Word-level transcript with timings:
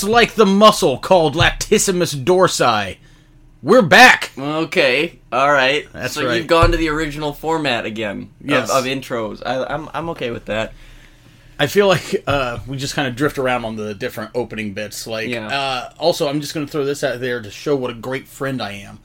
just 0.00 0.08
like 0.10 0.34
the 0.34 0.46
muscle 0.46 0.98
called 0.98 1.34
latissimus 1.34 2.14
dorsi. 2.14 2.98
We're 3.62 3.82
back. 3.82 4.30
Okay, 4.38 5.18
all 5.32 5.50
right. 5.50 5.88
That's 5.92 6.14
so 6.14 6.24
right. 6.26 6.36
you've 6.36 6.46
gone 6.46 6.70
to 6.70 6.76
the 6.76 6.88
original 6.90 7.32
format 7.32 7.84
again 7.84 8.30
of- 8.40 8.48
Yes. 8.48 8.70
of, 8.70 8.84
intros. 8.84 9.42
I, 9.44 9.64
I'm 9.64 9.88
I'm 9.92 10.08
okay 10.10 10.30
with 10.30 10.44
that. 10.44 10.72
I 11.58 11.66
feel 11.66 11.88
like 11.88 12.22
uh, 12.28 12.60
we 12.68 12.76
just 12.76 12.94
kind 12.94 13.08
of 13.08 13.16
drift 13.16 13.36
around 13.38 13.64
on 13.64 13.74
the 13.74 13.92
different 13.92 14.30
opening 14.36 14.74
bits. 14.74 15.08
Like, 15.08 15.28
Yeah. 15.28 15.48
uh, 15.48 15.92
also, 15.98 16.28
I'm 16.28 16.40
just 16.40 16.54
going 16.54 16.64
to 16.64 16.70
throw 16.70 16.84
this 16.84 17.02
out 17.02 17.18
there 17.18 17.42
to 17.42 17.50
show 17.50 17.74
what 17.74 17.90
a 17.90 17.94
great 17.94 18.28
friend 18.28 18.62
I 18.62 18.72
am. 18.74 19.00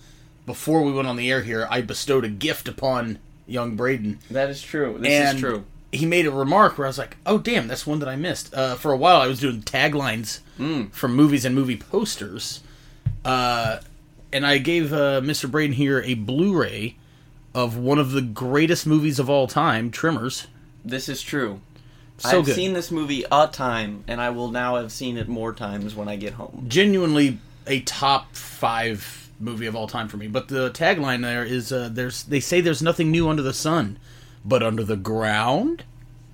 Before 0.45 0.84
we 0.84 0.91
went 0.91 1.08
on 1.08 1.16
the 1.16 1.31
air 1.31 1.41
here, 1.41 1.66
I 1.72 1.81
bestowed 1.81 2.23
a 2.23 2.30
gift 2.30 2.67
upon 2.67 3.17
young 3.48 3.75
Braden. 3.75 4.20
That 4.30 4.52
is 4.52 4.62
true. 4.62 4.98
This 5.00 5.12
and 5.12 5.36
is 5.38 5.41
true. 5.41 5.66
He 5.93 6.05
made 6.05 6.25
a 6.25 6.31
remark 6.31 6.77
where 6.77 6.88
I 6.88 6.89
was 6.89 6.97
like, 6.97 7.17
"Oh, 7.25 7.38
damn, 7.38 7.67
that's 7.67 7.85
one 7.88 7.99
that 7.99 8.09
I 8.09 8.15
missed." 8.15 8.53
Uh, 8.53 8.75
for 8.75 8.91
a 8.91 8.97
while, 8.97 9.21
I 9.21 9.27
was 9.27 9.39
doing 9.39 9.61
taglines 9.61 10.39
Mm. 10.59 10.91
from 10.91 11.16
movies 11.16 11.45
and 11.45 11.53
movie 11.55 11.77
posters, 11.77 12.59
uh, 13.25 13.77
and 14.31 14.45
I 14.45 14.57
gave 14.57 14.91
uh, 14.93 15.21
Mr. 15.21 15.49
Braden 15.49 15.73
here 15.75 16.02
a 16.02 16.13
Blu-ray 16.16 16.95
of 17.53 17.77
one 17.77 17.99
of 17.99 18.11
the 18.11 18.21
greatest 18.21 18.85
movies 18.88 19.19
of 19.19 19.29
all 19.29 19.47
time, 19.47 19.91
Tremors. 19.91 20.47
This 20.83 21.07
is 21.07 21.21
true. 21.21 21.61
So 22.17 22.39
I've 22.39 22.45
good, 22.45 22.55
seen 22.55 22.73
this 22.73 22.91
movie 22.91 23.25
a 23.31 23.47
time, 23.47 24.03
and 24.07 24.19
I 24.21 24.30
will 24.31 24.49
now 24.52 24.75
have 24.75 24.91
seen 24.91 25.17
it 25.17 25.28
more 25.28 25.53
times 25.53 25.95
when 25.95 26.07
I 26.07 26.16
get 26.16 26.33
home. 26.33 26.66
genuinely 26.67 27.39
a 27.67 27.80
top 27.81 28.35
five 28.35 29.30
movie 29.39 29.66
of 29.66 29.75
all 29.75 29.88
time 29.88 30.07
for 30.07 30.17
me. 30.17 30.28
But 30.28 30.47
the 30.47 30.69
tagline 30.72 31.22
there 31.22 31.44
is, 31.44 31.72
uh, 31.72 31.89
"There's 31.91 32.23
they 32.23 32.39
say 32.39 32.61
there's 32.61 32.81
nothing 32.81 33.09
new 33.11 33.30
under 33.30 33.41
the 33.41 33.53
sun, 33.53 33.97
but 34.45 34.63
under 34.63 34.83
the 34.83 34.95
ground." 34.97 35.83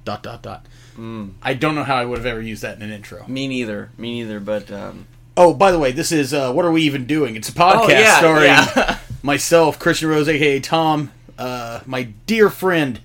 Dot 0.05 0.23
dot 0.23 0.41
dot. 0.41 0.65
Mm. 0.97 1.33
I 1.41 1.53
don't 1.53 1.75
know 1.75 1.83
how 1.83 1.95
I 1.95 2.05
would 2.05 2.17
have 2.17 2.25
ever 2.25 2.41
used 2.41 2.61
that 2.63 2.75
in 2.77 2.81
an 2.81 2.91
intro. 2.91 3.25
Me 3.27 3.47
neither. 3.47 3.89
Me 3.97 4.21
neither. 4.21 4.39
But 4.39 4.71
um, 4.71 5.05
Oh, 5.37 5.53
by 5.53 5.71
the 5.71 5.79
way, 5.79 5.91
this 5.91 6.11
is 6.11 6.33
uh, 6.33 6.51
what 6.51 6.65
are 6.65 6.71
we 6.71 6.81
even 6.83 7.05
doing? 7.05 7.35
It's 7.35 7.47
a 7.49 7.53
podcast 7.53 7.85
oh 7.85 7.89
yeah, 7.89 8.17
starring 8.17 8.43
yeah. 8.45 8.99
myself, 9.23 9.77
Christian 9.79 10.09
Rose, 10.09 10.27
aka 10.27 10.59
Tom, 10.59 11.11
uh, 11.37 11.81
my 11.85 12.03
dear 12.25 12.49
friend. 12.49 12.99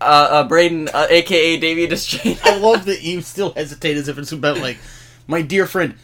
uh, 0.00 0.28
uh, 0.30 0.48
Braden, 0.48 0.88
uh, 0.92 1.06
aka 1.08 1.58
Davey 1.58 1.86
Deschain. 1.86 2.38
I 2.44 2.56
love 2.56 2.84
that 2.86 3.02
you 3.02 3.20
still 3.22 3.52
hesitate 3.54 3.96
as 3.96 4.08
if 4.08 4.18
it's 4.18 4.32
about 4.32 4.58
like 4.58 4.78
my 5.26 5.40
dear 5.42 5.66
friend 5.66 5.94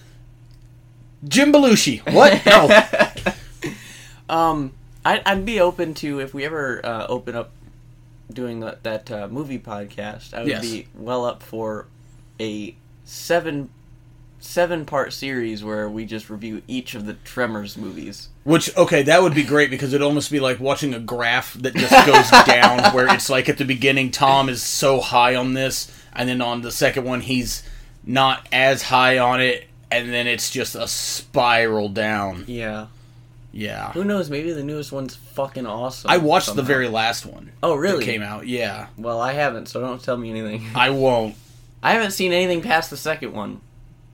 Jim 1.26 1.52
Belushi. 1.52 2.00
What? 2.14 2.42
No. 4.28 4.34
Um, 4.34 4.72
I'd, 5.04 5.22
I'd 5.24 5.44
be 5.46 5.60
open 5.60 5.94
to 5.94 6.20
if 6.20 6.34
we 6.34 6.44
ever 6.44 6.84
uh, 6.84 7.06
open 7.08 7.36
up 7.36 7.50
doing 8.32 8.60
that, 8.60 8.82
that 8.82 9.10
uh, 9.10 9.28
movie 9.28 9.58
podcast. 9.58 10.34
I 10.34 10.40
would 10.40 10.48
Yes. 10.48 10.62
be 10.62 10.86
well 10.94 11.24
up 11.24 11.42
for 11.42 11.86
a 12.40 12.74
seven 13.04 13.70
seven 14.38 14.84
part 14.84 15.12
series 15.12 15.64
where 15.64 15.88
we 15.88 16.04
just 16.04 16.28
review 16.30 16.62
each 16.68 16.94
of 16.94 17.06
the 17.06 17.14
Tremors 17.14 17.76
movies. 17.76 18.28
Which 18.44 18.74
okay, 18.76 19.02
that 19.04 19.22
would 19.22 19.34
be 19.34 19.42
great 19.42 19.70
because 19.70 19.92
it'd 19.92 20.04
almost 20.04 20.30
be 20.30 20.38
like 20.40 20.60
watching 20.60 20.94
a 20.94 21.00
graph 21.00 21.54
that 21.54 21.74
just 21.74 22.06
goes 22.06 22.30
down, 22.46 22.94
where 22.94 23.12
it's 23.12 23.28
like 23.30 23.48
at 23.48 23.58
the 23.58 23.64
beginning 23.64 24.10
Tom 24.10 24.48
is 24.48 24.62
so 24.62 25.00
high 25.00 25.34
on 25.34 25.54
this, 25.54 25.90
and 26.12 26.28
then 26.28 26.40
on 26.40 26.62
the 26.62 26.70
second 26.70 27.04
one 27.04 27.20
he's 27.22 27.62
not 28.04 28.46
as 28.52 28.82
high 28.82 29.18
on 29.18 29.40
it, 29.40 29.64
and 29.90 30.12
then 30.12 30.26
it's 30.28 30.50
just 30.50 30.74
a 30.76 30.86
spiral 30.86 31.88
down. 31.88 32.44
Yeah. 32.46 32.86
Yeah. 33.56 33.92
Who 33.92 34.04
knows? 34.04 34.28
Maybe 34.28 34.52
the 34.52 34.62
newest 34.62 34.92
one's 34.92 35.16
fucking 35.16 35.66
awesome. 35.66 36.10
I 36.10 36.18
watched 36.18 36.54
the 36.54 36.62
very 36.62 36.88
last 36.88 37.24
one. 37.24 37.52
Oh, 37.62 37.74
really? 37.74 38.04
came 38.04 38.22
out. 38.22 38.46
Yeah. 38.46 38.88
Well, 38.98 39.18
I 39.20 39.32
haven't, 39.32 39.66
so 39.66 39.80
don't 39.80 40.02
tell 40.02 40.16
me 40.16 40.30
anything. 40.30 40.66
I 40.74 40.90
won't. 40.90 41.36
I 41.82 41.92
haven't 41.92 42.10
seen 42.10 42.32
anything 42.32 42.60
past 42.60 42.90
the 42.90 42.96
second 42.96 43.32
one. 43.32 43.60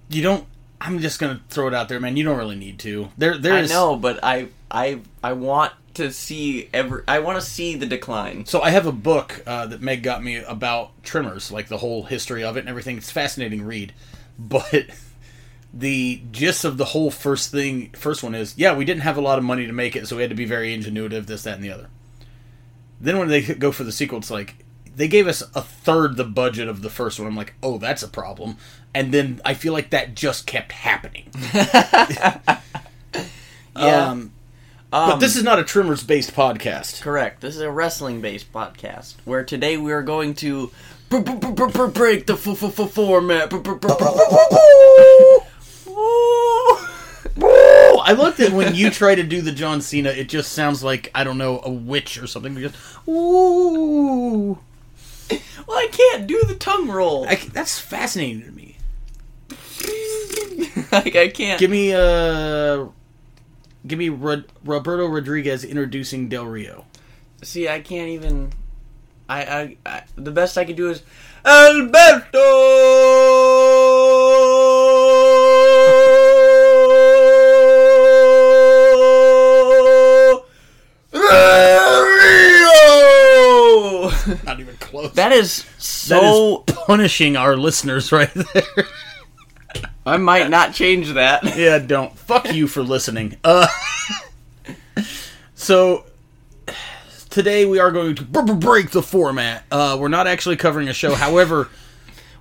You 0.09 0.23
don't. 0.23 0.47
I'm 0.81 0.99
just 0.99 1.19
gonna 1.21 1.41
throw 1.49 1.69
it 1.69 1.75
out 1.75 1.89
there, 1.89 2.01
man. 2.01 2.17
You 2.17 2.25
don't 2.25 2.39
really 2.39 2.57
need 2.57 2.79
to. 2.81 3.09
There, 3.17 3.35
I 3.35 3.39
there's. 3.39 3.71
know, 3.71 3.97
but 3.97 4.21
I 4.23 4.49
I 4.71 5.01
I 5.23 5.33
want 5.33 5.73
to 5.95 6.13
see 6.13 6.69
every. 6.73 7.03
I 7.09 7.21
want 7.21 7.41
to 7.41 7.45
see 7.45 7.77
the 7.77 7.87
decline. 7.87 8.47
So 8.47 8.63
I 8.63 8.71
have 8.71 8.87
a 8.87 8.93
book 8.93 9.43
uh, 9.47 9.67
that 9.67 9.81
Meg 9.81 10.03
got 10.03 10.23
me 10.23 10.37
about 10.37 11.03
Tremors, 11.03 11.51
like 11.51 11.69
the 11.69 11.79
whole 11.79 12.05
history 12.05 12.45
of 12.45 12.57
it 12.57 12.61
and 12.61 12.69
everything. 12.69 12.97
It's 12.97 13.11
a 13.11 13.15
fascinating 13.15 13.63
read, 13.65 13.93
but 14.39 14.87
the 15.73 16.23
gist 16.31 16.65
of 16.65 16.77
the 16.77 16.85
whole 16.87 17.11
first 17.11 17.51
thing, 17.51 17.91
first 17.91 18.23
one 18.23 18.35
is, 18.35 18.55
yeah, 18.59 18.75
we 18.77 18.85
didn't 18.85 19.03
have 19.03 19.17
a 19.17 19.21
lot 19.23 19.39
of 19.39 19.45
money 19.45 19.67
to 19.67 19.73
make 19.73 19.97
it, 19.97 20.07
so 20.07 20.17
we 20.17 20.23
had 20.23 20.31
to 20.31 20.37
be 20.37 20.45
very 20.45 20.77
ingenuitive, 20.77 21.27
this, 21.27 21.43
that, 21.45 21.55
and 21.55 21.65
the 21.65 21.71
other. 21.73 21.89
Then 23.01 23.19
when 23.19 23.29
they 23.29 23.43
go 23.43 23.73
for 23.73 23.85
the 23.85 23.93
sequel, 23.93 24.19
it's 24.19 24.31
like 24.31 24.57
they 24.95 25.09
gave 25.09 25.27
us 25.27 25.43
a 25.55 25.63
third 25.63 26.17
the 26.17 26.25
budget 26.25 26.69
of 26.69 26.83
the 26.83 26.91
first 26.91 27.19
one. 27.19 27.27
I'm 27.27 27.37
like, 27.37 27.55
oh, 27.63 27.79
that's 27.79 28.03
a 28.03 28.09
problem. 28.09 28.59
And 28.95 29.13
then 29.13 29.41
I 29.45 29.55
feel 29.55 29.73
like 29.73 29.91
that 29.91 30.15
just 30.15 30.47
kept 30.47 30.73
happening. 30.73 31.31
Yeah. 33.75 34.11
Um, 34.11 34.33
but 34.91 35.15
Um, 35.15 35.21
this 35.21 35.35
is 35.37 35.43
not 35.43 35.59
a 35.59 35.65
Tremors 35.65 36.05
based 36.05 36.35
podcast. 36.35 37.01
Correct. 37.01 37.41
This 37.41 37.57
is 37.57 37.63
a 37.63 37.71
wrestling 37.71 38.21
based 38.21 38.53
podcast 38.53 39.15
where 39.25 39.43
today 39.43 39.79
we 39.79 39.91
are 39.93 40.03
going 40.03 40.35
to 40.35 40.71
br- 41.09 41.21
br- 41.21 41.33
br- 41.37 41.53
br- 41.53 41.67
br- 41.69 41.87
break 41.87 42.27
the 42.27 42.37
format. 42.37 43.51
I 48.05 48.15
looked 48.17 48.41
at 48.41 48.53
when 48.53 48.75
you 48.75 48.91
try 48.91 49.15
to 49.15 49.23
do 49.23 49.41
the 49.41 49.53
John 49.53 49.81
Cena, 49.81 50.11
it 50.11 50.29
just 50.29 50.53
sounds 50.53 50.83
like 50.85 51.11
I 51.15 51.25
don't 51.25 51.39
know 51.39 51.61
a 51.65 51.71
witch 51.71 52.19
or 52.19 52.27
something. 52.27 52.57
Just 52.57 52.75
ooh, 53.09 54.59
Well, 55.67 55.79
I 55.79 55.89
can't 55.91 56.27
do 56.27 56.43
the 56.47 56.55
tongue 56.57 56.89
roll. 56.91 57.27
I, 57.29 57.37
that's 57.37 57.79
fascinating 57.79 58.43
to 58.43 58.51
me. 58.53 58.77
like 60.93 61.17
I 61.17 61.29
can't. 61.29 61.59
Give 61.59 61.71
me 61.71 61.95
uh, 61.95 62.87
give 63.87 63.99
me 63.99 64.09
Rod- 64.09 64.47
Roberto 64.65 65.07
Rodriguez 65.07 65.65
introducing 65.65 66.29
Del 66.29 66.47
Rio. 66.47 66.85
See, 67.43 67.69
I 67.69 67.81
can't 67.81 68.09
even. 68.09 68.53
I, 69.29 69.43
I, 69.45 69.77
I 69.87 70.03
the 70.17 70.31
best 70.33 70.59
I 70.59 70.65
can 70.65 70.77
do 70.77 70.91
is 70.91 71.03
Alberto. 71.45 72.39
Not 84.45 84.61
even 84.61 84.77
close. 84.77 85.13
that 85.15 85.33
is 85.33 85.67
so. 85.79 86.65
is 86.69 86.75
punishing 86.87 87.37
our 87.37 87.57
listeners 87.57 88.13
right 88.13 88.33
there. 88.35 88.87
I 90.05 90.17
might 90.17 90.51
not 90.51 90.75
change 90.75 91.13
that. 91.13 91.45
yeah, 91.57 91.79
don't. 91.79 92.17
Fuck 92.19 92.53
you 92.53 92.67
for 92.67 92.83
listening. 92.83 93.37
Uh, 93.45 93.67
so 95.55 96.05
today 97.31 97.65
we 97.65 97.79
are 97.79 97.91
going 97.91 98.17
to 98.17 98.25
br- 98.25 98.43
br- 98.43 98.55
break 98.55 98.91
the 98.91 99.03
format. 99.03 99.65
Uh, 99.71 99.97
we're 99.99 100.09
not 100.09 100.27
actually 100.27 100.57
covering 100.57 100.89
a 100.89 100.93
show, 100.93 101.15
however. 101.15 101.69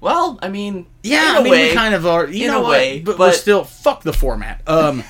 Well, 0.02 0.40
I 0.41 0.50
mean, 0.50 0.88
Yeah, 1.03 1.30
in 1.31 1.36
I 1.36 1.40
a 1.40 1.44
mean, 1.44 1.52
way, 1.52 1.70
we 1.70 1.75
kind 1.75 1.94
of 1.94 2.08
are. 2.08 2.28
You 2.28 2.46
In 2.46 2.52
know 2.52 2.59
a 2.59 2.64
what? 2.64 2.72
way, 2.72 3.00
but, 3.00 3.20
we're 3.20 3.31
still 3.34 3.64
fuck 3.64 4.02
the 4.02 4.14
format. 4.14 4.68
Um, 4.68 5.03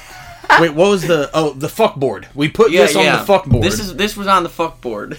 wait, 0.60 0.72
what 0.74 0.90
was 0.90 1.04
the? 1.04 1.30
Oh, 1.34 1.54
the 1.54 1.70
fuck 1.70 1.96
board. 1.96 2.28
We 2.36 2.50
put 2.50 2.72
yeah, 2.72 2.82
this 2.82 2.96
on 2.98 3.06
yeah. 3.06 3.18
the 3.20 3.26
fuck 3.26 3.46
board. 3.46 3.64
This 3.64 3.80
is 3.80 3.96
this 3.96 4.18
was 4.18 4.28
on 4.28 4.44
the 4.44 4.50
fuck 4.50 4.82
board. 4.82 5.18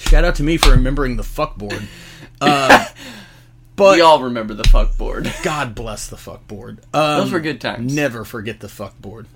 Shout 0.00 0.24
out 0.24 0.34
to 0.36 0.42
me 0.42 0.56
for 0.56 0.70
remembering 0.70 1.16
the 1.16 1.22
fuck 1.22 1.56
board. 1.56 1.82
Uh, 2.42 2.86
but 3.76 3.96
we 3.96 4.00
all 4.00 4.22
remember 4.22 4.54
the 4.54 4.64
fuck 4.64 4.96
board. 4.96 5.30
God 5.42 5.74
bless 5.74 6.08
the 6.08 6.16
fuck 6.16 6.48
board. 6.48 6.80
Um, 6.94 7.20
Those 7.20 7.32
were 7.32 7.40
good 7.40 7.60
times. 7.60 7.94
Never 7.94 8.24
forget 8.24 8.60
the 8.60 8.68
fuck 8.70 8.98
board. 8.98 9.26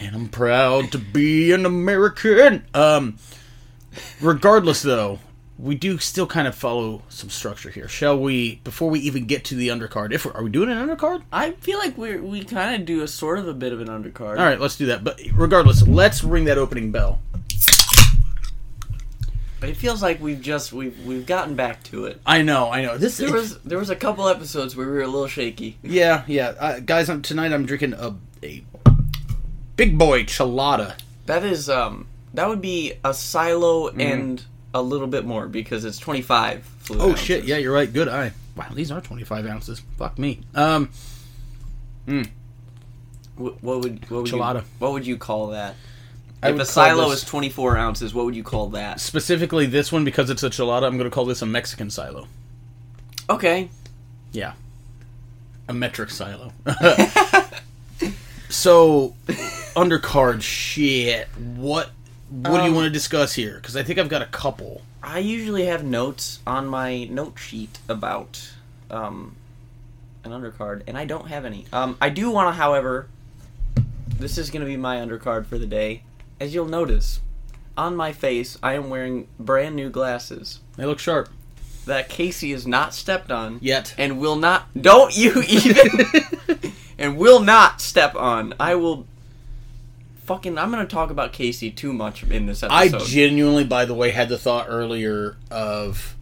And 0.00 0.14
I'm 0.14 0.28
proud 0.28 0.92
to 0.92 0.98
be 0.98 1.52
an 1.52 1.64
American. 1.64 2.66
Um, 2.74 3.16
regardless, 4.20 4.82
though, 4.82 5.18
we 5.58 5.74
do 5.76 5.96
still 5.98 6.26
kind 6.26 6.48
of 6.48 6.54
follow 6.54 7.02
some 7.08 7.30
structure 7.30 7.70
here. 7.70 7.88
Shall 7.88 8.18
we? 8.18 8.56
Before 8.64 8.90
we 8.90 9.00
even 9.00 9.26
get 9.26 9.44
to 9.46 9.54
the 9.54 9.68
undercard, 9.68 10.12
if 10.12 10.26
we're, 10.26 10.32
are 10.32 10.42
we 10.42 10.50
doing 10.50 10.70
an 10.70 10.88
undercard? 10.88 11.22
I 11.32 11.52
feel 11.52 11.78
like 11.78 11.96
we 11.96 12.16
we 12.16 12.44
kind 12.44 12.80
of 12.80 12.86
do 12.86 13.02
a 13.02 13.08
sort 13.08 13.38
of 13.38 13.48
a 13.48 13.54
bit 13.54 13.72
of 13.72 13.80
an 13.80 13.88
undercard. 13.88 14.38
All 14.38 14.44
right, 14.44 14.60
let's 14.60 14.76
do 14.76 14.86
that. 14.86 15.04
But 15.04 15.20
regardless, 15.32 15.86
let's 15.86 16.24
ring 16.24 16.44
that 16.46 16.58
opening 16.58 16.90
bell. 16.92 17.20
But 19.62 19.70
it 19.70 19.76
feels 19.76 20.02
like 20.02 20.20
we've 20.20 20.40
just 20.40 20.72
we've 20.72 20.98
we've 21.06 21.24
gotten 21.24 21.54
back 21.54 21.84
to 21.84 22.06
it. 22.06 22.20
I 22.26 22.42
know, 22.42 22.68
I 22.72 22.82
know. 22.82 22.98
This 22.98 23.18
There 23.18 23.32
was 23.32 23.58
there 23.60 23.78
was 23.78 23.90
a 23.90 23.94
couple 23.96 24.26
episodes 24.28 24.74
where 24.74 24.86
we 24.86 24.92
were 24.92 25.02
a 25.02 25.06
little 25.06 25.28
shaky. 25.28 25.78
yeah, 25.84 26.24
yeah, 26.26 26.48
uh, 26.58 26.80
guys. 26.80 27.08
I'm, 27.08 27.22
tonight 27.22 27.52
I'm 27.52 27.64
drinking 27.64 27.92
a, 27.94 28.16
a 28.42 28.64
big 29.76 29.96
boy 29.96 30.24
chelada. 30.24 30.96
That 31.26 31.44
is 31.44 31.70
um 31.70 32.08
that 32.34 32.48
would 32.48 32.60
be 32.60 32.94
a 33.04 33.14
silo 33.14 33.86
and 33.90 34.42
a 34.74 34.82
little 34.82 35.06
bit 35.06 35.24
more 35.24 35.46
because 35.46 35.84
it's 35.84 35.98
25 35.98 36.64
fluid 36.80 37.00
Oh 37.00 37.10
ounces. 37.10 37.24
shit! 37.24 37.44
Yeah, 37.44 37.58
you're 37.58 37.72
right. 37.72 37.92
Good 37.92 38.08
eye. 38.08 38.32
Wow, 38.56 38.66
these 38.74 38.90
are 38.90 39.00
25 39.00 39.46
ounces. 39.46 39.80
Fuck 39.96 40.18
me. 40.18 40.40
Um, 40.56 40.90
Wh- 42.08 43.62
What 43.62 43.62
would 43.80 44.10
what 44.10 44.22
would. 44.22 44.28
You, 44.30 44.38
what 44.80 44.92
would 44.92 45.06
you 45.06 45.16
call 45.16 45.48
that? 45.48 45.76
I 46.42 46.50
if 46.50 46.58
a 46.58 46.64
silo 46.64 47.08
this- 47.10 47.22
is 47.22 47.28
24 47.28 47.76
ounces, 47.76 48.12
what 48.14 48.24
would 48.24 48.34
you 48.34 48.42
call 48.42 48.68
that? 48.70 49.00
specifically 49.00 49.66
this 49.66 49.92
one 49.92 50.04
because 50.04 50.28
it's 50.30 50.42
a 50.42 50.50
chelada. 50.50 50.84
I'm 50.84 50.98
going 50.98 51.08
to 51.08 51.14
call 51.14 51.24
this 51.24 51.40
a 51.42 51.46
Mexican 51.46 51.88
silo. 51.90 52.26
Okay. 53.30 53.70
Yeah. 54.32 54.54
A 55.68 55.72
metric 55.72 56.10
silo. 56.10 56.52
so, 58.48 59.14
undercard 59.76 60.42
shit. 60.42 61.28
What 61.56 61.90
what 62.30 62.58
do 62.58 62.62
you 62.64 62.70
Um, 62.70 62.74
want 62.74 62.84
to 62.86 62.90
discuss 62.90 63.34
here? 63.34 63.56
Because 63.56 63.76
I 63.76 63.82
think 63.82 63.98
I've 63.98 64.08
got 64.08 64.22
a 64.22 64.26
couple. 64.26 64.82
I 65.02 65.18
usually 65.18 65.66
have 65.66 65.84
notes 65.84 66.38
on 66.46 66.66
my 66.66 67.04
note 67.04 67.38
sheet 67.38 67.78
about 67.88 68.52
um, 68.90 69.36
an 70.24 70.30
undercard, 70.32 70.82
and 70.86 70.96
I 70.96 71.04
don't 71.04 71.28
have 71.28 71.44
any. 71.44 71.66
Um, 71.72 71.96
I 72.00 72.08
do 72.08 72.30
want 72.30 72.48
to, 72.48 72.52
however, 72.52 73.06
this 74.18 74.38
is 74.38 74.50
going 74.50 74.60
to 74.62 74.66
be 74.66 74.76
my 74.76 74.96
undercard 74.96 75.46
for 75.46 75.58
the 75.58 75.66
day. 75.66 76.02
As 76.42 76.52
you'll 76.52 76.66
notice, 76.66 77.20
on 77.78 77.94
my 77.94 78.10
face, 78.12 78.58
I 78.64 78.72
am 78.72 78.90
wearing 78.90 79.28
brand 79.38 79.76
new 79.76 79.88
glasses 79.90 80.58
They 80.76 80.84
look 80.84 80.98
sharp. 80.98 81.28
that 81.86 82.08
Casey 82.08 82.50
has 82.50 82.66
not 82.66 82.94
stepped 82.94 83.30
on 83.30 83.58
Yet. 83.62 83.94
and 83.96 84.18
will 84.18 84.34
not. 84.34 84.66
Don't 84.74 85.16
you 85.16 85.40
even? 85.46 86.04
and 86.98 87.16
will 87.16 87.38
not 87.38 87.80
step 87.80 88.16
on. 88.16 88.54
I 88.58 88.74
will. 88.74 89.06
Fucking, 90.24 90.58
I'm 90.58 90.72
gonna 90.72 90.84
talk 90.84 91.10
about 91.12 91.32
Casey 91.32 91.70
too 91.70 91.92
much 91.92 92.24
in 92.24 92.46
this 92.46 92.64
episode. 92.64 92.74
I 92.74 92.84
episode. 92.86 93.06
genuinely, 93.06 93.62
by 93.62 93.84
the 93.84 93.94
way, 93.94 94.10
had 94.10 94.28
the 94.28 94.38
thought 94.38 94.66
earlier 94.68 95.36
of 95.48 96.16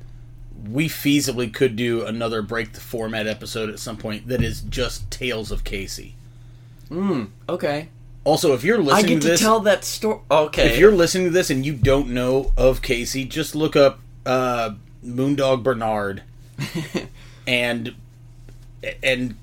we 0.68 0.86
feasibly 0.86 1.50
could 1.50 1.76
do 1.76 2.04
another 2.04 2.42
break 2.42 2.74
the 2.74 2.80
format 2.80 3.26
episode 3.26 3.70
at 3.70 3.78
some 3.78 3.96
point 3.96 4.28
that 4.28 4.42
is 4.42 4.60
just 4.60 5.10
tales 5.10 5.50
of 5.50 5.64
Casey. 5.64 6.14
Hmm. 6.90 7.24
Okay. 7.48 7.88
Also, 8.24 8.52
if 8.52 8.62
you're 8.64 8.78
listening 8.78 9.04
I 9.04 9.08
get 9.08 9.14
to 9.16 9.20
to 9.22 9.28
this, 9.28 9.40
tell 9.40 9.60
that 9.60 9.84
story. 9.84 10.20
Okay. 10.30 10.70
if 10.72 10.78
you're 10.78 10.92
listening 10.92 11.26
to 11.28 11.30
this 11.30 11.48
and 11.50 11.64
you 11.64 11.72
don't 11.72 12.08
know 12.08 12.52
of 12.56 12.82
Casey, 12.82 13.24
just 13.24 13.54
look 13.54 13.76
up 13.76 14.00
uh, 14.26 14.74
Moondog 15.04 15.62
Bernard 15.62 16.22
and 17.46 17.94
and 19.02 19.36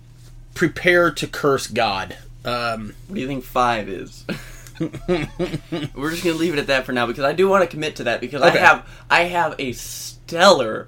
prepare 0.53 1.09
to 1.11 1.27
curse 1.27 1.67
God. 1.67 2.17
Um, 2.45 2.93
What 3.07 3.15
do 3.15 3.21
you 3.21 3.27
think 3.27 3.43
five 3.43 3.89
is? 3.89 4.23
We're 4.79 6.11
just 6.11 6.23
gonna 6.23 6.35
leave 6.35 6.53
it 6.53 6.59
at 6.59 6.67
that 6.67 6.85
for 6.85 6.91
now 6.91 7.07
because 7.07 7.23
I 7.23 7.33
do 7.33 7.49
want 7.49 7.63
to 7.63 7.67
commit 7.67 7.95
to 7.97 8.03
that 8.05 8.21
because 8.21 8.41
Okay. 8.43 8.59
I 8.59 8.61
have 8.61 8.87
I 9.09 9.23
have 9.23 9.55
a 9.59 9.71
stellar 9.73 10.87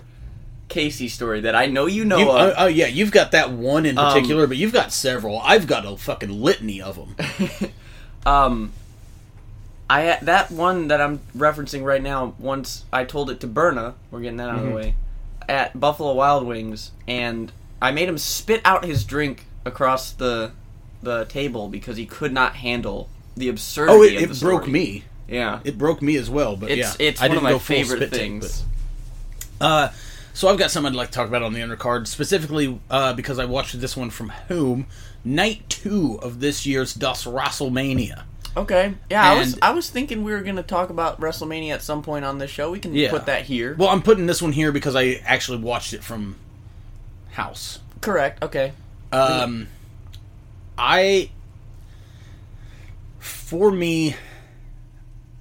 Casey 0.67 1.07
story 1.07 1.41
that 1.41 1.55
I 1.55 1.65
know 1.65 1.87
you 1.87 2.05
know 2.05 2.17
you, 2.19 2.29
of. 2.29 2.35
oh, 2.35 2.53
oh, 2.59 2.67
yeah, 2.67 2.85
you've 2.85 3.11
got 3.11 3.31
that 3.31 3.51
one 3.51 3.87
in 3.87 3.97
Um, 3.97 4.13
particular, 4.13 4.45
but 4.45 4.57
you've 4.57 4.73
got 4.73 4.93
several. 4.93 5.39
I've 5.39 5.65
got 5.65 5.83
a 5.85 5.97
fucking 5.97 6.29
litany 6.41 6.79
of 6.83 6.95
them. 6.95 7.15
Um, 8.25 8.71
I 9.89 10.17
that 10.21 10.51
one 10.51 10.89
that 10.89 11.01
I'm 11.01 11.19
referencing 11.35 11.83
right 11.83 12.01
now. 12.01 12.35
Once 12.37 12.85
I 12.93 13.05
told 13.05 13.29
it 13.29 13.39
to 13.41 13.47
Berna, 13.47 13.95
we're 14.11 14.21
getting 14.21 14.37
that 14.37 14.49
out 14.49 14.59
of 14.59 14.65
the 14.65 14.71
way, 14.71 14.95
at 15.47 15.79
Buffalo 15.79 16.13
Wild 16.13 16.45
Wings, 16.45 16.91
and 17.07 17.51
I 17.81 17.91
made 17.91 18.07
him 18.07 18.17
spit 18.17 18.61
out 18.65 18.85
his 18.85 19.03
drink 19.03 19.45
across 19.65 20.11
the 20.11 20.51
the 21.01 21.25
table 21.25 21.69
because 21.69 21.97
he 21.97 22.05
could 22.05 22.33
not 22.33 22.55
handle 22.57 23.09
the 23.35 23.49
absurdity. 23.49 23.97
Oh, 23.97 24.03
it, 24.03 24.23
of 24.23 24.29
the 24.29 24.35
it 24.35 24.49
broke 24.49 24.67
me. 24.67 25.05
Yeah, 25.27 25.59
It 25.63 25.77
broke 25.77 26.01
me 26.01 26.17
as 26.17 26.29
well. 26.29 26.55
But 26.55 26.71
it's 26.71 26.99
yeah, 26.99 27.07
it's 27.07 27.21
I 27.21 27.27
one 27.27 27.37
of 27.37 27.43
my 27.43 27.57
favorite 27.57 28.09
things. 28.09 28.63
but- 29.59 29.65
uh, 29.65 29.91
so 30.33 30.47
I've 30.47 30.57
got 30.57 30.71
something 30.71 30.93
I'd 30.93 30.95
like 30.95 31.09
to 31.09 31.13
talk 31.13 31.27
about 31.27 31.43
on 31.43 31.53
the 31.53 31.59
undercard, 31.59 32.07
specifically 32.07 32.79
uh, 32.89 33.13
because 33.13 33.39
I 33.39 33.45
watched 33.45 33.79
this 33.79 33.97
one 33.97 34.09
from 34.09 34.29
home. 34.29 34.85
Night 35.23 35.67
two 35.69 36.17
of 36.21 36.39
this 36.39 36.65
year's 36.65 36.93
Dust 36.93 37.25
WrestleMania. 37.25 38.23
Okay, 38.57 38.95
yeah, 39.11 39.31
I 39.31 39.37
was 39.37 39.59
I 39.61 39.71
was 39.71 39.89
thinking 39.89 40.23
we 40.23 40.31
were 40.31 40.41
gonna 40.41 40.63
talk 40.63 40.89
about 40.89 41.19
WrestleMania 41.21 41.73
at 41.73 41.81
some 41.83 42.01
point 42.01 42.25
on 42.25 42.39
this 42.39 42.49
show. 42.49 42.71
We 42.71 42.79
can 42.79 42.95
Yeah. 42.95 43.09
put 43.11 43.25
that 43.27 43.43
here. 43.45 43.75
Well, 43.77 43.89
I'm 43.89 44.01
putting 44.01 44.25
this 44.25 44.41
one 44.41 44.51
here 44.53 44.71
because 44.71 44.95
I 44.95 45.21
actually 45.25 45.59
watched 45.59 45.93
it 45.93 46.03
from 46.03 46.35
house. 47.31 47.79
Correct. 48.01 48.41
Okay. 48.43 48.73
Um, 49.11 49.67
I, 50.77 51.29
for 53.19 53.71
me, 53.71 54.15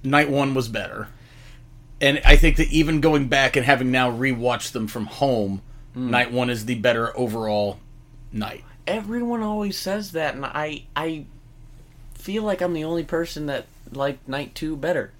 night 0.03 0.29
one 0.29 0.53
was 0.53 0.67
better, 0.67 1.07
and 2.01 2.21
I 2.25 2.35
think 2.35 2.57
that 2.57 2.69
even 2.69 3.01
going 3.01 3.27
back 3.27 3.55
and 3.55 3.65
having 3.65 3.91
now 3.91 4.11
rewatched 4.11 4.71
them 4.73 4.87
from 4.87 5.05
home, 5.05 5.61
night 5.95 6.31
one 6.31 6.49
is 6.49 6.65
the 6.65 6.75
better 6.75 7.17
overall 7.17 7.79
night. 8.31 8.63
Everyone 8.89 9.43
always 9.43 9.77
says 9.77 10.11
that, 10.13 10.35
and 10.35 10.45
I 10.45 10.83
I 10.95 11.25
feel 12.15 12.43
like 12.43 12.61
I'm 12.61 12.73
the 12.73 12.83
only 12.83 13.03
person 13.03 13.45
that 13.45 13.65
liked 13.91 14.27
Night 14.27 14.55
Two 14.55 14.75
better. 14.75 15.11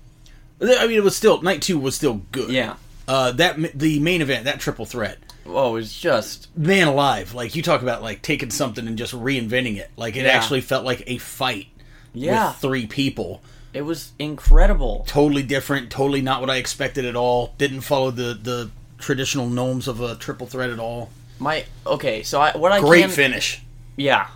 I 0.62 0.88
mean, 0.88 0.98
it 0.98 1.04
was 1.04 1.16
still 1.16 1.42
night 1.42 1.62
two 1.62 1.80
was 1.80 1.96
still 1.96 2.22
good. 2.32 2.50
Yeah. 2.50 2.76
Uh, 3.08 3.32
that 3.32 3.58
the 3.78 4.00
main 4.00 4.22
event, 4.22 4.44
that 4.44 4.60
triple 4.60 4.86
threat, 4.86 5.18
Oh, 5.46 5.78
it's 5.78 5.98
just 5.98 6.56
man 6.58 6.88
alive! 6.88 7.34
Like 7.34 7.56
you 7.56 7.62
talk 7.62 7.82
about, 7.82 8.02
like 8.04 8.22
taking 8.22 8.52
something 8.52 8.86
and 8.88 8.98
just 8.98 9.14
reinventing 9.14 9.78
it. 9.78 9.90
Like 9.96 10.16
it 10.16 10.26
Yeah. 10.26 10.32
actually 10.32 10.62
felt 10.62 10.84
like 10.86 11.04
a 11.08 11.18
fight 11.18 11.68
yeah. 12.14 12.50
with 12.50 12.58
three 12.58 12.86
people. 12.88 13.42
It 13.74 13.84
was 13.84 14.12
incredible. 14.20 15.06
totally 15.08 15.44
different, 15.44 15.92
totally 15.92 16.22
not 16.22 16.42
what 16.42 16.50
I 16.50 16.58
expected 16.58 17.06
at 17.06 17.16
all. 17.16 17.54
Didn't 17.58 17.82
follow 17.82 18.12
the 18.12 18.34
the 18.34 18.70
traditional 18.98 19.48
gnomes 19.48 19.88
of 19.88 20.02
a 20.02 20.16
triple 20.16 20.46
threat 20.48 20.70
at 20.72 20.80
all. 20.80 21.10
My 21.40 21.66
okay, 21.86 22.24
so 22.24 22.42
I 22.42 22.56
what 22.58 22.72
I 22.72 22.80
can 22.80 22.88
Great 22.88 23.02
can 23.02 23.10
finish. 23.12 23.62
yeah, 23.96 24.28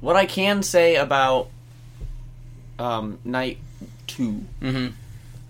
what 0.00 0.16
I 0.16 0.26
can 0.26 0.62
say 0.62 0.96
about 0.96 1.48
um 2.78 3.18
Night 3.24 3.58
2 4.08 4.44
Mhm. 4.62 4.92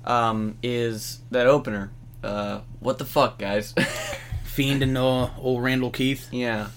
um 0.05 0.57
is 0.63 1.19
that 1.33 1.47
opener. 1.47 1.91
Uh, 2.23 2.61
what 2.81 2.99
the 2.99 3.05
fuck, 3.05 3.39
guys? 3.39 3.73
Fiend 4.45 4.83
and 4.83 4.97
uh, 4.97 5.31
old 5.39 5.63
Randall 5.63 5.91
Keith. 5.91 6.29
yeah. 6.33 6.69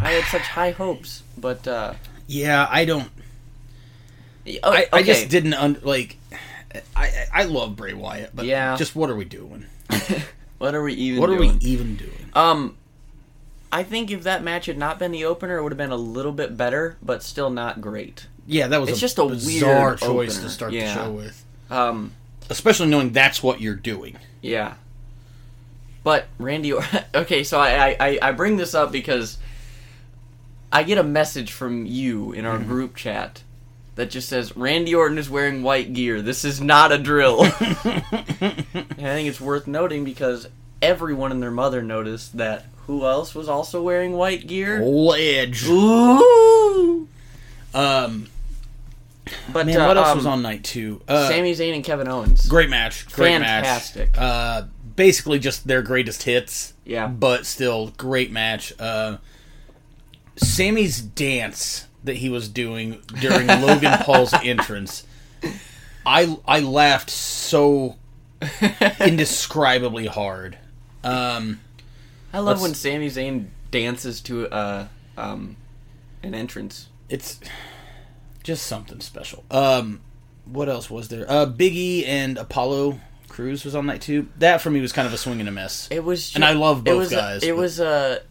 I 0.00 0.12
had 0.12 0.24
such 0.24 0.42
high 0.42 0.70
hopes, 0.72 1.22
but 1.38 1.66
uh, 1.66 1.94
Yeah, 2.26 2.66
I 2.70 2.84
don't. 2.84 3.10
oh, 4.62 4.72
I, 4.72 4.86
I 4.92 5.02
just 5.02 5.28
didn't 5.28 5.54
un, 5.54 5.78
like. 5.82 6.18
I 6.94 7.06
I 7.06 7.26
I 7.32 7.44
love 7.44 7.74
Bray 7.76 7.94
Wyatt, 7.94 8.30
but 8.34 8.44
Yeah. 8.46 8.76
just 8.76 8.94
what 8.94 9.10
are 9.10 9.16
we 9.16 9.24
doing? 9.24 9.64
what 10.58 10.74
are 10.74 10.82
we 10.82 10.94
even? 10.94 11.20
What 11.20 11.30
are 11.30 11.36
we 11.38 11.50
even 11.60 11.96
doing? 11.96 12.30
Um, 12.34 12.76
I 13.72 13.82
think 13.82 14.10
if 14.10 14.22
that 14.24 14.42
match 14.42 14.66
had 14.66 14.78
not 14.78 14.98
been 14.98 15.12
the 15.12 15.24
opener, 15.24 15.58
it 15.58 15.62
would 15.62 15.72
have 15.72 15.78
been 15.78 15.90
a 15.92 15.96
little 15.96 16.32
bit 16.32 16.56
better, 16.56 16.96
but 17.02 17.22
still 17.22 17.50
not 17.50 17.80
great. 17.80 18.26
Yeah, 18.46 18.68
that 18.68 18.80
was 18.80 18.90
It's 18.90 18.98
a 18.98 19.00
just 19.00 19.18
a 19.18 19.26
bizarre 19.26 19.88
weird 19.88 19.98
choice 19.98 20.34
opener. 20.36 20.48
to 20.48 20.54
start 20.54 20.72
Yeah. 20.72 20.86
the 20.94 20.94
show 21.04 21.10
with, 21.10 21.44
Um, 21.70 22.12
especially 22.48 22.86
knowing 22.88 23.12
that's 23.12 23.42
what 23.42 23.60
you're 23.60 23.74
doing. 23.74 24.16
yeah. 24.40 24.74
But 26.04 26.28
Randy, 26.38 26.72
okay, 27.14 27.42
so 27.42 27.58
I, 27.58 27.88
I- 27.88 27.96
I 28.00 28.18
I 28.22 28.32
bring 28.32 28.56
this 28.56 28.74
up 28.74 28.92
because 28.92 29.38
I 30.72 30.84
get 30.84 30.98
a 30.98 31.02
message 31.02 31.50
from 31.52 31.84
you 31.86 32.30
in 32.32 32.44
our 32.46 32.58
group 32.58 32.94
chat 32.94 33.42
that 33.96 34.10
just 34.10 34.28
says 34.28 34.56
Randy 34.56 34.94
Orton 34.94 35.18
is 35.18 35.28
wearing 35.28 35.62
white 35.62 35.92
gear. 35.92 36.22
This 36.22 36.44
is 36.44 36.60
not 36.60 36.92
a 36.92 36.98
drill. 36.98 37.42
and 37.44 37.54
I 37.54 38.94
think 38.94 39.28
it's 39.28 39.40
worth 39.40 39.66
noting 39.66 40.04
because 40.04 40.48
everyone 40.80 41.32
and 41.32 41.42
their 41.42 41.50
mother 41.50 41.82
noticed 41.82 42.36
that. 42.36 42.66
Who 42.86 43.04
else 43.04 43.34
was 43.34 43.48
also 43.48 43.82
wearing 43.82 44.12
white 44.12 44.46
gear? 44.46 44.80
Old 44.80 45.16
Edge. 45.16 45.66
Ooh. 45.66 47.08
Um, 47.74 48.28
But 49.52 49.66
man, 49.66 49.80
uh, 49.80 49.88
what 49.88 49.96
else 49.96 50.10
um, 50.10 50.18
was 50.18 50.26
on 50.26 50.40
night 50.42 50.62
two? 50.62 51.02
Uh, 51.08 51.28
Sami 51.28 51.52
Zayn 51.52 51.74
and 51.74 51.82
Kevin 51.82 52.06
Owens. 52.06 52.46
Great 52.48 52.70
match. 52.70 53.06
Great 53.10 53.32
Fantastic. 53.32 54.14
match. 54.14 54.22
Uh, 54.22 54.62
basically 54.94 55.40
just 55.40 55.66
their 55.66 55.82
greatest 55.82 56.22
hits. 56.22 56.74
Yeah. 56.84 57.08
But 57.08 57.44
still, 57.44 57.88
great 57.96 58.30
match. 58.30 58.72
Uh, 58.78 59.16
Sammy's 60.36 61.00
dance 61.00 61.85
that 62.06 62.16
he 62.16 62.28
was 62.30 62.48
doing 62.48 63.02
during 63.20 63.46
Logan 63.46 63.98
Paul's 64.00 64.32
entrance, 64.42 65.04
I 66.04 66.36
I 66.46 66.60
laughed 66.60 67.10
so 67.10 67.96
indescribably 69.00 70.06
hard. 70.06 70.58
Um, 71.04 71.60
I 72.32 72.38
love 72.40 72.60
when 72.60 72.74
Sami 72.74 73.08
Zayn 73.08 73.46
dances 73.70 74.20
to 74.22 74.48
uh, 74.48 74.88
um, 75.16 75.56
an 76.22 76.34
entrance. 76.34 76.88
it's 77.08 77.40
just 78.42 78.66
something 78.66 79.00
special. 79.00 79.44
Um, 79.50 80.00
what 80.44 80.68
else 80.68 80.88
was 80.90 81.08
there? 81.08 81.28
Uh, 81.28 81.46
Biggie 81.46 82.06
and 82.06 82.38
Apollo 82.38 83.00
Crews 83.28 83.64
was 83.64 83.74
on 83.74 83.86
night 83.86 84.00
two. 84.02 84.28
That 84.38 84.60
for 84.60 84.70
me 84.70 84.80
was 84.80 84.92
kind 84.92 85.06
of 85.06 85.12
a 85.14 85.18
swing 85.18 85.40
and 85.40 85.48
a 85.48 85.52
miss. 85.52 85.88
It 85.90 86.04
was, 86.04 86.34
And 86.34 86.44
I 86.44 86.52
love 86.52 86.78
it 86.78 86.84
both 86.84 86.98
was, 86.98 87.10
guys, 87.10 87.42
It 87.42 87.50
but- 87.54 87.56
was 87.60 87.80
a 87.80 88.22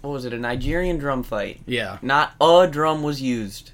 what 0.00 0.10
was 0.10 0.24
it? 0.24 0.32
A 0.32 0.38
Nigerian 0.38 0.98
drum 0.98 1.22
fight. 1.22 1.60
Yeah. 1.66 1.98
Not 2.02 2.32
a 2.40 2.66
drum 2.70 3.02
was 3.02 3.20
used. 3.22 3.72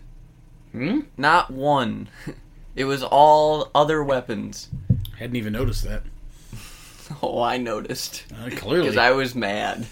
Hmm? 0.73 1.00
Not 1.16 1.50
one. 1.50 2.09
It 2.76 2.85
was 2.85 3.02
all 3.02 3.71
other 3.75 4.04
weapons. 4.04 4.68
I 5.14 5.16
hadn't 5.16 5.37
even 5.37 5.54
noticed 5.54 5.85
that. 5.85 6.02
Oh, 7.23 7.40
I 7.40 7.56
noticed 7.56 8.25
Uh, 8.30 8.50
clearly. 8.50 8.83
because 8.83 8.99
I 8.99 9.12
was 9.12 9.35
mad. 9.35 9.87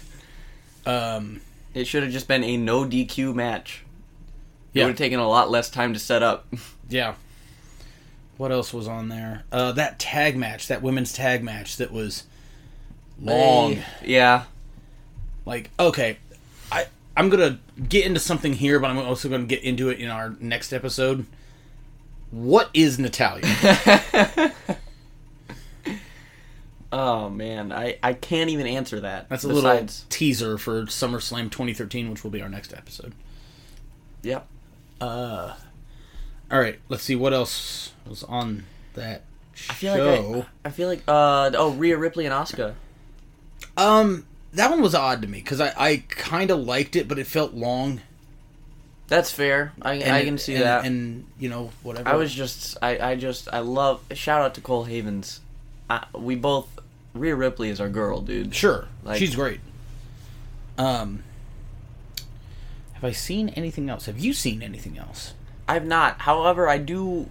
um, 0.85 1.41
It 1.73 1.87
should 1.87 2.03
have 2.03 2.11
just 2.11 2.27
been 2.27 2.43
a 2.43 2.57
no 2.57 2.85
DQ 2.85 3.33
match. 3.33 3.83
It 4.73 4.79
Yeah. 4.79 4.83
would 4.85 4.89
have 4.91 4.97
taken 4.99 5.19
a 5.19 5.27
lot 5.27 5.49
less 5.49 5.71
time 5.71 5.93
to 5.93 5.99
set 5.99 6.21
up. 6.21 6.45
yeah. 6.89 7.15
What 8.37 8.51
else 8.51 8.71
was 8.71 8.87
on 8.87 9.09
there? 9.09 9.45
Uh, 9.51 9.71
that 9.71 9.97
tag 9.97 10.37
match, 10.37 10.67
that 10.67 10.83
women's 10.83 11.11
tag 11.11 11.41
match 11.43 11.77
that 11.77 11.91
was 11.91 12.25
long. 13.19 13.77
Yeah. 14.03 14.43
Like, 15.45 15.71
okay, 15.79 16.17
I'm 17.17 17.29
gonna 17.29 17.59
get 17.87 18.05
into 18.05 18.19
something 18.19 18.53
here, 18.53 18.79
but 18.79 18.89
I'm 18.89 18.97
also 18.97 19.29
gonna 19.29 19.45
get 19.45 19.63
into 19.63 19.89
it 19.89 19.99
in 19.99 20.09
our 20.09 20.35
next 20.39 20.73
episode. 20.73 21.25
What 22.31 22.69
is 22.73 22.99
Natalya? 22.99 23.43
Oh 26.91 27.29
man, 27.29 27.73
I 27.73 27.97
I 28.01 28.13
can't 28.13 28.49
even 28.49 28.67
answer 28.67 29.01
that. 29.01 29.27
That's 29.27 29.43
a 29.43 29.49
Besides, 29.49 30.03
little 30.03 30.09
teaser 30.09 30.57
for 30.57 30.83
SummerSlam 30.83 31.51
2013, 31.51 32.09
which 32.09 32.23
will 32.23 32.31
be 32.31 32.41
our 32.41 32.47
next 32.47 32.73
episode. 32.73 33.13
Yep. 34.21 34.47
Uh, 35.01 35.55
All 36.49 36.59
right, 36.59 36.79
let's 36.87 37.03
see 37.03 37.15
what 37.17 37.33
else 37.33 37.91
was 38.07 38.23
on 38.23 38.63
that 38.93 39.23
I 39.69 39.73
feel 39.73 39.95
show. 39.95 40.29
like 40.31 40.45
I, 40.63 40.69
I 40.69 40.71
feel 40.71 40.87
like 40.87 41.03
uh 41.05 41.51
oh 41.55 41.71
Rhea 41.71 41.97
Ripley 41.97 42.25
and 42.27 42.33
Asuka. 42.33 42.75
um, 43.75 44.25
that 44.55 44.69
one 44.71 44.81
was 44.81 44.95
odd 44.95 45.21
to 45.21 45.27
me 45.27 45.39
because 45.39 45.61
I, 45.61 45.73
I 45.77 46.03
kind 46.09 46.49
of 46.51 46.59
liked 46.59 46.95
it, 46.95 47.07
but 47.07 47.19
it 47.19 47.27
felt 47.27 47.53
long. 47.53 48.01
That's 49.07 49.29
fair. 49.31 49.71
I 49.81 49.95
And 49.95 50.15
I 50.15 50.23
can 50.25 50.37
see 50.37 50.55
and, 50.55 50.63
that. 50.63 50.85
and 50.85 51.25
you 51.39 51.47
know 51.49 51.71
whatever. 51.83 52.09
I 52.09 52.15
was 52.15 52.33
just 52.33 52.77
I 52.81 53.11
I 53.11 53.15
just 53.15 53.47
I 53.53 53.59
love 53.59 54.01
shout 54.13 54.41
out 54.41 54.55
to 54.55 54.61
Cole 54.61 54.85
Havens. 54.85 55.41
I, 55.89 56.05
we 56.13 56.35
both 56.35 56.67
Rhea 57.13 57.35
Ripley 57.35 57.69
is 57.69 57.79
our 57.79 57.89
girl, 57.89 58.21
dude. 58.21 58.53
sure 58.55 58.87
like- 59.03 59.19
she's 59.19 59.35
great. 59.35 59.59
Um, 60.77 61.23
have 62.93 63.03
I 63.03 63.11
seen 63.11 63.49
anything 63.49 63.89
else? 63.89 64.05
Have 64.07 64.19
you 64.19 64.33
seen 64.33 64.61
anything 64.63 64.97
else? 64.97 65.33
I've 65.67 65.85
not. 65.85 66.21
However, 66.21 66.67
I 66.67 66.77
do 66.79 67.29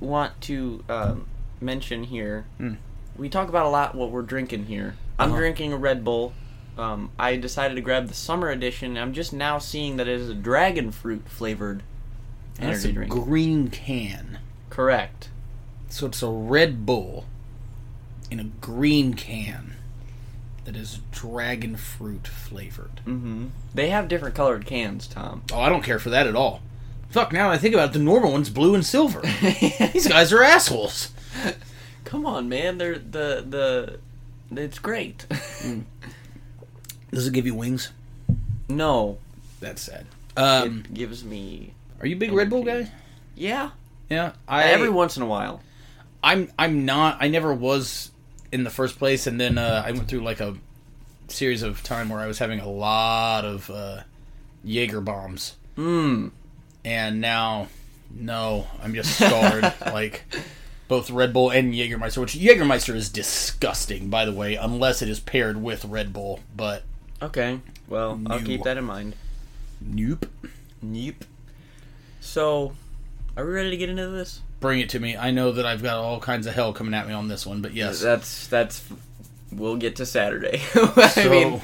want 0.00 0.40
to 0.42 0.84
um, 0.88 1.26
mention 1.60 2.04
here. 2.04 2.46
Hmm. 2.58 2.74
We 3.16 3.28
talk 3.28 3.48
about 3.48 3.66
a 3.66 3.68
lot 3.70 3.94
what 3.94 4.10
we're 4.10 4.22
drinking 4.22 4.66
here. 4.66 4.94
I'm 5.18 5.30
Uh-huh. 5.30 5.38
drinking 5.38 5.72
a 5.72 5.76
Red 5.76 6.04
Bull. 6.04 6.32
Um, 6.76 7.10
I 7.18 7.36
decided 7.36 7.74
to 7.76 7.80
grab 7.80 8.08
the 8.08 8.14
summer 8.14 8.50
edition. 8.50 8.96
I'm 8.98 9.12
just 9.14 9.32
now 9.32 9.58
seeing 9.58 9.96
that 9.96 10.08
it 10.08 10.20
is 10.20 10.28
a 10.28 10.34
dragon 10.34 10.92
fruit 10.92 11.26
flavored 11.28 11.82
And 12.58 12.70
energy 12.70 12.90
a 12.90 12.92
drink. 12.92 13.12
green 13.12 13.68
can, 13.68 14.38
Correct. 14.68 15.30
so 15.88 16.06
it's 16.06 16.22
a 16.22 16.28
Red 16.28 16.84
Bull 16.84 17.24
in 18.30 18.40
a 18.40 18.44
green 18.44 19.14
can 19.14 19.74
that 20.64 20.76
is 20.76 20.98
dragon 21.12 21.76
fruit 21.76 22.26
flavored. 22.26 23.00
Mm-hmm. 23.06 23.46
They 23.74 23.88
have 23.90 24.08
different 24.08 24.34
colored 24.34 24.66
cans, 24.66 25.06
Tom. 25.06 25.42
Oh, 25.52 25.60
I 25.60 25.68
don't 25.68 25.82
care 25.84 25.98
for 26.00 26.10
that 26.10 26.26
at 26.26 26.34
all. 26.36 26.60
Fuck, 27.08 27.32
now 27.32 27.48
that 27.48 27.54
I 27.54 27.58
think 27.58 27.72
about 27.72 27.90
it, 27.90 27.92
the 27.94 28.00
normal 28.00 28.32
one's 28.32 28.50
blue 28.50 28.74
and 28.74 28.84
silver. 28.84 29.20
These 29.92 30.08
guys 30.08 30.32
are 30.32 30.42
assholes. 30.42 31.12
Come 32.04 32.26
on, 32.26 32.48
man. 32.48 32.78
They're 32.78 32.98
the 32.98 33.44
the. 33.48 33.98
It's 34.60 34.78
great. 34.78 35.24
Does 37.16 37.26
it 37.26 37.32
give 37.32 37.46
you 37.46 37.54
wings? 37.54 37.90
no, 38.68 39.16
That's 39.60 39.80
sad. 39.82 40.06
Um, 40.36 40.82
it 40.84 40.94
gives 40.94 41.24
me. 41.24 41.72
are 42.00 42.06
you 42.06 42.16
a 42.16 42.18
big 42.18 42.32
Red 42.32 42.50
Bull 42.50 42.62
guy? 42.62 42.90
Yeah, 43.34 43.70
Yeah, 44.10 44.32
I. 44.46 44.64
every 44.64 44.90
once 44.90 45.16
in 45.16 45.22
a 45.22 45.26
while. 45.26 45.62
I'm. 46.22 46.50
I'm 46.58 46.84
not. 46.84 47.16
I 47.20 47.28
never 47.28 47.54
was 47.54 48.10
in 48.52 48.64
the 48.64 48.70
first 48.70 48.98
place, 48.98 49.26
and 49.26 49.40
then 49.40 49.56
uh, 49.58 49.82
I 49.86 49.92
went 49.92 50.08
through 50.08 50.20
like 50.20 50.40
a 50.40 50.56
series 51.28 51.62
of 51.62 51.82
time 51.82 52.08
where 52.10 52.20
I 52.20 52.26
was 52.26 52.38
having 52.38 52.60
a 52.60 52.68
lot 52.68 53.44
of 53.46 53.70
uh, 53.70 54.02
Jaeger 54.64 55.00
bombs, 55.00 55.56
Hmm. 55.76 56.28
and 56.84 57.20
now, 57.20 57.68
no, 58.14 58.66
I'm 58.82 58.94
just 58.94 59.14
scarred. 59.16 59.72
like 59.86 60.24
both 60.88 61.10
Red 61.10 61.32
Bull 61.32 61.50
and 61.50 61.72
Jägermeister, 61.72 62.18
which 62.18 62.34
Jägermeister 62.34 62.94
is 62.94 63.08
disgusting, 63.08 64.08
by 64.10 64.24
the 64.26 64.32
way, 64.32 64.54
unless 64.56 65.00
it 65.02 65.08
is 65.08 65.18
paired 65.20 65.56
with 65.62 65.84
Red 65.86 66.12
Bull. 66.12 66.40
But 66.56 66.82
Okay. 67.22 67.60
Well, 67.88 68.20
I'll 68.26 68.40
keep 68.40 68.62
that 68.64 68.76
in 68.76 68.84
mind. 68.84 69.14
nope. 69.80 70.26
Yep. 70.82 71.24
So, 72.20 72.74
are 73.36 73.44
we 73.46 73.52
ready 73.52 73.70
to 73.70 73.76
get 73.76 73.88
into 73.88 74.08
this? 74.08 74.40
Bring 74.60 74.80
it 74.80 74.88
to 74.90 75.00
me. 75.00 75.16
I 75.16 75.30
know 75.30 75.52
that 75.52 75.64
I've 75.66 75.82
got 75.82 75.96
all 75.96 76.20
kinds 76.20 76.46
of 76.46 76.54
hell 76.54 76.72
coming 76.72 76.94
at 76.94 77.06
me 77.06 77.12
on 77.14 77.28
this 77.28 77.46
one, 77.46 77.62
but 77.62 77.72
yes. 77.74 78.00
That's 78.00 78.46
that's. 78.48 78.82
We'll 79.52 79.76
get 79.76 79.96
to 79.96 80.06
Saturday. 80.06 80.60
I 80.74 81.08
So- 81.08 81.30
mean, 81.30 81.60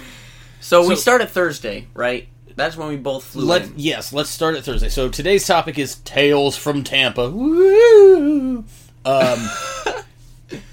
so, 0.61 0.81
we 0.89 0.95
so- 0.95 1.01
start 1.01 1.21
at 1.21 1.31
Thursday, 1.31 1.87
right? 1.95 2.29
That's 2.55 2.77
when 2.77 2.89
we 2.89 2.97
both 2.97 3.25
flew 3.25 3.47
Let 3.47 3.63
in. 3.63 3.75
yes, 3.77 4.13
let's 4.13 4.29
start 4.31 4.55
at 4.57 4.65
Thursday. 4.65 4.91
So 4.91 5.09
today's 5.09 5.47
topic 5.47 5.79
is 5.79 5.97
Tales 5.97 6.55
from 6.57 6.85
Tampa. 6.85 7.31
Woo! 7.31 8.65
Um, 9.07 9.49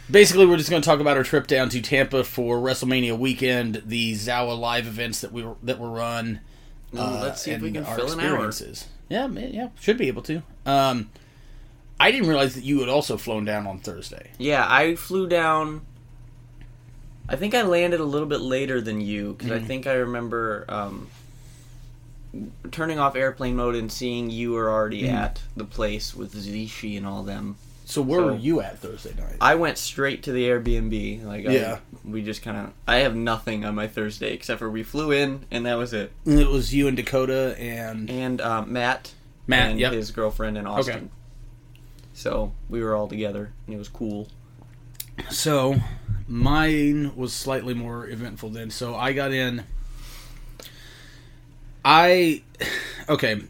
basically, 0.09 0.45
we're 0.45 0.57
just 0.57 0.69
going 0.69 0.81
to 0.81 0.85
talk 0.87 0.99
about 0.99 1.17
our 1.17 1.23
trip 1.23 1.47
down 1.47 1.69
to 1.69 1.81
Tampa 1.81 2.23
for 2.23 2.57
WrestleMania 2.57 3.17
weekend, 3.17 3.83
the 3.85 4.13
Zawa 4.13 4.57
live 4.59 4.87
events 4.87 5.21
that 5.21 5.31
we 5.31 5.43
were, 5.43 5.55
that 5.63 5.79
were 5.79 5.89
run. 5.89 6.39
Ooh, 6.93 6.99
uh, 6.99 7.19
let's 7.21 7.41
see 7.41 7.51
if 7.51 7.61
we 7.61 7.71
can 7.71 7.85
our 7.85 7.95
fill 7.95 8.11
an 8.11 8.19
hour. 8.19 8.25
experiences. 8.47 8.87
Yeah, 9.09 9.27
yeah, 9.27 9.69
should 9.79 9.97
be 9.97 10.07
able 10.07 10.21
to. 10.23 10.41
Um, 10.65 11.09
I 11.99 12.11
didn't 12.11 12.27
realize 12.29 12.55
that 12.55 12.63
you 12.63 12.79
had 12.79 12.89
also 12.89 13.17
flown 13.17 13.43
down 13.45 13.67
on 13.67 13.79
Thursday. 13.79 14.31
Yeah, 14.37 14.65
I 14.67 14.95
flew 14.95 15.27
down. 15.27 15.81
I 17.27 17.35
think 17.35 17.53
I 17.53 17.61
landed 17.63 17.99
a 17.99 18.03
little 18.05 18.27
bit 18.27 18.41
later 18.41 18.81
than 18.81 19.01
you 19.01 19.33
because 19.33 19.51
Mm-hmm. 19.51 19.63
I 19.63 19.67
think 19.67 19.87
I 19.87 19.93
remember 19.93 20.65
um, 20.69 21.09
turning 22.71 22.99
off 22.99 23.15
airplane 23.15 23.55
mode 23.55 23.75
and 23.75 23.91
seeing 23.91 24.29
you 24.29 24.51
were 24.51 24.69
already 24.69 25.03
Mm-hmm. 25.03 25.15
at 25.15 25.41
the 25.55 25.65
place 25.65 26.15
with 26.15 26.33
Zishi 26.33 26.97
and 26.97 27.05
all 27.05 27.23
them. 27.23 27.57
So 27.89 28.03
where 28.03 28.19
So- 28.19 28.25
were 28.27 28.35
you 28.35 28.61
at 28.61 28.77
Thursday 28.77 29.15
night? 29.17 29.37
I 29.41 29.55
went 29.55 29.79
straight 29.79 30.21
to 30.23 30.31
the 30.31 30.47
Airbnb. 30.47 31.25
Like, 31.25 31.45
Yeah. 31.45 31.79
I, 31.81 32.07
we 32.07 32.21
just 32.21 32.43
kind 32.43 32.55
of. 32.55 32.73
I 32.87 32.97
have 32.97 33.15
nothing 33.15 33.65
on 33.65 33.73
my 33.73 33.87
Thursday 33.87 34.31
except 34.31 34.59
for 34.59 34.69
we 34.69 34.83
flew 34.83 35.11
in 35.11 35.47
and 35.49 35.65
that 35.65 35.73
was 35.73 35.91
it. 35.91 36.11
it 36.23 36.47
was 36.49 36.71
you 36.71 36.87
and 36.87 36.95
Dakota 36.95 37.55
and 37.57 38.07
And 38.07 38.41
um, 38.41 38.71
Matt, 38.71 39.13
Matt, 39.47 39.71
and 39.71 39.79
yep. 39.79 39.91
his 39.93 40.11
girlfriend 40.11 40.55
in 40.55 40.67
Austin. 40.67 40.95
Okay. 40.95 41.07
So 42.13 42.51
we 42.69 42.83
were 42.83 42.93
all 42.95 43.07
together 43.07 43.53
and 43.65 43.73
it 43.73 43.79
was 43.79 43.89
cool. 43.89 44.27
So, 45.31 45.81
mine 46.27 47.11
was 47.15 47.33
slightly 47.33 47.73
more 47.73 48.07
eventful 48.07 48.49
then. 48.51 48.69
So, 48.69 48.95
I 48.95 49.13
got 49.13 49.31
in. 49.31 49.63
I. 51.83 52.43
Okay. 53.09 53.41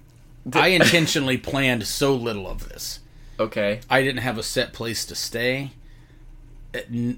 I 0.53 0.69
intentionally 0.69 1.37
planned 1.37 1.85
so 1.85 2.15
little 2.15 2.47
of 2.47 2.69
this. 2.69 3.01
Okay. 3.39 3.79
I 3.89 4.01
didn't 4.03 4.21
have 4.21 4.37
a 4.37 4.43
set 4.43 4.73
place 4.73 5.05
to 5.05 5.15
stay. 5.15 5.71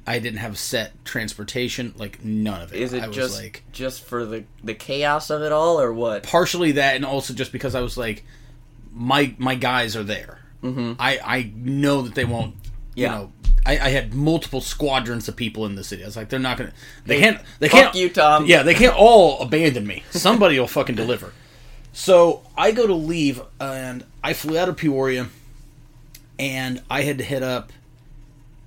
I 0.07 0.19
didn't 0.19 0.37
have 0.37 0.57
set 0.57 1.03
transportation. 1.03 1.93
Like, 1.97 2.23
none 2.23 2.61
of 2.61 2.73
it. 2.73 2.79
Is 2.79 2.93
it 2.93 3.03
I 3.03 3.07
was 3.07 3.15
just 3.15 3.41
like. 3.41 3.63
just 3.73 4.03
for 4.05 4.25
the 4.25 4.45
the 4.63 4.73
chaos 4.73 5.29
of 5.29 5.41
it 5.41 5.51
all, 5.51 5.79
or 5.81 5.91
what? 5.91 6.23
Partially 6.23 6.73
that, 6.73 6.95
and 6.95 7.03
also 7.03 7.33
just 7.33 7.51
because 7.51 7.75
I 7.75 7.81
was 7.81 7.97
like, 7.97 8.23
my 8.93 9.35
my 9.37 9.55
guys 9.55 9.95
are 9.97 10.03
there. 10.03 10.39
Mm-hmm. 10.63 10.93
I 10.99 11.19
I 11.23 11.51
know 11.55 12.03
that 12.03 12.15
they 12.15 12.23
won't. 12.23 12.55
You 12.95 13.03
Yeah. 13.05 13.09
know, 13.11 13.31
I, 13.65 13.73
I 13.73 13.89
had 13.89 14.13
multiple 14.13 14.61
squadrons 14.61 15.27
of 15.27 15.35
people 15.35 15.65
in 15.65 15.75
the 15.75 15.83
city. 15.83 16.03
I 16.03 16.05
was 16.05 16.15
like, 16.15 16.29
they're 16.29 16.39
not 16.39 16.57
gonna. 16.57 16.71
They 17.05 17.15
Hey, 17.19 17.31
can't. 17.33 17.41
They 17.59 17.67
Fuck 17.67 17.81
can't. 17.81 17.95
you, 17.95 18.09
Tom. 18.09 18.45
Yeah, 18.45 18.63
they 18.63 18.73
can't 18.73 18.95
all 18.95 19.41
abandon 19.41 19.85
me. 19.85 20.03
Somebody 20.11 20.57
will 20.59 20.67
fucking 20.67 20.95
deliver. 20.95 21.33
So 21.91 22.43
I 22.57 22.71
go 22.71 22.87
to 22.87 22.93
leave, 22.93 23.41
and 23.59 24.05
I 24.23 24.31
flew 24.33 24.57
out 24.57 24.69
of 24.69 24.77
Peoria, 24.77 25.27
and 26.41 26.81
I 26.89 27.03
had 27.03 27.19
to 27.19 27.23
hit 27.23 27.43
up 27.43 27.71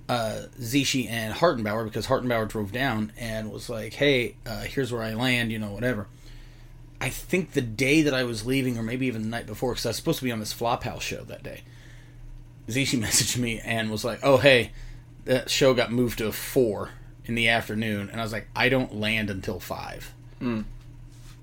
uh, 0.08 0.42
Zishi 0.60 1.10
and 1.10 1.34
Hartenbauer 1.34 1.84
because 1.84 2.06
Hartenbauer 2.06 2.48
drove 2.48 2.70
down 2.70 3.12
and 3.18 3.50
was 3.50 3.68
like, 3.68 3.94
"Hey, 3.94 4.36
uh, 4.46 4.60
here's 4.60 4.92
where 4.92 5.02
I 5.02 5.14
land," 5.14 5.50
you 5.50 5.58
know, 5.58 5.72
whatever. 5.72 6.06
I 7.00 7.08
think 7.08 7.52
the 7.52 7.60
day 7.60 8.02
that 8.02 8.14
I 8.14 8.22
was 8.22 8.46
leaving, 8.46 8.78
or 8.78 8.82
maybe 8.82 9.06
even 9.06 9.22
the 9.22 9.28
night 9.28 9.46
before, 9.46 9.72
because 9.72 9.86
I 9.86 9.88
was 9.90 9.96
supposed 9.96 10.20
to 10.20 10.24
be 10.24 10.30
on 10.30 10.38
this 10.38 10.54
Flophouse 10.54 11.00
show 11.00 11.24
that 11.24 11.42
day. 11.42 11.62
Zishi 12.68 12.98
messaged 13.02 13.36
me 13.38 13.60
and 13.64 13.90
was 13.90 14.04
like, 14.04 14.20
"Oh, 14.22 14.36
hey, 14.36 14.70
that 15.24 15.50
show 15.50 15.74
got 15.74 15.90
moved 15.90 16.18
to 16.18 16.30
four 16.30 16.90
in 17.24 17.34
the 17.34 17.48
afternoon," 17.48 18.08
and 18.08 18.20
I 18.20 18.22
was 18.22 18.32
like, 18.32 18.46
"I 18.54 18.68
don't 18.68 18.94
land 18.94 19.30
until 19.30 19.58
five. 19.58 20.14
Mm. 20.40 20.64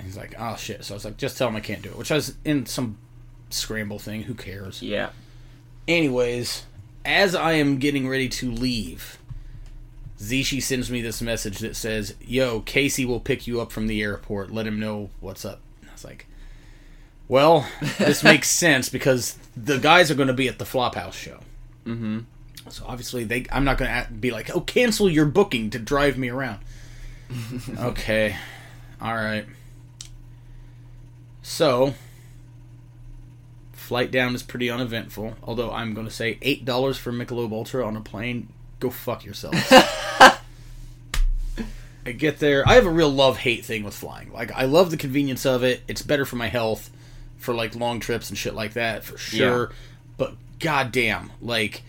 He's 0.02 0.16
like, 0.16 0.34
"Oh 0.40 0.56
shit!" 0.56 0.86
So 0.86 0.94
I 0.94 0.96
was 0.96 1.04
like, 1.04 1.18
"Just 1.18 1.38
tell 1.38 1.50
him 1.50 1.58
I 1.58 1.60
can't 1.62 1.82
do 1.82 1.90
it," 1.90 1.98
which 1.98 2.12
I 2.12 2.16
was 2.16 2.36
in 2.46 2.66
some 2.68 2.98
scramble 3.50 4.00
thing. 4.00 4.24
Who 4.24 4.34
cares? 4.34 4.82
Yeah. 4.82 5.10
Anyways, 5.92 6.64
as 7.04 7.36
I 7.36 7.54
am 7.54 7.78
getting 7.78 8.08
ready 8.08 8.30
to 8.30 8.50
leave, 8.50 9.18
Zishi 10.18 10.64
sends 10.64 10.90
me 10.90 11.02
this 11.02 11.22
message 11.22 11.60
that 11.60 11.76
says, 11.76 12.16
"Yo, 12.22 12.62
Casey 12.62 13.04
will 13.06 13.20
pick 13.20 13.46
you 13.46 13.60
up 13.60 13.74
from 13.74 13.88
the 13.88 14.02
airport. 14.02 14.52
Let 14.52 14.66
him 14.66 14.80
know 14.80 15.10
what's 15.20 15.44
up." 15.44 15.60
And 15.82 15.90
I 15.90 15.94
was 15.94 16.06
like, 16.06 16.28
"Well, 17.28 17.68
this 17.98 18.24
makes 18.32 18.50
sense 18.50 18.88
because 18.88 19.38
the 19.58 19.80
guys 19.80 20.10
are 20.10 20.16
going 20.16 20.28
to 20.28 20.34
be 20.34 20.48
at 20.48 20.60
the 20.60 20.66
Flophouse 20.66 21.14
show." 21.14 21.42
Mm-hmm. 21.86 22.20
So 22.70 22.86
obviously, 22.88 23.26
they 23.26 23.46
I'm 23.52 23.66
not 23.66 23.78
going 23.78 23.92
to 23.92 24.12
be 24.14 24.32
like, 24.32 24.50
"Oh, 24.56 24.62
cancel 24.62 25.10
your 25.10 25.26
booking 25.26 25.72
to 25.72 25.80
drive 25.80 26.18
me 26.18 26.30
around." 26.30 26.60
okay, 27.78 28.38
all 29.02 29.16
right. 29.16 29.46
So, 31.42 31.96
flight 33.92 34.10
down 34.10 34.34
is 34.34 34.42
pretty 34.42 34.70
uneventful. 34.70 35.36
Although 35.44 35.70
I'm 35.70 35.94
going 35.94 36.08
to 36.08 36.14
say 36.14 36.38
eight 36.42 36.64
dollars 36.64 36.98
for 36.98 37.12
Michelob 37.12 37.52
Ultra 37.52 37.86
on 37.86 37.98
a 37.98 38.02
plane. 38.02 38.48
Go 38.80 38.90
fuck 38.90 39.26
yourself. 39.26 39.54
I 42.06 42.14
get 42.14 42.40
there. 42.40 42.66
I 42.66 42.76
have 42.76 42.86
a 42.86 42.90
real 42.90 43.10
love 43.10 43.36
hate 43.36 43.66
thing 43.66 43.84
with 43.84 43.94
flying. 43.94 44.32
Like 44.32 44.50
I 44.54 44.64
love 44.64 44.92
the 44.92 44.98
convenience 44.98 45.46
of 45.46 45.64
it. 45.64 45.82
It's 45.90 46.02
better 46.02 46.24
for 46.24 46.38
my 46.38 46.48
health, 46.48 46.90
for 47.38 47.54
like 47.54 47.76
long 47.76 48.00
trips 48.00 48.30
and 48.30 48.38
shit 48.38 48.56
like 48.56 48.76
that 48.76 49.04
for 49.04 49.18
sure. 49.18 49.68
Yeah. 49.70 49.76
But 50.16 50.36
goddamn, 50.60 51.30
like 51.42 51.84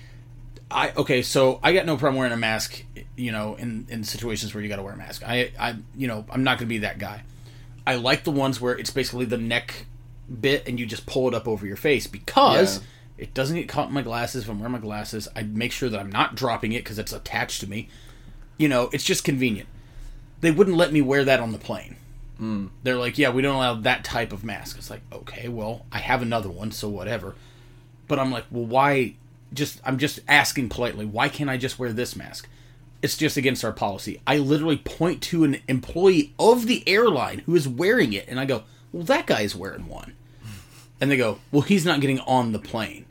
I 0.73 0.91
okay, 0.97 1.23
so 1.23 1.61
I 1.63 1.73
got 1.73 1.87
no 1.87 1.97
problem 1.97 2.17
wearing 2.19 2.33
a 2.33 2.37
mask. 2.37 2.83
You 3.15 3.31
know, 3.31 3.55
in 3.55 3.87
in 3.89 4.03
situations 4.03 4.53
where 4.53 4.63
you 4.65 4.69
got 4.69 4.77
to 4.77 4.83
wear 4.83 4.95
a 4.95 4.97
mask. 4.97 5.23
I 5.25 5.53
I 5.57 5.77
you 5.97 6.09
know 6.09 6.25
I'm 6.29 6.43
not 6.43 6.59
gonna 6.59 6.67
be 6.67 6.79
that 6.79 6.99
guy. 6.99 7.23
I 7.87 7.95
like 7.95 8.25
the 8.25 8.33
ones 8.33 8.61
where 8.61 8.77
it's 8.77 8.91
basically 8.91 9.27
the 9.27 9.39
neck 9.39 9.87
bit 10.41 10.67
and 10.69 10.79
you 10.79 10.87
just 10.87 11.07
pull 11.07 11.29
it 11.29 11.35
up 11.35 11.47
over 11.49 11.67
your 11.67 11.77
face 11.77 12.07
because 12.07 12.79
Yeah. 12.79 12.85
it 13.25 13.35
doesn't 13.35 13.57
get 13.57 13.69
caught 13.69 13.89
in 13.89 13.95
my 13.95 14.03
glasses. 14.03 14.45
If 14.45 14.51
I'm 14.51 14.59
wearing 14.59 14.73
my 14.73 14.79
glasses, 14.79 15.29
I 15.37 15.43
make 15.43 15.73
sure 15.73 15.89
that 15.89 15.99
I'm 16.01 16.11
not 16.11 16.35
dropping 16.35 16.73
it 16.73 16.85
because 16.85 16.99
it's 16.99 17.13
attached 17.13 17.61
to 17.61 17.69
me. 17.69 17.89
You 18.59 18.69
know, 18.69 18.89
it's 18.93 19.05
just 19.05 19.25
convenient. 19.25 19.69
They 20.41 20.51
wouldn't 20.51 20.77
let 20.77 20.93
me 20.93 21.01
wear 21.01 21.25
that 21.25 21.41
on 21.41 21.53
the 21.53 21.59
plane. 21.59 21.97
Hmm. 22.39 22.67
They're 22.83 22.97
like, 22.99 23.19
yeah, 23.19 23.31
we 23.31 23.43
don't 23.43 23.55
allow 23.57 23.75
that 23.75 24.05
type 24.05 24.33
of 24.33 24.43
mask. 24.43 24.77
It's 24.79 24.91
like, 24.91 25.03
okay, 25.13 25.49
well, 25.49 25.87
I 25.93 25.99
have 25.99 26.23
another 26.23 26.51
one, 26.51 26.73
so 26.73 26.89
whatever. 26.89 27.35
But 28.09 28.19
I'm 28.19 28.31
like, 28.33 28.45
well, 28.51 28.65
why? 28.65 29.15
Just 29.55 29.81
I'm 29.85 29.99
just 29.99 30.21
asking 30.29 30.71
politely, 30.71 31.05
why 31.05 31.29
can't 31.29 31.51
I 31.51 31.57
just 31.59 31.79
wear 31.79 31.93
this 31.93 32.17
mask? 32.17 32.49
It's 33.03 33.17
just 33.17 33.37
against 33.37 33.65
our 33.65 33.73
policy. 33.73 34.21
I 34.27 34.39
literally 34.39 34.79
point 34.79 35.21
to 35.25 35.45
an 35.45 35.59
employee 35.69 36.33
of 36.39 36.67
the 36.67 36.83
airline 36.89 37.41
who 37.41 37.55
is 37.55 37.69
wearing 37.69 38.13
it, 38.13 38.27
and 38.29 38.41
I 38.41 38.45
go, 38.47 38.63
well, 38.93 39.05
that 39.05 39.27
guy 39.27 39.41
is 39.43 39.55
wearing 39.57 39.89
one. 39.89 40.15
And 41.01 41.11
they 41.11 41.17
go, 41.17 41.39
well, 41.51 41.63
he's 41.63 41.85
not 41.85 42.01
getting 42.01 42.21
on 42.21 42.53
the 42.53 42.59
plane. 42.61 43.07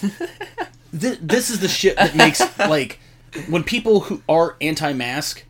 Th- 0.00 1.18
this 1.20 1.50
is 1.50 1.60
the 1.60 1.68
shit 1.68 1.96
that 1.96 2.14
makes 2.14 2.40
like 2.58 3.00
when 3.48 3.64
people 3.64 4.00
who 4.00 4.22
are 4.28 4.56
anti-mask 4.60 5.44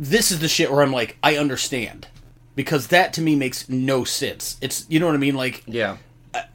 this 0.00 0.30
is 0.30 0.38
the 0.38 0.48
shit 0.48 0.70
where 0.72 0.80
i'm 0.82 0.92
like 0.92 1.18
i 1.22 1.36
understand 1.36 2.06
because 2.56 2.86
that 2.88 3.12
to 3.12 3.20
me 3.20 3.36
makes 3.36 3.68
no 3.68 4.04
sense 4.04 4.56
it's 4.62 4.86
you 4.88 4.98
know 4.98 5.06
what 5.06 5.14
i 5.14 5.18
mean 5.18 5.34
like 5.34 5.62
Yeah. 5.66 5.98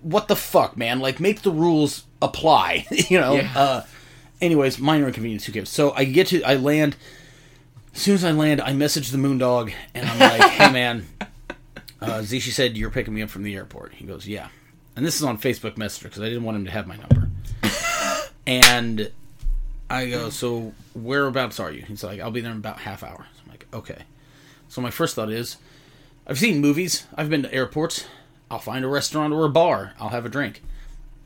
what 0.02 0.28
the 0.28 0.36
fuck 0.36 0.76
man 0.76 1.00
like 1.00 1.20
make 1.20 1.44
the 1.44 1.52
rules 1.52 2.06
apply 2.22 2.88
you 2.92 3.20
know 3.20 3.36
Yeah. 3.36 3.52
uh 3.56 3.82
anyways 4.42 4.80
minor 4.80 5.08
inconvenience 5.08 5.46
who 5.46 5.52
cares 5.52 5.70
so 5.70 5.92
i 5.92 6.04
get 6.04 6.28
to 6.28 6.42
i 6.44 6.56
land 6.56 6.96
as 7.98 8.02
soon 8.02 8.16
as 8.16 8.24
i 8.24 8.32
land 8.32 8.62
i 8.62 8.72
message 8.72 9.10
the 9.10 9.18
moondog 9.18 9.74
and 9.94 10.08
i'm 10.08 10.20
like 10.20 10.50
hey 10.52 10.72
man 10.72 11.06
uh 12.02 12.20
zishi 12.20 12.52
said 12.52 12.78
you're 12.78 12.90
picking 12.90 13.14
me 13.14 13.22
up 13.22 13.30
from 13.30 13.44
the 13.44 13.54
airport 13.56 13.94
he 13.94 14.06
goes 14.06 14.26
yeah 14.26 14.48
and 14.96 15.06
this 15.06 15.16
is 15.18 15.24
on 15.24 15.38
facebook 15.38 15.76
messenger 15.78 16.08
because 16.08 16.22
i 16.22 16.30
didn't 16.30 16.44
want 16.44 16.56
him 16.56 16.64
to 16.64 16.72
have 16.72 16.88
my 16.88 16.96
number 16.96 17.30
and 18.48 19.12
I 19.90 20.10
go, 20.10 20.30
so 20.30 20.74
whereabouts 20.94 21.60
are 21.60 21.72
you? 21.72 21.84
He's 21.84 22.04
like, 22.04 22.20
I'll 22.20 22.32
be 22.32 22.42
there 22.42 22.52
in 22.52 22.58
about 22.58 22.80
half 22.80 23.04
hour. 23.04 23.26
So 23.36 23.42
I'm 23.46 23.52
like, 23.52 23.68
okay. 23.74 24.04
So 24.68 24.82
my 24.82 24.92
first 24.92 25.16
thought 25.16 25.32
is, 25.32 25.58
I've 26.26 26.38
seen 26.38 26.60
movies. 26.60 27.08
I've 27.16 27.30
been 27.30 27.44
to 27.44 27.54
airports. 27.54 28.06
I'll 28.52 28.60
find 28.60 28.84
a 28.84 28.90
restaurant 28.90 29.34
or 29.34 29.46
a 29.46 29.50
bar. 29.50 29.94
I'll 30.00 30.10
have 30.10 30.26
a 30.26 30.30
drink. 30.30 30.62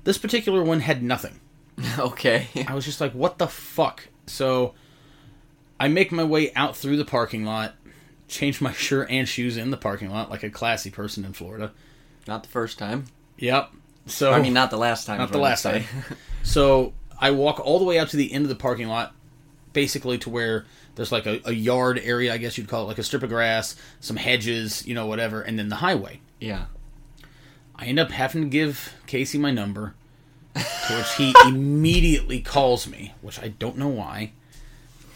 This 0.04 0.18
particular 0.18 0.64
one 0.64 0.82
had 0.82 1.04
nothing. 1.04 1.40
Okay. 1.98 2.48
I 2.68 2.76
was 2.76 2.86
just 2.86 3.02
like, 3.02 3.14
what 3.14 3.40
the 3.40 3.48
fuck? 3.48 4.08
So 4.28 4.76
I 5.82 5.88
make 5.88 6.12
my 6.12 6.24
way 6.24 6.54
out 6.54 6.76
through 6.78 6.98
the 6.98 7.06
parking 7.06 7.44
lot, 7.46 7.76
change 8.28 8.62
my 8.62 8.72
shirt 8.88 9.10
and 9.10 9.28
shoes 9.28 9.58
in 9.58 9.72
the 9.72 9.78
parking 9.78 10.10
lot 10.10 10.30
like 10.30 10.44
a 10.44 10.50
classy 10.50 10.90
person 10.90 11.26
in 11.26 11.34
Florida. 11.34 11.72
not 12.28 12.44
the 12.44 12.50
first 12.50 12.78
time. 12.78 13.06
Yep. 13.38 13.72
So 14.06 14.32
I 14.34 14.42
mean, 14.42 14.54
not 14.54 14.72
the 14.72 14.78
last 14.78 15.06
time. 15.06 15.18
not 15.20 15.32
the 15.32 15.38
last 15.38 15.64
time. 15.64 15.84
So 16.44 16.94
I 17.20 17.30
walk 17.32 17.60
all 17.60 17.78
the 17.78 17.86
way 17.86 18.00
out 18.00 18.10
to 18.10 18.18
the 18.18 18.34
end 18.34 18.46
of 18.46 18.50
the 18.50 18.56
parking 18.56 18.88
lot, 18.88 19.14
basically 19.74 20.18
to 20.20 20.30
where 20.32 20.66
there's 20.96 21.12
like 21.12 21.28
a, 21.28 21.40
a 21.46 21.52
yard 21.52 22.00
area, 22.04 22.34
I 22.34 22.38
guess 22.38 22.58
you'd 22.58 22.68
call 22.68 22.84
it, 22.84 22.88
like 22.88 22.98
a 22.98 23.04
strip 23.04 23.22
of 23.22 23.30
grass, 23.30 23.76
some 24.00 24.16
hedges, 24.18 24.86
you 24.88 24.96
know, 24.96 25.06
whatever, 25.06 25.42
and 25.42 25.58
then 25.60 25.70
the 25.70 25.76
highway. 25.78 26.20
yeah. 26.40 26.66
I 27.76 27.86
end 27.86 28.00
up 28.00 28.12
having 28.12 28.44
to 28.44 28.48
give 28.48 28.94
Casey 29.08 29.38
my 29.40 29.50
number, 29.50 29.96
to 30.56 30.96
which 30.96 31.14
he 31.16 31.34
immediately 31.48 32.40
calls 32.42 32.88
me, 32.88 33.14
which 33.22 33.40
I 33.40 33.48
don't 33.48 33.78
know 33.78 33.88
why. 33.88 34.34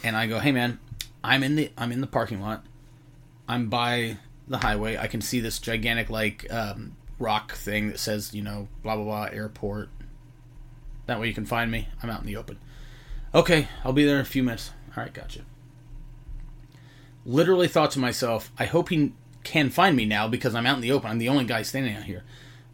And 0.05 0.15
I 0.15 0.27
go, 0.27 0.39
"Hey 0.39 0.51
man, 0.51 0.79
I'm 1.23 1.43
in 1.43 1.55
the 1.55 1.71
I'm 1.77 1.91
in 1.91 2.01
the 2.01 2.07
parking 2.07 2.39
lot. 2.39 2.63
I'm 3.47 3.67
by 3.69 4.17
the 4.47 4.59
highway. 4.59 4.97
I 4.97 5.07
can 5.07 5.21
see 5.21 5.39
this 5.39 5.59
gigantic 5.59 6.09
like 6.09 6.51
um, 6.53 6.95
rock 7.17 7.53
thing 7.53 7.87
that 7.89 7.99
says, 7.99 8.33
you 8.33 8.43
know, 8.43 8.67
blah 8.83 8.95
blah 8.95 9.03
blah 9.03 9.23
airport. 9.31 9.89
That 11.07 11.19
way 11.19 11.27
you 11.27 11.33
can 11.33 11.45
find 11.45 11.71
me. 11.71 11.87
I'm 12.01 12.09
out 12.09 12.21
in 12.21 12.27
the 12.27 12.35
open. 12.35 12.59
Okay, 13.33 13.67
I'll 13.83 13.93
be 13.93 14.05
there 14.05 14.15
in 14.15 14.21
a 14.21 14.25
few 14.25 14.43
minutes. 14.43 14.71
All 14.95 15.03
right, 15.03 15.13
gotcha. 15.13 15.41
Literally 17.25 17.67
thought 17.67 17.91
to 17.91 17.99
myself, 17.99 18.51
I 18.57 18.65
hope 18.65 18.89
he 18.89 19.13
can 19.43 19.69
find 19.69 19.95
me 19.95 20.05
now 20.05 20.27
because 20.27 20.55
I'm 20.55 20.65
out 20.65 20.75
in 20.75 20.81
the 20.81 20.91
open. 20.91 21.09
I'm 21.09 21.17
the 21.17 21.29
only 21.29 21.45
guy 21.45 21.63
standing 21.63 21.95
out 21.95 22.03
here. 22.03 22.23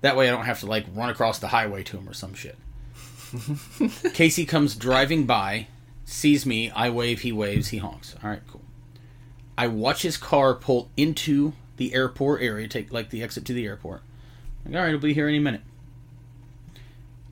That 0.02 0.16
way 0.18 0.28
I 0.28 0.32
don't 0.32 0.46
have 0.46 0.60
to 0.60 0.66
like 0.66 0.86
run 0.94 1.10
across 1.10 1.40
the 1.40 1.48
highway 1.48 1.84
to 1.84 1.98
him 1.98 2.08
or 2.08 2.14
some 2.14 2.34
shit. 2.34 2.58
Casey 4.14 4.46
comes 4.46 4.76
driving 4.76 5.26
by, 5.26 5.68
sees 6.12 6.46
me, 6.46 6.70
I 6.72 6.90
wave, 6.90 7.22
he 7.22 7.32
waves, 7.32 7.70
he 7.70 7.78
honks. 7.78 8.16
All 8.24 8.30
right, 8.30 8.42
cool. 8.50 8.62
I 9.58 9.68
watch 9.68 10.02
his 10.02 10.18
car 10.18 10.54
pull 10.54 10.90
into 10.98 11.54
the 11.78 11.94
airport 11.94 12.42
area, 12.42 12.68
take 12.68 12.92
like 12.92 13.10
the 13.10 13.24
exit 13.24 13.46
to 13.46 13.54
the 13.54 13.66
airport. 13.66 14.02
Like, 14.66 14.76
all 14.76 14.82
right, 14.82 14.90
he'll 14.90 15.00
be 15.00 15.14
here 15.14 15.28
any 15.28 15.40
minute. 15.40 15.62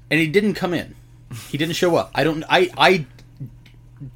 And 0.10 0.20
he 0.20 0.28
didn't 0.28 0.56
come 0.56 0.74
in. 0.74 0.96
He 1.50 1.58
didn't 1.58 1.76
show 1.76 1.96
up. 1.96 2.12
I 2.16 2.24
don't. 2.24 2.44
I 2.50 2.72
I 2.78 3.06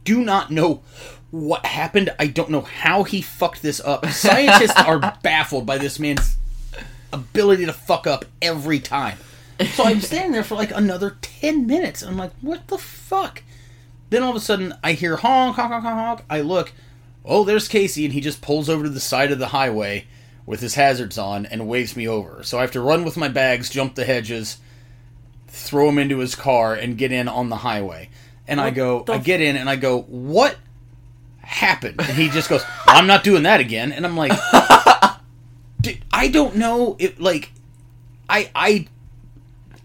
do 0.04 0.24
not 0.24 0.50
know 0.50 0.82
what 1.30 1.66
happened. 1.66 2.14
I 2.18 2.28
don't 2.28 2.50
know 2.50 2.62
how 2.62 3.04
he 3.04 3.22
fucked 3.22 3.62
this 3.62 3.80
up. 3.80 4.06
Scientists 4.08 4.80
are 4.80 5.00
baffled 5.24 5.66
by 5.66 5.78
this 5.78 6.00
man's 6.00 6.38
ability 7.12 7.66
to 7.66 7.74
fuck 7.74 8.08
up 8.08 8.26
every 8.42 8.80
time. 8.80 9.18
So 9.76 9.84
I'm 9.84 10.02
standing 10.02 10.32
there 10.32 10.44
for 10.44 10.56
like 10.56 10.72
another 10.72 11.18
10 11.22 11.68
minutes. 11.68 12.02
I'm 12.02 12.18
like, 12.18 12.32
what 12.42 12.68
the 12.68 12.78
fuck? 12.80 13.44
Then 14.14 14.22
all 14.22 14.30
of 14.30 14.36
a 14.36 14.40
sudden, 14.40 14.76
I 14.84 14.92
hear 14.94 15.16
honk, 15.16 15.56
honk, 15.56 15.72
honk, 15.72 15.84
honk, 15.84 15.98
honk. 15.98 16.22
I 16.30 16.42
look, 16.42 16.72
oh, 17.26 17.44
there's 17.44 17.68
Casey, 17.68 18.06
and 18.06 18.14
he 18.14 18.22
just 18.22 18.44
pulls 18.44 18.70
over 18.70 18.84
to 18.84 18.90
the 18.92 19.00
side 19.00 19.32
of 19.32 19.40
the 19.40 19.48
highway 19.48 20.06
with 20.46 20.60
his 20.60 20.76
hazards 20.76 21.18
on 21.18 21.48
and 21.48 21.68
waves 21.68 21.96
me 21.98 22.08
over. 22.08 22.44
So 22.44 22.60
I 22.60 22.62
have 22.62 22.70
to 22.74 22.82
run 22.82 23.06
with 23.06 23.18
my 23.18 23.28
bags, 23.28 23.72
jump 23.72 23.96
the 23.96 24.06
hedges, 24.06 24.60
throw 25.48 25.90
him 25.90 25.98
into 25.98 26.20
his 26.20 26.36
car, 26.36 26.76
and 26.76 26.96
get 26.96 27.12
in 27.12 27.28
on 27.28 27.50
the 27.50 27.56
highway. 27.56 28.12
And 28.48 28.62
I 28.62 28.70
go, 28.70 29.04
I 29.08 29.18
get 29.18 29.42
in, 29.42 29.56
and 29.56 29.68
I 29.68 29.78
go, 29.78 30.04
what 30.04 30.58
happened? 31.40 32.00
And 32.00 32.16
he 32.16 32.30
just 32.30 32.50
goes, 32.50 32.64
I'm 32.86 33.08
not 33.08 33.24
doing 33.24 33.42
that 33.42 33.62
again. 33.62 33.92
And 33.92 34.06
I'm 34.06 34.16
like, 34.16 34.32
I 36.14 36.28
don't 36.32 36.58
know 36.58 36.98
It 37.00 37.20
like 37.20 37.52
I 38.30 38.52
I 38.54 38.86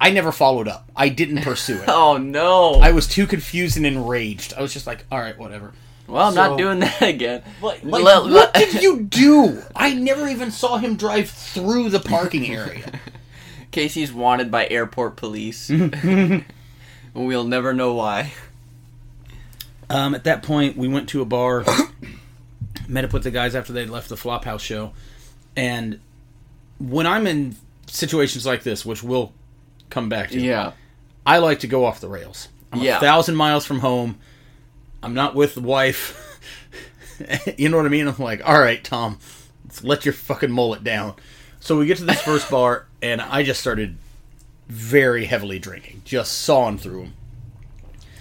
I 0.01 0.11
never 0.11 0.31
followed 0.33 0.69
up. 0.69 0.89
I 0.95 1.09
didn't 1.09 1.43
pursue 1.43 1.77
it. 1.83 1.85
Oh 1.89 2.17
no. 2.19 2.75
I 2.75 2.93
was 2.93 3.07
too 3.09 3.27
confused 3.27 3.77
and 3.77 3.85
enraged. 3.87 4.55
I 4.55 4.63
was 4.63 4.73
just 4.73 4.87
like, 4.87 5.05
all 5.11 5.19
right, 5.19 5.37
whatever. 5.37 5.73
well, 6.07 6.29
I'm 6.29 6.35
so- 6.35 6.49
not 6.51 6.59
doing 6.59 6.79
that 6.81 7.03
again. 7.03 7.43
Like, 7.61 7.83
like 7.83 8.03
Le- 8.05 8.33
what 8.33 8.55
did 8.55 8.83
you 8.83 9.01
do? 9.03 9.63
I 9.75 9.95
never 9.95 10.29
even 10.29 10.51
saw 10.51 10.77
him 10.79 10.97
drive 10.97 11.29
through 11.31 11.89
the 11.91 12.01
parking 12.01 12.47
area. 12.47 12.93
Casey's 13.71 14.13
wanted 14.13 14.51
by 14.51 14.67
airport 14.69 15.17
police. 15.17 15.71
we'll 17.15 17.45
never 17.45 17.73
know 17.75 17.95
why. 17.95 18.33
Um, 19.91 20.15
at 20.15 20.25
that 20.25 20.43
point, 20.43 20.77
we 20.77 20.87
went 20.89 21.09
to 21.11 21.23
a 21.23 21.25
bar, 21.25 21.65
met 22.89 23.05
up 23.05 23.13
with 23.13 23.25
the 23.25 23.31
guys 23.31 23.55
after 23.55 23.73
they 23.73 23.87
left 23.87 24.09
the 24.09 24.17
Flophouse 24.17 24.61
show, 24.61 24.93
and 25.57 25.99
when 26.79 27.07
I'm 27.07 27.27
in 27.27 27.57
situations 27.87 28.45
like 28.47 28.63
this, 28.63 28.85
which 28.87 29.03
we'll 29.03 29.33
come 29.91 30.09
back 30.09 30.31
to, 30.31 30.41
Yeah. 30.41 30.73
I 31.27 31.39
like 31.39 31.61
to 31.61 31.67
go 31.67 31.85
off 31.85 32.01
the 32.01 32.09
rails. 32.09 32.49
I'm 32.73 32.81
Yeah. 32.81 32.97
a 32.99 33.01
thousand 33.01 33.37
miles 33.37 33.65
from 33.67 33.81
home. 33.81 34.19
I'm 35.03 35.15
not 35.15 35.35
with 35.35 35.55
the 35.55 35.61
wife. 35.61 36.25
you 37.59 37.69
know 37.69 37.77
what 37.77 37.87
I 37.87 37.91
mean? 37.91 38.07
I'm 38.09 38.19
like, 38.19 38.47
all 38.49 38.61
right, 38.61 38.83
Tom, 38.83 39.19
let's 39.65 39.85
let 39.85 40.05
your 40.05 40.15
fucking 40.15 40.51
mullet 40.51 40.85
down. 40.85 41.15
So 41.61 41.77
we 41.79 41.87
get 41.87 41.99
to 41.99 42.05
this 42.05 42.21
first 42.23 42.51
bar, 42.51 42.87
and 43.03 43.21
I 43.21 43.43
just 43.43 43.61
started 43.61 43.97
very 44.69 45.25
heavily 45.27 45.59
drinking, 45.59 46.03
just 46.05 46.33
sawing 46.33 46.79
through 46.79 47.11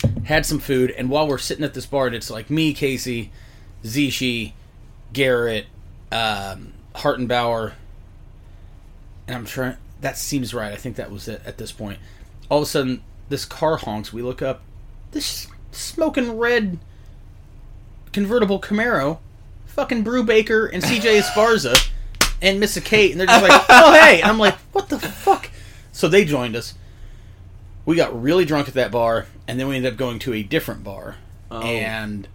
them. 0.04 0.24
Had 0.26 0.46
some 0.46 0.60
food, 0.60 0.92
and 0.92 1.10
while 1.10 1.28
we're 1.28 1.38
sitting 1.38 1.64
at 1.64 1.74
this 1.74 1.86
bar, 1.86 2.08
and 2.08 2.16
it's 2.16 2.30
like 2.30 2.50
me, 2.50 2.74
Casey, 2.74 3.32
Zishi, 3.84 4.54
Garrett, 5.14 5.66
um, 6.12 6.74
Hartenbauer, 6.96 7.74
and 9.28 9.36
I'm 9.38 9.46
trying. 9.46 9.78
That 10.02 10.18
seems 10.18 10.54
right. 10.54 10.72
I 10.72 10.76
think 10.76 10.96
that 10.98 11.12
was 11.12 11.28
it 11.28 11.42
at 11.46 11.58
this 11.58 11.72
point. 11.72 12.00
All 12.50 12.60
of 12.60 12.64
a 12.64 12.68
sudden, 12.68 13.02
this 13.30 13.46
car 13.46 13.78
honks. 13.78 14.14
We 14.14 14.22
look 14.22 14.42
up. 14.42 14.62
This 15.12 15.48
smoking 15.72 16.38
red 16.38 16.80
convertible 18.14 18.60
Camaro, 18.60 19.20
fucking 19.66 20.04
Brubaker 20.04 20.70
and 20.72 20.84
CJ 20.84 21.22
Esparza 21.22 21.90
and 22.42 22.60
Missa 22.60 22.82
Kate, 22.82 23.12
and 23.12 23.20
they're 23.20 23.28
just 23.28 23.44
like, 23.48 23.66
"Oh 23.70 23.94
hey!" 23.94 24.22
And 24.22 24.30
I'm 24.32 24.40
like, 24.40 24.56
"What 24.72 24.90
the 24.90 25.00
fuck?" 25.00 25.50
So 25.92 26.08
they 26.08 26.26
joined 26.26 26.56
us. 26.56 26.74
We 27.86 27.96
got 27.96 28.20
really 28.22 28.46
drunk 28.46 28.68
at 28.68 28.74
that 28.76 28.92
bar, 28.92 29.26
and 29.48 29.60
then 29.60 29.68
we 29.68 29.76
ended 29.78 29.94
up 29.94 29.98
going 29.98 30.20
to 30.20 30.34
a 30.34 30.44
different 30.44 30.84
bar, 30.84 31.16
Oh. 31.50 31.62
and 31.62 32.28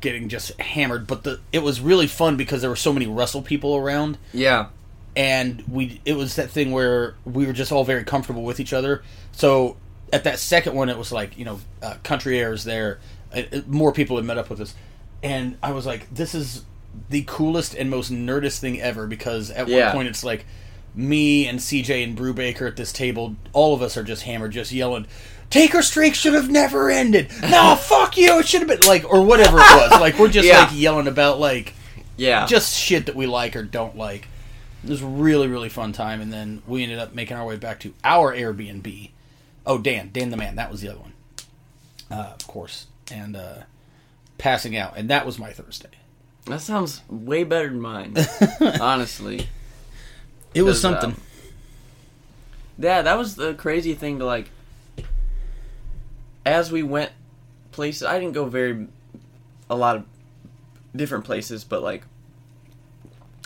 getting 0.00 0.28
just 0.28 0.60
hammered. 0.60 1.06
But 1.06 1.22
the 1.24 1.40
it 1.52 1.60
was 1.62 1.80
really 1.80 2.06
fun 2.06 2.36
because 2.36 2.60
there 2.60 2.70
were 2.70 2.76
so 2.76 2.92
many 2.92 3.06
wrestle 3.06 3.42
people 3.42 3.76
around, 3.76 4.18
Yeah. 4.32 4.66
And 5.18 5.62
we 5.68 6.00
it 6.06 6.14
was 6.14 6.36
that 6.36 6.48
thing 6.48 6.70
where 6.70 7.16
we 7.26 7.44
were 7.44 7.52
just 7.52 7.72
all 7.72 7.84
very 7.84 8.04
comfortable 8.04 8.44
with 8.44 8.60
each 8.60 8.72
other. 8.72 9.02
So 9.32 9.76
at 10.12 10.24
that 10.24 10.38
second 10.38 10.74
one, 10.74 10.88
it 10.88 10.96
was 10.96 11.12
like 11.12 11.36
you 11.36 11.44
know, 11.44 11.60
uh, 11.82 11.96
Country 12.04 12.38
airs 12.38 12.64
there, 12.64 13.00
more 13.66 13.92
people 13.92 14.16
had 14.16 14.24
met 14.24 14.38
up 14.38 14.48
with 14.48 14.60
us, 14.60 14.74
and 15.22 15.58
I 15.62 15.72
was 15.72 15.84
like, 15.84 16.08
this 16.14 16.34
is 16.34 16.64
the 17.10 17.24
coolest 17.26 17.74
and 17.74 17.90
most 17.90 18.10
nerdest 18.10 18.60
thing 18.60 18.80
ever 18.80 19.06
because 19.06 19.50
at 19.50 19.68
Yeah. 19.68 19.86
one 19.88 19.92
point 19.96 20.08
it's 20.08 20.24
like 20.24 20.46
me 20.94 21.46
and 21.46 21.58
CJ 21.58 22.02
and 22.02 22.16
Brubaker 22.16 22.66
at 22.66 22.76
this 22.76 22.92
table, 22.92 23.36
all 23.52 23.74
of 23.74 23.82
us 23.82 23.96
are 23.96 24.02
just 24.02 24.22
hammered, 24.22 24.52
just 24.52 24.72
yelling. 24.72 25.06
Taker 25.50 25.82
streak 25.82 26.14
should 26.14 26.34
have 26.34 26.48
never 26.50 26.90
ended. 26.90 27.30
No, 27.42 27.74
fuck 27.76 28.16
you. 28.16 28.38
It 28.38 28.46
should 28.48 28.60
have 28.60 28.68
been 28.68 28.86
like, 28.88 29.04
or 29.04 29.22
whatever 29.24 29.58
it 29.58 29.60
was. 29.90 30.00
Like 30.00 30.18
we're 30.18 30.28
just 30.28 30.46
Yeah. 30.48 30.60
like 30.60 30.70
yelling 30.72 31.06
about 31.08 31.38
like 31.40 31.74
Yeah. 32.16 32.46
just 32.46 32.76
shit 32.76 33.06
that 33.06 33.14
we 33.16 33.26
like 33.26 33.54
or 33.56 33.62
don't 33.62 33.96
like. 33.96 34.26
It 34.88 34.92
was 34.92 35.02
a 35.02 35.06
really, 35.06 35.48
really 35.48 35.68
fun 35.68 35.92
time, 35.92 36.22
and 36.22 36.32
then 36.32 36.62
we 36.66 36.82
ended 36.82 36.98
up 36.98 37.12
making 37.12 37.36
our 37.36 37.44
way 37.44 37.56
back 37.56 37.78
to 37.80 37.92
our 38.02 38.34
Airbnb. 38.34 39.10
Oh, 39.66 39.76
Dan, 39.76 40.08
Dan 40.14 40.30
the 40.30 40.36
man, 40.38 40.56
that 40.56 40.70
was 40.70 40.80
the 40.80 40.88
other 40.88 41.00
one, 41.00 41.12
uh, 42.10 42.32
of 42.32 42.46
course, 42.46 42.86
and 43.12 43.36
uh, 43.36 43.58
passing 44.38 44.78
out, 44.78 44.94
and 44.96 45.10
that 45.10 45.26
was 45.26 45.38
my 45.38 45.52
Thursday. 45.52 45.90
that 46.46 46.62
sounds 46.62 47.02
way 47.10 47.44
better 47.44 47.68
than 47.68 47.82
mine. 47.82 48.16
honestly. 48.80 49.48
It 50.54 50.62
was 50.62 50.80
something. 50.80 51.10
um, 51.10 51.20
Yeah, 52.78 53.02
that 53.02 53.18
was 53.18 53.36
the 53.36 53.52
crazy 53.52 53.92
thing 53.92 54.20
to 54.20 54.24
like. 54.24 54.48
As 56.46 56.72
we 56.72 56.82
went 56.82 57.12
places, 57.72 58.04
I 58.04 58.18
didn't 58.18 58.32
go 58.32 58.46
very 58.46 58.86
a 59.68 59.76
lot 59.76 59.96
of 59.96 60.06
different 60.96 61.26
places, 61.26 61.62
but 61.62 61.82
like 61.82 62.04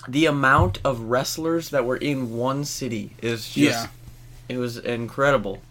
the 0.09 0.27
amount 0.27 0.79
of 0.85 1.01
wrestlers 1.01 1.71
that 1.71 1.85
were 1.85 1.97
in 1.97 2.35
one 2.37 2.65
city 2.65 3.13
is 3.23 3.47
just 3.53 3.57
Yeah. 3.57 3.87
it 4.49 4.59
was 4.59 4.77
incredible 4.79 5.63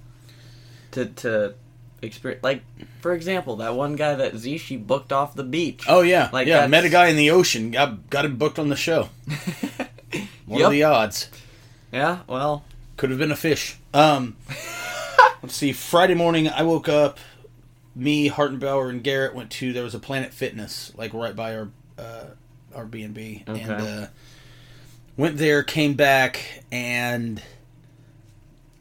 to 0.91 1.05
to 1.07 1.53
experience. 2.01 2.43
Like 2.43 2.63
for 3.01 3.13
example, 3.13 3.57
that 3.57 3.75
one 3.75 3.95
guy 3.95 4.15
that 4.15 4.33
Zishi 4.33 4.83
booked 4.85 5.11
off 5.13 5.35
the 5.35 5.43
beach. 5.43 5.83
oh 5.87 6.01
yeah, 6.01 6.29
like 6.31 6.47
yeah. 6.47 6.65
Met 6.67 6.85
a 6.85 6.89
guy 6.89 7.07
in 7.07 7.15
the 7.15 7.31
ocean. 7.31 7.71
Got 7.71 8.09
got 8.09 8.25
him 8.25 8.37
booked 8.37 8.59
on 8.59 8.69
the 8.69 8.75
show. 8.75 9.09
What 10.45 10.59
Yep. 10.59 10.67
are 10.67 10.71
the 10.71 10.83
odds? 10.83 11.29
Yeah, 11.93 12.19
well, 12.27 12.65
Could 12.97 13.09
have 13.11 13.19
been 13.19 13.31
a 13.31 13.37
fish. 13.37 13.77
Um, 13.93 14.35
let's 15.41 15.55
see. 15.55 15.71
Friday 15.71 16.13
morning, 16.15 16.49
I 16.49 16.63
woke 16.63 16.89
up. 16.89 17.17
Me, 17.95 18.29
Hartenbauer, 18.29 18.89
and 18.89 19.01
Garrett 19.01 19.33
went 19.33 19.49
to. 19.51 19.71
There 19.71 19.83
was 19.83 19.95
a 19.95 19.99
Planet 19.99 20.33
Fitness 20.33 20.91
like 20.97 21.13
right 21.13 21.33
by 21.35 21.55
our 21.55 21.69
uh, 21.97 22.23
our 22.75 22.85
B 22.85 23.03
and 23.03 23.13
B, 23.13 23.43
Okay. 23.47 23.61
and 23.61 23.71
uh, 23.71 24.07
went 25.17 25.37
there. 25.37 25.63
Came 25.63 25.93
back 25.95 26.63
and 26.71 27.41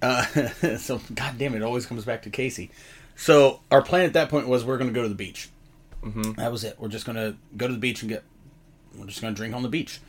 uh, 0.03 0.25
so 0.79 1.01
God 1.15 1.39
damn 1.39 1.55
it, 1.55 1.59
it 1.59 1.63
always 1.63 1.87
comes 1.87 2.05
back 2.05 2.23
to 2.23 2.31
Casey. 2.31 2.71
So 3.17 3.61
our 3.71 3.83
plan 3.83 4.07
at 4.07 4.15
that 4.15 4.29
point 4.31 4.49
was 4.49 4.65
we're 4.65 4.79
going 4.79 4.89
to 4.91 4.95
go 4.95 5.03
to 5.03 5.09
the 5.09 5.15
beach. 5.15 5.51
Mhm. 6.03 6.37
That 6.37 6.51
was 6.51 6.65
it. 6.65 6.77
We're 6.79 6.89
just 6.89 7.05
going 7.05 7.17
to 7.17 7.37
go 7.57 7.67
to 7.67 7.73
the 7.75 7.79
beach 7.79 8.03
and 8.03 8.09
get. 8.09 8.23
We're 8.97 9.07
just 9.07 9.21
going 9.21 9.35
to 9.35 9.37
drink 9.37 9.55
on 9.55 9.63
the 9.63 9.69
beach. 9.69 10.01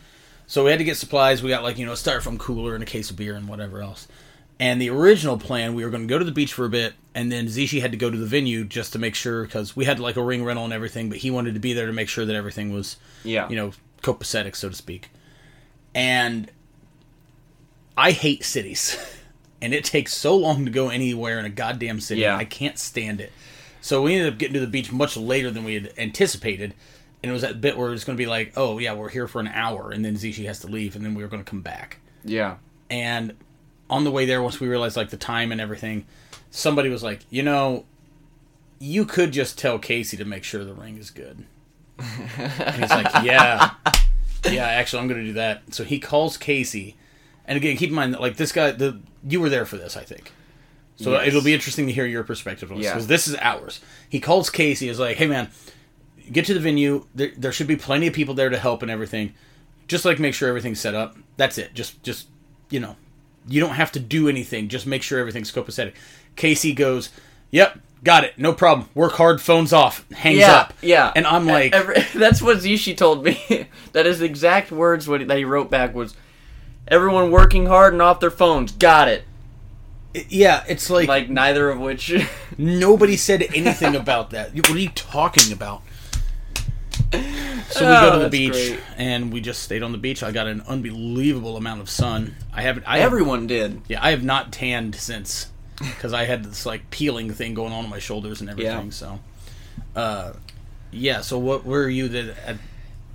So 0.48 0.64
we 0.64 0.70
had 0.72 0.80
to 0.80 0.86
get 0.86 0.98
supplies. 0.98 1.44
We 1.44 1.50
got 1.50 1.64
like 1.64 1.78
you 1.78 1.86
know 1.86 1.92
a 1.92 1.96
styrofoam 1.96 2.40
cooler 2.40 2.74
and 2.74 2.82
a 2.84 2.86
case 2.86 3.10
of 3.10 3.16
beer 3.18 3.36
and 3.36 3.48
whatever 3.48 3.82
else. 3.82 4.08
And 4.62 4.80
the 4.80 4.92
original 4.92 5.40
plan, 5.40 5.74
we 5.74 5.84
were 5.84 5.90
going 5.90 6.04
to 6.04 6.08
go 6.08 6.20
to 6.20 6.24
the 6.24 6.32
beach 6.32 6.54
for 6.54 6.66
a 6.66 6.70
bit, 6.70 6.94
and 7.16 7.32
then 7.32 7.48
Zishi 7.48 7.82
had 7.82 7.92
to 7.94 7.98
go 7.98 8.12
to 8.12 8.18
the 8.18 8.28
venue 8.28 8.64
just 8.64 8.94
to 8.94 9.00
make 9.00 9.16
sure 9.16 9.44
because 9.44 9.76
we 9.76 9.86
had 9.86 10.00
like 10.00 10.18
a 10.18 10.24
ring 10.24 10.44
rental 10.46 10.64
and 10.64 10.72
everything, 10.72 11.10
but 11.10 11.18
he 11.18 11.32
wanted 11.32 11.56
to 11.56 11.60
be 11.60 11.74
there 11.74 11.88
to 11.88 11.92
make 11.92 12.08
sure 12.08 12.26
that 12.26 12.36
everything 12.36 12.72
was 12.72 12.98
yeah, 13.24 13.50
you 13.50 13.56
know 13.56 13.72
copacetic, 14.04 14.56
so 14.56 14.70
to 14.70 14.76
speak. 14.76 15.10
And 15.96 16.52
I 17.98 18.12
hate 18.12 18.46
cities, 18.46 18.98
and 19.64 19.74
it 19.74 19.84
takes 19.84 20.14
so 20.16 20.38
long 20.38 20.66
to 20.66 20.72
go 20.72 20.90
anywhere 20.90 21.40
in 21.40 21.46
a 21.46 21.50
goddamn 21.50 22.00
city. 22.00 22.22
Yeah. 22.22 22.38
I 22.38 22.46
can't 22.46 22.78
stand 22.78 23.20
it. 23.20 23.32
So 23.82 24.04
we 24.04 24.14
ended 24.14 24.32
up 24.32 24.38
getting 24.38 24.54
to 24.54 24.60
the 24.60 24.68
beach 24.68 24.92
much 24.92 25.18
later 25.18 25.50
than 25.50 25.64
we 25.64 25.74
had 25.74 25.92
anticipated. 25.98 26.76
And 27.24 27.32
it 27.32 27.34
was 27.34 27.42
that 27.42 27.62
bit 27.62 27.78
where 27.78 27.90
it 27.90 27.94
was 27.94 28.04
going 28.04 28.16
to 28.16 28.22
be 28.22 28.28
like, 28.28 28.54
oh, 28.56 28.78
yeah, 28.78 28.94
we're 28.94 29.10
here 29.10 29.28
for 29.28 29.40
an 29.40 29.48
hour, 29.48 29.90
and 29.90 30.06
then 30.06 30.16
Zishi 30.16 30.46
has 30.46 30.60
to 30.60 30.68
leave, 30.68 30.96
and 30.96 31.04
then 31.04 31.16
we 31.16 31.24
were 31.24 31.30
going 31.30 31.44
to 31.44 31.50
come 31.50 31.62
back. 31.62 31.98
yeah. 32.24 32.58
And 32.92 33.34
on 33.92 34.04
the 34.06 34.12
way 34.12 34.26
there, 34.26 34.42
once 34.42 34.60
we 34.60 34.68
realized 34.68 34.98
like 34.98 35.10
the 35.12 35.18
time 35.18 35.52
and 35.52 35.62
everything, 35.62 36.06
somebody 36.50 36.90
was 36.90 37.04
like, 37.04 37.20
you 37.30 37.44
know, 37.44 37.86
you 38.80 39.06
could 39.06 39.32
just 39.32 39.58
tell 39.60 39.78
Casey 39.78 40.18
to 40.18 40.26
make 40.26 40.44
sure 40.44 40.64
the 40.64 40.74
ring 40.74 40.98
is 40.98 41.12
good. 41.12 41.46
and 42.00 42.76
he's 42.76 42.90
like, 42.90 43.08
yeah, 43.24 43.72
yeah, 44.50 44.66
actually, 44.66 45.02
I'm 45.02 45.08
going 45.08 45.20
to 45.20 45.28
do 45.28 45.34
that. 45.34 45.62
So 45.74 45.84
he 45.84 46.00
calls 46.00 46.38
Casey, 46.38 46.96
and 47.46 47.58
again, 47.58 47.78
keep 47.78 47.90
in 47.90 47.96
mind 47.96 48.14
that 48.14 48.22
like 48.22 48.38
this 48.38 48.52
guy, 48.52 48.72
the 48.72 49.00
you 49.28 49.40
were 49.40 49.50
there 49.50 49.66
for 49.66 49.78
this, 49.78 49.96
I 49.96 50.02
think. 50.04 50.32
So 50.96 51.12
Yes. 51.14 51.28
it'll 51.28 51.44
be 51.44 51.54
interesting 51.54 51.88
to 51.88 51.94
hear 51.94 52.06
your 52.06 52.24
perspective 52.24 52.72
on 52.72 52.78
this 52.78 52.86
Yeah. 52.86 52.94
because 52.94 53.08
this 53.08 53.28
is 53.28 53.36
ours. 53.36 53.82
He 54.10 54.20
calls 54.20 54.50
Casey, 54.50 54.88
is 54.90 55.00
like, 55.00 55.18
hey 55.18 55.28
man, 55.28 55.50
get 56.32 56.46
to 56.46 56.54
the 56.54 56.60
venue. 56.60 57.06
There, 57.14 57.32
there 57.38 57.52
should 57.52 57.68
be 57.68 57.76
plenty 57.76 58.08
of 58.08 58.14
people 58.14 58.34
there 58.34 58.50
to 58.50 58.58
help 58.58 58.82
and 58.82 58.90
everything. 58.92 59.34
Just 59.88 60.06
like 60.06 60.20
make 60.20 60.34
sure 60.34 60.48
everything's 60.50 60.80
set 60.80 60.96
up. 60.96 61.18
That's 61.38 61.58
it. 61.58 61.74
Just, 61.74 62.02
just 62.04 62.28
you 62.70 62.80
know, 62.80 62.96
you 63.48 63.60
don't 63.60 63.76
have 63.76 63.92
to 63.94 64.00
do 64.00 64.28
anything. 64.28 64.68
Just 64.68 64.86
make 64.86 65.04
sure 65.04 65.20
everything's 65.20 65.52
copacetic. 65.52 65.94
Casey 66.36 66.74
goes, 66.74 67.10
"Yep, 67.52 67.80
got 68.04 68.24
it. 68.24 68.38
No 68.38 68.54
problem. 68.54 68.90
Work 68.96 69.14
hard. 69.14 69.42
Phones 69.42 69.74
off. 69.74 70.10
Hangs 70.12 70.40
yeah, 70.40 70.56
up." 70.56 70.74
Yeah, 70.82 71.12
And 71.16 71.26
I'm 71.26 71.46
like, 71.46 71.74
Every, 71.74 71.96
that's 72.16 72.42
what 72.42 72.58
Zishi 72.58 72.96
told 72.96 73.24
me. 73.24 73.68
that 73.94 74.06
his 74.06 74.22
exact 74.22 74.72
words 74.72 75.08
what, 75.08 75.28
that 75.28 75.38
he 75.38 75.46
wrote 75.46 75.70
back 75.70 75.94
was, 75.94 76.16
"Everyone 76.88 77.32
working 77.32 77.66
hard 77.66 77.94
and 77.94 78.02
off 78.02 78.20
their 78.20 78.32
phones. 78.32 78.72
Got 78.72 79.08
it." 79.08 79.24
"Yeah." 80.30 80.64
It's 80.68 80.90
like, 80.90 81.08
Like 81.08 81.30
neither 81.30 81.70
of 81.70 81.80
which. 81.80 82.14
nobody 82.58 83.18
said 83.18 83.42
anything 83.54 83.96
about 83.96 84.30
that. 84.32 84.54
What 84.54 84.72
are 84.72 84.78
you 84.80 84.90
talking 84.90 85.52
about? 85.52 85.82
So 87.72 87.86
we 87.86 87.92
Oh, 87.96 88.10
go 88.10 88.18
to 88.18 88.24
the 88.26 88.30
beach 88.30 88.52
great. 88.52 88.80
and 88.98 89.32
we 89.32 89.40
just 89.40 89.64
stayed 89.64 89.82
on 89.82 89.94
the 89.94 89.98
beach. 89.98 90.24
I 90.24 90.32
got 90.34 90.46
an 90.48 90.62
unbelievable 90.68 91.56
amount 91.56 91.80
of 91.80 91.90
sun. 91.90 92.36
I 92.54 92.64
haven't. 92.64 92.84
I 92.86 92.98
have, 92.98 93.06
Everyone 93.06 93.48
did. 93.48 93.82
Yeah, 93.88 94.04
I 94.04 94.12
have 94.12 94.24
not 94.26 94.52
tanned 94.52 94.94
since 94.96 95.48
because 95.80 96.12
I 96.12 96.26
had 96.26 96.44
this 96.44 96.66
like 96.66 96.90
peeling 96.92 97.32
thing 97.34 97.54
going 97.54 97.72
on 97.72 97.86
on 97.86 97.90
my 97.90 98.00
shoulders 98.00 98.42
and 98.42 98.50
everything. 98.50 98.88
Yeah. 98.88 98.92
So, 98.92 99.20
uh, 99.96 100.34
yeah. 100.92 101.22
So 101.22 101.40
what? 101.40 101.66
Where 101.66 101.82
are 101.84 101.90
you 101.90 102.08
at 102.46 102.58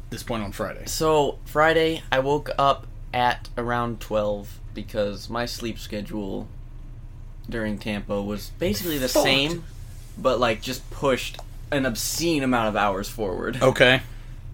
this 0.08 0.22
point 0.22 0.42
on 0.42 0.52
Friday? 0.52 0.84
So 0.86 1.38
Friday, 1.44 2.02
I 2.10 2.20
woke 2.20 2.48
up 2.56 2.86
at 3.12 3.50
around 3.58 4.00
twelve 4.00 4.58
because 4.72 5.28
my 5.28 5.44
sleep 5.44 5.78
schedule 5.78 6.48
during 7.48 7.76
Tampa 7.78 8.22
was 8.22 8.50
basically 8.58 8.96
the 8.96 9.08
Fucked. 9.08 9.24
same, 9.24 9.64
but 10.16 10.40
like 10.40 10.62
just 10.62 10.88
pushed 10.90 11.36
an 11.70 11.84
obscene 11.86 12.42
amount 12.42 12.68
of 12.68 12.76
hours 12.76 13.08
forward. 13.08 13.60
Okay. 13.62 14.02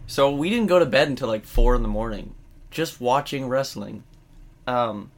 So 0.07 0.31
we 0.35 0.51
didn't 0.51 0.67
go 0.67 0.79
to 0.79 0.87
bed 0.87 1.09
until 1.09 1.29
like 1.29 1.45
four 1.45 1.75
in 1.75 1.83
the 1.83 1.89
morning, 1.89 2.35
just 2.71 3.01
watching 3.01 3.49
wrestling. 3.49 4.03
Um, 4.67 5.11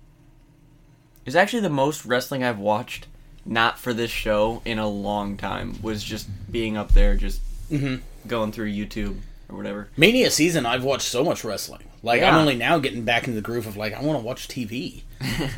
it's 1.26 1.36
actually 1.36 1.60
the 1.60 1.70
most 1.70 2.04
wrestling 2.04 2.42
I've 2.44 2.58
watched, 2.58 3.06
not 3.44 3.78
for 3.78 3.92
this 3.94 4.10
show, 4.10 4.62
in 4.64 4.78
a 4.78 4.88
long 4.88 5.36
time. 5.36 5.78
Was 5.82 6.02
just 6.04 6.28
being 6.50 6.76
up 6.76 6.92
there, 6.92 7.16
just 7.16 7.40
Mhm. 7.70 8.00
going 8.26 8.52
through 8.52 8.70
YouTube 8.72 9.16
or 9.48 9.56
whatever. 9.56 9.88
Mania 9.96 10.30
season, 10.30 10.66
I've 10.66 10.84
watched 10.84 11.06
so 11.08 11.24
much 11.24 11.44
wrestling. 11.44 11.84
Like 12.02 12.22
I'm 12.22 12.34
only 12.34 12.54
now 12.56 12.78
getting 12.78 13.04
back 13.04 13.24
into 13.24 13.34
the 13.36 13.40
groove 13.42 13.66
of 13.66 13.76
like 13.76 13.94
I 13.94 14.02
want 14.02 14.18
to 14.20 14.24
watch 14.24 14.48
TV. 14.48 15.02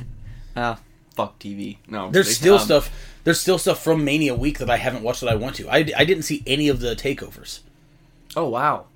Ah, 0.58 0.78
fuck 1.14 1.38
TV. 1.38 1.76
No, 1.86 2.10
There's 2.10 2.28
they- 2.28 2.32
still 2.32 2.54
um, 2.54 2.60
stuff. 2.64 2.90
There's 3.26 3.40
still 3.40 3.58
stuff 3.58 3.82
from 3.82 4.04
Mania 4.04 4.36
week 4.36 4.60
that 4.60 4.70
I 4.70 4.76
haven't 4.76 5.02
watched 5.02 5.22
that 5.22 5.28
I 5.28 5.34
want 5.34 5.56
to. 5.56 5.68
I, 5.68 5.78
I 5.96 6.04
didn't 6.04 6.22
see 6.22 6.44
any 6.46 6.68
of 6.68 6.78
the 6.78 6.94
takeovers. 6.94 7.58
Oh 8.36 8.48
wow, 8.48 8.86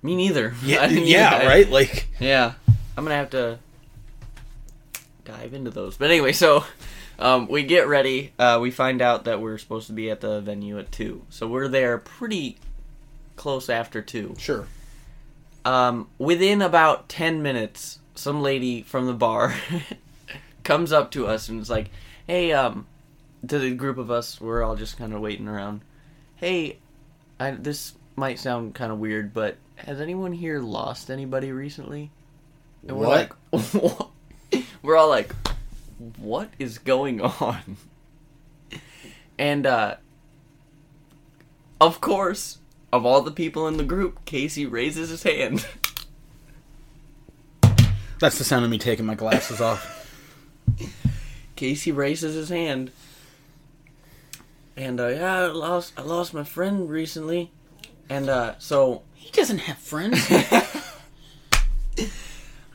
me 0.00 0.14
neither. 0.14 0.54
Yeah, 0.64 0.86
yeah, 0.86 1.34
either. 1.34 1.48
right. 1.48 1.68
Like 1.68 2.06
Yeah, 2.20 2.52
I'm 2.96 3.02
gonna 3.02 3.16
have 3.16 3.30
to 3.30 3.58
dive 5.24 5.54
into 5.54 5.72
those. 5.72 5.96
But 5.96 6.12
anyway, 6.12 6.30
so 6.30 6.64
um, 7.18 7.48
we 7.48 7.64
get 7.64 7.88
ready. 7.88 8.32
Uh, 8.38 8.60
we 8.62 8.70
find 8.70 9.02
out 9.02 9.24
that 9.24 9.40
we're 9.40 9.58
supposed 9.58 9.88
to 9.88 9.92
be 9.92 10.08
at 10.08 10.20
the 10.20 10.40
venue 10.40 10.78
at 10.78 10.92
two, 10.92 11.22
so 11.28 11.48
we're 11.48 11.66
there 11.66 11.98
pretty 11.98 12.58
close 13.34 13.68
after 13.68 14.00
two. 14.00 14.36
sure. 14.38 14.68
Um, 15.64 16.06
within 16.16 16.62
about 16.62 17.08
ten 17.08 17.42
minutes, 17.42 17.98
some 18.14 18.40
lady 18.40 18.82
from 18.82 19.06
the 19.06 19.14
bar 19.14 19.52
comes 20.62 20.92
up 20.92 21.10
to 21.10 21.26
us 21.26 21.48
and 21.48 21.60
is 21.60 21.68
like, 21.68 21.90
"Hey, 22.28 22.52
um," 22.52 22.86
to 23.48 23.58
the 23.58 23.74
group 23.74 23.98
of 23.98 24.10
us, 24.10 24.40
we're 24.40 24.62
all 24.62 24.76
just 24.76 24.96
kind 24.96 25.12
of 25.12 25.20
waiting 25.20 25.48
around. 25.48 25.82
Hey, 26.36 26.78
I, 27.38 27.52
this 27.52 27.94
might 28.16 28.38
sound 28.38 28.74
kind 28.74 28.92
of 28.92 28.98
weird, 28.98 29.32
but 29.32 29.56
has 29.76 30.00
anyone 30.00 30.32
here 30.32 30.60
lost 30.60 31.10
anybody 31.10 31.52
recently? 31.52 32.10
And 32.86 32.96
we're 32.96 33.06
What? 33.06 33.32
like, 33.52 33.74
we're 34.82 34.96
all 34.96 35.08
like, 35.08 35.34
what 36.16 36.50
is 36.58 36.78
going 36.78 37.20
on? 37.20 37.76
And 39.38 39.66
uh, 39.66 39.96
of 41.80 42.00
course, 42.00 42.58
of 42.92 43.04
all 43.04 43.22
the 43.22 43.32
people 43.32 43.66
in 43.66 43.76
the 43.78 43.84
group, 43.84 44.24
Casey 44.24 44.64
raises 44.66 45.08
his 45.10 45.22
hand. 45.24 45.66
That's 48.20 48.38
the 48.38 48.44
sound 48.44 48.64
of 48.64 48.70
me 48.70 48.78
taking 48.78 49.04
my 49.06 49.16
glasses 49.16 49.60
off. 49.60 49.90
Casey 51.56 51.90
raises 51.92 52.34
his 52.34 52.48
hand. 52.48 52.90
And 54.76 55.00
uh, 55.00 55.08
yeah, 55.08 55.34
I 55.40 55.46
lost 55.46 55.92
I 55.96 56.02
lost 56.02 56.34
my 56.34 56.44
friend 56.44 56.88
recently. 56.88 57.50
And 58.08 58.28
uh, 58.28 58.54
so 58.58 59.02
He 59.14 59.30
doesn't 59.30 59.58
have 59.58 59.78
friends. 59.78 60.26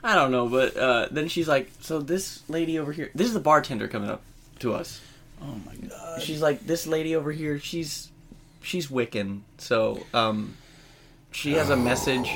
I 0.01 0.15
don't 0.15 0.31
know, 0.31 0.47
but 0.47 0.77
uh, 0.77 1.07
then 1.12 1.27
she's 1.27 1.47
like, 1.47 1.69
so 1.81 1.99
this 1.99 2.41
lady 2.47 2.79
over 2.79 2.93
here, 2.93 3.12
this 3.13 3.27
is 3.27 3.33
the 3.33 3.39
bartender 3.41 3.88
coming 3.89 4.09
up 4.09 4.21
to 4.59 4.73
us. 4.73 5.01
oh 5.41 5.59
my 5.65 5.75
god. 5.75 6.21
She's 6.21 6.41
like, 6.41 6.65
this 6.65 6.88
lady 6.88 7.15
over 7.15 7.31
here, 7.33 7.59
she's 7.59 8.09
she's 8.62 8.88
Wiccan, 8.88 9.41
so 9.57 10.05
um, 10.13 10.55
she 11.31 11.53
has 11.53 11.69
a 11.69 11.75
message 11.75 12.29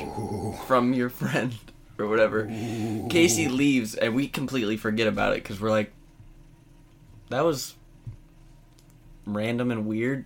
from 0.66 0.92
your 0.92 1.08
friend 1.08 1.54
or 1.98 2.06
whatever. 2.06 2.46
Casey 3.08 3.48
leaves, 3.48 3.94
and 3.94 4.14
we 4.14 4.28
completely 4.28 4.76
forget 4.76 5.06
about 5.06 5.32
it 5.32 5.42
because 5.42 5.58
we're 5.58 5.70
like, 5.70 5.90
that 7.30 7.44
was 7.44 7.74
random 9.26 9.70
and 9.70 9.86
weird. 9.86 10.24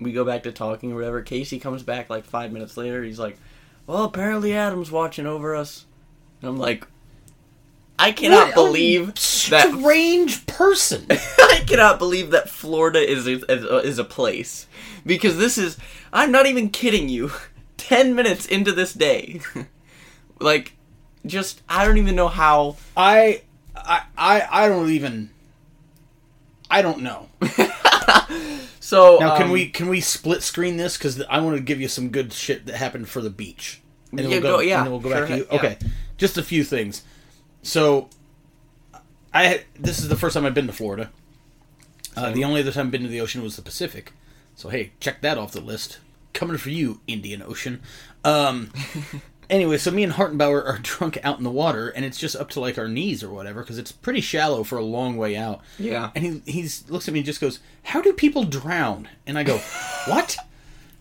We 0.00 0.12
go 0.12 0.24
back 0.24 0.42
to 0.42 0.52
talking 0.52 0.92
or 0.92 0.96
whatever. 0.96 1.22
Casey 1.22 1.58
comes 1.58 1.82
back 1.82 2.10
like 2.10 2.24
five 2.24 2.52
minutes 2.52 2.76
later. 2.76 3.02
He's 3.02 3.18
like, 3.18 3.38
well, 3.86 4.04
apparently 4.04 4.54
Adam's 4.54 4.90
watching 4.90 5.26
over 5.26 5.54
us. 5.54 5.86
And 6.40 6.50
I'm 6.50 6.58
like, 6.58 6.86
I 7.98 8.12
cannot 8.12 8.48
What 8.48 8.52
a 8.52 8.54
believe 8.54 9.06
that 9.06 9.18
strange 9.74 10.46
person. 10.46 11.06
I 11.10 11.64
cannot 11.66 11.98
believe 11.98 12.30
that 12.30 12.50
Florida 12.50 12.98
is 12.98 13.26
is, 13.26 13.42
is 13.44 13.98
a 13.98 14.04
place 14.04 14.66
because 15.06 15.38
this 15.38 15.56
is 15.56 15.78
I'm 16.12 16.30
not 16.30 16.46
even 16.46 16.70
kidding 16.70 17.08
you. 17.08 17.30
10 17.78 18.14
minutes 18.14 18.46
into 18.46 18.72
this 18.72 18.92
day. 18.92 19.40
like 20.40 20.72
just 21.24 21.62
I 21.68 21.84
don't 21.86 21.98
even 21.98 22.16
know 22.16 22.28
how 22.28 22.76
I, 22.96 23.42
I, 23.74 24.02
I, 24.16 24.48
I 24.50 24.68
don't 24.68 24.90
even. 24.90 25.30
I 26.68 26.82
don't 26.82 27.00
know. 27.02 27.28
so 28.80 29.18
Now, 29.20 29.36
can 29.36 29.46
um, 29.46 29.52
we 29.52 29.68
can 29.68 29.88
we 29.88 30.00
split 30.00 30.42
screen 30.42 30.76
this? 30.76 30.96
Because 30.96 31.22
I 31.22 31.40
want 31.40 31.56
to 31.56 31.62
give 31.62 31.80
you 31.80 31.88
some 31.88 32.08
good 32.10 32.32
shit 32.32 32.66
that 32.66 32.76
happened 32.76 33.08
for 33.08 33.20
the 33.20 33.30
beach. 33.30 33.80
And 34.12 34.20
Yeah, 34.20 34.28
we'll 34.28 34.40
go, 34.40 34.56
go- 34.56 34.60
yeah, 34.60 34.78
and 34.78 34.86
then 34.86 34.92
we'll 34.92 35.00
go 35.00 35.10
back 35.10 35.28
to 35.28 35.36
you. 35.36 35.46
yeah. 35.50 35.56
Okay, 35.58 35.78
just 36.16 36.38
a 36.38 36.42
few 36.42 36.64
things. 36.64 37.02
So, 37.62 38.08
I 39.34 39.64
this 39.78 39.98
is 39.98 40.08
the 40.08 40.16
first 40.16 40.34
time 40.34 40.46
I've 40.46 40.54
been 40.54 40.66
to 40.68 40.72
Florida. 40.72 41.10
Uh, 42.16 42.32
the 42.32 42.44
only 42.44 42.60
other 42.62 42.72
time 42.72 42.86
I've 42.86 42.92
been 42.92 43.02
to 43.02 43.08
the 43.08 43.20
ocean 43.20 43.42
was 43.42 43.56
the 43.56 43.62
Pacific. 43.62 44.12
So 44.54 44.70
hey, 44.70 44.92
check 45.00 45.20
that 45.20 45.36
off 45.36 45.52
the 45.52 45.60
list. 45.60 45.98
Coming 46.32 46.56
for 46.58 46.70
you, 46.70 47.00
Indian 47.06 47.42
Ocean. 47.42 47.82
Um, 48.24 48.70
anyway, 49.50 49.78
so 49.78 49.90
me 49.90 50.02
and 50.02 50.12
Hartenbauer 50.12 50.64
are 50.64 50.78
drunk 50.82 51.18
out 51.22 51.38
in 51.38 51.44
the 51.44 51.50
water, 51.50 51.88
and 51.88 52.04
it's 52.04 52.18
just 52.18 52.36
up 52.36 52.50
to 52.50 52.60
like 52.60 52.78
our 52.78 52.88
knees 52.88 53.22
or 53.22 53.30
whatever 53.30 53.60
because 53.60 53.78
it's 53.78 53.92
pretty 53.92 54.20
shallow 54.20 54.64
for 54.64 54.78
a 54.78 54.84
long 54.84 55.16
way 55.16 55.36
out. 55.36 55.60
Yeah. 55.78 56.10
And 56.14 56.24
he 56.24 56.42
he's 56.52 56.88
looks 56.90 57.08
at 57.08 57.14
me 57.14 57.20
and 57.20 57.26
just 57.26 57.40
goes, 57.40 57.60
"How 57.84 58.00
do 58.00 58.12
people 58.12 58.44
drown?" 58.44 59.08
And 59.26 59.38
I 59.38 59.44
go, 59.44 59.58
"What?" 60.06 60.36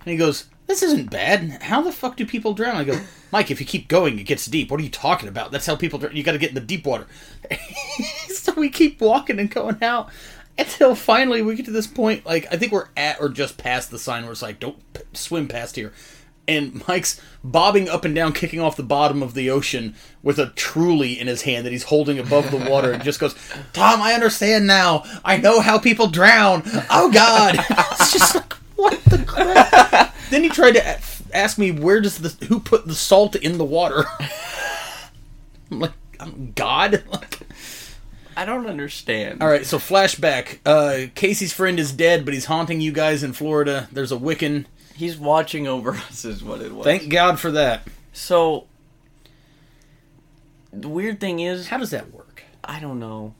And 0.02 0.12
he 0.12 0.18
goes, 0.18 0.46
"This 0.68 0.84
isn't 0.84 1.10
bad. 1.10 1.64
How 1.64 1.82
the 1.82 1.92
fuck 1.92 2.18
do 2.18 2.26
people 2.26 2.54
drown?" 2.54 2.76
I 2.76 2.84
go, 2.84 3.00
"Mike, 3.32 3.52
if 3.52 3.60
you 3.60 3.66
keep 3.66 3.88
going, 3.88 4.20
it 4.20 4.24
gets 4.24 4.46
deep. 4.46 4.72
What 4.72 4.80
are 4.80 4.84
you 4.84 4.90
talking 4.90 5.30
about? 5.30 5.52
That's 5.52 5.66
how 5.66 5.76
people 5.76 6.00
drown. 6.00 6.16
You 6.16 6.24
got 6.24 6.34
to 6.34 6.38
get 6.38 6.50
in 6.50 6.56
the 6.56 6.62
deep 6.62 6.86
water." 6.86 7.08
so 8.28 8.54
we 8.54 8.70
keep 8.70 9.02
walking 9.02 9.40
and 9.40 9.50
going 9.50 9.82
out 9.82 10.10
until 10.58 10.96
finally 10.96 11.42
we 11.42 11.56
get 11.56 11.66
to 11.66 11.72
this 11.72 11.88
point. 11.88 12.26
Like 12.26 12.48
I 12.52 12.58
think 12.58 12.72
we're 12.72 12.88
at 12.96 13.20
or 13.20 13.30
just 13.30 13.58
past 13.58 13.92
the 13.92 14.00
sign 14.00 14.24
where 14.24 14.32
it's 14.32 14.42
like, 14.42 14.60
"Don't 14.60 14.78
p- 14.94 15.02
swim 15.14 15.48
past 15.48 15.76
here." 15.76 15.94
And 16.48 16.88
Mike's 16.88 17.20
bobbing 17.44 17.90
up 17.90 18.06
and 18.06 18.14
down, 18.14 18.34
kicking 18.34 18.60
off 18.60 18.76
the 18.76 18.84
bottom 18.84 19.24
of 19.24 19.34
the 19.34 19.50
ocean 19.50 19.96
with 20.22 20.38
a 20.38 20.48
truly 20.48 21.20
in 21.20 21.28
his 21.28 21.42
hand 21.44 21.66
that 21.66 21.72
he's 21.72 21.84
holding 21.84 22.20
above 22.20 22.52
the 22.52 22.70
water, 22.70 22.92
and 22.92 23.04
just 23.04 23.20
goes, 23.20 23.36
"Tom, 23.74 24.02
I 24.02 24.14
understand 24.14 24.68
now. 24.68 25.04
I 25.24 25.38
know 25.38 25.60
how 25.60 25.80
people 25.80 26.08
drown. 26.08 26.64
Oh 26.90 27.12
God!" 27.12 27.56
it's 27.70 28.14
just 28.14 28.36
like, 28.36 28.54
what 28.76 29.04
the 29.06 29.20
crap. 29.20 30.16
then 30.30 30.44
he 30.44 30.50
tried 30.50 30.74
to 30.74 31.00
ask 31.34 31.58
me 31.58 31.72
where 31.72 32.02
does 32.02 32.20
the 32.20 32.46
who 32.46 32.60
put 32.60 32.88
the 32.88 32.96
salt 32.96 33.36
in 33.36 33.58
the 33.58 33.66
water. 33.66 34.06
I'm 35.72 35.80
like, 35.80 35.94
I'm 36.20 36.54
God. 36.56 37.04
Like, 37.12 37.40
I 38.38 38.46
don't 38.46 38.68
understand. 38.68 39.42
all 39.42 39.48
right, 39.48 39.66
so 39.66 39.78
flashback. 39.78 40.60
Uh, 40.66 41.08
Casey's 41.16 41.54
friend 41.54 41.80
is 41.80 41.92
dead, 41.92 42.26
but 42.26 42.34
he's 42.34 42.46
haunting 42.46 42.82
you 42.82 42.92
guys 42.92 43.24
in 43.24 43.34
Florida. 43.34 43.88
There's 43.92 44.12
a 44.12 44.18
Wiccan. 44.18 44.66
He's 44.96 45.18
watching 45.18 45.68
over 45.68 45.92
us 46.10 46.26
is 46.26 46.44
what 46.44 46.62
it 46.62 46.72
was. 46.74 46.86
Thank 46.86 47.10
God 47.10 47.40
for 47.40 47.52
that. 47.52 47.88
so 48.14 48.68
the 50.72 50.88
weird 50.90 51.20
thing 51.20 51.40
is 51.40 51.68
How 51.70 51.78
does 51.78 51.92
that 51.92 52.12
work? 52.14 52.44
I 52.64 52.80
don't 52.80 53.00
know. 53.00 53.34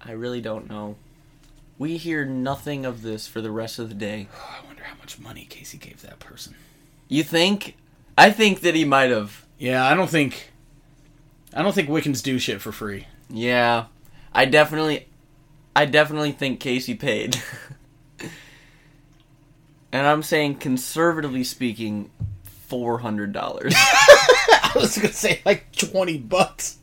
I 0.00 0.12
really 0.12 0.40
don't 0.40 0.68
know. 0.68 0.96
We 1.78 1.96
hear 1.96 2.24
nothing 2.24 2.86
of 2.86 3.02
this 3.02 3.26
for 3.26 3.40
the 3.40 3.50
rest 3.50 3.78
of 3.78 3.88
the 3.88 3.94
day. 3.94 4.28
I 4.62 4.66
wonder 4.66 4.84
how 4.84 4.96
much 4.98 5.18
money 5.18 5.46
Casey 5.48 5.78
gave 5.78 6.02
that 6.02 6.18
person. 6.20 6.54
You 7.08 7.22
think? 7.22 7.76
I 8.18 8.30
think 8.30 8.60
that 8.60 8.74
he 8.74 8.84
might 8.84 9.10
have. 9.10 9.44
Yeah, 9.58 9.84
I 9.86 9.94
don't 9.94 10.10
think. 10.10 10.50
I 11.54 11.62
don't 11.62 11.74
think 11.74 11.88
Wiccans 11.88 12.22
do 12.22 12.38
shit 12.38 12.60
for 12.60 12.72
free. 12.72 13.06
Yeah, 13.30 13.86
I 14.32 14.44
definitely, 14.44 15.06
I 15.74 15.86
definitely 15.86 16.32
think 16.32 16.60
Casey 16.60 16.94
paid. 16.94 17.36
and 19.96 20.06
I'm 20.06 20.22
saying, 20.22 20.56
conservatively 20.56 21.42
speaking, 21.42 22.10
four 22.44 22.98
hundred 22.98 23.32
dollars. 23.32 23.72
I 23.76 24.72
was 24.74 24.98
gonna 24.98 25.12
say 25.12 25.40
like 25.46 25.72
twenty 25.72 26.18
bucks. 26.18 26.76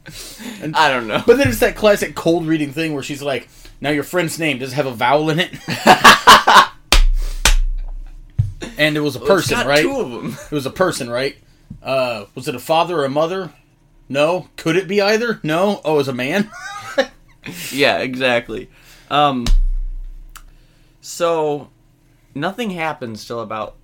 And, 0.61 0.75
I 0.75 0.89
don't 0.89 1.07
know. 1.07 1.21
but 1.25 1.37
then 1.37 1.47
it's 1.47 1.59
that 1.59 1.75
classic 1.75 2.15
cold 2.15 2.47
reading 2.47 2.71
thing 2.71 2.95
where 2.95 3.03
she's 3.03 3.21
like, 3.21 3.47
"Now 3.79 3.91
your 3.91 4.03
friend's 4.03 4.39
name 4.39 4.57
does 4.57 4.73
it 4.73 4.75
have 4.75 4.87
a 4.87 4.93
vowel 4.93 5.29
in 5.29 5.39
it?" 5.39 5.53
and 8.79 8.97
it 8.97 9.01
was 9.01 9.15
a 9.15 9.19
person, 9.19 9.67
right? 9.67 9.83
Two 9.83 9.99
of 9.99 10.09
them. 10.09 10.35
It 10.51 10.55
was 10.55 10.65
a 10.65 10.71
person, 10.71 11.07
right? 11.07 11.35
Uh, 11.83 12.25
was 12.33 12.47
it 12.47 12.55
a 12.55 12.59
father 12.59 12.97
or 12.97 13.05
a 13.05 13.09
mother? 13.09 13.51
No. 14.09 14.49
Could 14.55 14.75
it 14.75 14.87
be 14.87 15.01
either? 15.01 15.39
No. 15.43 15.81
Oh, 15.85 15.93
it 15.93 15.97
was 15.97 16.07
a 16.07 16.13
man. 16.13 16.49
yeah, 17.71 17.99
exactly. 17.99 18.71
Um. 19.11 19.45
So, 21.01 21.69
nothing 22.35 22.71
happens 22.71 23.25
till 23.25 23.39
about 23.39 23.75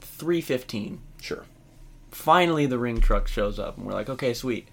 three 0.00 0.40
fifteen. 0.40 1.00
sure. 1.20 1.44
finally 2.10 2.66
the 2.66 2.78
ring 2.78 3.00
truck 3.00 3.26
shows 3.28 3.58
up 3.58 3.76
and 3.76 3.86
we're 3.86 3.92
like 3.92 4.08
okay 4.08 4.32
sweet 4.32 4.66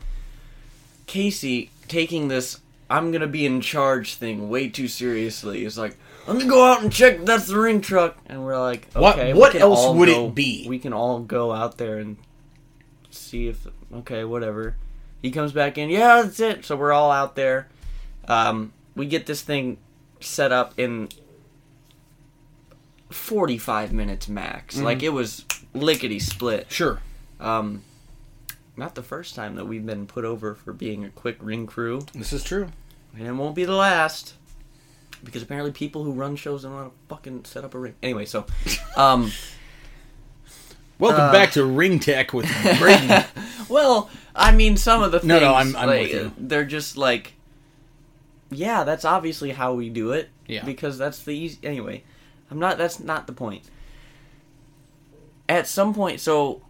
casey 1.06 1.69
taking 1.88 2.28
this 2.30 2.60
i'm 2.89 3.12
gonna 3.12 3.28
be 3.28 3.46
in 3.46 3.60
charge 3.62 4.15
thing 4.15 4.50
way 4.50 4.69
too 4.69 4.88
seriously 4.88 5.65
is 5.65 5.78
like 5.78 5.98
let 6.28 6.38
me 6.38 6.46
go 6.46 6.63
out 6.63 6.82
and 6.82 6.91
check 6.93 7.19
that's 7.26 7.48
the 7.48 7.58
ring 7.58 7.82
truck 7.82 8.15
and 8.28 8.43
we're 8.43 8.60
like 8.60 8.91
What- 8.93 9.15
okay 9.19 9.34
what 9.34 9.52
can 9.52 9.62
else 9.62 9.93
would 9.96 10.10
it 10.10 10.34
be? 10.36 10.65
we 10.67 10.80
can 10.80 10.93
all 10.93 11.19
go 11.19 11.52
out 11.52 11.78
there 11.78 11.98
and 11.98 12.17
see 13.10 13.48
if 13.48 13.67
okay 13.93 14.24
whatever 14.24 14.76
he 15.22 15.30
comes 15.32 15.52
back 15.52 15.78
in 15.78 15.89
yeah 15.89 16.22
that's 16.22 16.39
it 16.39 16.63
so 16.65 16.76
we're 16.78 16.93
all 16.93 17.12
out 17.12 17.36
there 17.36 17.67
um, 18.26 18.72
we 18.96 19.06
get 19.06 19.26
this 19.26 19.41
thing 19.41 19.78
set 20.22 20.54
up 20.54 20.74
in 20.80 21.10
45 23.13 23.93
minutes 23.93 24.28
max 24.28 24.76
Mm-hmm. 24.76 24.86
like 24.86 25.04
it 25.04 25.10
was 25.10 25.45
lickety 25.73 26.19
split 26.19 26.71
Sure. 26.71 26.99
um, 27.39 27.84
not 28.76 28.95
the 28.95 29.04
first 29.04 29.36
time 29.36 29.56
that 29.56 29.65
we've 29.65 29.86
been 29.86 30.08
put 30.08 30.26
over 30.26 30.56
for 30.56 30.73
being 30.73 31.06
a 31.06 31.10
quick 31.10 31.38
ring 31.39 31.67
crew, 31.67 32.06
This 32.13 32.34
is 32.34 32.43
true. 32.43 32.69
and 33.17 33.28
it 33.28 33.32
won't 33.34 33.56
be 33.56 33.65
the 33.65 33.76
last. 33.76 34.34
Because 35.23 35.41
apparently, 35.43 35.71
people 35.71 36.04
who 36.04 36.12
run 36.12 36.36
shows 36.36 36.63
don't 36.63 36.73
want 36.73 36.91
to 36.91 36.95
fucking 37.08 37.45
set 37.45 37.63
up 37.63 37.73
a 37.76 37.80
ring. 37.80 37.93
Anyway, 38.04 38.26
so, 38.26 38.45
um, 38.97 39.32
Welcome 40.99 41.21
Uh, 41.21 41.32
back 41.32 41.52
to 41.54 41.65
Ring 41.65 41.99
Tech 41.99 42.34
with 42.34 42.45
Braden. 42.80 43.23
well, 43.69 44.10
I 44.36 44.52
mean, 44.52 44.76
some 44.78 45.02
of 45.04 45.12
the 45.12 45.19
things 45.19 45.28
No, 45.30 45.39
no, 45.39 45.54
I'm- 45.54 45.76
I'm 45.76 45.88
like, 45.88 46.02
with 46.02 46.12
you. 46.12 46.32
they're 46.38 46.65
just 46.65 46.97
like, 46.97 47.34
yeah, 48.52 48.84
that's 48.84 49.06
obviously 49.06 49.52
how 49.52 49.73
we 49.73 49.89
do 49.89 50.12
it. 50.12 50.30
Yeah. 50.47 50.65
because 50.65 50.97
that's 50.97 51.19
the 51.23 51.32
easy. 51.32 51.58
Anyway, 51.63 52.04
I'm 52.51 52.60
not. 52.60 52.77
That's 52.77 52.99
not 52.99 53.27
the 53.27 53.34
point. 53.34 53.63
At 55.49 55.67
some 55.67 55.93
point, 55.93 56.19
so 56.19 56.62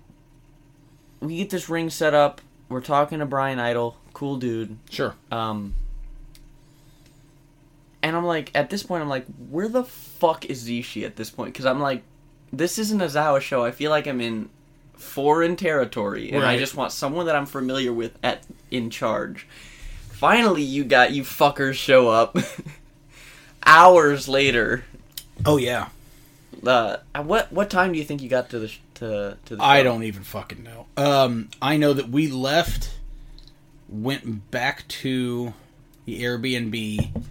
we 1.20 1.38
get 1.38 1.50
this 1.50 1.70
ring 1.70 1.90
set 1.90 2.14
up. 2.14 2.42
We're 2.70 2.82
talking 2.82 3.20
to 3.20 3.26
Brian 3.26 3.60
Idol, 3.60 3.98
cool 4.14 4.38
dude. 4.38 4.78
sure. 4.90 5.16
Um, 5.32 5.76
and 8.02 8.18
I'm 8.18 8.26
like, 8.26 8.52
at 8.54 8.70
this 8.70 8.84
point, 8.84 9.02
I'm 9.02 9.10
like, 9.10 9.26
where 9.50 9.70
the 9.70 9.84
fuck 9.84 10.46
is 10.46 10.68
Zishi 10.68 11.06
at 11.06 11.16
this 11.16 11.30
point? 11.30 11.54
Because 11.54 11.66
I'm 11.66 11.80
like, 11.80 12.04
this 12.52 12.78
isn't 12.78 13.02
a 13.02 13.06
Zawa 13.06 13.40
show. 13.40 13.64
I 13.64 13.72
feel 13.72 13.90
like 13.92 14.08
I'm 14.08 14.20
in 14.20 14.50
foreign 14.94 15.56
territory, 15.56 16.32
and 16.32 16.44
I 16.44 16.58
just 16.58 16.76
want 16.76 16.92
someone 16.92 17.26
that 17.28 17.36
I'm 17.36 17.46
familiar 17.46 17.94
with 17.94 18.18
at 18.24 18.46
in 18.70 18.90
charge. 18.90 19.48
Finally, 20.10 20.64
you 20.64 20.84
got 20.84 21.12
you 21.14 21.24
fuckers 21.24 21.74
show 21.76 22.10
up. 22.10 22.38
Hours 23.66 24.28
later, 24.28 24.84
Oh 25.46 25.58
yeah. 25.58 25.90
Uh, 26.66 26.98
what 27.24 27.52
what 27.52 27.70
time 27.70 27.92
do 27.92 27.98
you 28.00 28.06
think 28.06 28.22
you 28.22 28.30
got 28.30 28.50
to 28.52 28.60
the 28.60 28.68
sh- 28.68 28.80
to 28.96 29.38
to 29.46 29.56
the? 29.56 29.64
I 29.64 29.80
show? 29.80 29.84
don't 29.86 30.04
even 30.04 30.24
fucking 30.24 30.64
know. 30.64 30.86
Um, 30.96 31.50
I 31.62 31.78
know 31.78 31.94
that 31.94 32.10
we 32.10 32.28
left, 32.30 32.94
went 33.90 34.50
back 34.52 34.88
to 34.90 35.54
the 36.06 36.22
Airbnb, 36.22 37.24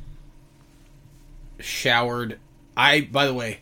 showered. 1.60 2.38
I, 2.76 3.02
by 3.02 3.26
the 3.26 3.34
way, 3.34 3.60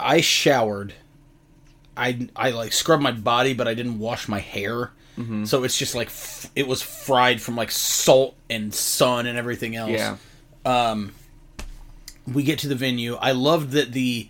I 0.00 0.20
showered. 0.20 0.94
I 1.96 2.28
I 2.34 2.50
like 2.50 2.72
scrubbed 2.72 3.02
my 3.02 3.12
body, 3.12 3.52
but 3.54 3.68
I 3.68 3.74
didn't 3.74 3.98
wash 3.98 4.28
my 4.28 4.40
hair. 4.40 4.90
So 5.44 5.62
it's 5.62 5.78
just 5.78 5.94
like 5.94 6.08
f- 6.08 6.50
it 6.56 6.66
was 6.66 6.82
fried 6.82 7.40
from 7.40 7.54
like 7.54 7.70
salt 7.70 8.34
and 8.50 8.74
sun 8.74 9.26
and 9.26 9.38
everything 9.38 9.76
else 9.76 9.90
Yeah. 9.92 10.16
We 12.30 12.42
get 12.42 12.58
to 12.60 12.68
the 12.68 12.74
venue. 12.74 13.16
I 13.16 13.32
loved 13.32 13.70
that 13.72 13.92
the 13.92 14.28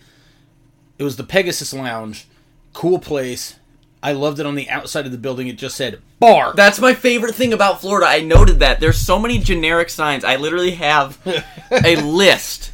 it 0.98 1.04
was 1.04 1.16
the 1.16 1.24
Pegasus 1.24 1.72
Lounge, 1.74 2.26
cool 2.72 2.98
place. 2.98 3.56
I 4.04 4.12
loved 4.12 4.40
it 4.40 4.46
on 4.46 4.56
the 4.56 4.68
outside 4.68 5.06
of 5.06 5.12
the 5.12 5.18
building. 5.18 5.46
It 5.48 5.56
just 5.58 5.76
said 5.76 6.00
bar. 6.18 6.54
That's 6.56 6.80
my 6.80 6.92
favorite 6.94 7.34
thing 7.34 7.52
about 7.52 7.80
Florida. 7.80 8.06
I 8.06 8.20
noted 8.20 8.58
that 8.60 8.80
there's 8.80 8.98
so 8.98 9.18
many 9.18 9.38
generic 9.38 9.90
signs. 9.90 10.24
I 10.24 10.36
literally 10.36 10.72
have 10.72 11.18
a 11.70 11.96
list. 11.96 12.72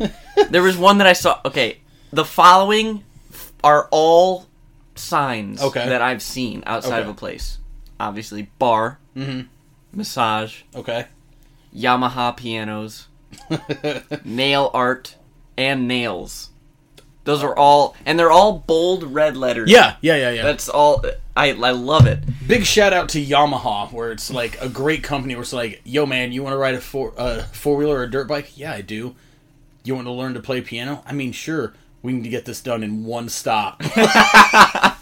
There 0.51 0.63
was 0.63 0.77
one 0.77 0.99
that 0.99 1.07
I 1.07 1.13
saw. 1.13 1.41
Okay, 1.45 1.79
the 2.13 2.25
following 2.25 3.05
are 3.63 3.89
all 3.91 4.47
signs 4.95 5.61
Okay. 5.61 5.87
that 5.89 6.01
I've 6.01 6.23
seen 6.23 6.63
outside 6.67 7.03
of 7.03 7.09
a 7.09 7.15
place. 7.15 7.59
Obviously, 8.01 8.51
bar, 8.59 8.99
Mhm. 9.17 9.49
massage, 9.93 10.63
okay. 10.75 11.07
Yamaha 11.77 12.37
pianos, 12.37 13.08
nail 14.25 14.71
art, 14.75 15.17
and 15.57 15.89
nails. 15.89 16.51
Those 17.25 17.43
are 17.43 17.55
all, 17.57 17.95
and 18.07 18.19
they're 18.19 18.31
all 18.31 18.61
bold 18.61 19.03
red 19.03 19.37
letters. 19.37 19.71
Yeah, 19.71 19.97
yeah, 20.01 20.17
yeah, 20.17 20.31
yeah. 20.31 20.43
That's 20.43 20.69
all. 20.69 21.05
I 21.37 21.51
I 21.51 21.71
love 21.73 22.07
it. 22.07 22.21
Big 22.47 22.65
shout 22.65 22.93
out 22.93 23.11
to 23.11 23.25
Yamaha, 23.25 23.93
where 23.93 24.13
it's 24.13 24.31
like 24.31 24.61
a 24.63 24.69
great 24.69 25.03
company. 25.03 25.35
Where 25.35 25.43
it's 25.43 25.53
like, 25.53 25.83
yo, 25.85 26.07
man, 26.07 26.33
you 26.33 26.43
want 26.43 26.55
to 26.55 26.59
ride 26.59 26.75
a 26.75 26.81
four 26.81 27.13
uh, 27.19 27.43
four 27.53 27.77
wheeler 27.77 27.99
or 27.99 28.03
a 28.05 28.11
dirt 28.11 28.29
bike? 28.29 28.57
Yeah, 28.57 28.73
I 28.73 28.81
do. 28.81 29.15
You 29.85 29.95
want 29.95 30.07
to 30.07 30.13
learn 30.13 30.35
to 30.35 30.41
play 30.41 30.61
piano? 30.61 31.03
I 31.07 31.13
mean, 31.13 31.33
sure. 31.33 31.75
We 32.01 32.13
can 32.13 32.23
get 32.23 32.45
this 32.45 32.61
done 32.61 32.83
in 32.83 33.05
one 33.05 33.29
stop. 33.29 33.83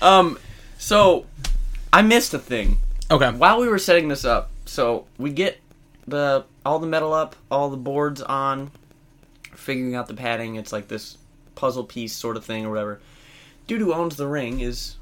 Um, 0.00 0.38
so 0.78 1.26
I 1.92 2.02
missed 2.02 2.34
a 2.34 2.38
thing. 2.38 2.78
okay. 3.10 3.30
while 3.30 3.60
we 3.60 3.68
were 3.68 3.78
setting 3.78 4.08
this 4.08 4.24
up, 4.24 4.50
so 4.64 5.06
we 5.18 5.30
get 5.30 5.58
the 6.06 6.44
all 6.66 6.78
the 6.80 6.86
metal 6.86 7.12
up, 7.12 7.36
all 7.50 7.70
the 7.70 7.76
boards 7.76 8.20
on, 8.20 8.70
figuring 9.54 9.94
out 9.94 10.08
the 10.08 10.14
padding. 10.14 10.56
It's 10.56 10.72
like 10.72 10.88
this 10.88 11.16
puzzle 11.54 11.84
piece 11.84 12.12
sort 12.12 12.36
of 12.36 12.44
thing 12.44 12.66
or 12.66 12.70
whatever. 12.70 13.00
Dude 13.66 13.80
who 13.80 13.94
owns 13.94 14.16
the 14.16 14.26
ring 14.26 14.60
is 14.60 14.96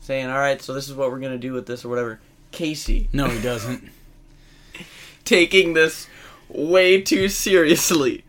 saying, 0.00 0.26
"All 0.26 0.38
right, 0.38 0.60
so 0.60 0.72
this 0.74 0.88
is 0.88 0.94
what 0.94 1.10
we're 1.10 1.20
gonna 1.20 1.38
do 1.38 1.52
with 1.52 1.66
this 1.66 1.84
or 1.84 1.88
whatever." 1.88 2.20
Casey 2.52 3.08
No, 3.12 3.28
he 3.28 3.40
doesn't. 3.40 3.88
taking 5.24 5.72
this 5.74 6.06
way 6.48 7.00
too 7.00 7.28
seriously. 7.28 8.24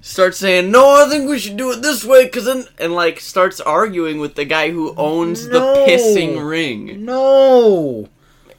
Starts 0.00 0.38
saying, 0.38 0.70
"No, 0.70 1.02
I 1.04 1.08
think 1.08 1.28
we 1.30 1.38
should 1.38 1.56
do 1.56 1.70
it 1.72 1.80
this 1.82 2.04
way," 2.04 2.28
cause 2.28 2.44
then 2.44 2.66
and 2.78 2.94
like 2.94 3.20
starts 3.20 3.60
arguing 3.60 4.18
with 4.18 4.34
the 4.34 4.44
guy 4.44 4.70
who 4.70 4.94
owns 4.96 5.46
No. 5.46 5.58
the 5.86 5.90
pissing 5.92 6.46
ring, 6.46 7.04
No. 7.04 8.08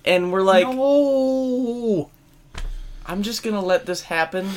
and 0.03 0.31
we're 0.31 0.41
like, 0.41 0.67
no. 0.67 2.09
I'm 3.07 3.21
just 3.23 3.43
gonna 3.43 3.61
let 3.61 3.85
this 3.85 4.01
happen 4.03 4.49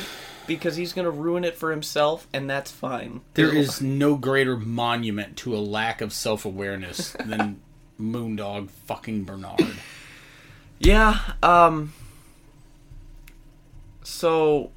because 0.47 0.75
he's 0.75 0.93
gonna 0.93 1.11
ruin 1.11 1.43
it 1.43 1.55
for 1.55 1.71
himself, 1.71 2.27
and 2.33 2.49
that's 2.49 2.71
fine. 2.71 3.21
There 3.35 3.53
is 3.55 3.81
no 3.81 4.15
greater 4.15 4.57
monument 4.57 5.37
to 5.37 5.55
a 5.55 5.59
lack 5.59 6.01
of 6.01 6.11
self 6.11 6.45
awareness 6.45 7.11
than 7.25 7.61
Moondog 7.99 8.69
fucking 8.69 9.23
Bernard. 9.25 9.75
yeah. 10.79 11.19
Um. 11.43 11.93
So. 14.03 14.71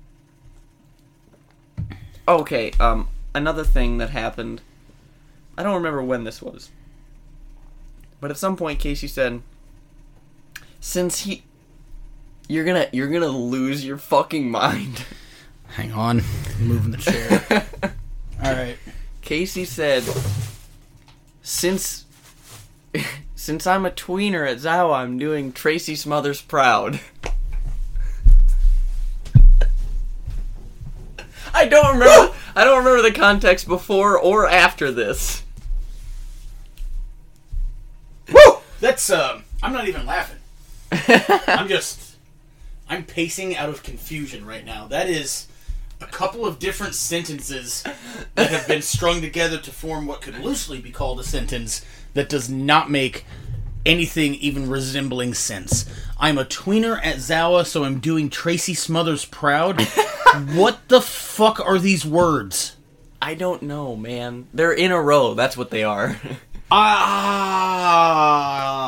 Okay. 2.28 2.72
Um. 2.78 3.08
Another 3.34 3.64
thing 3.64 3.96
that 3.98 4.10
happened. 4.10 4.60
I 5.56 5.62
don't 5.62 5.74
remember 5.74 6.02
when 6.02 6.24
this 6.24 6.42
was. 6.42 6.70
But 8.20 8.30
at 8.30 8.36
some 8.36 8.56
point, 8.56 8.78
Casey 8.78 9.08
said, 9.08 9.42
"Since 10.80 11.20
he, 11.20 11.42
you're 12.52 12.64
gonna 12.64 12.88
you're 12.92 13.08
gonna 13.08 13.26
lose 13.28 13.84
your 13.84 13.98
fucking 13.98 14.50
mind." 14.50 15.04
Hang 15.68 15.92
on, 15.92 16.22
I'm 16.58 16.68
moving 16.68 16.90
the 16.90 16.98
chair. 16.98 17.66
All 18.44 18.52
right. 18.52 18.76
Casey 19.22 19.64
said, 19.64 20.04
"Since 21.42 22.04
since 23.34 23.66
I'm 23.66 23.86
a 23.86 23.90
tweener 23.90 24.46
at 24.48 24.58
Zawa, 24.58 24.96
I'm 24.96 25.18
doing 25.18 25.52
Tracy 25.52 25.96
Smothers 25.96 26.42
proud." 26.42 27.00
I 31.54 31.66
don't 31.66 31.98
remember. 31.98 32.34
I 32.54 32.64
don't 32.64 32.84
remember 32.84 33.02
the 33.02 33.14
context 33.14 33.66
before 33.66 34.18
or 34.18 34.46
after 34.46 34.90
this. 34.90 35.42
Woo! 38.30 38.58
That's 38.80 39.08
um. 39.08 39.44
I'm 39.62 39.72
not 39.72 39.88
even 39.88 40.04
laughing. 40.04 40.38
I'm 41.46 41.68
just. 41.68 42.11
I'm 42.88 43.04
pacing 43.04 43.56
out 43.56 43.68
of 43.68 43.82
confusion 43.82 44.44
right 44.44 44.64
now. 44.64 44.86
That 44.86 45.08
is 45.08 45.48
a 46.00 46.06
couple 46.06 46.44
of 46.44 46.58
different 46.58 46.94
sentences 46.94 47.84
that 48.34 48.50
have 48.50 48.66
been 48.66 48.82
strung 48.82 49.20
together 49.20 49.58
to 49.58 49.70
form 49.70 50.06
what 50.06 50.20
could 50.20 50.38
loosely 50.38 50.80
be 50.80 50.90
called 50.90 51.20
a 51.20 51.24
sentence 51.24 51.84
that 52.14 52.28
does 52.28 52.50
not 52.50 52.90
make 52.90 53.24
anything 53.86 54.34
even 54.36 54.68
resembling 54.68 55.34
sense. 55.34 55.86
I'm 56.18 56.38
a 56.38 56.44
tweener 56.44 56.98
at 57.04 57.16
Zawa, 57.16 57.66
so 57.66 57.84
I'm 57.84 58.00
doing 58.00 58.30
Tracy 58.30 58.74
Smothers 58.74 59.24
proud. 59.24 59.80
what 60.54 60.80
the 60.88 61.00
fuck 61.00 61.60
are 61.60 61.78
these 61.78 62.04
words? 62.04 62.76
I 63.20 63.34
don't 63.34 63.62
know, 63.62 63.94
man. 63.96 64.48
They're 64.52 64.72
in 64.72 64.90
a 64.90 65.00
row. 65.00 65.34
That's 65.34 65.56
what 65.56 65.70
they 65.70 65.84
are. 65.84 66.20
Ah, 66.74 67.74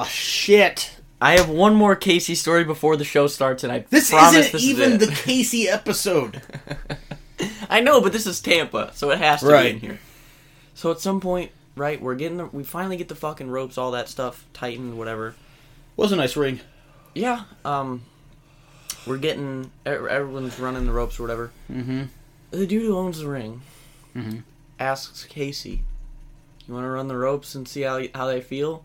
shit. 0.09 0.97
I 1.21 1.39
have 1.39 1.49
one 1.49 1.75
more 1.75 1.97
Casey 1.97 2.35
story 2.35 2.65
before 2.65 2.97
the 2.97 3.05
show 3.05 3.27
starts, 3.29 3.65
and 3.65 3.73
I 3.73 3.81
This 3.91 4.11
promise 4.11 4.37
isn't 4.49 4.53
this 4.53 4.63
even 4.63 4.93
is 4.93 4.99
the. 5.09 5.15
Casey 5.15 5.69
episode. 5.69 6.43
I 7.71 7.81
know, 7.81 8.01
but 8.01 8.13
this 8.13 8.27
is 8.27 8.41
Tampa, 8.41 8.91
so 8.95 9.11
it 9.11 9.19
has 9.19 9.41
to 9.41 9.49
be 9.63 9.69
in 9.71 9.79
here. 9.81 9.99
So 10.75 10.91
at 10.91 11.01
some 11.01 11.21
point, 11.21 11.51
right, 11.77 12.01
we're 12.01 12.15
getting 12.15 12.39
the, 12.39 12.47
we 12.47 12.63
finally 12.65 12.97
get 12.97 13.09
the 13.09 13.15
fucking 13.15 13.51
ropes, 13.51 13.79
all 13.79 13.93
that 13.93 14.09
stuff 14.09 14.45
tightened, 14.53 14.99
whatever. 14.99 15.35
Was 15.97 16.13
a 16.13 16.17
nice 16.17 16.37
ring. 16.37 16.61
Yeah, 17.15 17.45
um, 17.65 18.03
we're 19.07 19.19
getting 19.19 19.71
everyone's 19.87 20.59
running 20.59 20.87
the 20.87 20.93
ropes 20.93 21.19
or 21.19 21.23
whatever. 21.23 21.53
Mm-hmm. 21.71 22.03
The 22.51 22.67
dude 22.67 22.83
who 22.83 22.97
owns 22.99 23.21
the 23.21 23.29
ring 23.29 23.63
Mhm. 24.17 24.43
asks 24.81 25.25
Casey, 25.25 25.83
"You 26.67 26.75
want 26.75 26.85
to 26.85 26.89
run 26.91 27.07
the 27.09 27.17
ropes 27.17 27.55
and 27.55 27.67
see 27.69 27.83
how 27.83 28.03
how 28.15 28.27
they 28.27 28.41
feel?" 28.41 28.85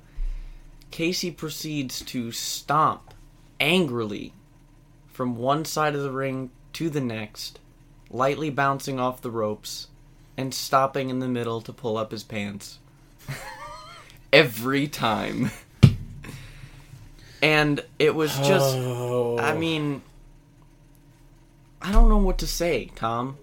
Casey 0.92 1.32
proceeds 1.32 2.02
to 2.02 2.32
stomp 2.32 3.14
angrily 3.60 4.34
from 5.08 5.36
one 5.36 5.66
side 5.66 5.96
of 5.96 6.02
the 6.02 6.12
ring 6.12 6.50
to 6.74 6.90
the 6.90 7.02
next, 7.02 7.60
lightly 8.10 8.50
bouncing 8.50 9.00
off 9.00 9.22
the 9.22 9.32
ropes 9.32 9.88
and 10.38 10.54
stopping 10.54 11.10
in 11.10 11.20
the 11.20 11.28
middle 11.28 11.62
to 11.62 11.74
pull 11.74 11.98
up 11.98 12.12
his 12.12 12.24
pants. 12.24 12.80
Every 14.34 14.88
time. 14.88 15.52
And 17.42 17.84
it 17.98 18.16
was 18.16 18.36
just 18.40 18.76
Oh. 18.78 19.38
I 19.40 19.58
mean, 19.58 20.02
I 21.82 21.92
don't 21.92 22.10
know 22.10 22.18
what 22.18 22.38
to 22.40 22.48
say, 22.48 22.92
Tom. 22.96 23.38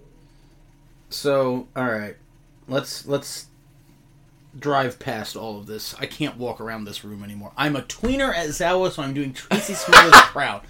so 1.09 1.67
all 1.75 1.85
right, 1.85 2.15
let's 2.67 3.05
let's 3.07 3.47
drive 4.59 4.99
past 4.99 5.35
all 5.35 5.59
of 5.59 5.65
this. 5.65 5.95
I 5.99 6.05
can't 6.05 6.37
walk 6.37 6.59
around 6.59 6.85
this 6.85 7.03
room 7.03 7.23
anymore. 7.23 7.51
I'm 7.57 7.75
a 7.75 7.81
tweener 7.81 8.35
at 8.35 8.47
Zawa, 8.49 8.91
so 8.91 9.03
I'm 9.03 9.13
doing 9.13 9.33
Tracy 9.33 9.73
Smothers 9.73 10.13
proud. 10.21 10.61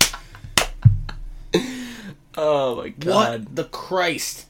Oh 2.39 2.75
my 2.75 2.89
god! 2.89 3.45
What 3.45 3.55
the 3.55 3.63
Christ? 3.63 4.45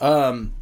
Um. 0.00 0.52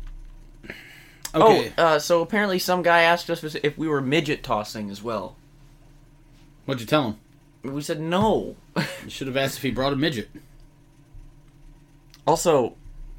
Okay. 1.35 1.73
Oh, 1.77 1.83
uh, 1.83 1.99
so 1.99 2.23
apparently 2.23 2.59
some 2.59 2.83
guy 2.83 3.03
asked 3.03 3.29
us 3.29 3.43
if 3.57 3.77
we 3.77 3.89
were 3.89 4.01
midget 4.01 4.43
tossing 4.43 4.89
as 4.91 5.03
well. 5.03 5.37
What'd 6.65 6.81
you 6.81 6.87
tell 6.87 7.17
him? 7.63 7.73
We 7.73 7.83
said 7.83 8.01
no. 8.01 8.57
You 8.77 9.11
should 9.11 9.27
have 9.27 9.37
asked 9.37 9.57
if 9.57 9.63
he 9.63 9.71
brought 9.71 9.93
a 9.93 9.97
midget. 9.97 10.31
also, 12.27 12.75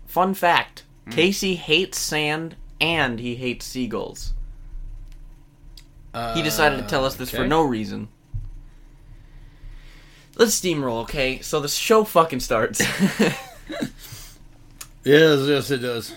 fun 0.08 0.34
fact: 0.34 0.84
Casey 1.12 1.56
hates 1.56 2.00
sand 2.00 2.56
and 2.82 3.20
he 3.20 3.36
hates 3.36 3.66
seagulls. 3.66 4.34
He 6.34 6.42
decided 6.42 6.78
to 6.78 6.88
tell 6.88 7.06
us 7.06 7.16
this 7.16 7.32
for 7.32 7.48
no 7.48 7.64
reason. 7.64 8.08
Let's 10.38 10.60
steamroll, 10.60 11.04
okay? 11.04 11.40
So 11.40 11.62
the 11.62 11.70
show 11.70 12.04
fucking 12.04 12.42
starts. 12.42 12.82
Yes, 15.06 15.48
yes, 15.48 15.70
it 15.70 15.78
does. 15.78 16.16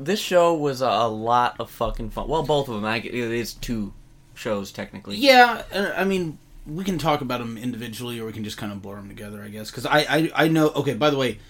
this 0.00 0.18
show 0.18 0.54
was 0.54 0.80
a, 0.80 1.06
lot 1.06 1.56
of 1.60 1.70
fucking 1.70 2.10
fun. 2.10 2.28
Well, 2.28 2.42
both 2.42 2.66
of 2.66 2.74
them. 2.74 2.84
I, 2.86 2.96
it 2.96 3.14
is 3.14 3.52
two 3.52 3.92
shows 4.34 4.72
technically. 4.72 5.16
Yeah, 5.16 5.62
uh, 5.72 5.92
I 5.94 6.04
mean, 6.04 6.38
we 6.66 6.82
can 6.82 6.96
talk 6.96 7.20
about 7.20 7.40
them 7.40 7.58
individually, 7.58 8.18
or 8.18 8.24
we 8.24 8.32
can 8.32 8.42
just 8.42 8.56
kind 8.56 8.72
of 8.72 8.80
blur 8.80 8.96
them 8.96 9.08
together, 9.08 9.42
I 9.42 9.48
guess. 9.48 9.70
Because 9.70 9.84
I, 9.84 9.98
I, 10.08 10.30
I 10.34 10.48
know. 10.48 10.70
Okay, 10.70 10.94
by 10.94 11.10
the 11.10 11.18
way, 11.18 11.40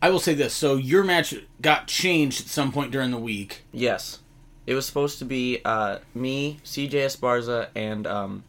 I 0.00 0.10
will 0.10 0.20
say 0.20 0.32
this. 0.34 0.54
So 0.54 0.76
your 0.76 1.02
match 1.02 1.34
got 1.60 1.88
changed 1.88 2.42
at 2.42 2.46
some 2.46 2.70
point 2.70 2.92
during 2.92 3.10
the 3.10 3.18
week. 3.18 3.64
Yes. 3.72 4.20
It 4.66 4.74
was 4.74 4.86
supposed 4.86 5.18
to 5.20 5.24
be 5.24 5.60
uh, 5.64 5.98
me, 6.14 6.58
CJ 6.64 6.90
Esparza, 6.92 7.68
and 7.74 8.06
um, 8.06 8.44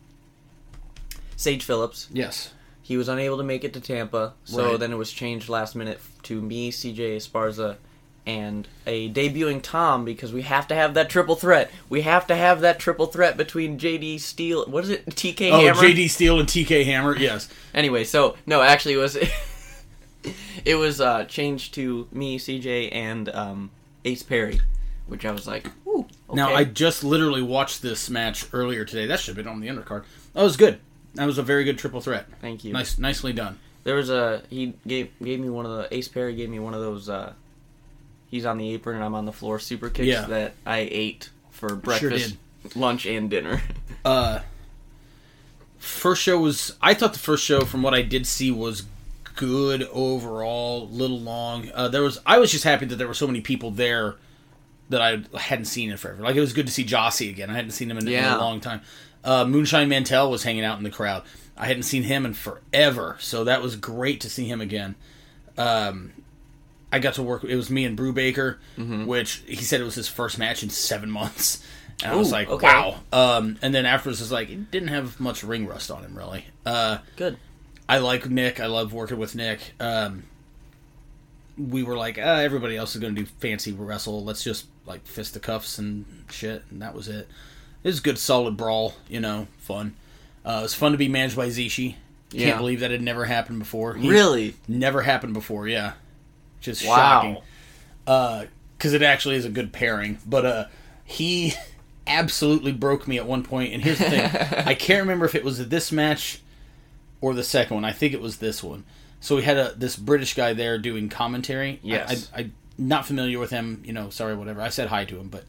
Sage 1.36 1.64
Phillips. 1.64 2.08
Yes. 2.12 2.54
He 2.82 2.98
was 2.98 3.08
unable 3.08 3.38
to 3.38 3.44
make 3.44 3.64
it 3.64 3.74
to 3.74 3.80
Tampa, 3.80 4.34
so 4.44 4.72
Right. 4.72 4.80
then 4.80 4.92
it 4.92 4.98
was 4.98 5.12
changed 5.12 5.50
last 5.50 5.76
minute 5.76 6.00
to 6.24 6.42
me, 6.42 6.70
CJ 6.72 7.16
Esparza, 7.18 7.78
and 8.26 8.68
a 8.86 9.10
debuting 9.12 9.62
Tom 9.62 10.06
because 10.06 10.32
we 10.34 10.44
have 10.44 10.68
to 10.68 10.76
have 10.76 10.94
that 10.94 11.10
triple 11.10 11.36
threat. 11.36 11.72
We 11.90 12.02
have 12.02 12.28
to 12.28 12.36
have 12.36 12.62
that 12.62 12.80
triple 12.80 13.08
threat 13.08 13.36
between 13.38 13.80
JD 13.80 14.20
Steele. 14.20 14.66
What 14.66 14.84
is 14.84 14.90
it? 14.92 15.06
TK 15.08 15.50
Oh, 15.52 15.60
Hammer. 15.60 15.82
JD 15.82 16.10
Steele 16.10 16.40
and 16.40 16.48
TK 16.48 16.86
Hammer. 16.86 17.18
Yes. 17.18 17.50
Anyway, 17.74 18.04
so 18.04 18.36
no, 18.46 18.62
actually, 18.62 18.94
it 18.94 18.98
was 18.98 19.18
it 20.66 20.76
was 20.76 21.02
uh, 21.02 21.26
changed 21.26 21.74
to 21.76 22.08
me, 22.12 22.38
CJ, 22.38 22.94
and 22.94 23.30
um, 23.30 23.72
Ace 24.06 24.24
Perry, 24.24 24.60
which 25.08 25.26
I 25.26 25.32
was 25.32 25.48
like, 25.48 25.68
ooh. 25.88 26.00
Okay. 26.30 26.36
Now 26.36 26.54
I 26.54 26.64
just 26.64 27.04
literally 27.04 27.42
watched 27.42 27.82
this 27.82 28.10
match 28.10 28.46
earlier 28.54 28.86
today. 28.86 29.06
That 29.06 29.20
should 29.20 29.36
have 29.36 29.46
been 29.46 29.52
on 29.54 29.60
the 29.60 29.68
undercard. 29.68 30.04
That 30.34 30.44
was 30.44 30.58
good. 30.58 30.80
That 31.16 31.26
was 31.26 31.38
a 31.38 31.44
very 31.44 31.64
good 31.64 31.78
triple 31.78 32.02
threat. 32.02 32.26
thank 32.42 32.64
you. 32.64 32.74
Nice, 32.74 32.98
nicely 32.98 33.34
done. 33.34 33.60
There 33.84 33.96
was 33.96 34.10
a 34.10 34.42
he 34.50 34.74
gave 34.88 35.10
gave 35.22 35.40
me 35.40 35.50
one 35.50 35.66
of 35.66 35.72
the 35.78 35.94
Ace 35.96 36.08
Perry 36.08 36.34
gave 36.36 36.50
me 36.50 36.58
one 36.60 36.74
of 36.74 36.80
those. 36.82 37.10
Uh, 37.10 37.34
he's 38.32 38.46
on 38.46 38.58
the 38.58 38.74
apron 38.74 38.96
and 38.96 39.06
I'm 39.06 39.14
on 39.14 39.26
the 39.26 39.34
floor. 39.34 39.60
Super 39.60 39.90
kicks 39.90 40.08
Yeah. 40.08 40.26
that 40.28 40.54
I 40.66 40.88
ate 40.90 41.30
for 41.52 41.76
breakfast, 41.76 42.38
lunch, 42.76 43.06
and 43.06 43.30
dinner. 43.30 43.62
Uh, 44.06 44.42
first 45.78 46.22
show 46.22 46.38
was. 46.40 46.76
I 46.82 46.94
thought 46.94 47.14
the 47.14 47.20
first 47.20 47.46
show, 47.46 47.62
from 47.62 47.82
what 47.84 47.94
I 47.94 48.02
did 48.02 48.28
see, 48.28 48.52
was 48.52 48.84
good 49.36 49.84
overall. 49.94 50.88
Little 50.90 51.20
long. 51.22 51.70
Uh, 51.74 51.88
there 51.88 52.02
was. 52.02 52.20
I 52.26 52.38
was 52.38 52.52
just 52.52 52.64
happy 52.66 52.86
that 52.88 52.98
there 52.98 53.08
were 53.08 53.14
so 53.14 53.28
many 53.28 53.40
people 53.40 53.72
there 53.72 54.16
that 54.94 55.02
I 55.02 55.38
hadn't 55.38 55.66
seen 55.66 55.92
in 55.92 55.98
forever. 55.98 56.24
Like 56.24 56.36
it 56.36 56.40
was 56.40 56.54
good 56.54 56.66
to 56.68 56.72
see 56.74 56.86
Jossie 56.86 57.30
again. 57.30 57.50
I 57.50 57.54
hadn't 57.54 57.72
seen 57.72 57.92
him 57.92 57.98
in, 57.98 58.08
in 58.08 58.24
a 58.24 58.38
long 58.38 58.60
time. 58.62 58.82
Uh, 59.24 59.46
Moonshine 59.46 59.90
Mantell 59.90 60.30
was 60.32 60.44
hanging 60.44 60.64
out 60.64 60.78
in 60.78 60.84
the 60.84 60.90
crowd. 60.90 61.24
I 61.56 61.68
hadn't 61.68 61.84
seen 61.84 62.04
him 62.04 62.26
in 62.26 62.34
forever, 62.34 63.18
so 63.20 63.44
that 63.44 63.62
was 63.62 63.76
great 63.76 64.22
to 64.22 64.30
see 64.30 64.46
him 64.46 64.60
again. 64.60 64.96
Um, 65.58 66.14
I 66.92 67.00
got 67.00 67.16
to 67.16 67.24
work. 67.24 67.44
It 67.44 67.56
was 67.56 67.70
me 67.70 67.86
and 67.86 67.98
Brubaker, 67.98 68.58
which 69.06 69.44
he 69.48 69.58
said 69.58 69.82
it 69.82 69.84
was 69.84 69.96
his 69.96 70.08
first 70.08 70.38
match 70.40 70.64
in 70.64 70.70
seven 70.70 71.10
months. 71.10 71.64
And 72.04 72.12
I 72.12 72.16
was 72.16 72.32
like, 72.32 72.50
okay. 72.50 72.68
wow. 72.68 73.00
Um, 73.14 73.58
and 73.62 73.74
then 73.74 73.86
afterwards, 73.86 74.20
it's 74.20 74.32
like 74.32 74.50
it 74.50 74.72
didn't 74.72 74.90
have 74.90 75.20
much 75.20 75.44
ring 75.44 75.68
rust 75.68 75.90
on 75.92 76.04
him, 76.04 76.18
really. 76.18 76.46
Uh, 76.66 76.98
Good. 77.16 77.38
I 77.88 78.00
like 78.00 78.30
Nick. 78.30 78.60
I 78.60 78.66
love 78.66 78.94
working 78.94 79.18
with 79.18 79.36
Nick. 79.36 79.60
Um, 79.80 80.24
we 81.58 81.84
were 81.84 81.96
like, 81.98 82.18
uh, 82.18 82.22
everybody 82.22 82.76
else 82.78 82.96
is 82.96 83.02
going 83.02 83.16
to 83.16 83.22
do 83.22 83.28
fancy 83.40 83.72
wrestle. 83.72 84.24
Let's 84.24 84.44
just 84.44 84.66
like 84.86 85.06
fist 85.06 85.34
the 85.34 85.40
cuffs 85.40 85.78
and 85.78 86.06
shit, 86.32 86.64
and 86.72 86.82
that 86.82 86.94
was 86.96 87.08
it. 87.08 87.28
It 87.84 87.88
was 87.88 88.00
a 88.00 88.02
good, 88.02 88.18
solid 88.18 88.58
brawl. 88.58 88.96
You 89.10 89.20
know, 89.20 89.48
fun. 89.60 89.96
Uh, 90.46 90.58
it 90.60 90.64
was 90.64 90.74
fun 90.74 90.92
to 90.94 90.98
be 90.98 91.08
managed 91.08 91.36
by 91.36 91.48
Zishi. 91.48 91.96
Yeah. 92.32 92.48
Can't 92.48 92.58
believe 92.60 92.80
that 92.80 92.90
had 92.92 93.02
never 93.02 93.26
happened 93.26 93.60
before. 93.60 93.94
He- 93.94 94.10
Really? 94.10 94.56
Never 94.68 95.02
happened 95.04 95.34
before. 95.34 95.68
Yeah, 95.68 95.94
just 96.62 96.86
Wow. 96.86 97.44
shocking. 98.06 98.50
Because 98.78 98.94
it 98.94 99.02
actually 99.04 99.36
is 99.36 99.46
a 99.46 99.50
good 99.50 99.72
pairing. 99.72 100.18
But 100.26 100.46
uh, 100.46 100.66
he 101.06 101.54
absolutely 102.08 102.72
broke 102.72 103.08
me 103.08 103.18
at 103.18 103.26
one 103.28 103.44
point. 103.44 103.74
And 103.74 103.84
here's 103.84 104.00
the 104.00 104.10
thing: 104.10 104.22
I 104.66 104.74
can't 104.74 105.02
remember 105.02 105.26
if 105.26 105.36
it 105.36 105.44
was 105.44 105.68
this 105.70 105.92
match 105.92 106.42
or 107.22 107.34
the 107.34 107.44
second 107.44 107.76
one. 107.76 107.86
I 107.86 107.92
think 107.92 108.14
it 108.14 108.22
was 108.22 108.38
this 108.38 108.64
one. 108.64 108.84
So 109.24 109.38
we 109.38 109.44
had 109.44 109.56
a 109.56 109.74
this 109.78 109.96
British 109.96 110.34
guy 110.34 110.52
there 110.52 110.78
doing 110.78 111.08
commentary. 111.08 111.80
Yes. 111.82 112.30
I, 112.34 112.40
I, 112.40 112.42
I'm 112.42 112.54
not 112.78 113.06
familiar 113.06 113.40
with 113.40 113.52
him. 113.52 113.82
You 113.86 113.94
know, 113.94 114.10
sorry, 114.10 114.36
whatever. 114.36 114.60
I 114.62 114.68
said 114.68 114.90
hi 114.90 115.06
to 115.06 115.18
him, 115.18 115.30
but 115.30 115.46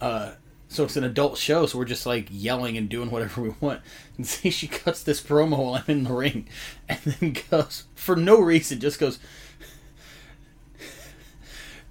uh, 0.00 0.34
so 0.68 0.84
it's 0.84 0.96
an 0.96 1.02
adult 1.02 1.36
show, 1.36 1.66
so 1.66 1.76
we're 1.76 1.86
just 1.86 2.06
like 2.06 2.28
yelling 2.30 2.76
and 2.76 2.88
doing 2.88 3.10
whatever 3.10 3.42
we 3.42 3.52
want. 3.60 3.80
And 4.16 4.24
Zishi 4.26 4.70
cuts 4.70 5.02
this 5.02 5.20
promo 5.20 5.58
while 5.58 5.74
I'm 5.74 5.84
in 5.88 6.04
the 6.04 6.12
ring, 6.12 6.46
and 6.88 7.00
then 7.00 7.36
goes 7.50 7.82
for 7.96 8.14
no 8.14 8.40
reason, 8.40 8.78
just 8.78 9.00
goes, 9.00 9.18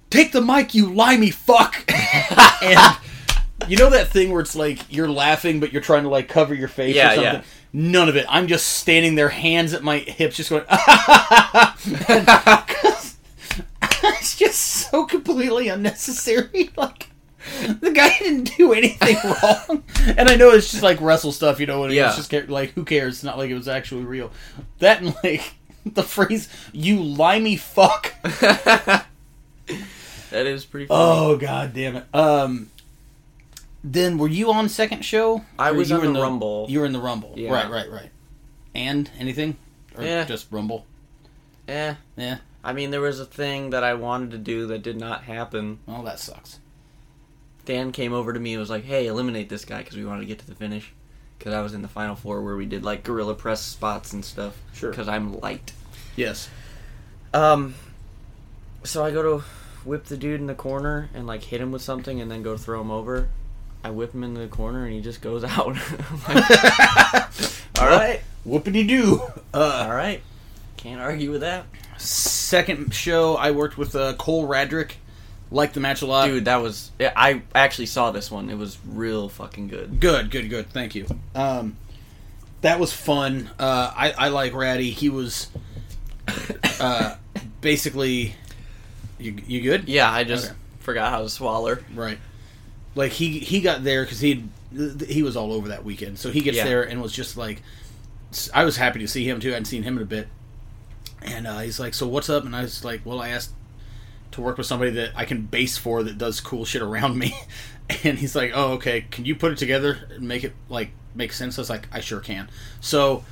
"Take 0.08 0.32
the 0.32 0.40
mic, 0.40 0.74
you 0.74 0.90
limey 0.90 1.30
fuck!" 1.30 1.84
and 2.62 2.96
you 3.68 3.76
know 3.76 3.90
that 3.90 4.08
thing 4.08 4.32
where 4.32 4.40
it's 4.40 4.56
like 4.56 4.90
you're 4.90 5.10
laughing, 5.10 5.60
but 5.60 5.70
you're 5.70 5.82
trying 5.82 6.04
to 6.04 6.08
like 6.08 6.28
cover 6.28 6.54
your 6.54 6.68
face 6.68 6.96
Yeah, 6.96 7.12
or 7.12 7.14
something. 7.16 7.34
yeah. 7.34 7.42
None 7.72 8.08
of 8.08 8.16
it. 8.16 8.26
I'm 8.28 8.46
just 8.48 8.66
standing 8.68 9.14
there, 9.14 9.28
hands 9.28 9.72
at 9.74 9.82
my 9.82 9.98
hips, 9.98 10.36
just 10.36 10.50
going. 10.50 10.64
it's 14.02 14.36
just 14.36 14.60
so 14.60 15.06
completely 15.06 15.68
unnecessary. 15.68 16.70
Like 16.76 17.08
the 17.80 17.90
guy 17.90 18.16
didn't 18.18 18.54
do 18.56 18.72
anything 18.74 19.16
wrong, 19.24 19.82
and 20.16 20.28
I 20.28 20.36
know 20.36 20.50
it's 20.50 20.70
just 20.70 20.82
like 20.82 21.00
wrestle 21.00 21.32
stuff, 21.32 21.58
you 21.58 21.66
know. 21.66 21.84
And 21.84 21.92
Yeah. 21.94 22.08
it's 22.08 22.16
just 22.28 22.32
like 22.50 22.72
who 22.72 22.84
cares? 22.84 23.14
It's 23.14 23.24
not 23.24 23.38
like 23.38 23.50
it 23.50 23.54
was 23.54 23.66
actually 23.68 24.04
real. 24.04 24.30
That 24.80 25.00
and 25.00 25.14
like 25.24 25.54
the 25.86 26.02
phrase 26.02 26.48
"you 26.72 27.02
limey 27.02 27.56
fuck." 27.56 28.12
That 28.22 29.06
is 30.32 30.64
pretty. 30.66 30.86
Funny. 30.86 31.00
Oh 31.02 31.36
god 31.38 31.72
damn 31.74 31.96
it. 31.96 32.04
Um. 32.14 32.70
Then 33.82 34.18
were 34.18 34.28
you 34.28 34.52
on 34.52 34.68
second 34.68 35.04
show? 35.04 35.44
I 35.58 35.70
was 35.72 35.88
you 35.90 35.96
on 35.96 36.02
were 36.02 36.06
in 36.08 36.12
the 36.12 36.20
Rumble. 36.20 36.66
You 36.68 36.80
were 36.80 36.86
in 36.86 36.92
the 36.92 37.00
Rumble. 37.00 37.34
Yeah. 37.36 37.50
Right, 37.52 37.70
right, 37.70 37.90
right. 37.90 38.10
And 38.74 39.10
anything? 39.18 39.56
Or 39.96 40.04
Yeah. 40.04 40.24
just 40.24 40.46
Rumble? 40.50 40.86
Eh. 41.66 41.94
Yeah. 42.16 42.38
I 42.62 42.72
mean, 42.74 42.90
there 42.90 43.00
was 43.00 43.18
a 43.20 43.24
thing 43.24 43.70
that 43.70 43.82
I 43.82 43.94
wanted 43.94 44.32
to 44.32 44.38
do 44.38 44.66
that 44.66 44.82
did 44.82 44.98
not 44.98 45.24
happen. 45.24 45.78
Well, 45.86 46.02
that 46.02 46.18
sucks. 46.18 46.58
Dan 47.64 47.90
came 47.92 48.12
over 48.12 48.32
to 48.32 48.40
me 48.40 48.52
and 48.54 48.60
was 48.60 48.68
like, 48.70 48.84
"Hey, 48.84 49.06
eliminate 49.06 49.48
this 49.48 49.64
guy 49.64 49.78
because 49.78 49.96
we 49.96 50.04
wanted 50.04 50.20
to 50.20 50.26
get 50.26 50.40
to 50.40 50.46
the 50.46 50.54
finish." 50.54 50.92
Because 51.38 51.54
I 51.54 51.62
was 51.62 51.72
in 51.72 51.80
the 51.80 51.88
final 51.88 52.16
four 52.16 52.42
where 52.42 52.56
we 52.56 52.66
did 52.66 52.84
like 52.84 53.02
gorilla 53.02 53.34
press 53.34 53.62
spots 53.62 54.12
and 54.12 54.22
stuff. 54.24 54.56
Sure. 54.74 54.90
Because 54.90 55.08
I'm 55.08 55.40
light. 55.40 55.72
Yes. 56.16 56.50
Um. 57.32 57.74
So 58.84 59.04
I 59.04 59.10
go 59.10 59.22
to 59.38 59.44
whip 59.84 60.04
the 60.06 60.16
dude 60.18 60.40
in 60.40 60.46
the 60.46 60.54
corner 60.54 61.08
and 61.14 61.26
like 61.26 61.44
hit 61.44 61.60
him 61.62 61.72
with 61.72 61.80
something 61.82 62.20
and 62.20 62.30
then 62.30 62.42
go 62.42 62.56
throw 62.58 62.80
him 62.80 62.90
over. 62.90 63.28
I 63.82 63.90
whip 63.90 64.12
him 64.14 64.22
into 64.24 64.40
the 64.40 64.48
corner 64.48 64.84
and 64.84 64.92
he 64.94 65.00
just 65.00 65.20
goes 65.22 65.42
out. 65.44 65.76
I'm 66.28 66.34
like, 66.36 67.50
all 67.78 67.86
right, 67.88 68.20
Whoopity 68.46 68.86
doo. 68.86 69.20
Uh, 69.54 69.86
all 69.88 69.94
right. 69.94 70.22
Can't 70.76 71.00
argue 71.00 71.30
with 71.30 71.42
that, 71.42 71.66
second 71.98 72.94
show, 72.94 73.36
I 73.36 73.50
worked 73.50 73.76
with 73.76 73.94
uh, 73.94 74.14
Cole 74.14 74.48
Radrick. 74.48 74.92
Liked 75.52 75.74
the 75.74 75.80
match 75.80 76.00
a 76.00 76.06
lot. 76.06 76.26
dude. 76.26 76.44
That 76.44 76.62
was 76.62 76.90
yeah, 76.98 77.12
I 77.16 77.42
actually 77.54 77.86
saw 77.86 78.12
this 78.12 78.30
one. 78.30 78.50
It 78.50 78.56
was 78.56 78.78
real 78.86 79.28
fucking 79.28 79.66
good. 79.68 79.98
Good, 79.98 80.30
good, 80.30 80.48
good. 80.48 80.70
Thank 80.70 80.94
you. 80.94 81.06
Um, 81.34 81.76
that 82.60 82.78
was 82.78 82.92
fun. 82.92 83.50
Uh, 83.58 83.92
I, 83.96 84.12
I 84.12 84.28
like 84.28 84.54
Ratty. 84.54 84.90
He 84.90 85.08
was 85.08 85.48
uh, 86.80 87.16
basically. 87.60 88.34
You, 89.18 89.36
you 89.46 89.60
good? 89.60 89.88
Yeah, 89.88 90.10
I 90.10 90.22
just 90.24 90.46
Okay. 90.50 90.54
forgot 90.78 91.10
how 91.10 91.22
to 91.22 91.28
swallow. 91.28 91.78
Right. 91.94 92.18
Like 92.94 93.12
he 93.12 93.38
he 93.38 93.60
got 93.60 93.84
there 93.84 94.02
because 94.04 94.20
he 94.20 94.44
he 95.06 95.22
was 95.22 95.36
all 95.36 95.52
over 95.52 95.68
that 95.68 95.84
weekend, 95.84 96.18
so 96.18 96.30
he 96.30 96.40
gets 96.40 96.56
Yeah. 96.56 96.64
there 96.64 96.82
and 96.82 97.00
was 97.00 97.12
just 97.12 97.36
like, 97.36 97.62
I 98.54 98.64
was 98.64 98.76
happy 98.76 98.98
to 99.00 99.08
see 99.08 99.28
him 99.28 99.40
too. 99.40 99.50
I 99.50 99.52
hadn't 99.52 99.66
seen 99.66 99.82
him 99.82 99.96
in 99.96 100.02
a 100.02 100.06
bit, 100.06 100.28
and 101.22 101.46
uh, 101.46 101.58
he's 101.60 101.78
like, 101.80 101.94
"So 101.94 102.06
what's 102.06 102.28
up?" 102.30 102.44
And 102.44 102.54
I 102.54 102.62
was 102.62 102.84
like, 102.84 103.00
"Well, 103.04 103.20
I 103.20 103.28
asked 103.28 103.52
to 104.32 104.40
work 104.40 104.58
with 104.58 104.66
somebody 104.66 104.90
that 104.92 105.10
I 105.16 105.24
can 105.24 105.42
base 105.42 105.76
for 105.76 106.02
that 106.04 106.18
does 106.18 106.40
cool 106.40 106.64
shit 106.64 106.82
around 106.82 107.18
me," 107.18 107.34
and 108.04 108.18
he's 108.18 108.34
like, 108.36 108.52
"Oh, 108.54 108.72
okay. 108.74 109.02
Can 109.10 109.24
you 109.24 109.34
put 109.34 109.52
it 109.52 109.58
together 109.58 110.08
and 110.14 110.22
make 110.26 110.44
it 110.44 110.52
like 110.68 110.90
make 111.14 111.32
sense?" 111.32 111.58
I 111.58 111.62
was 111.62 111.70
like, 111.70 111.88
"I 111.92 112.00
sure 112.00 112.20
can." 112.20 112.48
So. 112.80 113.24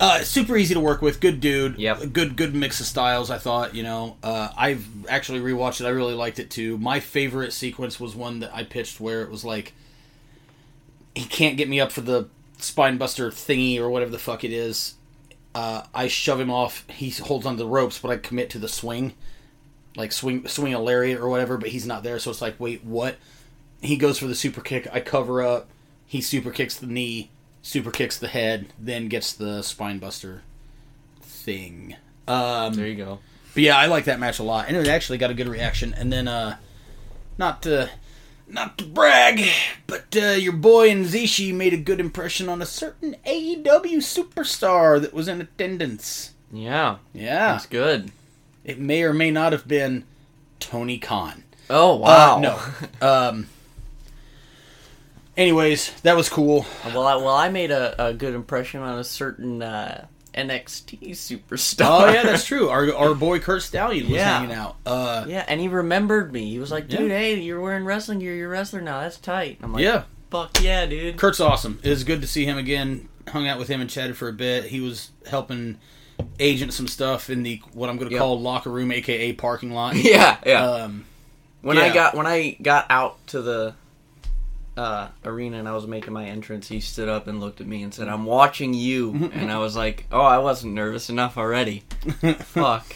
Uh, 0.00 0.22
super 0.22 0.56
easy 0.56 0.74
to 0.74 0.80
work 0.80 1.02
with. 1.02 1.20
Good 1.20 1.40
dude. 1.40 1.76
Yep. 1.78 2.12
Good, 2.12 2.36
good 2.36 2.54
mix 2.54 2.80
of 2.80 2.86
styles. 2.86 3.30
I 3.30 3.38
thought. 3.38 3.74
You 3.74 3.82
know, 3.82 4.16
uh, 4.22 4.50
I've 4.56 4.86
actually 5.08 5.40
rewatched 5.40 5.80
it. 5.80 5.86
I 5.86 5.90
really 5.90 6.14
liked 6.14 6.38
it 6.38 6.50
too. 6.50 6.78
My 6.78 7.00
favorite 7.00 7.52
sequence 7.52 7.98
was 7.98 8.14
one 8.14 8.40
that 8.40 8.54
I 8.54 8.64
pitched 8.64 9.00
where 9.00 9.22
it 9.22 9.30
was 9.30 9.44
like 9.44 9.72
he 11.14 11.24
can't 11.24 11.56
get 11.56 11.68
me 11.68 11.80
up 11.80 11.90
for 11.90 12.00
the 12.00 12.28
spine 12.58 12.96
buster 12.96 13.30
thingy 13.30 13.78
or 13.78 13.90
whatever 13.90 14.10
the 14.10 14.18
fuck 14.18 14.44
it 14.44 14.52
is. 14.52 14.94
Uh, 15.54 15.82
I 15.92 16.06
shove 16.06 16.38
him 16.38 16.50
off. 16.50 16.88
He 16.88 17.10
holds 17.10 17.44
onto 17.44 17.58
the 17.58 17.66
ropes, 17.66 17.98
but 17.98 18.10
I 18.10 18.16
commit 18.16 18.50
to 18.50 18.58
the 18.58 18.68
swing, 18.68 19.14
like 19.96 20.12
swing 20.12 20.46
swing 20.46 20.74
a 20.74 20.80
lariat 20.80 21.18
or 21.18 21.28
whatever. 21.28 21.56
But 21.56 21.70
he's 21.70 21.86
not 21.86 22.04
there, 22.04 22.18
so 22.20 22.30
it's 22.30 22.42
like, 22.42 22.60
wait, 22.60 22.84
what? 22.84 23.16
He 23.80 23.96
goes 23.96 24.18
for 24.18 24.26
the 24.26 24.34
super 24.34 24.60
kick. 24.60 24.86
I 24.92 25.00
cover 25.00 25.42
up. 25.42 25.68
He 26.06 26.20
super 26.20 26.50
kicks 26.50 26.76
the 26.76 26.86
knee, 26.86 27.30
super 27.68 27.90
kicks 27.90 28.16
the 28.16 28.28
head, 28.28 28.66
then 28.78 29.08
gets 29.08 29.32
the 29.34 29.60
spine 29.62 29.98
buster 29.98 30.40
thing. 31.20 31.96
Um, 32.26 32.72
There 32.74 32.86
you 32.86 32.96
go. 32.96 33.18
but 33.54 33.62
yeah, 33.62 33.76
I 33.76 33.86
like 33.86 34.04
that 34.06 34.18
match 34.18 34.38
a 34.38 34.42
lot, 34.42 34.66
and 34.68 34.76
it 34.76 34.88
actually 34.88 35.18
got 35.18 35.30
a 35.30 35.34
good 35.34 35.48
reaction. 35.48 35.92
And 35.94 36.10
then 36.12 36.28
uh, 36.28 36.56
not 37.36 37.62
to 37.62 37.90
not 38.48 38.78
to 38.78 38.84
brag, 38.86 39.42
but 39.86 40.16
uh, 40.16 40.30
your 40.30 40.54
boy 40.54 40.90
and 40.90 41.04
Zishi 41.04 41.52
made 41.52 41.74
a 41.74 41.78
good 41.78 42.00
impression 42.00 42.48
on 42.48 42.62
a 42.62 42.66
certain 42.66 43.16
AEW 43.26 43.98
superstar 43.98 44.98
that 45.00 45.12
was 45.12 45.28
in 45.28 45.40
attendance. 45.42 46.32
Yeah, 46.50 46.96
Yeah, 47.12 47.52
that's 47.52 47.66
good. 47.66 48.10
it 48.64 48.78
may 48.78 49.02
or 49.02 49.12
may 49.12 49.30
not 49.30 49.52
have 49.52 49.68
been 49.68 50.04
Tony 50.60 50.98
Khan. 50.98 51.44
Oh 51.68 51.96
wow. 51.96 52.36
Uh, 52.36 52.40
no. 52.40 52.60
Um. 53.06 53.48
Anyways, 55.38 55.92
that 56.02 56.16
was 56.16 56.28
cool. 56.28 56.66
well, 56.84 57.06
I, 57.06 57.14
well, 57.16 57.28
I 57.34 57.48
made 57.48 57.70
a, 57.70 58.06
a 58.08 58.12
good 58.12 58.34
impression 58.34 58.80
on 58.82 58.98
a 58.98 59.04
certain 59.04 59.62
uh, 59.62 60.06
NXT 60.34 61.10
superstar. 61.12 61.86
Oh 62.08 62.12
yeah, 62.12 62.24
that's 62.24 62.44
true. 62.46 62.68
Our 62.68 62.92
our 62.94 63.14
boy 63.14 63.38
Curt 63.38 63.62
Stallion 63.62 64.06
was 64.06 64.16
Yeah. 64.16 64.38
hanging 64.40 64.54
out. 64.54 64.76
Uh, 64.84 65.24
yeah, 65.28 65.44
and 65.46 65.60
he 65.60 65.68
remembered 65.68 66.32
me. 66.32 66.50
He 66.50 66.58
was 66.58 66.72
like, 66.72 66.88
"Dude, 66.88 67.10
Yeah. 67.10 67.18
hey, 67.18 67.40
you're 67.40 67.60
wearing 67.60 67.84
wrestling 67.84 68.18
gear. 68.18 68.34
You're 68.34 68.48
a 68.48 68.50
wrestler 68.50 68.80
now. 68.80 69.00
That's 69.00 69.16
tight." 69.16 69.58
I'm 69.62 69.72
like, 69.72 69.84
yeah. 69.84 70.02
fuck 70.30 70.60
yeah, 70.60 70.86
dude." 70.86 71.16
Curt's 71.16 71.38
awesome. 71.40 71.78
It 71.84 71.90
was 71.90 72.02
good 72.02 72.20
to 72.22 72.26
see 72.26 72.44
him 72.44 72.58
again. 72.58 73.08
Hung 73.28 73.46
out 73.46 73.58
with 73.60 73.68
him 73.68 73.80
and 73.80 73.88
chatted 73.88 74.16
for 74.16 74.28
a 74.28 74.32
bit. 74.32 74.64
He 74.64 74.80
was 74.80 75.10
helping 75.30 75.78
agent 76.40 76.72
some 76.72 76.88
stuff 76.88 77.30
in 77.30 77.44
the 77.44 77.62
what 77.74 77.88
I'm 77.88 77.96
going 77.96 78.08
to 78.08 78.14
Yep. 78.14 78.20
call 78.20 78.40
locker 78.40 78.70
room, 78.70 78.90
aka 78.90 79.32
parking 79.34 79.70
lot. 79.72 79.94
yeah, 79.96 80.38
yeah. 80.44 80.64
Um, 80.68 81.04
when 81.62 81.78
I 81.78 81.94
got 81.94 82.14
when 82.16 82.26
I 82.26 82.56
got 82.60 82.86
out 82.90 83.24
to 83.28 83.40
the 83.42 83.74
uh, 84.78 85.08
arena 85.24 85.58
and 85.58 85.68
I 85.68 85.72
was 85.72 85.86
making 85.86 86.12
my 86.12 86.24
entrance, 86.26 86.68
he 86.68 86.80
stood 86.80 87.08
up 87.08 87.26
and 87.26 87.40
looked 87.40 87.60
at 87.60 87.66
me 87.66 87.82
and 87.82 87.92
said, 87.92 88.08
"I'm 88.08 88.24
watching 88.24 88.72
you." 88.74 89.30
and 89.34 89.50
I 89.50 89.58
was 89.58 89.76
like, 89.76 90.06
"Oh, 90.12 90.20
I 90.22 90.38
wasn't 90.38 90.74
nervous 90.74 91.10
enough 91.10 91.36
already." 91.36 91.80
Fuck. 92.38 92.94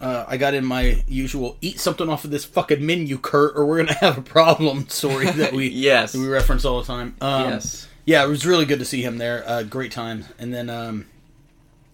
uh, 0.00 0.24
I 0.28 0.36
got 0.36 0.54
in 0.54 0.64
my 0.64 1.02
usual 1.06 1.56
eat 1.60 1.78
something 1.80 2.08
off 2.08 2.24
of 2.24 2.30
this 2.30 2.44
fucking 2.44 2.84
menu, 2.84 3.16
Curt, 3.18 3.56
or 3.56 3.64
we're 3.66 3.78
gonna 3.78 3.94
have 3.94 4.18
a 4.18 4.22
problem 4.22 4.88
story 4.88 5.26
that 5.30 5.52
we 5.52 5.68
Yes. 5.68 6.12
that 6.12 6.18
we 6.20 6.28
reference 6.28 6.64
all 6.64 6.80
the 6.80 6.86
time. 6.86 7.14
Um, 7.20 7.50
yes. 7.50 7.86
Yeah, 8.04 8.24
it 8.24 8.28
was 8.28 8.44
really 8.46 8.64
good 8.64 8.78
to 8.80 8.84
see 8.84 9.02
him 9.02 9.18
there. 9.18 9.44
Uh, 9.46 9.62
great 9.62 9.92
time. 9.92 10.24
And 10.38 10.52
then 10.52 10.70
um, 10.70 11.06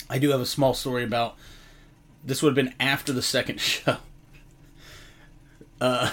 I 0.08 0.18
do 0.18 0.30
have 0.30 0.40
a 0.40 0.46
small 0.46 0.72
story 0.72 1.02
about 1.04 1.36
this 2.24 2.40
would 2.42 2.56
have 2.56 2.64
been 2.66 2.74
after 2.80 3.12
the 3.12 3.20
second 3.22 3.60
show. 3.60 3.96
Uh, 5.80 6.10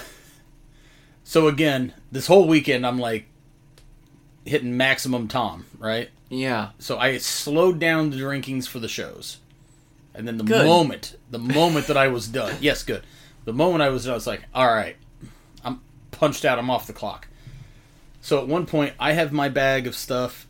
so 1.32 1.48
again, 1.48 1.94
this 2.10 2.26
whole 2.26 2.46
weekend 2.46 2.86
I'm 2.86 2.98
like 2.98 3.24
hitting 4.44 4.76
maximum 4.76 5.28
Tom, 5.28 5.64
right? 5.78 6.10
Yeah. 6.28 6.72
So 6.78 6.98
I 6.98 7.16
slowed 7.16 7.78
down 7.78 8.10
the 8.10 8.18
drinkings 8.18 8.66
for 8.66 8.80
the 8.80 8.86
shows. 8.86 9.38
And 10.14 10.28
then 10.28 10.36
the 10.36 10.44
Good. 10.44 10.66
moment, 10.66 11.16
the 11.30 11.38
moment 11.38 11.86
that 11.86 11.96
I 11.96 12.08
was 12.08 12.28
done, 12.28 12.54
yes, 12.60 12.82
good. 12.82 13.02
The 13.46 13.54
moment 13.54 13.80
I 13.80 13.88
was 13.88 14.04
done, 14.04 14.12
I 14.12 14.14
was 14.14 14.26
like, 14.26 14.42
all 14.54 14.66
right, 14.66 14.94
I'm 15.64 15.80
punched 16.10 16.44
out. 16.44 16.58
I'm 16.58 16.68
off 16.68 16.86
the 16.86 16.92
clock. 16.92 17.28
So 18.20 18.38
at 18.38 18.46
one 18.46 18.66
point, 18.66 18.92
I 19.00 19.12
have 19.12 19.32
my 19.32 19.48
bag 19.48 19.86
of 19.86 19.94
stuff, 19.94 20.46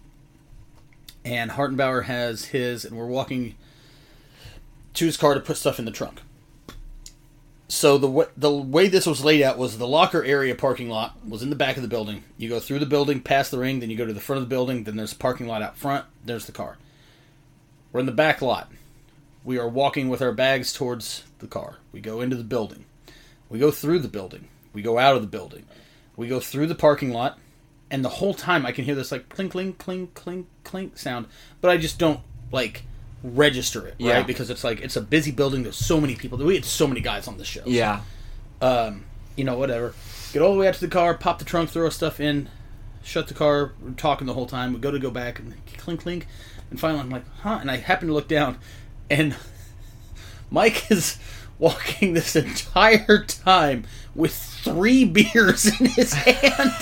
and 1.25 1.53
Hartenbauer 1.53 2.07
has 2.07 2.47
his, 2.47 2.85
and 2.85 2.99
we're 2.99 3.07
walking 3.07 3.55
to 4.95 5.07
his 5.07 5.17
car 5.17 5.35
to 5.35 5.41
put 5.41 5.59
stuff 5.59 5.79
in 5.79 5.85
the 5.85 5.93
trunk. 5.93 6.23
So 7.75 7.97
the 7.97 8.07
way, 8.07 8.27
the 8.37 8.53
way 8.53 8.89
this 8.89 9.07
was 9.07 9.25
laid 9.25 9.43
out 9.43 9.57
was 9.57 9.79
the 9.79 9.89
locker 9.89 10.23
area 10.23 10.55
parking 10.55 10.91
lot 10.91 11.17
was 11.27 11.43
in 11.43 11.49
the 11.49 11.57
back 11.57 11.77
of 11.77 11.83
the 11.83 11.89
building. 11.89 12.23
You 12.37 12.51
go 12.51 12.61
through 12.61 12.81
the 12.81 12.87
building, 12.87 13.23
past 13.23 13.51
the 13.51 13.59
ring, 13.59 13.81
then 13.81 13.89
you 13.89 13.97
go 13.97 14.05
to 14.05 14.13
the 14.13 14.21
front 14.21 14.43
of 14.43 14.47
the 14.47 14.55
building. 14.55 14.85
Then 14.85 14.97
there's 14.97 15.15
a 15.15 15.17
parking 15.17 15.47
lot 15.47 15.63
out 15.63 15.79
front. 15.79 16.05
There's 16.23 16.45
the 16.45 16.53
car. 16.53 16.77
We're 17.91 18.01
in 18.01 18.07
the 18.07 18.13
back 18.13 18.43
lot. 18.43 18.71
We 19.43 19.59
are 19.59 19.67
walking 19.67 20.11
with 20.11 20.21
our 20.21 20.33
bags 20.33 20.75
towards 20.75 21.25
the 21.39 21.47
car. 21.47 21.79
We 21.93 22.01
go 22.03 22.21
into 22.21 22.37
the 22.37 22.45
building. 22.45 22.85
We 23.49 23.59
go 23.59 23.71
through 23.71 24.01
the 24.01 24.09
building. 24.09 24.49
We 24.75 24.83
go 24.83 24.99
out 24.99 25.17
of 25.17 25.23
the 25.23 25.27
building. 25.27 25.65
We 26.15 26.29
go 26.29 26.41
through 26.41 26.67
the 26.67 26.75
parking 26.75 27.11
lot, 27.11 27.39
and 27.91 28.05
the 28.05 28.11
whole 28.11 28.35
time 28.35 28.67
I 28.67 28.73
can 28.73 28.85
hear 28.85 28.95
this 28.95 29.11
like 29.11 29.31
clink, 29.31 29.53
clink, 29.53 29.79
clink, 29.79 30.13
clink, 30.13 30.47
clink 30.63 30.99
sound, 30.99 31.25
but 31.63 31.71
I 31.71 31.79
just 31.79 31.99
don't 31.99 32.21
like 32.53 32.83
register 33.23 33.87
it, 33.87 33.95
Yeah. 33.99 34.15
right? 34.15 34.27
Because 34.27 34.51
it's 34.51 34.65
like 34.65 34.81
it's 34.81 34.97
a 34.97 35.01
busy 35.01 35.31
building. 35.31 35.63
There's 35.63 35.77
so 35.77 36.01
many 36.01 36.15
people. 36.17 36.39
We 36.39 36.55
had 36.55 36.65
so 36.65 36.87
many 36.87 37.01
guys 37.01 37.29
on 37.29 37.39
the 37.39 37.45
show. 37.45 37.63
Yeah. 37.67 38.01
Um, 38.61 39.05
you 39.37 39.45
know, 39.45 39.57
whatever. 39.59 39.95
Get 40.33 40.43
all 40.43 40.53
the 40.55 40.59
way 40.61 40.69
out 40.69 40.75
to 40.75 40.81
the 40.81 40.89
car, 40.89 41.15
pop 41.15 41.39
the 41.39 41.45
trunk, 41.45 41.71
throw 41.71 41.89
stuff 41.91 42.21
in, 42.21 42.49
shut 43.03 43.29
the 43.29 43.35
car. 43.35 43.73
We're 43.81 43.91
talking 43.93 44.27
the 44.27 44.35
whole 44.35 44.47
time. 44.47 44.73
We 44.73 44.79
go 44.81 44.91
to 44.91 44.99
go 44.99 45.11
back 45.11 45.39
and 45.39 45.55
clink, 45.79 46.01
clink, 46.01 46.27
and 46.71 46.81
finally 46.81 47.01
I'm 47.01 47.11
like, 47.11 47.25
huh? 47.41 47.59
And 47.61 47.71
I 47.71 47.77
happen 47.77 48.09
to 48.09 48.15
look 48.15 48.29
down, 48.29 48.59
and 49.11 49.37
Mike 50.51 50.91
is 50.91 51.19
walking 51.59 52.15
this 52.15 52.35
entire 52.37 53.25
time 53.25 53.85
with 54.15 54.35
three 54.35 55.05
beers 55.05 55.67
in 55.81 55.87
his 55.87 56.13
hand. 56.13 56.73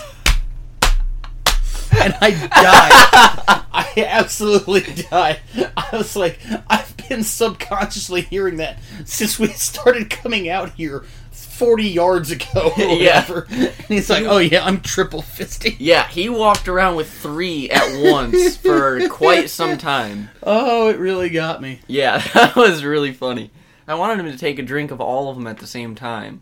And 1.98 2.14
I 2.20 2.30
died. 2.30 3.64
I 3.72 4.04
absolutely 4.06 4.82
died. 5.10 5.40
I 5.76 5.88
was 5.92 6.16
like, 6.16 6.38
I've 6.68 6.94
been 7.08 7.22
subconsciously 7.24 8.22
hearing 8.22 8.56
that 8.58 8.78
since 9.04 9.38
we 9.38 9.48
started 9.48 10.10
coming 10.10 10.48
out 10.48 10.70
here 10.74 11.04
40 11.32 11.84
yards 11.84 12.30
ago 12.30 12.72
or 12.76 12.82
Yeah. 12.94 13.24
And 13.28 13.72
he's 13.88 14.08
like, 14.08 14.24
oh 14.24 14.38
yeah, 14.38 14.64
I'm 14.64 14.80
triple 14.80 15.20
fisting. 15.20 15.76
Yeah, 15.78 16.08
he 16.08 16.28
walked 16.28 16.68
around 16.68 16.96
with 16.96 17.10
three 17.10 17.68
at 17.70 18.02
once 18.10 18.56
for 18.56 19.06
quite 19.08 19.50
some 19.50 19.76
time. 19.76 20.30
Oh, 20.42 20.88
it 20.88 20.98
really 20.98 21.28
got 21.28 21.60
me. 21.60 21.80
Yeah, 21.86 22.18
that 22.34 22.56
was 22.56 22.84
really 22.84 23.12
funny. 23.12 23.50
I 23.86 23.94
wanted 23.94 24.20
him 24.24 24.32
to 24.32 24.38
take 24.38 24.58
a 24.58 24.62
drink 24.62 24.90
of 24.90 25.00
all 25.00 25.28
of 25.28 25.36
them 25.36 25.46
at 25.46 25.58
the 25.58 25.66
same 25.66 25.94
time. 25.94 26.40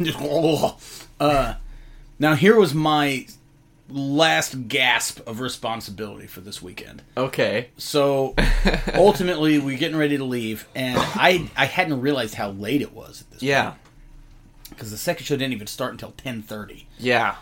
Just, 0.00 0.18
uh, 1.20 1.54
now 2.18 2.34
here 2.34 2.56
was 2.56 2.72
my 2.72 3.26
last 3.88 4.68
gasp 4.68 5.20
of 5.28 5.40
responsibility 5.40 6.26
for 6.26 6.40
this 6.40 6.60
weekend. 6.60 7.02
Okay. 7.16 7.68
So 7.78 8.34
ultimately, 8.94 9.58
we're 9.58 9.78
getting 9.78 9.96
ready 9.96 10.16
to 10.18 10.24
leave, 10.24 10.66
and 10.74 10.96
I 10.98 11.50
I 11.56 11.66
hadn't 11.66 12.00
realized 12.00 12.34
how 12.34 12.50
late 12.50 12.82
it 12.82 12.92
was 12.92 13.22
at 13.22 13.30
this 13.30 13.42
Yeah. 13.42 13.74
because 14.70 14.90
the 14.90 14.96
second 14.96 15.24
show 15.26 15.36
didn't 15.36 15.52
even 15.54 15.66
start 15.66 15.92
until 15.92 16.12
ten 16.12 16.42
thirty. 16.42 16.86
Yeah. 16.98 17.36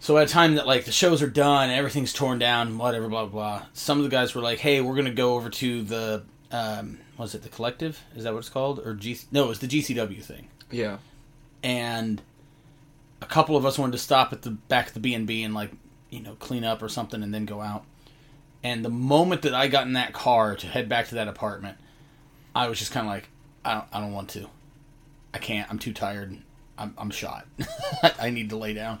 So 0.00 0.16
at 0.18 0.28
a 0.28 0.32
time 0.32 0.56
that 0.56 0.66
like 0.66 0.84
the 0.84 0.90
shows 0.92 1.22
are 1.22 1.28
done 1.30 1.68
and 1.70 1.78
everything's 1.78 2.12
torn 2.12 2.38
down, 2.38 2.76
whatever, 2.78 3.08
blah 3.08 3.26
blah. 3.26 3.58
blah 3.58 3.66
some 3.72 3.98
of 3.98 4.04
the 4.04 4.10
guys 4.10 4.34
were 4.34 4.42
like, 4.42 4.58
"Hey, 4.58 4.80
we're 4.80 4.96
gonna 4.96 5.12
go 5.14 5.34
over 5.36 5.48
to 5.50 5.82
the 5.82 6.22
um, 6.50 6.98
was 7.16 7.34
it 7.34 7.42
the 7.42 7.48
collective? 7.48 8.00
Is 8.16 8.24
that 8.24 8.32
what 8.32 8.40
it's 8.40 8.48
called? 8.48 8.80
Or 8.84 8.94
G? 8.94 9.18
No, 9.30 9.44
it 9.44 9.48
was 9.48 9.58
the 9.60 9.68
GCW 9.68 10.22
thing." 10.22 10.48
Yeah. 10.70 10.96
and 11.62 12.20
a 13.22 13.26
couple 13.26 13.56
of 13.56 13.64
us 13.64 13.78
wanted 13.78 13.92
to 13.92 13.98
stop 13.98 14.32
at 14.32 14.42
the 14.42 14.50
back 14.50 14.88
of 14.88 14.94
the 14.94 15.00
B 15.00 15.14
and 15.14 15.26
B 15.26 15.42
and 15.42 15.54
like 15.54 15.70
you 16.10 16.20
know 16.20 16.34
clean 16.34 16.64
up 16.64 16.82
or 16.82 16.88
something 16.88 17.22
and 17.22 17.32
then 17.32 17.46
go 17.46 17.60
out. 17.60 17.84
And 18.64 18.84
the 18.84 18.90
moment 18.90 19.42
that 19.42 19.54
I 19.54 19.68
got 19.68 19.86
in 19.86 19.94
that 19.94 20.12
car 20.12 20.54
to 20.56 20.66
head 20.66 20.88
back 20.88 21.08
to 21.08 21.16
that 21.16 21.28
apartment, 21.28 21.78
I 22.54 22.68
was 22.68 22.78
just 22.78 22.92
kind 22.92 23.06
of 23.06 23.12
like, 23.12 23.28
I 23.64 23.74
don't, 23.74 23.84
I 23.92 24.00
don't 24.00 24.12
want 24.12 24.30
to. 24.30 24.48
I 25.34 25.38
can't. 25.38 25.68
I'm 25.68 25.80
too 25.80 25.92
tired. 25.92 26.38
I'm, 26.78 26.94
I'm 26.96 27.10
shot. 27.10 27.46
I 28.20 28.30
need 28.30 28.50
to 28.50 28.56
lay 28.56 28.72
down. 28.72 29.00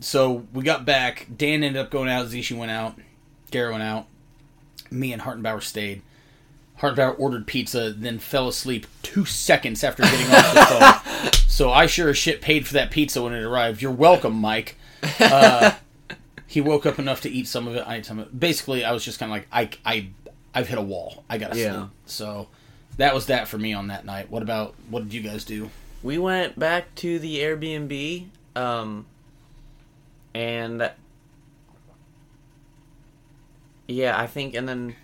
So 0.00 0.46
we 0.52 0.64
got 0.64 0.84
back. 0.84 1.28
Dan 1.34 1.62
ended 1.62 1.78
up 1.78 1.90
going 1.90 2.10
out. 2.10 2.26
Zishi 2.26 2.56
went 2.56 2.70
out. 2.70 2.98
Gary 3.50 3.70
went 3.70 3.82
out. 3.82 4.06
Me 4.90 5.12
and 5.12 5.22
Hartenbauer 5.22 5.62
stayed. 5.62 6.02
Hartenbauer 6.80 7.14
ordered 7.18 7.46
pizza, 7.46 7.92
then 7.92 8.18
fell 8.18 8.48
asleep 8.48 8.86
two 9.02 9.24
seconds 9.24 9.84
after 9.84 10.02
getting 10.02 10.26
off 10.30 10.54
the 10.54 10.60
phone. 10.66 11.30
So 11.50 11.70
I 11.70 11.84
sure 11.86 12.08
as 12.08 12.16
shit 12.16 12.40
paid 12.40 12.66
for 12.66 12.72
that 12.74 12.90
pizza 12.90 13.20
when 13.20 13.34
it 13.34 13.42
arrived. 13.42 13.82
You're 13.82 13.92
welcome, 13.92 14.32
Mike. 14.32 14.76
Uh, 15.20 15.72
he 16.46 16.62
woke 16.62 16.86
up 16.86 16.98
enough 16.98 17.20
to 17.22 17.28
eat 17.28 17.46
some 17.48 17.68
of 17.68 17.76
it. 17.76 17.84
I 17.86 17.96
ate 17.96 18.06
some 18.06 18.18
of 18.18 18.28
it. 18.28 18.40
Basically, 18.40 18.82
I 18.82 18.92
was 18.92 19.04
just 19.04 19.18
kind 19.18 19.30
of 19.30 19.36
like, 19.36 19.46
I, 19.52 19.68
I, 19.84 20.08
I've 20.54 20.68
hit 20.68 20.78
a 20.78 20.82
wall. 20.82 21.22
I 21.28 21.36
gotta 21.36 21.58
Yeah. 21.58 21.72
sleep. 21.80 21.90
So 22.06 22.48
that 22.96 23.14
was 23.14 23.26
that 23.26 23.46
for 23.46 23.58
me 23.58 23.74
on 23.74 23.88
that 23.88 24.06
night. 24.06 24.30
What 24.30 24.42
about 24.42 24.74
what 24.88 25.02
did 25.02 25.12
you 25.12 25.20
guys 25.20 25.44
do? 25.44 25.68
We 26.02 26.16
went 26.16 26.58
back 26.58 26.94
to 26.96 27.18
the 27.18 27.40
Airbnb, 27.40 28.28
um, 28.56 29.04
and 30.34 30.90
yeah, 33.86 34.18
I 34.18 34.26
think, 34.26 34.54
and 34.54 34.66
then 34.66 34.96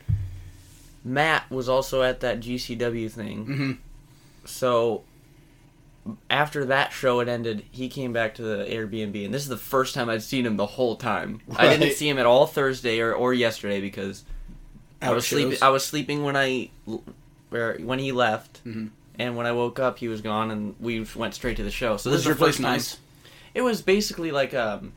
Matt 1.07 1.49
was 1.51 1.69
also 1.69 2.03
at 2.03 2.21
that 2.21 2.41
GCW 2.41 3.09
thing. 3.09 3.47
Mhm. 3.47 3.79
So 4.49 5.05
after 6.31 6.65
that 6.67 6.93
show 6.93 7.19
had 7.19 7.29
ended, 7.29 7.65
he 7.71 7.89
came 7.89 8.13
back 8.13 8.35
to 8.37 8.43
the 8.43 8.65
Airbnb, 8.65 9.25
and 9.25 9.33
this 9.35 9.43
is 9.43 9.49
the 9.49 9.57
first 9.57 9.95
time 9.95 10.09
I'd 10.09 10.23
seen 10.23 10.45
him 10.47 10.57
the 10.57 10.67
whole 10.67 10.97
time. 10.97 11.41
I 11.57 11.77
didn't 11.77 11.95
see 11.95 12.09
him 12.09 12.19
at 12.19 12.27
all 12.27 12.47
Thursday 12.47 13.01
or, 13.01 13.13
or 13.13 13.33
yesterday 13.35 13.81
because 13.81 14.25
I 15.03 15.13
was 15.13 15.27
sleeping. 15.27 15.59
I 15.63 15.69
was 15.69 15.85
sleeping 15.85 16.23
when 16.25 16.37
I, 16.37 16.71
or 17.53 17.77
when 17.81 17.99
he 17.99 18.13
left, 18.13 18.65
Mhm. 18.65 18.91
and 19.19 19.37
when 19.37 19.47
I 19.47 19.53
woke 19.53 19.79
up, 19.79 19.99
he 19.99 20.09
was 20.09 20.21
gone, 20.21 20.51
and 20.51 20.75
we 20.81 21.07
went 21.17 21.35
straight 21.35 21.57
to 21.59 21.65
the 21.65 21.71
show. 21.71 21.97
So 21.97 22.11
this 22.11 22.19
Was 22.19 22.21
is 22.23 22.27
your 22.27 22.37
place 22.37 22.57
time- 22.57 22.63
nice? 22.65 22.99
It 23.55 23.63
was 23.63 23.81
basically 23.83 24.31
like 24.33 24.55
um, 24.55 24.93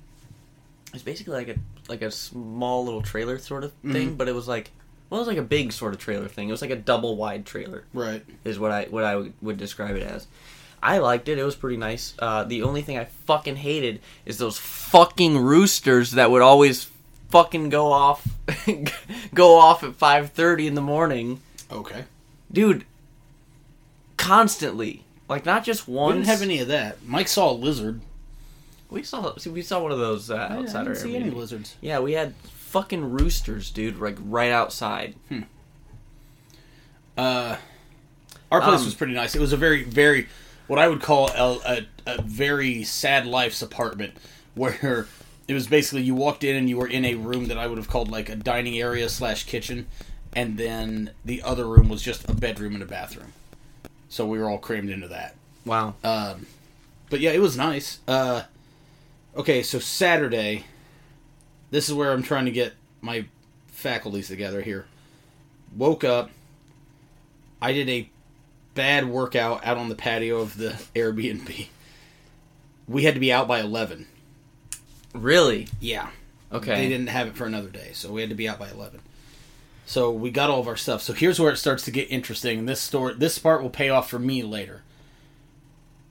it 0.87 0.93
was 0.93 1.03
basically 1.03 1.33
like 1.33 1.47
a 1.49 1.55
like 1.87 2.01
a 2.01 2.11
small 2.11 2.83
little 2.85 3.01
trailer 3.01 3.37
sort 3.39 3.63
of 3.63 3.71
Mm-hmm. 3.77 3.93
thing, 3.93 4.15
but 4.15 4.27
it 4.27 4.35
was 4.35 4.47
like 4.47 4.69
well, 5.09 5.19
it 5.19 5.21
was 5.21 5.27
like 5.27 5.37
a 5.37 5.41
big 5.47 5.71
sort 5.71 5.93
of 5.93 5.99
trailer 5.99 6.27
thing. 6.27 6.49
It 6.49 6.51
was 6.51 6.61
like 6.61 6.71
a 6.71 6.75
double 6.75 7.15
wide 7.15 7.45
trailer 7.45 7.83
Right. 7.93 8.23
is 8.43 8.59
what 8.59 8.71
I 8.71 8.85
what 8.89 9.03
I 9.03 9.15
would- 9.15 9.33
would 9.41 9.57
describe 9.57 9.95
it 9.95 10.03
as. 10.03 10.27
I 10.81 10.99
liked 10.99 11.27
it. 11.27 11.37
It 11.37 11.43
was 11.43 11.55
pretty 11.55 11.75
nice. 11.77 12.13
Uh, 12.19 12.43
the 12.45 12.63
only 12.63 12.81
thing 12.81 12.97
I 12.97 13.05
fucking 13.25 13.57
hated 13.57 13.99
is 14.25 14.37
those 14.37 14.57
fucking 14.57 15.37
roosters 15.37 16.11
that 16.11 16.31
would 16.31 16.41
always 16.41 16.87
fucking 17.29 17.67
go 17.69 17.91
off, 17.91 18.25
go 19.33 19.57
off 19.57 19.83
at 19.83 19.95
five 19.95 20.31
thirty 20.31 20.67
in 20.67 20.75
the 20.75 20.81
morning, 20.81 21.41
Okay. 21.71 22.05
dude. 22.51 22.85
Constantly, 24.17 25.03
like 25.29 25.45
not 25.45 25.63
just 25.63 25.87
We 25.87 25.95
once. 25.95 26.15
didn't 26.15 26.27
have 26.27 26.41
any 26.41 26.59
of 26.59 26.67
that. 26.69 26.97
Mike 27.05 27.27
saw 27.27 27.51
a 27.51 27.53
lizard. 27.53 28.01
We 28.89 29.03
saw 29.03 29.35
see, 29.37 29.49
we 29.49 29.61
saw 29.61 29.81
one 29.81 29.91
of 29.91 29.99
those 29.99 30.29
uh, 30.31 30.35
I 30.35 30.57
outside 30.57 30.79
didn't 30.83 30.87
our 30.87 30.95
see 30.95 31.15
any 31.15 31.29
lizards. 31.29 31.75
Yeah, 31.79 31.99
we 31.99 32.13
had 32.13 32.33
fucking 32.69 33.11
roosters, 33.11 33.71
dude, 33.71 33.99
like 33.99 34.17
right 34.21 34.51
outside. 34.51 35.15
Uh, 37.17 37.57
our 38.51 38.61
place 38.61 38.79
Um, 38.79 38.85
was 38.85 38.95
pretty 38.95 39.13
nice. 39.13 39.35
It 39.35 39.41
was 39.41 39.51
a 39.53 39.57
very, 39.57 39.83
very, 39.83 40.27
what 40.67 40.79
I 40.79 40.87
would 40.87 41.01
call 41.01 41.29
a, 41.31 41.59
a, 41.65 41.85
a 42.05 42.21
very 42.21 42.83
sad 42.83 43.25
life's 43.25 43.61
apartment, 43.61 44.13
where 44.55 45.07
it 45.47 45.53
was 45.53 45.67
basically 45.67 46.03
you 46.03 46.13
walked 46.15 46.43
in 46.43 46.55
and 46.55 46.69
you 46.69 46.77
were 46.77 46.87
in 46.87 47.05
a 47.05 47.15
room 47.15 47.47
that 47.47 47.57
I 47.57 47.67
would 47.67 47.77
have 47.77 47.87
called 47.87 48.09
like 48.09 48.29
a 48.29 48.35
dining 48.35 48.79
area 48.79 49.09
slash 49.09 49.45
kitchen, 49.45 49.87
and 50.33 50.57
then 50.57 51.11
the 51.25 51.41
other 51.41 51.65
room 51.67 51.89
was 51.89 52.01
just 52.03 52.29
a 52.29 52.33
bedroom 52.33 52.75
and 52.75 52.83
a 52.83 52.85
bathroom. 52.85 53.33
So 54.09 54.25
we 54.25 54.37
were 54.39 54.49
all 54.49 54.59
crammed 54.59 54.89
into 54.89 55.07
that. 55.07 55.35
Wow. 55.65 55.95
Um, 56.03 56.45
but 57.09 57.19
yeah, 57.19 57.31
it 57.31 57.41
was 57.41 57.57
nice. 57.57 57.99
Uh, 58.07 58.43
okay, 59.35 59.63
so 59.63 59.79
Saturday, 59.79 60.65
this 61.71 61.87
is 61.87 61.93
where 61.93 62.11
I'm 62.11 62.23
trying 62.23 62.45
to 62.45 62.51
get 62.51 62.73
my 63.01 63.25
faculties 63.67 64.27
together 64.27 64.61
here. 64.61 64.85
Woke 65.75 66.03
up. 66.03 66.29
I 67.61 67.73
did 67.73 67.89
a 67.89 68.09
bad 68.73 69.07
workout 69.07 69.65
out 69.65 69.77
on 69.77 69.89
the 69.89 69.95
patio 69.95 70.39
of 70.39 70.57
the 70.57 70.69
Airbnb. 70.95 71.67
We 72.87 73.03
had 73.03 73.13
to 73.13 73.19
be 73.19 73.31
out 73.31 73.47
by 73.47 73.59
11. 73.59 74.07
Really? 75.13 75.67
Yeah. 75.79 76.09
Okay. 76.51 76.75
They 76.75 76.89
didn't 76.89 77.07
have 77.07 77.27
it 77.27 77.35
for 77.35 77.45
another 77.45 77.69
day, 77.69 77.91
so 77.93 78.11
we 78.11 78.21
had 78.21 78.29
to 78.29 78.35
be 78.35 78.47
out 78.47 78.59
by 78.59 78.69
11. 78.69 79.01
So 79.85 80.11
we 80.11 80.31
got 80.31 80.49
all 80.49 80.59
of 80.59 80.67
our 80.67 80.77
stuff. 80.77 81.01
So 81.01 81.13
here's 81.13 81.39
where 81.39 81.51
it 81.51 81.57
starts 81.57 81.83
to 81.85 81.91
get 81.91 82.11
interesting. 82.11 82.65
This 82.65 82.81
story, 82.81 83.15
this 83.15 83.37
part 83.39 83.61
will 83.61 83.69
pay 83.69 83.89
off 83.89 84.09
for 84.09 84.19
me 84.19 84.43
later. 84.43 84.83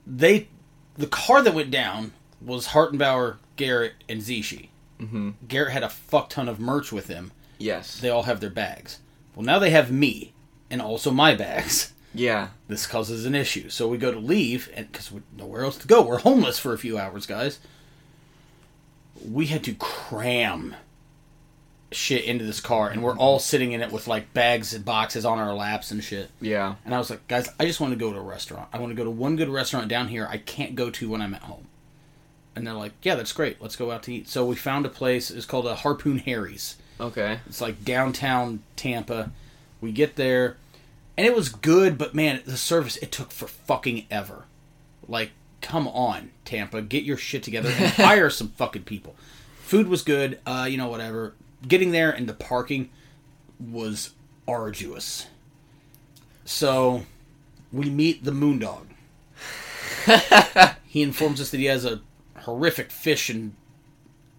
They, 0.05 0.47
the 0.95 1.07
car 1.07 1.41
that 1.41 1.53
went 1.53 1.71
down 1.71 2.13
was 2.41 2.67
Hartenbauer, 2.67 3.37
Garrett, 3.55 3.93
and 4.07 4.21
Zishi. 4.21 4.68
Mm-hmm. 4.99 5.31
Garrett 5.47 5.71
had 5.71 5.83
a 5.83 5.89
fuck 5.89 6.29
ton 6.29 6.49
of 6.49 6.59
merch 6.59 6.91
with 6.91 7.07
him. 7.07 7.31
Yes. 7.57 7.99
They 7.99 8.09
all 8.09 8.23
have 8.23 8.39
their 8.39 8.49
bags. 8.49 8.99
Well, 9.35 9.45
now 9.45 9.59
they 9.59 9.69
have 9.69 9.91
me 9.91 10.33
and 10.69 10.81
also 10.81 11.11
my 11.11 11.35
bags. 11.35 11.93
Yeah. 12.13 12.49
This 12.67 12.87
causes 12.87 13.25
an 13.25 13.35
issue. 13.35 13.69
So 13.69 13.87
we 13.87 13.97
go 13.97 14.11
to 14.11 14.19
leave, 14.19 14.69
and 14.73 14.91
because 14.91 15.11
we 15.11 15.21
nowhere 15.37 15.63
else 15.63 15.77
to 15.77 15.87
go, 15.87 16.01
we're 16.01 16.19
homeless 16.19 16.57
for 16.57 16.73
a 16.73 16.77
few 16.77 16.97
hours, 16.97 17.25
guys. 17.25 17.59
We 19.23 19.47
had 19.47 19.63
to 19.65 19.75
cram 19.75 20.75
shit 21.91 22.23
into 22.23 22.45
this 22.45 22.59
car, 22.59 22.89
and 22.89 23.03
we're 23.03 23.17
all 23.17 23.39
sitting 23.39 23.71
in 23.73 23.81
it 23.81 23.91
with 23.91 24.07
like 24.07 24.33
bags 24.33 24.73
and 24.73 24.85
boxes 24.85 25.25
on 25.25 25.39
our 25.39 25.53
laps 25.53 25.91
and 25.91 26.03
shit. 26.03 26.31
Yeah. 26.41 26.75
And 26.85 26.95
I 26.95 26.97
was 26.97 27.09
like, 27.09 27.27
guys, 27.27 27.49
I 27.59 27.65
just 27.65 27.79
want 27.79 27.93
to 27.93 27.99
go 27.99 28.11
to 28.11 28.19
a 28.19 28.23
restaurant. 28.23 28.69
I 28.73 28.79
want 28.79 28.91
to 28.91 28.95
go 28.95 29.03
to 29.03 29.11
one 29.11 29.35
good 29.35 29.49
restaurant 29.49 29.87
down 29.87 30.07
here 30.07 30.27
I 30.29 30.37
can't 30.37 30.75
go 30.75 30.89
to 30.89 31.09
when 31.09 31.21
I'm 31.21 31.33
at 31.33 31.43
home. 31.43 31.67
And 32.59 32.67
they're 32.67 32.73
like, 32.73 32.91
yeah, 33.01 33.15
that's 33.15 33.31
great. 33.31 33.61
Let's 33.61 33.77
go 33.77 33.89
out 33.89 34.03
to 34.03 34.13
eat. 34.13 34.27
So 34.27 34.45
we 34.45 34.57
found 34.57 34.85
a 34.85 34.89
place. 34.89 35.31
It's 35.31 35.45
called 35.45 35.65
a 35.65 35.75
Harpoon 35.75 36.17
Harry's. 36.17 36.75
Okay. 36.99 37.39
It's 37.47 37.61
like 37.61 37.85
downtown 37.85 38.61
Tampa. 38.75 39.31
We 39.79 39.93
get 39.93 40.17
there, 40.17 40.57
and 41.17 41.25
it 41.25 41.33
was 41.33 41.47
good, 41.47 41.97
but 41.97 42.13
man, 42.13 42.41
the 42.45 42.57
service 42.57 42.97
it 42.97 43.13
took 43.13 43.31
for 43.31 43.47
fucking 43.47 44.07
ever. 44.11 44.43
Like, 45.07 45.31
come 45.61 45.87
on, 45.87 46.31
Tampa, 46.43 46.81
get 46.81 47.05
your 47.05 47.15
shit 47.15 47.43
together 47.43 47.69
and 47.69 47.87
hire 47.93 48.29
some 48.29 48.49
fucking 48.49 48.83
people. 48.83 49.15
Food 49.61 49.87
was 49.87 50.01
good, 50.01 50.39
uh, 50.45 50.67
you 50.69 50.77
know, 50.77 50.89
whatever. 50.89 51.33
Getting 51.65 51.91
there 51.91 52.11
and 52.11 52.27
the 52.27 52.33
parking 52.33 52.89
was 53.57 54.11
arduous. 54.49 55.27
So, 56.43 57.05
we 57.71 57.89
meet 57.89 58.25
the 58.25 58.31
Moondog. 58.31 58.87
he 60.85 61.01
informs 61.01 61.39
us 61.39 61.51
that 61.51 61.57
he 61.57 61.65
has 61.65 61.85
a 61.85 62.01
horrific 62.43 62.91
fish 62.91 63.29
and 63.29 63.55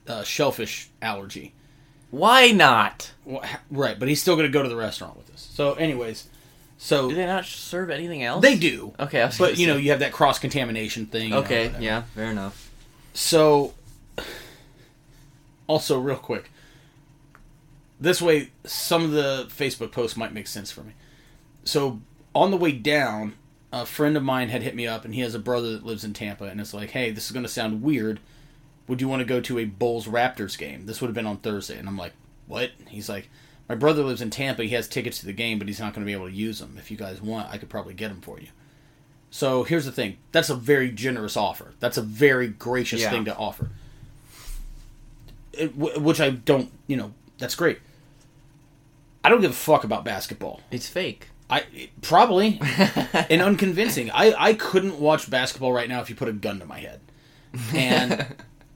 uh, 0.06 0.22
shellfish 0.22 0.90
allergy. 1.00 1.54
Why 2.10 2.50
not? 2.50 3.12
Well, 3.24 3.44
right, 3.70 3.98
but 3.98 4.08
he's 4.08 4.20
still 4.20 4.34
going 4.34 4.46
to 4.48 4.52
go 4.52 4.62
to 4.62 4.68
the 4.68 4.76
restaurant 4.76 5.16
with 5.16 5.32
us. 5.32 5.48
So, 5.52 5.74
anyways, 5.74 6.28
so 6.76 7.08
Do 7.08 7.14
they 7.14 7.26
not 7.26 7.44
serve 7.44 7.90
anything 7.90 8.24
else? 8.24 8.42
they 8.42 8.56
do, 8.58 8.94
Okay. 8.98 9.28
But 9.38 9.58
you 9.58 9.66
know 9.66 9.76
you 9.76 9.90
have 9.90 10.00
that 10.00 10.12
cross 10.12 10.38
contamination 10.38 11.06
thing. 11.06 11.24
you 11.24 11.30
know, 11.30 11.38
Okay. 11.40 11.72
Yeah. 11.78 12.02
Fair 12.14 12.30
enough. 12.30 12.70
So, 13.14 13.74
also 15.66 16.00
real 16.00 16.16
quick, 16.16 16.50
this 18.00 18.20
way 18.20 18.50
some 18.64 19.04
of 19.04 19.10
the 19.12 19.46
Facebook 19.50 19.92
posts 19.92 20.16
might 20.16 20.32
make 20.32 20.46
sense 20.46 20.70
for 20.72 20.82
me. 20.82 20.94
So 21.64 22.00
on 22.34 22.50
the 22.50 22.56
way 22.56 22.72
down, 22.72 23.34
a 23.72 23.86
friend 23.86 24.16
of 24.16 24.22
mine 24.22 24.48
had 24.48 24.62
hit 24.62 24.74
me 24.74 24.86
up, 24.86 25.04
and 25.04 25.14
he 25.14 25.20
has 25.20 25.34
a 25.34 25.38
brother 25.38 25.72
that 25.72 25.86
lives 25.86 26.04
in 26.04 26.12
Tampa, 26.12 26.44
and 26.44 26.60
it's 26.60 26.74
like, 26.74 26.90
hey, 26.90 27.10
this 27.10 27.26
is 27.26 27.32
going 27.32 27.44
to 27.44 27.48
sound 27.48 27.82
weird. 27.82 28.20
Would 28.88 29.00
you 29.00 29.08
want 29.08 29.20
to 29.20 29.26
go 29.26 29.40
to 29.40 29.58
a 29.58 29.64
Bulls 29.64 30.06
Raptors 30.06 30.58
game? 30.58 30.86
This 30.86 31.00
would 31.00 31.06
have 31.08 31.14
been 31.14 31.26
on 31.26 31.36
Thursday, 31.38 31.78
and 31.78 31.86
I'm 31.88 31.96
like, 31.96 32.12
what? 32.48 32.72
He's 32.88 33.08
like, 33.08 33.28
my 33.68 33.76
brother 33.76 34.02
lives 34.02 34.20
in 34.20 34.30
Tampa. 34.30 34.64
He 34.64 34.70
has 34.70 34.88
tickets 34.88 35.20
to 35.20 35.26
the 35.26 35.32
game, 35.32 35.58
but 35.60 35.68
he's 35.68 35.78
not 35.78 35.94
going 35.94 36.04
to 36.04 36.06
be 36.06 36.12
able 36.12 36.26
to 36.28 36.34
use 36.34 36.58
them. 36.58 36.74
If 36.76 36.90
you 36.90 36.96
guys 36.96 37.22
want, 37.22 37.48
I 37.52 37.58
could 37.58 37.68
probably 37.68 37.94
get 37.94 38.08
them 38.08 38.20
for 38.20 38.40
you. 38.40 38.48
So 39.30 39.62
here's 39.62 39.84
the 39.84 39.92
thing. 39.92 40.16
That's 40.32 40.50
a 40.50 40.56
very 40.56 40.90
generous 40.90 41.36
offer. 41.36 41.74
That's 41.78 41.96
a 41.96 42.02
very 42.02 42.48
gracious 42.48 43.02
Yeah. 43.02 43.10
thing 43.10 43.26
to 43.26 43.36
offer. 43.36 43.70
It, 45.52 45.78
w- 45.78 46.00
which 46.00 46.20
I 46.20 46.30
don't, 46.30 46.72
you 46.88 46.96
know, 46.96 47.12
that's 47.38 47.54
great. 47.54 47.78
I 49.22 49.28
don't 49.28 49.40
give 49.40 49.50
a 49.52 49.54
fuck 49.54 49.84
about 49.84 50.04
basketball. 50.04 50.62
It's 50.72 50.88
fake. 50.88 51.28
I 51.50 51.64
probably 52.02 52.60
and 53.30 53.42
unconvincing. 53.42 54.10
I 54.10 54.34
I 54.38 54.54
couldn't 54.54 54.98
watch 55.00 55.28
basketball 55.28 55.72
right 55.72 55.88
now 55.88 56.00
if 56.00 56.08
you 56.08 56.16
put 56.16 56.28
a 56.28 56.32
gun 56.32 56.60
to 56.60 56.66
my 56.66 56.78
head. 56.78 57.00
And 57.74 58.26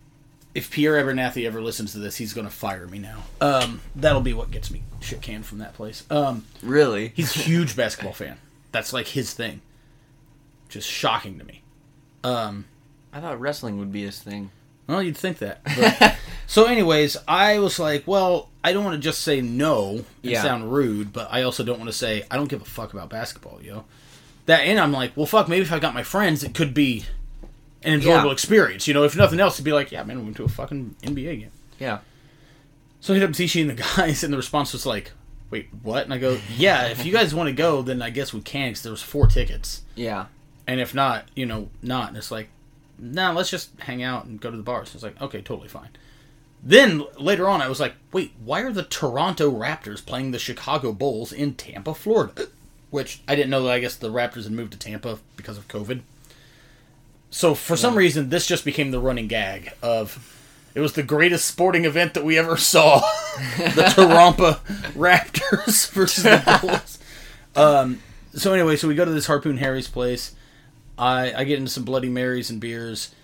if 0.54 0.70
Pierre 0.70 0.94
Abernathy 1.04 1.46
ever 1.46 1.60
listens 1.62 1.92
to 1.92 1.98
this, 1.98 2.16
he's 2.16 2.32
going 2.32 2.46
to 2.46 2.52
fire 2.52 2.86
me 2.88 2.98
now. 2.98 3.22
Um, 3.40 3.80
that'll 3.94 4.20
be 4.20 4.32
what 4.32 4.50
gets 4.50 4.70
me 4.70 4.82
shit 5.00 5.20
canned 5.22 5.46
from 5.46 5.58
that 5.58 5.74
place. 5.74 6.04
Um, 6.10 6.44
Really? 6.62 7.12
he's 7.14 7.36
a 7.36 7.38
huge 7.40 7.76
basketball 7.76 8.14
fan. 8.14 8.38
That's 8.72 8.92
like 8.92 9.08
his 9.08 9.32
thing. 9.34 9.60
Just 10.68 10.88
shocking 10.88 11.38
to 11.38 11.44
me. 11.44 11.62
Um, 12.24 12.64
I 13.12 13.20
thought 13.20 13.38
wrestling 13.38 13.78
would 13.78 13.92
be 13.92 14.02
his 14.02 14.18
thing. 14.20 14.50
Well, 14.87 15.03
you'd 15.03 15.16
think 15.16 15.39
that. 15.39 15.61
But, 15.76 16.16
so, 16.47 16.66
anyways, 16.66 17.16
I 17.26 17.59
was 17.59 17.78
like, 17.78 18.07
well, 18.07 18.51
I 18.62 18.72
don't 18.72 18.85
want 18.85 18.97
to 18.97 19.01
just 19.01 19.22
say 19.22 19.41
no 19.41 19.97
and 19.97 20.05
Yeah. 20.22 20.43
sound 20.43 20.72
rude, 20.72 21.12
but 21.12 21.28
I 21.30 21.43
also 21.43 21.64
don't 21.64 21.78
want 21.78 21.89
to 21.91 21.97
say 21.97 22.24
I 22.30 22.37
don't 22.37 22.49
give 22.49 22.61
a 22.62 22.66
fuck 22.66 22.93
about 22.93 23.09
basketball, 23.09 23.61
yo. 23.62 23.85
That 24.47 24.61
and 24.61 24.78
I'm 24.78 24.93
like, 24.93 25.16
well, 25.16 25.24
fuck. 25.26 25.49
Maybe 25.49 25.62
if 25.62 25.72
I 25.72 25.78
got 25.78 25.95
my 25.95 26.03
friends, 26.03 26.45
it 26.45 26.53
could 26.55 26.74
be 26.74 27.05
an 27.82 27.95
enjoyable 27.95 28.26
Yeah. 28.26 28.32
experience. 28.32 28.87
You 28.87 28.93
know, 28.95 29.05
if 29.05 29.16
nothing 29.16 29.41
else, 29.41 29.57
to 29.57 29.62
be 29.62 29.72
like, 29.72 29.91
yeah, 29.91 30.03
man, 30.05 30.18
we 30.18 30.24
went 30.24 30.37
to 30.37 30.45
a 30.45 30.49
fucking 30.49 30.97
NBA 31.03 31.41
game. 31.41 31.51
Yeah. 31.80 31.99
So 33.01 33.14
I 33.14 33.18
hit 33.18 33.24
up 33.28 33.35
Zishi 33.35 33.62
and 33.62 33.70
the 33.70 33.82
guys, 33.97 34.22
and 34.22 34.32
the 34.32 34.37
response 34.37 34.72
was 34.74 34.85
like, 34.87 35.12
wait, 35.51 35.68
what? 35.82 36.05
And 36.05 36.12
I 36.12 36.18
go, 36.18 36.39
yeah, 36.57 36.87
if 36.89 37.05
you 37.07 37.12
guys 37.12 37.35
want 37.35 37.49
to 37.49 37.55
go, 37.55 37.80
then 37.82 38.03
I 38.03 38.11
guess 38.11 38.32
we 38.35 38.41
can, 38.43 38.70
because 38.70 38.82
there 38.82 38.93
was 38.93 39.03
four 39.03 39.26
tickets. 39.26 39.82
Yeah. 39.95 40.26
And 40.66 40.78
if 40.80 40.95
not, 40.95 41.26
you 41.35 41.47
know, 41.47 41.68
not. 41.82 42.09
And 42.09 42.16
it's 42.18 42.30
like, 42.30 42.49
no, 43.05 43.32
let's 43.32 43.50
just 43.50 43.70
hang 43.80 44.02
out 44.02 44.24
and 44.24 44.40
go 44.40 44.50
to 44.50 44.57
the 44.57 44.62
bars. 44.62 44.94
It's 44.94 45.05
like, 45.05 45.20
okay, 45.20 45.42
totally 45.42 45.68
fine. 45.68 45.90
Then 46.62 47.05
later 47.18 47.46
on, 47.46 47.61
I 47.61 47.68
was 47.68 47.78
like, 47.78 47.94
wait, 48.11 48.32
why 48.42 48.62
are 48.62 48.72
the 48.72 48.84
Toronto 48.84 49.50
Raptors 49.50 50.05
playing 50.05 50.30
the 50.30 50.38
Chicago 50.38 50.92
Bulls 50.92 51.30
in 51.30 51.55
Tampa, 51.55 51.94
Florida? 51.94 52.48
Which 52.90 53.20
I 53.28 53.34
didn't 53.34 53.50
know 53.50 53.62
that 53.64 53.72
I 53.72 53.80
guess 53.80 53.96
the 53.96 54.11
Raptors 54.11 54.44
had 54.44 54.52
moved 54.52 54.72
to 54.72 54.78
Tampa 54.78 55.18
because 55.36 55.59
of 55.59 55.68
COVID. 55.68 56.00
So 57.30 57.55
for 57.55 57.76
some 57.76 57.96
reason, 57.96 58.30
this 58.30 58.46
just 58.46 58.64
became 58.64 58.92
the 58.92 59.00
running 59.00 59.26
gag 59.26 59.72
of 59.82 60.30
it 60.74 60.80
was 60.80 60.94
the 60.94 61.02
greatest 61.02 61.46
sporting 61.46 61.84
event 61.84 62.14
that 62.14 62.24
we 62.24 62.38
ever 62.38 62.57
saw 62.57 62.98
the 63.59 63.92
Toronto 63.94 64.52
Raptors 64.94 65.90
versus 65.92 66.24
the 66.24 66.59
Bulls. 66.62 66.98
Um, 67.55 68.00
so 68.34 68.52
anyway, 68.52 68.76
so 68.76 68.88
we 68.88 68.94
go 68.94 69.05
to 69.05 69.11
this 69.11 69.26
Harpoon 69.26 69.59
Harry's 69.59 69.88
place. 69.88 70.34
I, 70.99 71.32
I 71.32 71.45
get 71.45 71.59
into 71.59 71.70
some 71.70 71.84
Bloody 71.84 72.09
Marys 72.09 72.51
and 72.51 72.61
beers. 72.61 73.14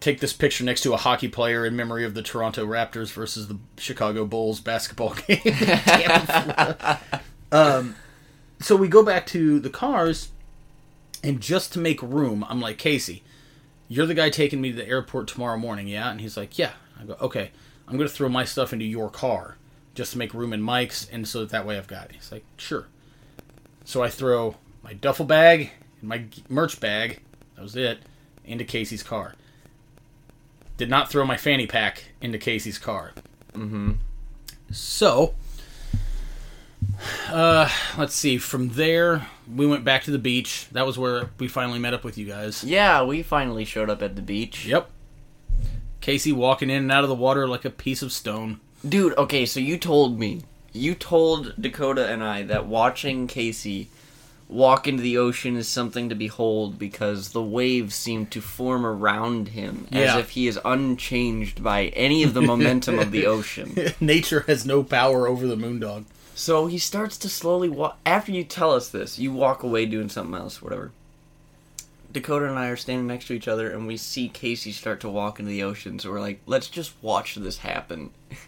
Take 0.00 0.20
this 0.20 0.32
picture 0.32 0.62
next 0.62 0.82
to 0.82 0.92
a 0.92 0.96
hockey 0.96 1.28
player 1.28 1.66
in 1.66 1.74
memory 1.74 2.04
of 2.04 2.14
the 2.14 2.22
Toronto 2.22 2.64
Raptors 2.64 3.10
versus 3.10 3.48
the 3.48 3.58
Chicago 3.76 4.24
Bulls 4.24 4.60
basketball 4.60 5.16
game. 5.26 5.40
um, 7.52 7.96
so 8.60 8.76
we 8.76 8.88
go 8.88 9.02
back 9.02 9.26
to 9.28 9.58
the 9.58 9.70
cars, 9.70 10.28
and 11.24 11.40
just 11.40 11.72
to 11.72 11.80
make 11.80 12.00
room, 12.00 12.46
I'm 12.48 12.60
like, 12.60 12.78
Casey, 12.78 13.24
you're 13.88 14.06
the 14.06 14.14
guy 14.14 14.30
taking 14.30 14.60
me 14.60 14.70
to 14.70 14.76
the 14.76 14.88
airport 14.88 15.26
tomorrow 15.26 15.58
morning, 15.58 15.88
yeah? 15.88 16.10
And 16.10 16.20
he's 16.20 16.36
like, 16.36 16.58
yeah. 16.58 16.72
I 17.00 17.04
go, 17.04 17.16
okay. 17.20 17.50
I'm 17.88 17.96
going 17.96 18.08
to 18.08 18.14
throw 18.14 18.28
my 18.28 18.44
stuff 18.44 18.72
into 18.72 18.84
your 18.84 19.08
car 19.08 19.56
just 19.94 20.12
to 20.12 20.18
make 20.18 20.34
room 20.34 20.52
in 20.52 20.62
Mike's, 20.62 21.08
and 21.10 21.26
so 21.26 21.40
that, 21.40 21.50
that 21.50 21.66
way 21.66 21.76
I've 21.76 21.88
got 21.88 22.06
it. 22.06 22.12
He's 22.12 22.30
like, 22.30 22.44
sure. 22.56 22.86
So 23.84 24.02
I 24.02 24.10
throw 24.10 24.56
my 24.82 24.92
duffel 24.92 25.24
bag 25.24 25.72
and 26.00 26.08
my 26.08 26.24
merch 26.48 26.80
bag 26.80 27.20
That 27.56 27.62
was 27.62 27.76
it. 27.76 28.00
Into 28.44 28.64
Casey's 28.64 29.02
car. 29.02 29.34
Did 30.76 30.88
not 30.88 31.10
throw 31.10 31.24
my 31.24 31.36
fanny 31.36 31.66
pack 31.66 32.12
into 32.20 32.38
Casey's 32.38 32.78
car. 32.78 33.12
Mm-hmm. 33.52 33.92
So, 34.70 35.34
uh, 37.30 37.68
let's 37.96 38.14
see. 38.14 38.38
From 38.38 38.70
there, 38.70 39.26
we 39.52 39.66
went 39.66 39.84
back 39.84 40.04
to 40.04 40.10
the 40.10 40.18
beach. 40.18 40.66
That 40.72 40.86
was 40.86 40.98
where 40.98 41.30
we 41.38 41.48
finally 41.48 41.78
met 41.78 41.94
up 41.94 42.04
with 42.04 42.16
you 42.16 42.26
guys. 42.26 42.64
Yeah, 42.64 43.02
we 43.04 43.22
finally 43.22 43.64
showed 43.64 43.90
up 43.90 44.02
at 44.02 44.16
the 44.16 44.22
beach. 44.22 44.66
Yep. 44.66 44.90
Casey 46.00 46.32
walking 46.32 46.70
in 46.70 46.82
and 46.82 46.92
out 46.92 47.02
of 47.02 47.08
the 47.08 47.14
water 47.14 47.46
like 47.48 47.64
a 47.64 47.70
piece 47.70 48.02
of 48.02 48.12
stone. 48.12 48.60
Dude, 48.88 49.16
okay, 49.18 49.44
so 49.44 49.60
you 49.60 49.76
told 49.76 50.18
me. 50.18 50.42
You 50.72 50.94
told 50.94 51.60
Dakota 51.60 52.06
and 52.06 52.22
I 52.22 52.42
that 52.44 52.66
watching 52.66 53.26
Casey 53.26 53.88
walk 54.48 54.88
into 54.88 55.02
the 55.02 55.18
ocean 55.18 55.56
is 55.56 55.68
something 55.68 56.08
to 56.08 56.14
behold 56.14 56.78
because 56.78 57.30
the 57.30 57.42
waves 57.42 57.94
seem 57.94 58.26
to 58.26 58.40
form 58.40 58.84
around 58.84 59.48
him 59.48 59.86
as 59.92 60.16
if 60.16 60.30
he 60.30 60.46
is 60.48 60.58
unchanged 60.64 61.62
by 61.62 61.86
any 61.88 62.22
of 62.22 62.34
the 62.34 62.42
momentum 62.42 62.98
of 62.98 63.10
the 63.10 63.26
ocean. 63.26 63.76
Nature 64.00 64.40
has 64.40 64.64
no 64.64 64.82
power 64.82 65.28
over 65.28 65.46
the 65.46 65.56
moondog. 65.56 66.04
So 66.34 66.66
he 66.66 66.78
starts 66.78 67.18
to 67.18 67.28
slowly 67.28 67.68
walk. 67.68 67.98
After 68.06 68.32
you 68.32 68.44
tell 68.44 68.72
us 68.72 68.88
this, 68.88 69.18
you 69.18 69.32
walk 69.32 69.62
away 69.62 69.86
doing 69.86 70.08
something 70.08 70.38
else, 70.40 70.62
whatever. 70.62 70.92
Dakota 72.12 72.46
and 72.46 72.58
I 72.58 72.68
are 72.68 72.76
standing 72.76 73.06
next 73.06 73.26
to 73.26 73.34
each 73.34 73.48
other, 73.48 73.70
and 73.70 73.86
we 73.86 73.96
see 73.96 74.28
Casey 74.28 74.72
start 74.72 75.00
to 75.00 75.10
walk 75.10 75.38
into 75.38 75.50
the 75.50 75.62
ocean. 75.62 75.98
So 75.98 76.10
we're 76.10 76.20
like, 76.20 76.40
let's 76.46 76.68
just 76.68 76.94
watch 77.02 77.34
this 77.34 77.58
happen. 77.58 78.10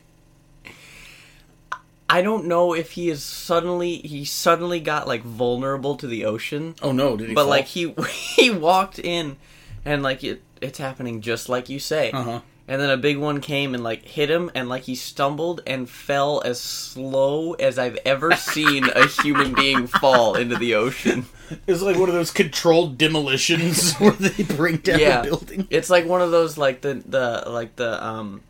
I 2.12 2.22
don't 2.22 2.46
know 2.46 2.74
if 2.74 2.92
he 2.92 3.08
is 3.10 3.22
suddenly 3.22 3.96
he 3.98 4.24
suddenly 4.24 4.80
got 4.80 5.06
like 5.06 5.22
vulnerable 5.22 5.96
to 5.96 6.06
the 6.06 6.24
ocean, 6.24 6.74
Oh 6.82 6.92
no, 6.92 7.16
did 7.16 7.28
he? 7.28 7.34
but 7.34 7.42
fall? 7.42 7.50
like 7.50 7.66
he 7.66 7.94
he 8.36 8.50
walked 8.50 8.98
in, 8.98 9.36
and 9.84 10.02
like 10.02 10.24
it 10.24 10.42
it's 10.60 10.78
happening 10.78 11.20
just 11.20 11.48
like 11.48 11.68
you 11.68 11.78
say. 11.78 12.10
uh 12.12 12.22
huh. 12.22 12.40
And 12.68 12.80
then 12.80 12.90
a 12.90 12.96
big 12.96 13.18
one 13.18 13.40
came 13.40 13.74
and 13.74 13.82
like 13.82 14.04
hit 14.04 14.30
him, 14.30 14.48
and 14.54 14.68
like 14.68 14.84
he 14.84 14.94
stumbled 14.94 15.60
and 15.66 15.90
fell 15.90 16.40
as 16.44 16.60
slow 16.60 17.54
as 17.54 17.78
I've 17.80 17.98
ever 18.04 18.30
seen 18.36 18.84
a 18.88 19.08
human 19.08 19.54
being 19.54 19.88
fall 19.88 20.36
into 20.36 20.54
the 20.56 20.76
ocean. 20.76 21.26
It's 21.66 21.82
like 21.82 21.96
one 21.98 22.08
of 22.08 22.14
those 22.14 22.30
controlled 22.30 22.96
demolitions 22.96 23.94
where 23.98 24.12
they 24.12 24.44
bring 24.44 24.76
down 24.76 25.00
Yeah. 25.00 25.20
a 25.20 25.24
building. 25.24 25.66
It's 25.68 25.90
like 25.90 26.06
one 26.06 26.22
of 26.22 26.30
those 26.30 26.56
like 26.56 26.80
the 26.82 27.02
the 27.04 27.42
like 27.48 27.74
the 27.74 28.04
um 28.06 28.42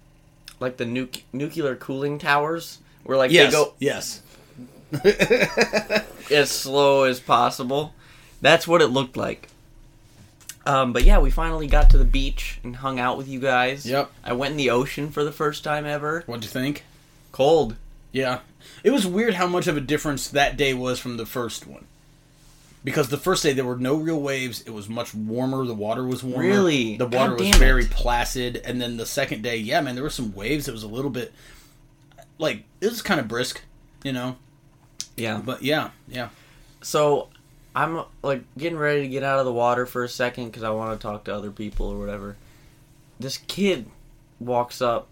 like 0.61 0.77
the 0.77 0.85
nuc- 0.85 1.23
nuclear 1.33 1.75
cooling 1.75 2.19
towers 2.19 2.79
where 3.11 3.19
like 3.19 3.33
Yes. 3.33 3.51
they 3.53 3.57
go 3.59 3.75
Yes. 3.81 4.23
as 6.31 6.49
slow 6.49 7.03
as 7.03 7.19
possible. 7.19 7.93
That's 8.41 8.69
what 8.69 8.81
it 8.81 8.87
looked 8.87 9.17
like. 9.17 9.49
Um, 10.65 10.93
but 10.93 11.03
yeah, 11.03 11.19
we 11.19 11.31
finally 11.33 11.67
got 11.67 11.91
to 11.91 11.99
the 11.99 12.05
beach 12.05 12.61
and 12.63 12.77
hung 12.77 13.01
out 13.01 13.19
with 13.19 13.27
you 13.27 13.41
guys. 13.41 13.85
Yep. 13.85 14.13
I 14.23 14.33
went 14.35 14.53
in 14.53 14.57
the 14.59 14.71
ocean 14.71 15.11
for 15.11 15.25
the 15.25 15.33
first 15.33 15.65
time 15.65 15.87
ever. 15.87 16.23
What'd 16.27 16.45
you 16.45 16.51
think? 16.51 16.85
Cold. 17.33 17.75
Yeah. 18.13 18.41
It 18.85 18.91
was 18.91 19.07
weird 19.09 19.35
how 19.35 19.49
much 19.49 19.67
of 19.67 19.77
a 19.77 19.81
difference 19.81 20.29
that 20.29 20.57
day 20.57 20.73
was 20.73 21.01
from 21.01 21.17
the 21.17 21.27
first 21.27 21.67
one. 21.67 21.87
Because 22.85 23.09
the 23.09 23.17
first 23.19 23.43
day 23.43 23.53
there 23.53 23.65
were 23.65 23.77
no 23.77 23.97
real 23.97 24.21
waves, 24.21 24.61
it 24.63 24.71
was 24.71 24.89
much 24.89 25.13
warmer, 25.15 25.65
the 25.67 25.75
water 25.75 26.05
was 26.05 26.23
warmer. 26.23 26.47
Really? 26.49 26.97
The 26.97 27.07
water 27.09 27.35
was 27.35 27.57
very 27.57 27.83
it. 27.85 27.91
placid, 27.91 28.57
and 28.65 28.81
then 28.81 28.97
the 28.99 29.05
second 29.05 29.43
day, 29.43 29.57
yeah, 29.57 29.81
man, 29.81 29.97
there 29.97 30.05
were 30.05 30.09
some 30.11 30.33
waves, 30.33 30.69
it 30.69 30.73
was 30.73 30.85
a 30.85 30.89
little 30.89 31.11
bit 31.11 31.33
like 32.41 32.65
it 32.81 32.87
was 32.89 33.03
kind 33.03 33.21
of 33.21 33.29
brisk, 33.29 33.63
you 34.03 34.13
know. 34.13 34.37
Yeah. 35.17 35.41
But 35.45 35.63
yeah, 35.63 35.91
yeah. 36.09 36.31
So 36.83 37.29
I'm 37.77 38.03
like 38.23 38.43
getting 38.57 38.79
ready 38.79 39.03
to 39.03 39.09
get 39.09 39.23
out 39.23 39.39
of 39.39 39.45
the 39.45 39.53
water 39.53 39.87
for 39.87 40.03
a 40.03 40.09
second 40.09 40.47
because 40.47 40.63
I 40.63 40.71
want 40.71 40.99
to 40.99 41.03
talk 41.07 41.25
to 41.25 41.35
other 41.35 41.51
people 41.51 41.87
or 41.89 41.99
whatever. 41.99 42.37
This 43.19 43.37
kid 43.37 43.87
walks 44.39 44.81
up 44.81 45.09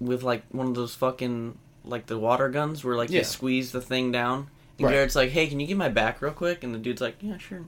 with 0.00 0.22
like 0.22 0.42
one 0.50 0.66
of 0.66 0.74
those 0.74 0.94
fucking 0.94 1.56
like 1.84 2.06
the 2.06 2.18
water 2.18 2.48
guns 2.48 2.84
where 2.84 2.96
like 2.96 3.10
Yeah. 3.10 3.18
you 3.18 3.24
squeeze 3.24 3.72
the 3.72 3.80
thing 3.80 4.12
down. 4.12 4.48
And 4.78 4.84
Right. 4.86 4.92
Garrett's 4.92 5.16
like, 5.16 5.30
"Hey, 5.30 5.46
can 5.48 5.58
you 5.60 5.66
get 5.66 5.76
my 5.76 5.88
back 5.88 6.20
real 6.22 6.32
quick?" 6.32 6.62
And 6.62 6.74
the 6.74 6.78
dude's 6.78 7.00
like, 7.00 7.16
"Yeah, 7.20 7.38
sure." 7.38 7.64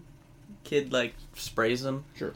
Kid 0.64 0.92
like 0.92 1.14
sprays 1.34 1.84
him. 1.84 2.04
Sure. 2.16 2.34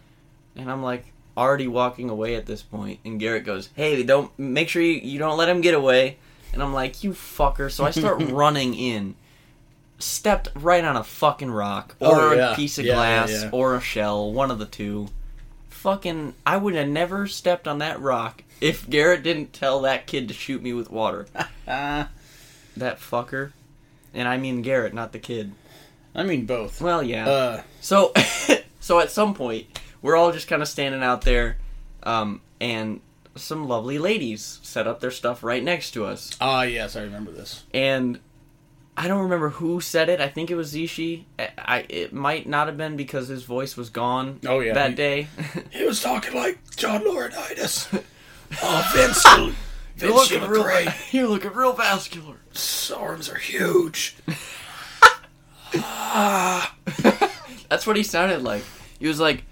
And 0.56 0.70
I'm 0.70 0.82
like 0.82 1.06
already 1.37 1.66
walking 1.68 2.11
away 2.11 2.35
at 2.37 2.47
this 2.47 2.62
point, 2.62 3.01
and 3.05 3.18
Garrett 3.20 3.45
goes, 3.45 3.68
"Hey, 3.74 4.03
don't 4.03 4.30
make 4.39 4.68
sure 4.68 4.82
you, 4.82 4.95
you 4.95 5.18
don't 5.18 5.37
let 5.39 5.49
him 5.49 5.61
get 5.61 5.74
away." 5.74 6.16
And 6.53 6.62
I'm 6.62 6.72
like, 6.72 7.03
"You 7.03 7.11
fucker!" 7.12 7.70
So 7.70 7.85
I 7.85 7.91
start 7.91 8.22
running 8.30 8.74
in, 8.74 9.14
stepped 9.99 10.49
right 10.55 10.85
on 10.85 10.97
a 10.97 11.05
fucking 11.05 11.51
rock 11.51 11.97
or 12.01 12.20
Oh, 12.20 12.32
yeah. 12.32 12.53
a 12.53 12.57
piece 12.57 12.78
of 12.78 12.85
Yeah, 12.85 12.95
glass 12.95 13.30
yeah. 13.30 13.51
or 13.53 13.74
a 13.74 13.80
shell, 13.80 14.32
one 14.32 14.51
of 14.51 14.59
the 14.59 14.66
two. 14.66 15.09
Fucking, 15.68 16.35
I 16.47 16.57
would 16.57 16.74
have 16.74 16.89
never 16.89 17.26
stepped 17.26 17.68
on 17.68 17.78
that 17.78 18.01
rock 18.01 18.43
if 18.61 18.89
Garrett 18.89 19.22
didn't 19.22 19.53
tell 19.53 19.80
that 19.82 20.07
kid 20.07 20.28
to 20.28 20.35
shoot 20.35 20.62
me 20.62 20.72
with 20.72 20.91
water. 20.91 21.26
That 22.76 22.99
fucker, 22.99 23.53
and 24.12 24.26
I 24.26 24.37
mean 24.37 24.61
Garrett, 24.62 24.95
not 24.95 25.12
the 25.12 25.18
kid. 25.20 25.53
I 26.14 26.24
mean 26.24 26.45
both. 26.47 26.80
Well, 26.80 27.03
yeah. 27.05 27.28
Uh, 27.28 27.62
So, 27.80 28.12
so 28.80 28.99
at 28.99 29.11
some 29.12 29.32
point, 29.35 29.66
we're 30.05 30.16
all 30.16 30.30
just 30.32 30.46
kind 30.48 30.61
of 30.61 30.68
standing 30.68 31.02
out 31.02 31.22
there, 31.22 31.57
um, 32.02 32.42
and 32.61 33.00
some 33.36 33.66
lovely 33.66 33.98
ladies 33.98 34.61
set 34.62 34.86
up 34.86 35.00
their 35.00 35.11
stuff 35.11 35.42
right 35.42 35.64
next 35.64 35.92
to 35.92 36.05
us. 36.05 36.30
ah, 36.42 36.62
yes, 36.62 36.94
I 36.94 37.02
remember 37.02 37.30
this. 37.32 37.64
And 37.72 38.20
I 38.96 39.09
don't 39.09 39.22
remember 39.22 39.48
who 39.48 39.80
said 39.80 40.09
it. 40.11 40.20
I 40.20 40.28
think 40.28 40.50
it 40.50 40.57
was 40.57 40.72
Zishi. 40.74 41.24
I, 41.38 41.48
I 41.59 41.86
it 41.88 42.12
might 42.12 42.46
not 42.46 42.66
have 42.68 42.76
been 42.76 42.96
because 42.96 43.28
his 43.28 43.42
voice 43.44 43.76
was 43.76 43.88
gone. 43.90 44.40
Oh, 44.46 44.61
yeah. 44.61 44.74
that 44.74 44.90
He- 44.90 44.96
day. 44.96 45.26
He 45.70 45.84
was 45.84 46.00
talking 46.02 46.34
like 46.34 46.59
John 46.76 47.00
Laurinaitis. 47.02 47.88
oh, 48.62 48.90
Vince, 48.94 49.24
you- 49.24 49.55
you're 50.07 50.14
looking 50.14 50.40
look 50.42 50.50
real. 50.50 50.62
great. 50.62 50.88
You're 51.12 51.28
looking 51.28 51.52
real 51.52 51.72
vascular. 51.72 52.36
His 52.52 52.92
arms 52.96 53.28
are 53.30 53.36
huge. 53.38 54.16
That's 57.68 57.86
what 57.86 57.96
he 57.96 58.02
sounded 58.02 58.42
like. 58.42 58.64
He 58.98 59.07
was 59.09 59.18
like. 59.18 59.44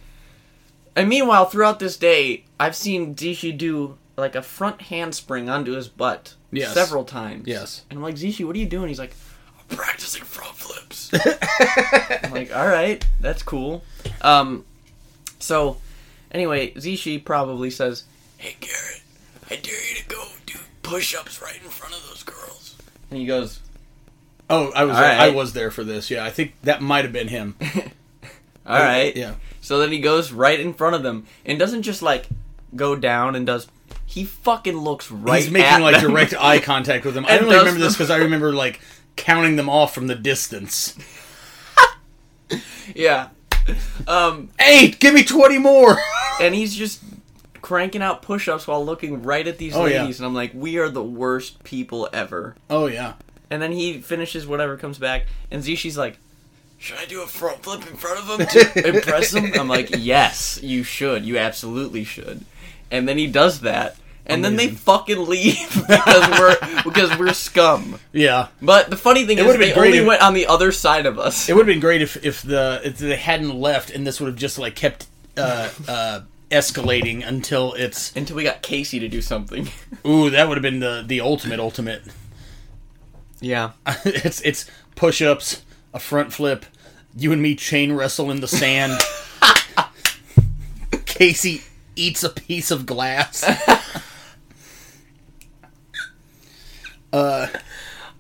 And 0.95 1.09
meanwhile, 1.09 1.47
throughout 1.47 1.79
this 1.79 1.97
day, 1.97 2.45
I've 2.61 2.77
seen 2.77 3.15
Zishi 3.15 3.57
do 3.57 3.97
like 4.17 4.35
a 4.35 4.43
front 4.43 4.83
handspring 4.83 5.49
onto 5.49 5.73
his 5.73 5.89
butt 5.89 6.35
Yes. 6.51 6.75
several 6.75 7.05
times. 7.05 7.47
Yes. 7.47 7.85
And 7.89 7.99
I'm 7.99 8.03
like, 8.03 8.17
Zishi, 8.17 8.45
what 8.47 8.55
are 8.55 8.59
you 8.59 8.67
doing? 8.67 8.89
He's 8.89 8.99
like, 8.99 9.15
I'm 9.59 9.77
practicing 9.77 10.23
front 10.23 10.55
flips. 10.55 11.11
I'm 12.25 12.31
like, 12.33 12.55
all 12.55 12.67
right, 12.69 13.05
that's 13.21 13.43
cool. 13.43 13.83
Um, 14.21 14.67
so, 15.39 15.79
anyway, 16.31 16.73
Zishi 16.75 17.25
probably 17.25 17.71
says, 17.71 18.05
Hey, 18.37 18.57
Garrett, 18.61 19.03
I 19.51 19.57
dare 19.57 19.75
you 19.89 19.97
to 20.03 20.09
go 20.09 20.25
do 20.45 20.59
push 20.83 21.15
ups 21.15 21.41
right 21.41 21.57
in 21.63 21.71
front 21.71 21.95
of 21.95 22.07
those 22.09 22.23
girls. 22.23 22.77
And 23.11 23.19
he 23.19 23.25
goes, 23.25 23.61
Oh, 24.51 24.71
I 24.75 24.85
was 24.85 24.97
All 24.97 25.03
right. 25.03 25.21
I 25.21 25.31
was 25.31 25.55
there 25.55 25.71
for 25.71 25.85
this. 25.85 26.11
Yeah, 26.11 26.23
I 26.25 26.31
think 26.31 26.53
that 26.65 26.83
might 26.83 27.05
have 27.05 27.13
been 27.15 27.29
him. 27.29 27.57
All 28.67 28.79
right. 28.79 29.17
Yeah. 29.17 29.35
So 29.63 29.79
then 29.79 29.91
he 29.93 30.01
goes 30.01 30.31
right 30.33 30.61
in 30.61 30.75
front 30.75 30.95
of 30.97 31.03
them 31.03 31.27
and 31.47 31.59
doesn't 31.59 31.83
just 31.83 32.03
like 32.03 32.27
go 32.77 32.95
down 32.97 33.35
and 33.35 33.47
does. 33.47 33.67
He 34.05 34.25
fucking 34.25 34.77
looks 34.77 35.11
right. 35.11 35.41
He's 35.43 35.51
making 35.51 35.81
like 35.83 36.01
them. 36.03 36.11
direct 36.11 36.35
eye 36.39 36.59
contact 36.61 37.07
with 37.07 37.15
them. 37.15 37.25
I 37.27 37.39
only 37.39 37.51
does 37.55 37.61
remember 37.65 37.81
this 37.81 37.95
because 37.95 38.11
I 38.11 38.19
remember 38.19 38.53
like 38.53 38.81
counting 39.17 39.57
them 39.57 39.71
off 39.71 39.95
from 39.95 40.07
the 40.09 40.15
distance. 40.15 40.99
yeah. 42.95 43.29
Um, 44.07 44.51
Eight, 44.61 44.99
give 44.99 45.15
me 45.15 45.23
twenty 45.23 45.59
more. 45.59 45.97
and 46.41 46.55
he's 46.55 46.75
just 46.75 47.01
cranking 47.61 48.03
out 48.03 48.23
push-ups 48.23 48.67
while 48.67 48.85
looking 48.85 49.23
right 49.23 49.47
at 49.47 49.57
these 49.59 49.75
Oh, 49.77 49.85
yeah. 49.87 50.01
ladies, 50.03 50.19
and 50.19 50.27
I'm 50.27 50.35
like, 50.35 50.51
we 50.53 50.79
are 50.79 50.89
the 50.89 51.03
worst 51.05 51.63
people 51.63 52.09
ever. 52.13 52.57
oh 52.69 52.87
yeah. 52.87 53.15
And 53.51 53.61
then 53.63 53.71
he 53.73 54.01
finishes 54.01 54.47
whatever 54.47 54.77
comes 54.77 54.99
back, 54.99 55.27
and 55.51 55.63
Zishi's 55.63 55.97
like, 55.97 56.19
should 56.83 56.99
I 56.99 57.05
do 57.05 57.23
a 57.23 57.27
front 57.27 57.63
flip 57.63 57.81
in 57.89 57.97
front 57.97 58.19
of 58.19 58.41
him 58.41 58.47
to 58.75 58.89
impress 58.97 59.33
him? 59.33 59.53
I'm 59.59 59.69
like, 59.69 59.91
yes, 59.97 60.59
you 60.63 60.83
should. 60.83 61.25
You 61.25 61.39
absolutely 61.39 62.05
should. 62.05 62.45
And 62.91 63.09
then 63.09 63.17
he 63.19 63.27
does 63.27 63.61
that. 63.61 63.97
And 64.27 64.45
then 64.45 64.55
they 64.57 64.69
fucking 64.69 65.27
leave 65.27 65.69
because 65.89 66.39
we're 66.39 66.83
because 66.85 67.19
we're 67.19 67.33
scum. 67.33 67.99
Yeah. 68.13 68.49
But 68.61 68.89
the 68.91 68.97
funny 68.97 69.27
thing 69.27 69.39
It 69.39 69.41
is, 69.41 69.47
would've 69.47 69.61
been 69.61 69.75
they 69.75 69.81
only 69.81 69.99
if- 69.99 70.07
went 70.07 70.23
on 70.23 70.35
the 70.35 70.47
other 70.47 70.71
side 70.73 71.07
of 71.07 71.19
us. 71.19 71.49
It 71.49 71.55
would 71.55 71.67
have 71.67 71.75
been 71.75 71.81
great 71.81 72.03
if 72.03 72.25
if 72.25 72.43
the 72.43 72.81
if 72.85 72.99
they 72.99 73.17
hadn't 73.17 73.55
left 73.59 73.91
and 73.91 74.07
this 74.07 74.21
would 74.21 74.29
have 74.29 74.37
just 74.37 74.59
like 74.59 74.77
kept 74.77 75.07
uh 75.37 75.71
uh 75.89 76.21
escalating 76.53 77.27
until 77.27 77.73
it's 77.75 78.15
until 78.15 78.37
we 78.37 78.45
got 78.45 78.63
Casey 78.63 79.01
to 79.01 79.09
do 79.09 79.21
something. 79.23 79.69
ooh 80.07 80.31
that 80.31 80.47
would 80.49 80.57
have 80.57 80.63
been 80.63 80.79
the 80.81 81.03
the 81.07 81.21
ultimate 81.21 81.59
ultimate. 81.59 82.03
Yeah. 83.41 83.73
it's 84.05 84.41
it's 84.43 84.71
push 84.95 85.21
ups, 85.21 85.63
a 85.95 85.99
front 85.99 86.33
flip, 86.33 86.65
you 87.17 87.33
and 87.33 87.43
me 87.43 87.55
chain 87.55 87.93
wrestle 87.93 88.31
in 88.31 88.41
the 88.41 88.49
sand. 88.49 88.99
Casey 91.07 91.63
eats 91.97 92.23
a 92.23 92.31
piece 92.31 92.71
of 92.71 92.87
glass. 92.87 93.45
uh, 97.13 97.49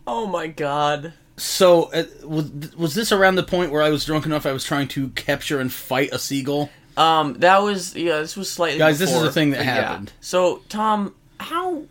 Oh 0.07 0.27
my 0.27 0.47
god. 0.49 1.13
So 1.37 1.85
uh, 1.93 2.05
was 2.25 2.51
was 2.77 2.95
this 2.95 3.13
around 3.13 3.37
the 3.37 3.43
point 3.43 3.71
where 3.73 3.83
I 3.83 3.91
was 3.91 4.05
drunk 4.05 4.27
enough 4.27 4.47
I 4.47 4.53
was 4.53 4.65
trying 4.65 4.89
to 4.89 5.09
capture 5.11 5.61
and 5.61 5.73
fight 5.73 6.11
a 6.13 6.19
seagull? 6.19 6.71
Um, 6.97 7.35
that 7.35 7.63
was 7.63 7.95
yeah. 7.97 8.19
This 8.19 8.37
was 8.37 8.51
slightly. 8.51 8.79
Guys, 8.79 8.99
this 8.99 9.11
is 9.11 9.17
before. 9.17 9.29
a 9.29 9.33
thing 9.33 9.51
that 9.51 9.61
Yeah. 9.65 9.75
happened. 9.75 10.13
So, 10.21 10.61
Tom, 10.69 11.15
how 11.41 11.85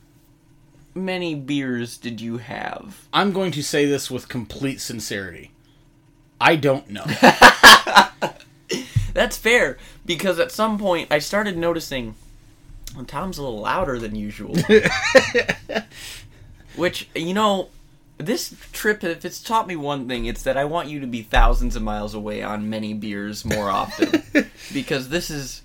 many 0.93 1.33
beers 1.35 1.97
did 1.97 2.21
you 2.21 2.37
have? 2.37 3.07
I'm 3.13 3.31
going 3.31 3.51
to 3.53 3.63
say 3.63 3.85
this 3.85 4.11
with 4.11 4.27
complete 4.29 4.79
sincerity. 4.79 5.51
I 6.41 6.55
don't 6.55 6.89
know. 6.89 7.05
That's 9.13 9.37
fair 9.37 9.77
because 10.05 10.39
at 10.39 10.51
some 10.51 10.79
point 10.79 11.11
I 11.11 11.19
started 11.19 11.57
noticing 11.57 12.15
well, 12.95 13.05
Tom's 13.05 13.37
a 13.37 13.43
little 13.43 13.59
louder 13.59 13.99
than 13.99 14.15
usual. 14.15 14.55
Which 16.75 17.09
you 17.13 17.33
know, 17.33 17.69
this 18.17 18.55
trip 18.71 19.03
if 19.03 19.23
it's 19.23 19.41
taught 19.41 19.67
me 19.67 19.75
one 19.75 20.07
thing, 20.07 20.25
it's 20.25 20.43
that 20.43 20.57
I 20.57 20.65
want 20.65 20.89
you 20.89 20.99
to 21.01 21.07
be 21.07 21.21
thousands 21.21 21.75
of 21.75 21.83
miles 21.83 22.13
away 22.13 22.41
on 22.41 22.69
many 22.69 22.93
beers 22.93 23.45
more 23.45 23.69
often 23.69 24.23
because 24.73 25.09
this 25.09 25.29
is 25.29 25.61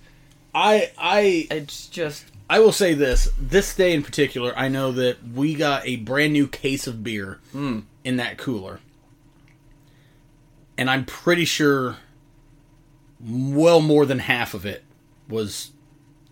I 0.55 0.91
I 0.99 1.47
it's 1.51 1.87
just 1.87 2.25
I 2.49 2.61
will 2.61 2.73
say 2.73 2.95
this. 2.95 3.29
This 3.39 3.75
day 3.75 3.93
in 3.93 4.03
particular, 4.03 4.53
I 4.57 4.69
know 4.69 4.93
that 4.93 5.17
we 5.35 5.55
got 5.55 5.87
a 5.87 5.97
brand 5.97 6.33
new 6.33 6.47
case 6.47 6.87
of 6.87 7.03
beer 7.03 7.39
hmm. 7.53 7.81
in 8.05 8.17
that 8.17 8.39
cooler. 8.39 8.81
And 10.79 10.91
I'm 10.91 11.05
pretty 11.05 11.45
sure 11.45 11.97
well 13.21 13.81
more 13.81 14.05
than 14.07 14.19
half 14.19 14.53
of 14.55 14.67
it 14.67 14.85
was 15.29 15.71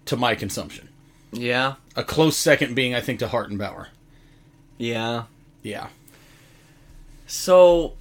to 0.07 0.17
my 0.17 0.35
consumption. 0.35 0.89
yeah, 1.33 1.75
A 1.97 2.05
close 2.05 2.37
second 2.37 2.75
being, 2.75 2.95
I 2.95 3.01
think, 3.01 3.19
to 3.21 3.27
Hartenbauer. 3.29 3.87
yeah. 4.79 5.25
Yeah. 5.63 5.89
So 7.27 7.95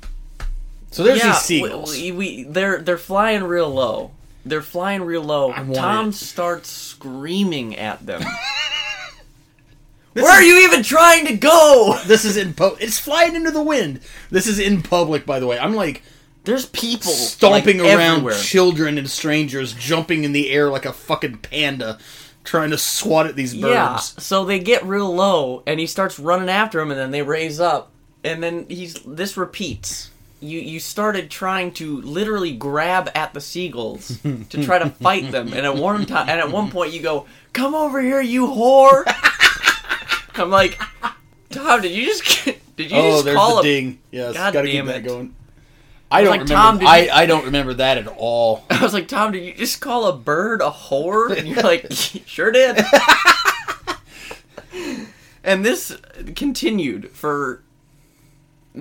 So 0.91 1.03
there's 1.03 1.19
yeah, 1.19 1.27
these 1.29 1.37
seagulls. 1.41 1.95
We, 1.95 2.11
we 2.11 2.43
they're 2.43 2.79
they're 2.81 2.97
flying 2.97 3.43
real 3.45 3.69
low. 3.69 4.11
They're 4.45 4.61
flying 4.61 5.03
real 5.03 5.23
low. 5.23 5.53
Tom 5.53 6.09
it. 6.09 6.13
starts 6.15 6.69
screaming 6.69 7.77
at 7.77 8.05
them. 8.05 8.21
Where 10.13 10.29
are 10.29 10.43
you 10.43 10.65
even 10.67 10.83
trying 10.83 11.25
to 11.27 11.37
go? 11.37 11.97
this 12.05 12.25
is 12.25 12.35
in 12.37 12.53
pu- 12.53 12.75
It's 12.79 12.99
flying 12.99 13.35
into 13.35 13.49
the 13.51 13.63
wind. 13.63 14.01
This 14.29 14.45
is 14.45 14.59
in 14.59 14.83
public, 14.83 15.25
by 15.25 15.39
the 15.39 15.47
way. 15.47 15.57
I'm 15.57 15.73
like 15.73 16.03
There's 16.43 16.65
people 16.65 17.11
stomping 17.11 17.79
like, 17.79 17.95
around 17.97 18.17
everywhere. 18.17 18.37
children 18.37 18.97
and 18.97 19.09
strangers, 19.09 19.73
jumping 19.73 20.23
in 20.23 20.33
the 20.33 20.51
air 20.51 20.69
like 20.69 20.85
a 20.85 20.91
fucking 20.91 21.37
panda, 21.37 21.99
trying 22.43 22.71
to 22.71 22.77
swat 22.77 23.27
at 23.27 23.35
these 23.35 23.53
birds. 23.53 23.63
Yeah. 23.63 23.97
So 23.97 24.43
they 24.43 24.59
get 24.59 24.83
real 24.83 25.13
low, 25.13 25.63
and 25.65 25.79
he 25.79 25.87
starts 25.87 26.19
running 26.19 26.49
after 26.49 26.81
him, 26.81 26.91
and 26.91 26.99
then 26.99 27.11
they 27.11 27.21
raise 27.21 27.59
up, 27.59 27.91
and 28.23 28.43
then 28.43 28.65
he's 28.67 28.95
this 29.05 29.37
repeats. 29.37 30.11
You 30.41 30.59
you 30.59 30.81
started 30.81 31.31
trying 31.31 31.71
to 31.75 32.01
literally 32.01 32.53
grab 32.53 33.09
at 33.15 33.33
the 33.33 33.39
seagulls 33.39 34.19
to 34.49 34.63
try 34.63 34.79
to 34.79 34.89
fight 34.89 35.31
them, 35.31 35.53
and 35.53 35.65
at 35.65 35.77
one 35.77 36.05
time, 36.05 36.27
and 36.27 36.41
at 36.41 36.51
one 36.51 36.69
point 36.69 36.91
you 36.91 37.01
go, 37.01 37.25
"Come 37.53 37.73
over 37.73 38.01
here, 38.01 38.21
you 38.21 38.47
whore!" 38.47 39.03
I'm 40.35 40.49
like, 40.49 40.77
Tom, 41.51 41.81
did 41.81 41.93
you 41.93 42.05
just 42.05 42.45
did 42.75 42.91
you 42.91 42.97
oh, 42.97 43.11
just 43.11 43.25
there's 43.25 43.37
call 43.37 43.55
the 43.55 43.59
a 43.61 43.63
ding. 43.63 43.99
Yes, 44.11 44.33
God 44.33 44.53
gotta 44.53 44.67
keep 44.67 44.75
damn 44.75 44.87
that 44.87 45.05
going. 45.05 45.33
I 46.13 46.21
don't 46.21 46.31
like, 46.31 46.41
remember. 46.41 46.79
Tom, 46.83 46.87
I, 46.87 46.97
you- 47.03 47.11
I 47.11 47.25
don't 47.25 47.45
remember 47.45 47.73
that 47.75 47.97
at 47.97 48.07
all. 48.07 48.65
I 48.69 48.81
was 48.81 48.93
like, 48.93 49.07
Tom, 49.07 49.31
did 49.31 49.43
you 49.43 49.53
just 49.53 49.81
call 49.81 50.05
a 50.07 50.13
bird 50.15 50.61
a 50.61 50.69
whore? 50.71 51.35
And 51.37 51.47
you're 51.47 51.61
like, 51.61 51.87
sure 51.91 52.51
did. 52.51 52.79
and 55.43 55.65
this 55.65 55.97
continued 56.35 57.11
for 57.11 57.63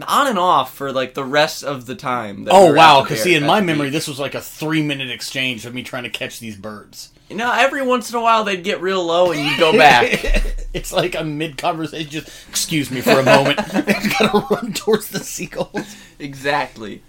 on 0.09 0.27
and 0.27 0.39
off 0.39 0.75
for 0.75 0.91
like 0.93 1.15
the 1.15 1.25
rest 1.25 1.63
of 1.65 1.87
the 1.87 1.95
time. 1.95 2.45
that 2.45 2.53
oh, 2.55 2.61
we 2.63 2.67
Oh 2.67 2.71
were 2.71 2.77
wow! 2.77 3.03
Because 3.03 3.23
see, 3.23 3.35
in 3.35 3.45
my 3.45 3.61
memory, 3.61 3.89
beach. 3.89 3.93
this 3.95 4.09
was 4.09 4.19
like 4.19 4.35
a 4.35 4.41
three-minute 4.41 5.11
exchange 5.11 5.67
of 5.67 5.75
me 5.75 5.83
trying 5.83 6.05
to 6.05 6.11
catch 6.11 6.41
these 6.41 6.57
birds. 6.57 7.13
you 7.29 7.37
know, 7.37 7.53
every 7.53 7.83
once 7.83 8.11
in 8.11 8.17
a 8.17 8.23
while 8.23 8.45
they'd 8.45 8.65
get 8.65 8.81
real 8.81 9.05
low 9.05 9.33
and 9.33 9.41
you'd 9.45 9.59
go 9.59 9.73
back. 9.77 10.25
it's 10.73 10.93
like 10.93 11.15
a 11.15 11.23
mid-conversation. 11.25 12.09
Just 12.11 12.49
excuse 12.49 12.91
me 12.91 13.01
for 13.03 13.21
a 13.21 13.23
moment. 13.25 13.59
I 13.75 13.83
gotta 14.19 14.47
run 14.55 14.73
towards 14.73 15.09
the 15.09 15.19
seagulls. 15.21 15.95
exactly. 16.19 17.03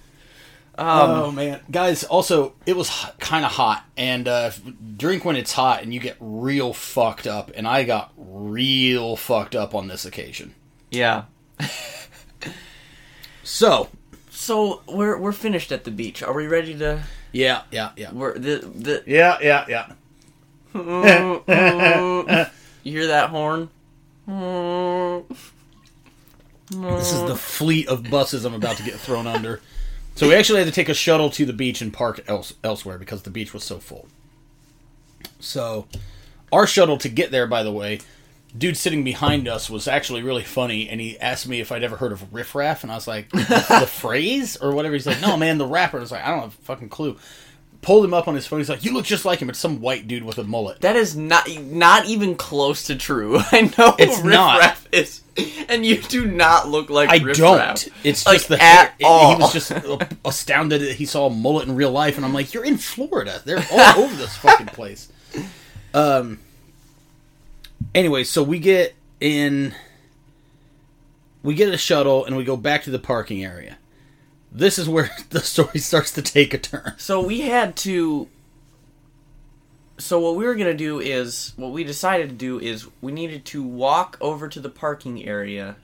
Um, 0.76 1.10
oh 1.12 1.32
man, 1.32 1.60
guys! 1.70 2.04
Also, 2.04 2.56
it 2.66 2.76
was 2.76 2.90
kind 3.20 3.46
of 3.46 3.52
hot, 3.52 3.86
and 3.96 4.28
uh, 4.28 4.50
drink 4.98 5.24
when 5.24 5.36
it's 5.36 5.52
hot, 5.52 5.84
and 5.84 5.94
you 5.94 6.00
get 6.00 6.18
real 6.20 6.74
fucked 6.74 7.28
up. 7.28 7.52
And 7.56 7.68
I 7.68 7.84
got 7.84 8.12
real 8.18 9.16
fucked 9.16 9.56
up 9.56 9.76
on 9.76 9.88
this 9.88 10.06
occasion. 10.06 10.56
yeah. 10.92 11.26
So, 13.46 13.90
So 14.32 14.82
we're 14.88 15.18
we're 15.18 15.32
finished 15.34 15.72
at 15.74 15.84
the 15.84 15.92
beach. 15.92 16.24
Are 16.24 16.34
we 16.34 16.48
ready 16.48 16.74
to? 16.80 17.04
yeah, 17.34 17.64
yeah, 17.72 17.92
yeah, 17.98 18.12
We're 18.14 18.38
the 18.40 18.58
the. 18.60 19.04
yeah, 19.06 19.38
yeah, 19.42 19.66
yeah. 19.68 19.92
You 22.84 22.92
hear 23.00 23.08
that 23.08 23.30
horn? 23.30 23.70
This 26.70 27.12
is 27.14 27.22
the 27.28 27.36
fleet 27.36 27.88
of 27.88 28.10
buses 28.10 28.46
I'm 28.46 28.54
about 28.54 28.78
to 28.78 28.84
get 28.84 28.96
thrown 28.96 29.28
under. 29.28 29.62
So 30.16 30.28
we 30.28 30.36
actually 30.36 30.60
had 30.60 30.68
to 30.68 30.74
take 30.74 30.90
a 30.90 30.94
shuttle 30.94 31.30
to 31.32 31.46
the 31.46 31.54
beach 31.54 31.82
and 31.82 31.92
park 31.92 32.24
else, 32.28 32.54
elsewhere 32.64 32.98
because 32.98 33.24
the 33.24 33.32
beach 33.32 33.54
was 33.54 33.64
so 33.64 33.80
full. 33.80 34.08
So 35.40 35.88
our 36.52 36.68
shuttle 36.68 36.98
to 37.00 37.10
get 37.10 37.32
there, 37.32 37.48
by 37.48 37.64
the 37.64 37.72
way, 37.72 38.00
dude 38.56 38.78
sitting 38.78 39.04
behind 39.04 39.48
us 39.48 39.70
was 39.70 39.88
actually 39.88 40.22
really 40.22 40.44
funny, 40.44 40.88
and 40.88 41.02
he 41.02 41.20
asked 41.20 41.48
me 41.48 41.60
if 41.60 41.72
I'd 41.72 41.84
ever 41.84 41.98
heard 41.98 42.12
of 42.12 42.34
riffraff, 42.34 42.84
and 42.84 42.92
I 42.92 42.96
was 42.96 43.08
like, 43.08 43.30
the 43.32 43.90
phrase 43.92 44.56
or 44.58 44.74
whatever. 44.74 44.94
He's 44.94 45.08
like, 45.08 45.22
no, 45.22 45.36
man, 45.36 45.58
the 45.58 45.66
rapper. 45.66 45.98
I 45.98 46.02
was 46.02 46.12
like, 46.12 46.24
I 46.24 46.30
don't 46.30 46.42
have 46.42 46.58
a 46.60 46.64
fucking 46.64 46.90
clue. 46.90 47.18
Pulled 47.84 48.06
him 48.06 48.14
up 48.14 48.28
on 48.28 48.34
his 48.36 48.48
phone. 48.48 48.60
He's 48.60 48.70
like, 48.70 48.84
you 48.86 48.94
look 48.94 49.06
just 49.06 49.26
like 49.26 49.40
him. 49.42 49.50
It's 49.50 49.60
some 49.60 49.82
white 49.82 50.08
dude 50.08 50.24
with 50.24 50.38
a 50.38 50.44
mullet. 50.44 50.82
That 50.82 50.96
is 50.96 51.16
not 51.16 51.48
not 51.66 52.06
even 52.06 52.36
close 52.36 52.86
to 52.86 52.96
true. 52.96 53.38
I 53.52 53.72
know 53.78 53.96
It's 54.00 54.18
Riff 54.22 54.34
not. 54.34 54.60
Raff 54.60 54.88
is, 54.92 55.22
and 55.68 55.86
you 55.86 56.02
do 56.02 56.26
not 56.26 56.70
look 56.70 56.90
like 56.90 57.10
I 57.10 57.18
Riff 57.18 57.38
don't. 57.38 57.58
Raff. 57.58 57.88
It's 58.06 58.26
Like, 58.26 58.38
just 58.38 58.48
the 58.50 58.56
at 58.56 58.62
hair. 58.88 58.96
It- 59.00 59.04
all. 59.06 59.36
He 59.36 59.42
was 59.42 59.54
just 59.54 59.72
astounded 60.26 60.82
that 60.82 60.94
he 60.96 61.06
saw 61.06 61.28
a 61.28 61.30
mullet 61.30 61.68
in 61.68 61.76
real 61.76 61.92
life, 61.92 62.16
and 62.16 62.26
I'm 62.26 62.34
like, 62.34 62.54
"You're 62.54 62.64
in 62.66 62.78
Florida. 62.78 63.42
They're 63.44 63.64
all 63.72 64.00
over 64.04 64.16
this 64.16 64.36
fucking 64.38 64.68
place." 64.68 65.12
Um. 65.94 66.40
Anyway, 67.94 68.24
so 68.24 68.42
we 68.44 68.60
get 68.60 68.96
in. 69.20 69.76
We 71.44 71.54
get 71.56 71.74
a 71.74 71.78
shuttle, 71.78 72.24
and 72.26 72.38
we 72.38 72.46
go 72.46 72.56
back 72.56 72.84
to 72.84 72.92
the 72.92 73.00
parking 73.00 73.44
area. 73.44 73.78
This 74.54 74.78
is 74.78 74.88
where 74.88 75.10
the 75.32 75.40
story 75.40 75.80
starts 75.80 76.12
to 76.12 76.22
take 76.22 76.54
a 76.54 76.58
turn. 76.58 76.94
So 76.98 77.22
we 77.22 77.42
had 77.42 77.76
to. 77.78 78.30
So 79.98 80.20
what 80.20 80.36
we 80.36 80.46
were 80.46 80.56
gonna 80.56 80.74
do 80.74 81.00
is 81.00 81.54
what 81.56 81.72
we 81.72 81.84
decided 81.84 82.30
to 82.30 82.36
do 82.36 82.60
is 82.60 82.88
we 83.02 83.12
needed 83.12 83.46
to 83.46 83.64
walk 83.64 84.18
over 84.22 84.48
to 84.50 84.60
the 84.60 84.70
parking 84.70 85.24
area 85.26 85.76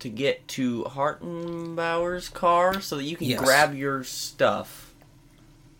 to 0.00 0.08
get 0.08 0.46
to 0.48 0.82
Hartenbauer's 0.84 2.28
car 2.28 2.80
so 2.80 2.96
that 2.96 3.04
you 3.04 3.16
can 3.16 3.28
Yes. 3.28 3.40
grab 3.40 3.72
your 3.74 4.02
stuff, 4.02 4.92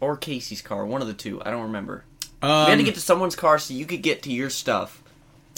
or 0.01 0.17
Casey's 0.17 0.63
car, 0.63 0.87
one 0.87 1.03
of 1.03 1.09
the 1.09 1.15
two. 1.15 1.43
I 1.45 1.51
don't 1.51 1.63
remember. 1.65 2.05
Um, 2.41 2.67
we 2.67 2.71
had 2.71 2.79
to 2.79 2.85
get 2.85 2.95
to 2.95 3.01
someone's 3.01 3.35
car 3.37 3.59
so 3.59 3.75
you 3.75 3.85
could 3.85 4.03
get 4.03 4.23
to 4.23 4.33
your 4.33 4.49
stuff. 4.51 5.03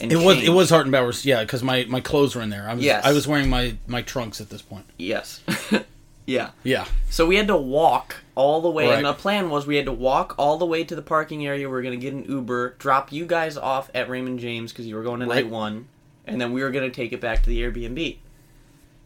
And 0.01 0.11
it 0.11 0.16
was 0.16 0.43
it 0.43 0.49
was 0.49 0.70
Hartenbauer's, 0.70 1.24
yeah, 1.26 1.43
because 1.45 1.62
my, 1.62 1.85
my 1.89 2.01
clothes 2.01 2.35
were 2.35 2.43
in 2.43 2.49
there. 2.51 2.68
I 2.68 2.74
was 2.74 2.82
Yes. 2.85 3.05
I 3.05 3.12
was 3.12 3.28
wearing 3.28 3.49
my, 3.51 3.76
my 3.87 4.01
trunks 4.03 4.41
at 4.41 4.49
this 4.51 4.62
point. 4.62 4.87
yes, 4.99 5.41
yeah. 6.27 6.51
Yeah, 6.62 6.87
So 7.11 7.27
we 7.27 7.37
had 7.37 7.47
to 7.49 7.57
walk 7.57 8.16
all 8.35 8.61
the 8.62 8.70
way, 8.70 8.89
Right. 8.89 8.97
and 8.97 9.07
the 9.07 9.12
plan 9.12 9.51
was 9.51 9.66
we 9.66 9.77
had 9.77 9.85
to 9.87 9.93
walk 9.93 10.35
all 10.39 10.57
the 10.59 10.66
way 10.66 10.83
to 10.85 10.95
the 10.97 11.03
parking 11.03 11.47
area. 11.47 11.68
We 11.68 11.77
are 11.77 11.83
going 11.83 11.99
to 11.99 12.03
get 12.03 12.12
an 12.14 12.25
Uber, 12.25 12.77
drop 12.79 13.12
you 13.12 13.27
guys 13.27 13.57
off 13.57 13.91
at 13.95 14.09
Raymond 14.09 14.39
James 14.41 14.72
because 14.72 14.87
you 14.87 14.97
were 14.97 15.03
going 15.03 15.20
to 15.20 15.27
Right. 15.27 15.45
night 15.45 15.51
one, 15.53 15.87
and 16.27 16.41
then 16.41 16.53
we 16.53 16.62
were 16.62 16.70
going 16.70 16.89
to 16.91 16.95
take 16.95 17.12
it 17.12 17.20
back 17.20 17.43
to 17.43 17.49
the 17.51 17.61
Airbnb. 17.62 18.16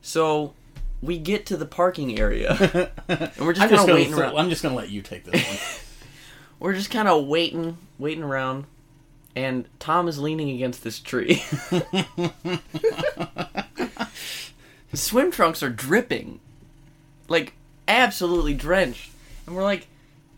So 0.00 0.54
we 1.02 1.18
get 1.18 1.44
to 1.46 1.56
the 1.56 1.66
parking 1.66 2.18
area, 2.18 2.90
and 3.08 3.30
we're 3.38 3.52
just 3.52 3.68
kind 3.68 3.74
of 3.80 3.86
waiting 3.94 4.14
around. 4.14 4.36
I'm 4.36 4.48
just 4.50 4.62
gonna 4.62 4.74
let 4.74 4.88
you 4.90 5.02
take 5.02 5.24
this 5.24 5.44
one. 5.46 5.58
We're 6.60 6.74
just 6.74 6.90
kind 6.90 7.06
of 7.06 7.26
waiting, 7.26 7.78
waiting 8.00 8.24
around, 8.24 8.64
and 9.36 9.66
Tom 9.78 10.08
is 10.08 10.18
leaning 10.18 10.50
against 10.50 10.82
this 10.82 10.98
tree. 10.98 11.44
swim 14.92 15.30
trunks 15.30 15.62
are 15.62 15.70
dripping, 15.70 16.40
like 17.28 17.52
absolutely 17.86 18.54
drenched, 18.54 19.10
and 19.46 19.54
we're 19.54 19.62
like, 19.62 19.86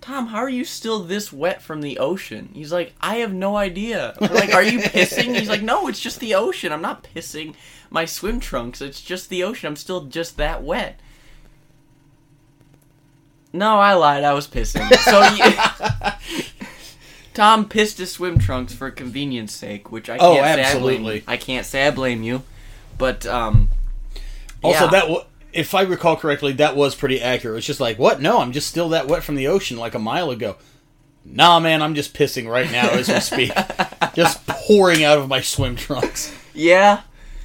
Tom, 0.01 0.28
how 0.28 0.38
are 0.38 0.49
you 0.49 0.64
still 0.64 1.01
this 1.01 1.32
wet 1.32 1.61
from 1.62 1.82
the 1.82 1.99
ocean? 1.99 2.51
He's 2.55 2.72
like, 2.72 2.95
I 3.01 3.16
have 3.16 3.32
no 3.32 3.57
idea. 3.57 4.14
We're 4.20 4.28
like, 4.28 4.55
are 4.55 4.62
you 4.62 4.78
pissing? 4.80 5.36
He's 5.36 5.49
like, 5.49 5.62
no, 5.62 5.88
it's 5.88 6.01
just 6.01 6.20
the 6.20 6.34
ocean. 6.34 6.72
I'm 6.72 6.80
not 6.82 7.07
pissing 7.14 7.55
my 7.91 8.05
swim 8.07 8.41
trunks. 8.41 8.80
It's 8.80 9.01
just 9.03 9.28
the 9.28 9.43
ocean. 9.45 9.66
I'm 9.68 9.76
still 9.76 10.05
just 10.07 10.36
that 10.38 10.62
wet. 10.62 10.99
No, 13.53 13.76
I 13.78 13.95
lied. 13.95 14.24
I 14.24 14.32
was 14.32 14.47
pissing. 14.47 14.88
So 14.99 15.20
you, 16.38 16.45
Tom 17.34 17.68
pissed 17.68 17.99
his 17.99 18.11
swim 18.12 18.38
trunks 18.38 18.72
for 18.72 18.91
convenience 18.91 19.53
sake, 19.53 19.91
which 19.91 20.09
I 20.09 20.18
can't 20.18 20.22
Oh, 20.30 20.34
say 20.36 20.41
I 20.41 20.55
blame. 20.55 20.64
absolutely. 20.64 21.24
I 21.26 21.36
can't 21.36 21.66
say 21.66 21.86
I 21.86 21.91
blame 21.91 22.22
you, 22.22 22.43
but 22.97 23.26
um, 23.26 23.68
Also, 24.62 24.84
yeah. 24.84 24.91
that 24.93 25.01
w- 25.03 25.24
if 25.53 25.74
I 25.74 25.82
recall 25.82 26.16
correctly, 26.16 26.53
that 26.55 26.76
was 26.76 26.94
pretty 26.94 27.20
accurate. 27.20 27.59
It's 27.59 27.66
just 27.66 27.80
like, 27.80 27.98
what? 27.98 28.20
No, 28.20 28.40
I'm 28.40 28.53
just 28.53 28.68
still 28.68 28.88
that 28.90 29.09
wet 29.09 29.22
from 29.22 29.34
the 29.34 29.48
ocean 29.48 29.76
like 29.76 29.94
a 29.94 29.98
mile 29.98 30.30
ago. 30.30 30.57
Nah, 31.24 31.61
man, 31.61 31.82
I'm 31.82 31.94
just 31.94 32.14
pissing 32.14 32.48
right 32.48 32.70
now 32.70 32.88
as 32.90 33.09
we 33.09 33.20
speak. 33.20 33.53
just 34.14 34.46
pouring 34.46 35.05
out 35.05 35.18
of 35.18 35.28
my 35.28 35.40
swim 35.40 35.76
trunks. 35.76 36.34
Yeah. 36.55 37.03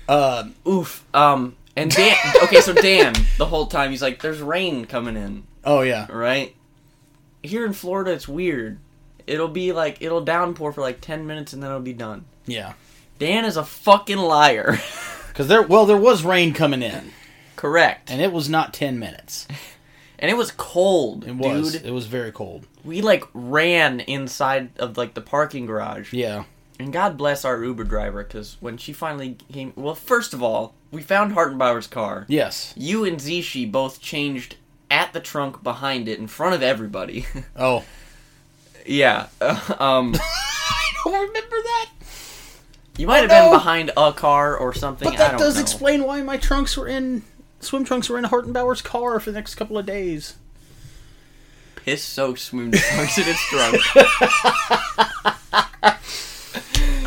Uh, 0.08 0.50
Oof. 0.68 1.04
Um. 1.14 1.56
And 1.78 1.92
Dan. 1.92 2.16
okay, 2.44 2.62
so 2.62 2.74
Dan, 2.74 3.14
the 3.38 3.46
whole 3.46 3.66
time 3.68 3.92
he's 3.92 4.02
like, 4.02 4.22
"There's 4.22 4.40
rain 4.42 4.86
coming 4.86 5.18
in." 5.18 5.44
oh, 5.66 5.82
yeah. 5.82 6.08
right? 6.10 6.56
Here 7.44 7.66
in 7.66 7.74
Florida, 7.74 8.12
it's 8.12 8.28
weird. 8.28 8.80
It'll 9.28 9.50
be 9.50 9.72
like 9.74 10.02
it'll 10.02 10.24
downpour 10.24 10.72
for 10.72 10.82
like 10.82 11.02
ten 11.02 11.28
minutes 11.28 11.52
and 11.54 11.62
then 11.62 11.70
it'll 11.70 11.82
be 11.82 11.94
done. 11.94 12.26
Yeah. 12.46 12.74
Dan 13.20 13.46
is 13.46 13.58
a 13.58 13.66
fucking 13.66 14.18
liar. 14.18 14.80
Because 15.28 15.50
there, 15.50 15.64
well, 15.64 15.86
there 15.86 15.98
was 15.98 16.24
rain 16.24 16.54
coming 16.54 16.82
in, 16.82 17.12
Correct. 17.70 18.10
and 18.12 18.22
it 18.22 18.32
was 18.32 18.48
not 18.50 18.74
10 18.74 19.00
minutes. 19.00 19.48
And 20.18 20.32
it 20.32 20.36
was 20.38 20.50
cold, 20.52 21.28
It 21.28 21.36
was. 21.36 21.74
dude. 21.74 21.86
It 21.86 21.92
was 21.92 22.06
very 22.08 22.32
cold. 22.32 22.66
We 22.86 23.02
like 23.02 23.26
ran 23.34 24.00
inside 24.00 24.70
of 24.80 24.98
like 24.98 25.14
the 25.14 25.20
parking 25.20 25.66
garage. 25.66 26.14
Yeah. 26.14 26.46
And 26.80 26.94
God 26.94 27.18
bless 27.18 27.44
our 27.44 27.62
Uber 27.62 27.84
driver 27.84 28.24
because 28.24 28.56
when 28.62 28.78
she 28.78 28.94
finally 28.94 29.36
came, 29.52 29.74
well, 29.76 29.94
first 29.94 30.34
of 30.34 30.42
all, 30.42 30.74
we 30.90 31.02
found 31.02 31.34
Hartenbauer's 31.36 31.88
car. 31.88 32.26
Yes. 32.30 32.74
You 32.78 33.04
and 33.04 33.18
Zishi 33.18 33.70
both 33.70 34.00
changed 34.02 34.56
at 34.90 35.12
the 35.12 35.20
trunk 35.20 35.62
behind 35.62 36.08
it 36.08 36.18
in 36.18 36.28
front 36.28 36.56
of 36.56 36.64
everybody. 36.64 37.26
Oh. 37.58 37.84
yeah. 38.86 39.28
um, 39.42 40.16
I 40.16 40.92
don't 41.04 41.14
remember 41.14 41.58
that. 41.58 41.90
you 42.98 43.06
might 43.06 43.30
have 43.30 43.32
Oh, 43.32 43.36
no. 43.36 43.50
been 43.50 43.60
behind 43.60 43.92
a 43.98 44.14
car 44.14 44.56
or 44.58 44.74
something. 44.74 45.06
But 45.10 45.16
I 45.16 45.18
that 45.18 45.24
don't 45.32 45.32
know. 45.34 45.38
That 45.40 45.44
does 45.44 45.56
know. 45.56 45.62
explain 45.62 46.04
why 46.06 46.22
my 46.22 46.38
trunks 46.38 46.78
were 46.78 46.88
in 46.88 47.24
swim 47.66 47.84
trunks 47.84 48.10
were 48.10 48.18
in 48.18 48.26
Hartenbauer's 48.26 48.82
car 48.82 49.20
for 49.20 49.32
the 49.32 49.38
next 49.38 49.56
couple 49.56 49.78
of 49.78 49.86
days. 49.86 50.36
piss 51.76 52.04
soaked 52.04 52.40
swim 52.40 52.72
trunks 52.74 53.18
in 53.18 53.24
his 53.26 53.38
trunk. 53.50 53.82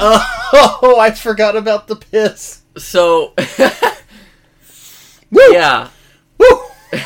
Oh, 0.00 0.96
I 1.00 1.10
forgot 1.10 1.56
about 1.56 1.88
the 1.88 1.96
piss. 1.96 2.62
So, 2.76 3.34
Woo! 5.30 5.52
yeah. 5.52 5.88
Woo! 6.38 6.46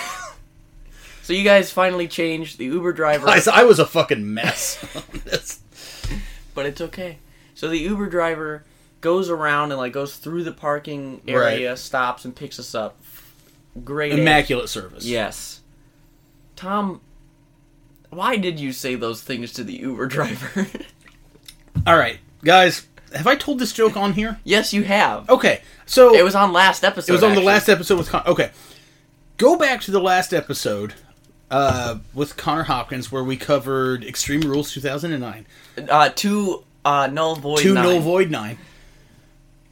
So 1.24 1.32
you 1.32 1.44
guys 1.44 1.70
finally 1.70 2.08
changed 2.08 2.58
the 2.58 2.64
Uber 2.64 2.92
driver, 2.92 3.26
Guys, 3.26 3.46
I 3.46 3.62
was 3.62 3.78
a 3.78 3.86
fucking 3.86 4.34
mess 4.34 4.84
on 4.96 5.20
this. 5.24 5.60
but 6.52 6.66
it's 6.66 6.80
okay. 6.80 7.18
So 7.54 7.68
the 7.68 7.78
Uber 7.78 8.08
driver 8.10 8.64
goes 9.00 9.30
around 9.30 9.70
and 9.70 9.78
like 9.78 9.92
goes 9.92 10.16
through 10.16 10.42
the 10.42 10.50
parking 10.52 11.22
area, 11.28 11.76
stops 11.76 12.24
and 12.24 12.34
picks 12.34 12.58
us 12.58 12.74
up. 12.74 13.00
Great. 13.84 14.18
Immaculate 14.18 14.68
service. 14.68 15.04
Yes. 15.04 15.60
Tom, 16.56 17.00
why 18.10 18.36
did 18.36 18.60
you 18.60 18.72
say 18.72 18.94
those 18.94 19.22
things 19.22 19.52
to 19.54 19.64
the 19.64 19.72
Uber 19.74 20.06
driver? 20.08 20.66
All 21.86 21.96
right, 21.96 22.18
guys, 22.44 22.86
have 23.14 23.26
I 23.26 23.34
told 23.34 23.58
this 23.58 23.72
joke 23.72 23.96
on 23.96 24.12
here? 24.12 24.38
yes, 24.44 24.72
you 24.72 24.84
have. 24.84 25.28
Okay, 25.30 25.62
so 25.86 26.14
It 26.14 26.22
was 26.22 26.34
on 26.34 26.52
last 26.52 26.84
episode. 26.84 27.12
It 27.12 27.14
was 27.14 27.22
on 27.22 27.30
actually. 27.30 27.42
the 27.44 27.46
last 27.46 27.68
episode 27.68 27.98
with 27.98 28.08
Con- 28.10 28.26
okay. 28.26 28.50
Go 29.38 29.56
back 29.56 29.80
to 29.82 29.90
the 29.90 30.00
last 30.00 30.32
episode 30.34 30.94
uh, 31.50 31.98
with 32.14 32.36
Connor 32.36 32.64
Hopkins 32.64 33.10
where 33.10 33.24
we 33.24 33.36
covered 33.36 34.04
Extreme 34.04 34.42
Rules 34.42 34.70
2009, 34.72 35.46
uh, 35.88 36.10
two 36.10 36.64
uh, 36.84 37.08
null 37.10 37.36
void. 37.36 37.58
two 37.58 37.74
nine. 37.74 37.84
null 37.84 38.00
void 38.00 38.30
nine. 38.30 38.58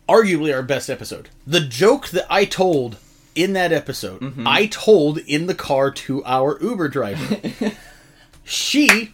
Arguably 0.08 0.52
our 0.52 0.62
best 0.62 0.90
episode. 0.90 1.28
The 1.46 1.60
joke 1.60 2.08
that 2.08 2.26
I 2.28 2.44
told 2.46 2.96
in 3.34 3.52
that 3.54 3.72
episode, 3.72 4.20
Mm-hmm. 4.20 4.46
I 4.46 4.66
told 4.66 5.18
in 5.18 5.46
the 5.46 5.54
car 5.54 5.90
to 5.90 6.24
our 6.24 6.58
Uber 6.62 6.88
driver. 6.88 7.40
she 8.44 9.12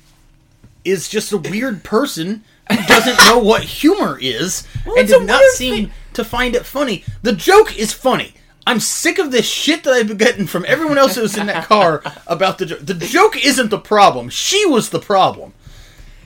is 0.84 1.08
just 1.08 1.32
a 1.32 1.38
weird 1.38 1.82
person 1.84 2.44
who 2.70 2.76
doesn't 2.86 3.18
know 3.26 3.38
what 3.38 3.62
humor 3.62 4.18
is 4.20 4.66
and 4.84 4.96
it's 4.98 5.10
did 5.12 5.26
not 5.26 5.42
seem 5.52 5.86
thing. 5.86 5.92
to 6.14 6.24
find 6.24 6.54
it 6.54 6.64
funny. 6.64 7.04
The 7.22 7.32
joke 7.32 7.76
is 7.78 7.92
funny. 7.92 8.34
I'm 8.68 8.80
sick 8.80 9.18
of 9.18 9.30
this 9.30 9.46
shit 9.48 9.84
that 9.84 9.92
I've 9.92 10.08
been 10.08 10.16
getting 10.16 10.46
from 10.46 10.64
everyone 10.66 10.98
else 10.98 11.14
who's 11.14 11.36
in 11.36 11.46
that 11.46 11.66
car 11.66 12.02
about 12.26 12.58
the 12.58 12.66
joke. 12.66 12.80
The 12.82 12.94
joke 12.94 13.36
isn't 13.44 13.70
the 13.70 13.78
problem. 13.78 14.28
She 14.28 14.66
was 14.66 14.90
the 14.90 14.98
problem. 14.98 15.52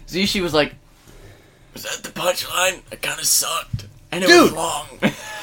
Zishi 0.09 0.41
was 0.41 0.55
like, 0.55 0.75
"Was 1.75 1.83
that 1.83 2.03
the 2.03 2.09
punchline? 2.19 2.81
It 2.91 3.03
kind 3.03 3.21
of 3.21 3.27
sucked, 3.27 3.87
and 4.11 4.25
it 4.25 4.29
was 4.29 4.51
Dude. 4.51 5.13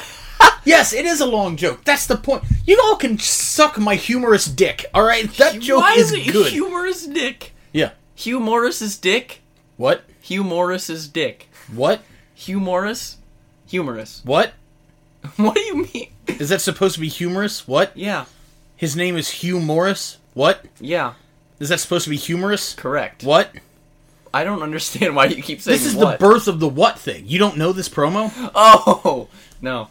long." 0.68 0.78
Yes, 0.78 0.94
it 0.94 1.06
is 1.06 1.22
a 1.22 1.26
long 1.26 1.56
joke. 1.58 1.84
That's 1.84 2.06
the 2.08 2.18
point. 2.18 2.44
You 2.66 2.80
all 2.84 2.96
can 2.96 3.18
suck 3.20 3.78
my 3.78 3.96
humorous 3.96 4.46
dick. 4.46 4.86
All 4.94 5.04
right, 5.04 5.32
that 5.38 5.60
joke 5.60 5.62
is 5.62 5.68
good. 5.68 5.78
Why 5.82 5.94
is 5.94 6.12
is 6.12 6.28
it 6.28 6.32
good. 6.32 6.52
humorous 6.52 7.06
dick? 7.08 7.54
yeah. 7.74 7.92
Hugh 8.16 8.40
Morris's 8.40 8.98
dick. 8.98 9.42
What? 9.78 10.02
Hugh 10.22 10.44
Morris's 10.44 11.08
dick. 11.08 11.50
What? 11.74 12.02
Hugh 12.34 12.60
Morris. 12.60 13.18
Humorous. 13.68 14.22
What? 14.26 14.54
What 15.36 15.56
do 15.56 15.62
you 15.62 15.88
mean? 15.94 16.08
Is 16.28 16.50
that 16.50 16.62
supposed 16.62 16.96
to 16.96 17.02
be 17.02 17.10
humorous? 17.10 17.68
What? 17.68 17.96
Yeah. 17.96 18.26
His 18.76 18.96
name 18.96 19.18
is 19.18 19.30
Hugh 19.30 19.60
Morris. 19.60 20.18
What? 20.34 20.66
Yeah. 20.80 21.14
Is 21.60 21.70
that 21.70 21.80
supposed 21.80 22.06
to 22.06 22.10
be 22.10 22.18
humorous? 22.18 22.74
Correct. 22.76 23.24
What? 23.24 23.52
I 24.34 24.44
don't 24.44 24.62
understand 24.64 25.16
why 25.16 25.26
you 25.26 25.42
keep 25.44 25.62
saying 25.62 25.78
This 25.78 25.86
is 25.86 25.96
what. 25.96 26.20
the 26.20 26.26
birth 26.26 26.48
of 26.48 26.60
the 26.60 26.68
what 26.70 26.98
thing. 27.00 27.24
You 27.28 27.40
don't 27.40 27.58
know 27.58 27.72
this 27.74 27.90
promo? 27.90 28.32
Oh 28.56 29.28
no, 29.62 29.90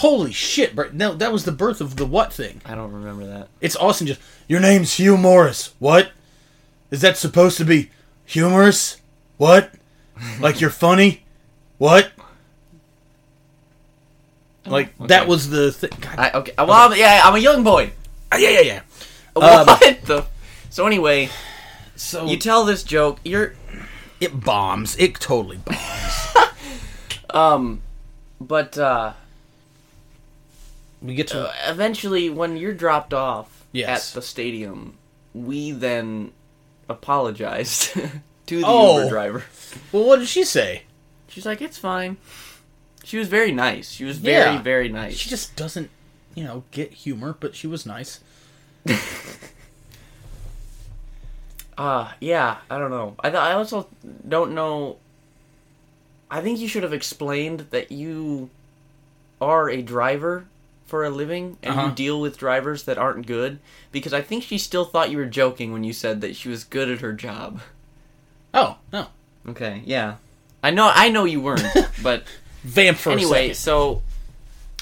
Holy 0.00 0.32
shit, 0.32 0.74
bro. 0.74 0.88
No, 0.94 1.12
that 1.14 1.30
was 1.30 1.44
the 1.44 1.52
birth 1.52 1.82
of 1.82 1.96
the 1.96 2.06
what 2.06 2.32
thing. 2.32 2.62
I 2.64 2.74
don't 2.74 2.90
remember 2.90 3.26
that. 3.26 3.48
It's 3.60 3.76
awesome 3.76 4.06
just 4.06 4.18
Your 4.48 4.58
name's 4.58 4.94
Hugh 4.94 5.18
Morris. 5.18 5.74
What? 5.78 6.12
Is 6.90 7.02
that 7.02 7.18
supposed 7.18 7.58
to 7.58 7.66
be 7.66 7.90
humorous? 8.24 8.96
What? 9.36 9.72
Like 10.40 10.60
you're 10.60 10.70
funny? 10.70 11.22
What? 11.78 12.12
Like 14.66 14.96
that 14.98 15.26
was 15.26 15.48
the 15.50 15.70
thing. 15.72 15.90
I 16.16 16.30
okay. 16.32 16.52
Well, 16.56 16.72
I'm- 16.72 16.92
yeah, 16.96 17.20
I'm 17.24 17.34
a 17.34 17.38
young 17.38 17.62
boy. 17.62 17.92
ah, 18.32 18.36
yeah, 18.36 18.50
yeah, 18.50 18.60
yeah. 18.60 18.80
Um, 19.36 19.66
What 19.66 20.02
the? 20.04 20.26
So 20.70 20.86
anyway, 20.86 21.28
So 21.96 22.26
you 22.26 22.36
tell 22.38 22.64
this 22.64 22.82
joke. 22.82 23.18
You're 23.24 23.54
it 24.20 24.40
bombs. 24.44 24.96
It 24.98 25.14
totally 25.20 25.58
bombs. 25.58 26.36
um, 27.30 27.80
but 28.40 28.76
uh, 28.76 29.12
we 31.02 31.14
get 31.14 31.28
to 31.28 31.52
eventually 31.66 32.28
when 32.30 32.56
you're 32.56 32.74
dropped 32.74 33.14
off 33.14 33.64
Yes. 33.72 34.10
at 34.10 34.14
the 34.16 34.22
stadium, 34.22 34.98
we 35.34 35.70
then 35.72 36.32
apologized 36.88 37.92
to 38.46 38.56
the 38.60 38.62
Oh. 38.66 38.98
Uber 38.98 39.08
driver. 39.10 39.44
well. 39.92 40.04
What 40.06 40.18
did 40.18 40.28
she 40.28 40.44
say? 40.44 40.82
She's 41.28 41.46
like, 41.46 41.62
"It's 41.62 41.78
fine." 41.78 42.16
She 43.04 43.16
was 43.18 43.28
very 43.28 43.52
nice. 43.52 43.90
She 43.90 44.04
was 44.04 44.18
very, 44.18 44.54
Yeah. 44.56 44.62
very 44.62 44.88
nice. 44.88 45.16
She 45.16 45.30
just 45.30 45.56
doesn't, 45.56 45.90
you 46.34 46.44
know, 46.44 46.64
get 46.70 46.92
humor, 46.92 47.34
but 47.38 47.54
she 47.54 47.66
was 47.66 47.86
nice. 47.86 48.20
Uh, 51.78 52.12
yeah, 52.20 52.58
I 52.68 52.78
don't 52.78 52.90
know. 52.90 53.16
I, 53.20 53.30
th- 53.30 53.40
I 53.40 53.52
also 53.52 53.88
don't 54.28 54.54
know. 54.54 54.98
I 56.30 56.42
think 56.42 56.58
you 56.58 56.68
should 56.68 56.82
have 56.82 56.92
explained 56.92 57.68
that 57.70 57.90
you 57.90 58.50
are 59.40 59.70
a 59.70 59.80
driver 59.80 60.44
for 60.90 61.04
a 61.04 61.10
living 61.10 61.56
and 61.62 61.72
Uh-huh. 61.78 61.86
you 61.88 61.94
deal 61.94 62.20
with 62.20 62.36
drivers 62.36 62.82
that 62.82 62.98
aren't 62.98 63.26
good 63.26 63.58
because 63.92 64.12
I 64.12 64.20
think 64.20 64.42
she 64.42 64.58
still 64.58 64.84
thought 64.84 65.10
you 65.10 65.16
were 65.16 65.24
joking 65.26 65.72
when 65.72 65.84
you 65.84 65.92
said 65.94 66.20
that 66.20 66.36
she 66.36 66.48
was 66.50 66.64
good 66.64 66.90
at 66.90 67.00
her 67.00 67.12
job. 67.14 67.60
Oh 68.52 68.76
no, 68.92 69.06
Okay, 69.48 69.82
yeah. 69.86 70.16
I 70.62 70.70
know 70.70 70.90
I 70.94 71.08
know 71.08 71.24
you 71.24 71.40
weren't, 71.40 71.64
but 72.02 72.24
vamp 72.62 72.98
for 72.98 73.12
anyway, 73.12 73.54
so 73.54 74.02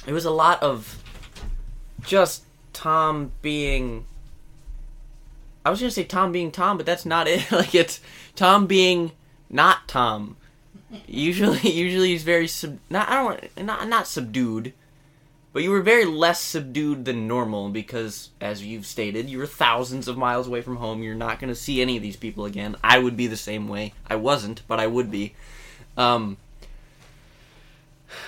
it 0.07 0.13
was 0.13 0.25
a 0.25 0.31
lot 0.31 0.61
of 0.63 1.01
just 2.03 2.43
Tom 2.73 3.31
being. 3.43 4.05
I 5.65 5.71
was 5.71 5.81
gonna 5.81 5.91
say 5.91 6.05
Tom 6.05 6.33
being 6.33 6.51
Tom, 6.51 6.77
but 6.79 6.87
that's 6.87 7.05
not 7.07 7.29
it. 7.29 7.51
like 7.53 7.75
it's 7.75 8.01
Tom 8.35 8.67
being 8.67 9.13
not 9.51 9.87
Tom. 9.87 10.37
Usually, 11.07 11.71
usually 11.71 12.09
he's 12.09 12.23
very 12.23 12.49
sub. 12.49 12.79
Not 12.89 13.09
I 13.09 13.15
don't 13.17 13.25
want- 13.27 13.65
not 13.67 13.89
not 13.89 14.07
subdued, 14.09 14.73
but 15.59 15.65
you 15.65 15.73
were 15.73 15.83
very 15.83 16.05
less 16.05 16.41
subdued 16.41 17.05
than 17.05 17.27
normal 17.27 17.69
because, 17.69 18.31
as 18.41 18.65
you've 18.65 18.87
stated, 18.87 19.29
you 19.29 19.39
were 19.39 19.47
thousands 19.47 20.07
of 20.07 20.17
miles 20.17 20.47
away 20.47 20.61
from 20.61 20.77
home. 20.77 21.03
You're 21.03 21.17
not 21.17 21.41
gonna 21.41 21.57
see 21.57 21.83
any 21.83 21.97
of 21.97 22.03
these 22.05 22.15
people 22.15 22.45
again. 22.45 22.77
I 22.85 23.01
would 23.01 23.17
be 23.17 23.27
the 23.27 23.37
same 23.37 23.67
way. 23.67 23.93
I 24.09 24.15
wasn't, 24.15 24.63
but 24.69 24.79
I 24.79 24.87
would 24.87 25.11
be. 25.11 25.35
Um, 25.97 26.37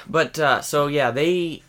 but 0.09 0.41
uh, 0.41 0.61
so 0.61 0.89
yeah, 0.89 1.13
they 1.13 1.63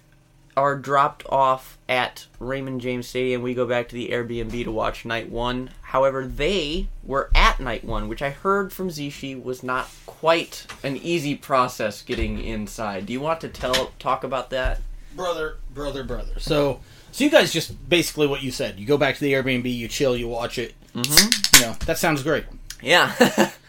are 0.57 0.76
dropped 0.76 1.28
off 1.30 1.78
at 1.88 2.26
Raymond 2.39 2.82
James 2.82 3.07
Stadium. 3.07 3.43
We 3.43 3.53
go 3.53 3.68
back 3.68 3.88
to 3.89 3.95
the 3.95 4.09
Airbnb 4.09 4.64
to 4.64 4.72
watch 4.72 5.05
night 5.05 5.30
one. 5.30 5.70
However, 5.84 6.26
they 6.26 6.88
were 7.03 7.30
at 7.36 7.59
night 7.59 7.84
one, 7.84 8.07
which 8.07 8.24
I 8.24 8.32
heard 8.32 8.74
from 8.74 8.89
Zishi 8.89 9.39
was 9.39 9.62
not 9.62 9.91
quite 10.07 10.66
an 10.82 10.97
easy 10.97 11.36
process 11.36 12.01
getting 12.01 12.43
inside. 12.43 13.05
Do 13.05 13.14
you 13.14 13.22
want 13.22 13.41
to 13.41 13.47
tell 13.47 13.91
talk 13.99 14.24
about 14.24 14.49
that? 14.49 14.82
Brother, 15.16 15.57
brother, 15.74 16.03
brother. 16.03 16.34
So, 16.39 16.80
so 17.12 17.24
you 17.24 17.30
guys 17.30 17.51
just 17.53 17.88
basically 17.89 18.28
what 18.28 18.41
you 18.43 18.51
said. 18.51 18.80
You 18.80 18.86
go 18.86 18.97
back 18.97 19.16
to 19.16 19.22
the 19.22 19.34
Airbnb, 19.34 19.74
you 19.74 19.88
chill, 19.88 20.16
you 20.16 20.28
watch 20.28 20.57
it. 20.57 20.74
Mm-hmm. 20.95 21.55
You 21.62 21.68
know 21.68 21.74
that 21.86 21.97
sounds 21.97 22.24
great. 22.24 22.45
Yeah. 22.82 23.51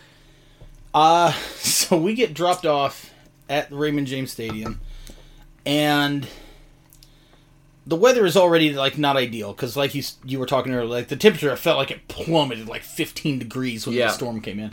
Uh, 0.95 1.33
so 1.57 1.97
we 1.97 2.15
get 2.15 2.35
dropped 2.35 2.67
off 2.67 3.13
at 3.49 3.71
the 3.71 3.77
Raymond 3.77 4.07
James 4.07 4.31
Stadium, 4.31 4.79
and 5.65 6.27
the 7.87 7.97
weather 7.97 8.27
is 8.27 8.37
already 8.37 8.73
like 8.75 8.99
not 8.99 9.17
ideal 9.17 9.53
because, 9.53 9.77
like 9.77 9.95
you 9.95 10.03
you 10.25 10.39
were 10.39 10.47
talking 10.47 10.75
earlier, 10.75 10.89
like 10.91 11.09
the 11.09 11.17
temperature 11.17 11.57
felt 11.57 11.79
like 11.79 11.91
it 11.91 12.09
plummeted 12.09 12.69
like 12.69 12.83
15 12.83 13.39
degrees 13.39 13.87
when 13.87 13.97
Yeah. 13.97 14.09
the 14.09 14.13
storm 14.13 14.41
came 14.41 14.59
in. 14.59 14.73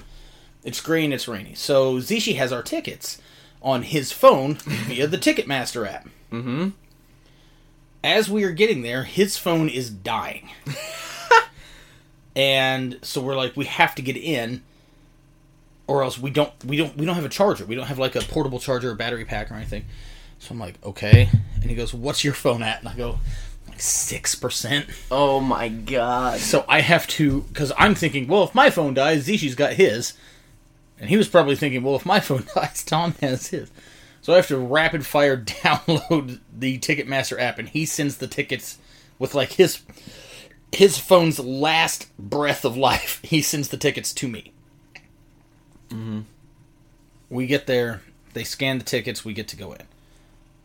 It's 0.64 0.82
gray 0.82 1.06
and 1.06 1.14
it's 1.14 1.28
rainy. 1.28 1.56
So 1.56 2.00
Zishi 2.00 2.36
has 2.36 2.52
our 2.52 2.62
tickets 2.62 3.22
on 3.62 3.84
his 3.84 4.12
phone 4.12 4.56
via 4.56 5.08
the 5.08 5.18
Ticketmaster 5.18 5.88
app. 5.88 6.08
mm-hmm. 6.32 6.70
As 8.02 8.30
we 8.30 8.46
are 8.46 8.52
getting 8.52 8.82
there, 8.82 9.04
his 9.04 9.38
phone 9.38 9.68
is 9.68 9.90
dying. 9.90 10.50
and 12.36 12.98
so 13.02 13.20
we're 13.20 13.36
like, 13.36 13.58
we 13.58 13.66
have 13.66 13.94
to 13.96 14.02
get 14.02 14.16
in, 14.16 14.64
or 15.86 16.04
else 16.04 16.18
we 16.18 16.30
don't 16.30 16.54
we 16.64 16.78
don't 16.78 16.96
we 16.96 17.06
don't 17.06 17.16
have 17.16 17.26
a 17.26 17.30
charger. 17.30 17.66
We 17.66 17.76
don't 17.76 17.88
have 17.88 18.00
like 18.00 18.16
a 18.16 18.22
portable 18.22 18.60
charger 18.60 18.92
or 18.92 18.96
battery 18.96 19.26
pack 19.26 19.52
or 19.52 19.56
anything. 19.56 19.84
So 20.38 20.54
I'm 20.54 20.60
like, 20.60 20.76
okay. 20.86 21.30
And 21.56 21.70
he 21.70 21.76
goes, 21.76 21.94
What's 21.94 22.24
your 22.24 22.34
phone 22.34 22.64
at? 22.64 22.80
And 22.80 22.88
I 22.88 22.96
go, 22.96 23.20
like 23.68 23.82
six 23.82 24.36
percent. 24.36 24.86
Oh 25.12 25.40
my 25.42 25.68
god. 25.68 26.40
So 26.40 26.64
I 26.70 26.80
have 26.82 27.06
to 27.08 27.42
because 27.42 27.74
I'm 27.78 27.96
thinking, 27.96 28.28
well, 28.28 28.44
if 28.44 28.56
my 28.56 28.70
phone 28.70 28.94
dies, 28.94 29.28
Zishi's 29.28 29.56
got 29.56 29.74
his. 29.74 30.14
And 31.00 31.10
he 31.10 31.18
was 31.18 31.30
probably 31.30 31.56
thinking, 31.56 31.84
well, 31.84 31.96
if 31.96 32.06
my 32.06 32.20
phone 32.20 32.46
dies, 32.56 32.84
Tom 32.84 33.14
has 33.22 33.48
his. 33.48 33.72
So 34.22 34.34
I 34.34 34.38
have 34.38 34.48
to 34.48 34.58
rapid 34.58 35.06
fire 35.06 35.38
download 35.44 36.40
the 36.56 36.78
Ticketmaster 36.80 37.40
app, 37.40 37.58
and 37.60 37.70
he 37.70 37.86
sends 37.86 38.18
the 38.18 38.28
tickets 38.28 38.78
with 39.18 39.34
like 39.34 39.54
his 39.54 39.82
his 40.72 41.00
phone's 41.00 41.40
last 41.40 42.16
breath 42.18 42.64
of 42.64 42.78
life. 42.78 43.22
He 43.24 43.42
sends 43.42 43.70
the 43.70 43.78
tickets 43.78 44.14
to 44.14 44.28
me. 44.28 44.54
Mm-hmm. 45.90 46.22
We 47.30 47.48
get 47.48 47.68
there, 47.68 48.02
they 48.34 48.44
scan 48.44 48.78
the 48.78 48.84
tickets, 48.84 49.26
we 49.26 49.34
get 49.34 49.48
to 49.50 49.56
go 49.56 49.74
in. 49.74 49.84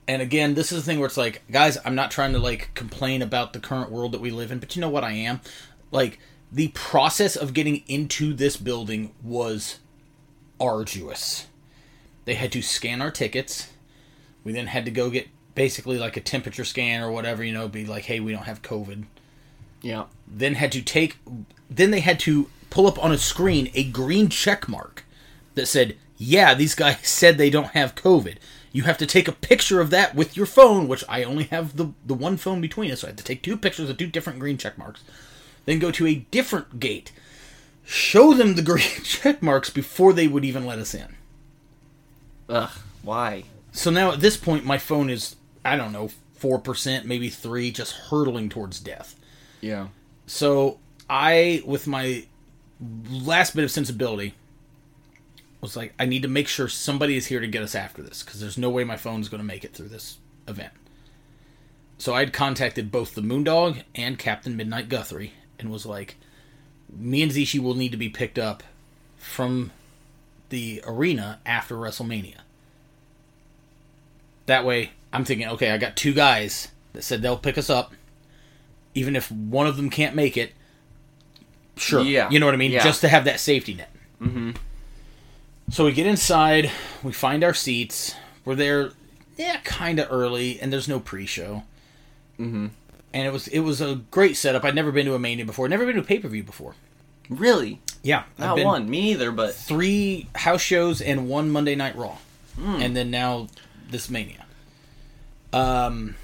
And 0.07 0.20
again, 0.20 0.55
this 0.55 0.70
is 0.70 0.82
the 0.82 0.91
thing 0.91 0.99
where 0.99 1.07
it's 1.07 1.16
like, 1.16 1.43
guys, 1.51 1.78
I'm 1.85 1.95
not 1.95 2.11
trying 2.11 2.32
to 2.32 2.39
like 2.39 2.70
complain 2.74 3.22
about 3.22 3.53
the 3.53 3.61
current 3.61 3.91
world 3.91 4.12
that 4.12 4.20
we 4.20 4.30
live 4.30 4.53
in, 4.53 4.59
but 4.59 4.76
you 4.76 4.80
know 4.80 4.89
what 4.89 5.05
I 5.05 5.12
am? 5.12 5.41
Like 5.91 6.18
the 6.53 6.68
process 6.68 7.37
of 7.37 7.55
getting 7.55 7.82
into 7.87 8.35
this 8.35 8.57
building 8.57 9.12
was 9.22 9.78
arduous. 10.61 11.46
They 12.24 12.34
had 12.34 12.52
to 12.52 12.62
scan 12.62 13.02
our 13.02 13.11
tickets. 13.11 13.70
We 14.44 14.52
then 14.52 14.68
had 14.68 14.84
to 14.84 14.90
go 14.90 15.11
get 15.11 15.28
basically 15.55 15.98
like 15.98 16.16
a 16.16 16.20
temperature 16.20 16.64
scan 16.64 17.02
or 17.02 17.11
whatever, 17.11 17.44
you 17.44 17.52
know, 17.52 17.68
be 17.68 17.84
like, 17.84 18.05
hey, 18.05 18.20
we 18.20 18.32
don't 18.32 18.44
have 18.44 18.62
COVID. 18.62 19.05
Yeah. 19.82 20.05
Then 20.26 20.55
had 20.55 20.72
to 20.72 20.82
take, 20.82 21.18
then 21.70 21.90
they 21.90 22.00
had 22.00 22.18
to 22.20 22.48
pull 22.70 22.86
up 22.86 23.02
on 23.02 23.12
a 23.12 23.18
screen 23.18 23.70
a 23.74 23.84
green 23.84 24.28
check 24.28 24.68
mark 24.68 25.05
that 25.55 25.66
said, 25.66 25.96
yeah, 26.16 26.55
these 26.55 26.74
guys 26.74 26.98
said 27.02 27.38
they 27.38 27.50
don't 27.50 27.68
have 27.68 27.94
COVID. 27.94 28.36
You 28.72 28.82
have 28.82 28.98
to 28.98 29.07
take 29.07 29.28
a 29.28 29.32
picture 29.32 29.80
of 29.80 29.90
that 29.90 30.16
with 30.16 30.36
your 30.36 30.46
phone, 30.46 30.88
which 30.88 31.05
I 31.09 31.22
only 31.22 31.44
have 31.44 31.76
the, 31.76 31.92
the 32.05 32.14
one 32.14 32.36
phone 32.36 32.61
between 32.61 32.90
us, 32.90 33.02
so 33.02 33.07
I 33.07 33.11
had 33.11 33.18
to 33.18 33.24
take 33.24 33.42
two 33.42 33.57
pictures 33.57 33.88
of 33.88 33.96
two 33.96 34.09
different 34.09 34.40
green 34.40 34.59
check 34.59 34.76
marks. 34.76 35.05
Then 35.64 35.78
go 35.78 35.92
to 35.92 36.07
a 36.09 36.16
different 36.16 36.80
gate, 36.80 37.12
show 37.85 38.35
them 38.35 38.55
the 38.55 38.62
green 38.62 38.87
check 39.05 39.43
marks 39.43 39.70
before 39.70 40.12
they 40.12 40.28
would 40.28 40.45
even 40.45 40.66
let 40.66 40.78
us 40.78 40.95
in. 40.95 41.16
Ugh. 42.49 42.70
Why? 43.03 43.45
So 43.72 43.91
now 43.91 44.12
at 44.12 44.20
this 44.20 44.37
point, 44.37 44.64
my 44.64 44.78
phone 44.78 45.11
is, 45.11 45.37
I 45.64 45.76
don't 45.76 45.93
know, 45.93 46.11
4%, 46.41 47.05
maybe 47.05 47.28
3 47.28 47.70
just 47.70 47.93
hurtling 47.93 48.49
towards 48.49 48.80
death. 48.80 49.18
Yeah. 49.61 49.89
So 50.26 50.78
I, 51.09 51.62
with 51.66 51.87
my 51.87 52.26
last 53.11 53.55
bit 53.55 53.64
of 53.64 53.70
sensibility, 53.70 54.35
was 55.64 55.76
like, 55.76 55.95
I 55.99 56.05
need 56.05 56.22
to 56.22 56.28
make 56.28 56.47
sure 56.47 56.68
somebody 56.68 57.16
is 57.16 57.26
here 57.26 57.41
to 57.41 57.47
get 57.47 57.62
us 57.62 57.74
after 57.74 58.03
this 58.03 58.22
because 58.22 58.39
there's 58.39 58.59
no 58.59 58.70
way 58.70 58.85
my 58.85 58.97
phone's 58.97 59.28
going 59.28 59.41
to 59.41 59.47
make 59.47 59.64
it 59.64 59.72
through 59.72 59.89
this 59.89 60.18
event. 60.47 60.72
So 61.99 62.14
I 62.14 62.20
had 62.20 62.32
contacted 62.32 62.93
both 62.93 63.14
the 63.14 63.22
Moondog 63.22 63.82
and 63.95 64.18
Captain 64.18 64.57
Midnight 64.57 64.89
Guthrie 64.89 65.32
and 65.59 65.70
was 65.70 65.87
like, 65.87 66.16
me 66.97 67.22
and 67.22 67.32
Zishi 67.32 67.59
will 67.59 67.74
need 67.74 67.92
to 67.92 67.99
be 67.99 68.09
picked 68.09 68.38
up 68.38 68.62
from 69.16 69.72
the 70.49 70.82
arena 70.86 71.40
after 71.45 71.74
WrestleMania. 71.74 72.36
That 74.47 74.64
way, 74.64 74.90
I'm 75.12 75.24
thinking, 75.24 75.49
okay, 75.49 75.70
I 75.70 75.78
got 75.78 75.97
two 75.97 76.12
guys 76.12 76.68
that 76.92 77.03
said 77.03 77.22
they'll 77.22 77.36
pick 77.36 77.59
us 77.59 77.70
up 77.70 77.95
even 78.95 79.16
if 79.16 79.30
one 79.30 79.66
of 79.66 79.76
them 79.76 79.90
can't 79.90 80.14
make 80.14 80.36
it, 80.36 80.53
sure. 81.76 82.03
Yeah. 82.03 82.30
You 82.30 82.38
know 82.38 82.47
what 82.47 82.55
I 82.55 82.59
mean? 82.59 82.70
Yeah. 82.70 82.84
Just 82.84 83.01
to 83.01 83.09
have 83.09 83.24
that 83.24 83.40
safety 83.40 83.74
net. 83.74 83.90
Mm-hmm. 84.22 84.53
So 85.70 85.86
we 85.86 85.92
get 85.92 86.07
inside, 86.07 86.70
we 87.03 87.12
find 87.12 87.42
our 87.42 87.55
seats. 87.55 88.14
We're 88.45 88.55
there, 88.55 88.90
yeah, 89.36 89.59
kind 89.64 89.99
of 89.99 90.09
early, 90.11 90.61
and 90.61 90.72
there's 90.72 90.88
no 90.88 91.01
pre-show. 91.01 91.64
Mm-hmm. 92.38 92.68
And 93.15 93.27
it 93.27 93.33
was 93.33 93.47
it 93.49 93.61
was 93.61 93.81
a 93.81 93.95
great 94.11 94.37
setup. 94.37 94.65
I'd 94.65 94.75
never 94.75 94.91
been 94.93 95.07
to 95.07 95.15
a 95.15 95.19
Mania 95.19 95.45
before. 95.47 95.69
Never 95.69 95.87
been 95.87 95.95
to 95.95 96.01
a 96.03 96.05
pay 96.05 96.19
per 96.19 96.29
view 96.29 96.43
before. 96.43 96.75
Really? 97.31 97.81
Yeah, 98.03 98.25
I've 98.39 98.39
Not 98.39 98.57
been 98.57 98.67
one. 98.67 98.91
Me 98.91 99.12
either. 99.12 99.31
But 99.33 99.55
Three 99.55 100.29
house 100.35 100.61
shows 100.61 101.01
and 101.01 101.29
one 101.29 101.49
Monday 101.49 101.75
Night 101.77 101.97
Raw, 101.97 102.19
Hmm. 102.57 102.83
and 102.83 102.95
then 102.97 103.11
now 103.11 103.47
this 103.89 104.11
Mania. 104.11 104.45
Um, 105.53 106.17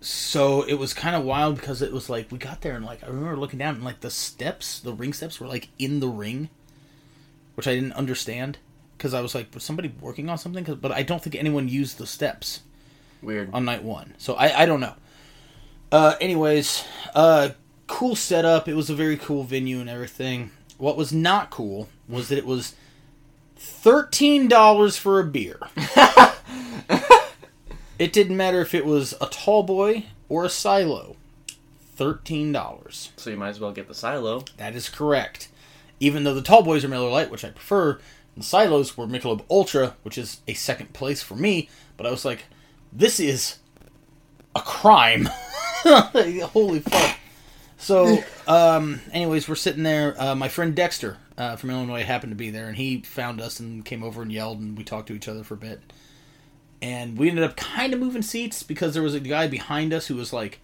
so 0.00 0.62
it 0.62 0.74
was 0.74 0.92
kind 0.92 1.16
of 1.16 1.24
wild 1.24 1.56
because 1.56 1.82
it 1.82 1.92
was 1.92 2.10
like 2.10 2.30
we 2.30 2.38
got 2.38 2.60
there 2.60 2.74
and 2.74 2.84
like 2.84 3.02
I 3.02 3.06
remember 3.06 3.36
looking 3.36 3.58
down 3.58 3.76
and 3.76 3.84
like 3.84 4.00
the 4.00 4.10
steps, 4.10 4.80
the 4.80 4.92
ring 4.92 5.12
steps 5.12 5.40
were 5.40 5.46
like 5.46 5.68
in 5.78 6.00
the 6.00 6.08
ring, 6.08 6.48
which 7.54 7.66
I 7.66 7.74
didn't 7.74 7.92
understand 7.92 8.58
because 8.98 9.14
I 9.14 9.20
was 9.20 9.34
like, 9.34 9.54
was 9.54 9.62
somebody 9.62 9.92
working 10.00 10.28
on 10.28 10.38
something? 10.38 10.64
But 10.64 10.92
I 10.92 11.02
don't 11.02 11.22
think 11.22 11.36
anyone 11.36 11.68
used 11.68 11.98
the 11.98 12.06
steps 12.06 12.60
weird. 13.22 13.50
on 13.52 13.64
night 13.64 13.82
one. 13.84 14.14
So 14.18 14.34
I, 14.34 14.62
I 14.62 14.66
don't 14.66 14.80
know. 14.80 14.94
Uh, 15.96 16.14
anyways, 16.20 16.84
uh, 17.14 17.48
cool 17.86 18.14
setup. 18.14 18.68
It 18.68 18.74
was 18.74 18.90
a 18.90 18.94
very 18.94 19.16
cool 19.16 19.44
venue 19.44 19.80
and 19.80 19.88
everything. 19.88 20.50
What 20.76 20.94
was 20.94 21.10
not 21.10 21.48
cool 21.48 21.88
was 22.06 22.28
that 22.28 22.36
it 22.36 22.44
was 22.44 22.74
thirteen 23.56 24.46
dollars 24.46 24.98
for 24.98 25.18
a 25.18 25.24
beer. 25.24 25.58
it 27.98 28.12
didn't 28.12 28.36
matter 28.36 28.60
if 28.60 28.74
it 28.74 28.84
was 28.84 29.14
a 29.22 29.26
tall 29.28 29.62
boy 29.62 30.04
or 30.28 30.44
a 30.44 30.50
silo. 30.50 31.16
Thirteen 31.94 32.52
dollars. 32.52 33.12
so 33.16 33.30
you 33.30 33.38
might 33.38 33.48
as 33.48 33.60
well 33.60 33.72
get 33.72 33.88
the 33.88 33.94
silo. 33.94 34.44
That 34.58 34.76
is 34.76 34.90
correct. 34.90 35.48
Even 35.98 36.24
though 36.24 36.34
the 36.34 36.42
tall 36.42 36.62
boys 36.62 36.84
are 36.84 36.88
Miller 36.88 37.08
Lite, 37.08 37.30
which 37.30 37.42
I 37.42 37.48
prefer, 37.48 37.92
and 37.92 38.00
the 38.36 38.46
silos 38.46 38.98
were 38.98 39.06
Michelob 39.06 39.44
Ultra, 39.50 39.96
which 40.02 40.18
is 40.18 40.42
a 40.46 40.52
second 40.52 40.92
place 40.92 41.22
for 41.22 41.36
me. 41.36 41.70
But 41.96 42.04
I 42.04 42.10
was 42.10 42.26
like, 42.26 42.44
this 42.92 43.18
is 43.18 43.60
a 44.56 44.60
crime. 44.60 45.28
Holy 45.84 46.80
fuck. 46.80 47.16
So, 47.78 48.18
um, 48.48 49.00
anyways, 49.12 49.48
we're 49.48 49.54
sitting 49.54 49.82
there. 49.82 50.20
Uh, 50.20 50.34
my 50.34 50.48
friend 50.48 50.74
Dexter 50.74 51.18
uh, 51.38 51.56
from 51.56 51.70
Illinois 51.70 52.02
happened 52.02 52.32
to 52.32 52.36
be 52.36 52.50
there, 52.50 52.68
and 52.68 52.76
he 52.76 53.02
found 53.02 53.40
us 53.40 53.60
and 53.60 53.84
came 53.84 54.02
over 54.02 54.22
and 54.22 54.32
yelled, 54.32 54.58
and 54.60 54.76
we 54.76 54.84
talked 54.84 55.08
to 55.08 55.14
each 55.14 55.28
other 55.28 55.44
for 55.44 55.54
a 55.54 55.58
bit. 55.58 55.80
And 56.82 57.16
we 57.16 57.28
ended 57.28 57.44
up 57.44 57.56
kind 57.56 57.94
of 57.94 58.00
moving 58.00 58.22
seats 58.22 58.62
because 58.62 58.94
there 58.94 59.02
was 59.02 59.14
a 59.14 59.20
guy 59.20 59.46
behind 59.46 59.92
us 59.94 60.06
who 60.08 60.16
was 60.16 60.32
like 60.32 60.60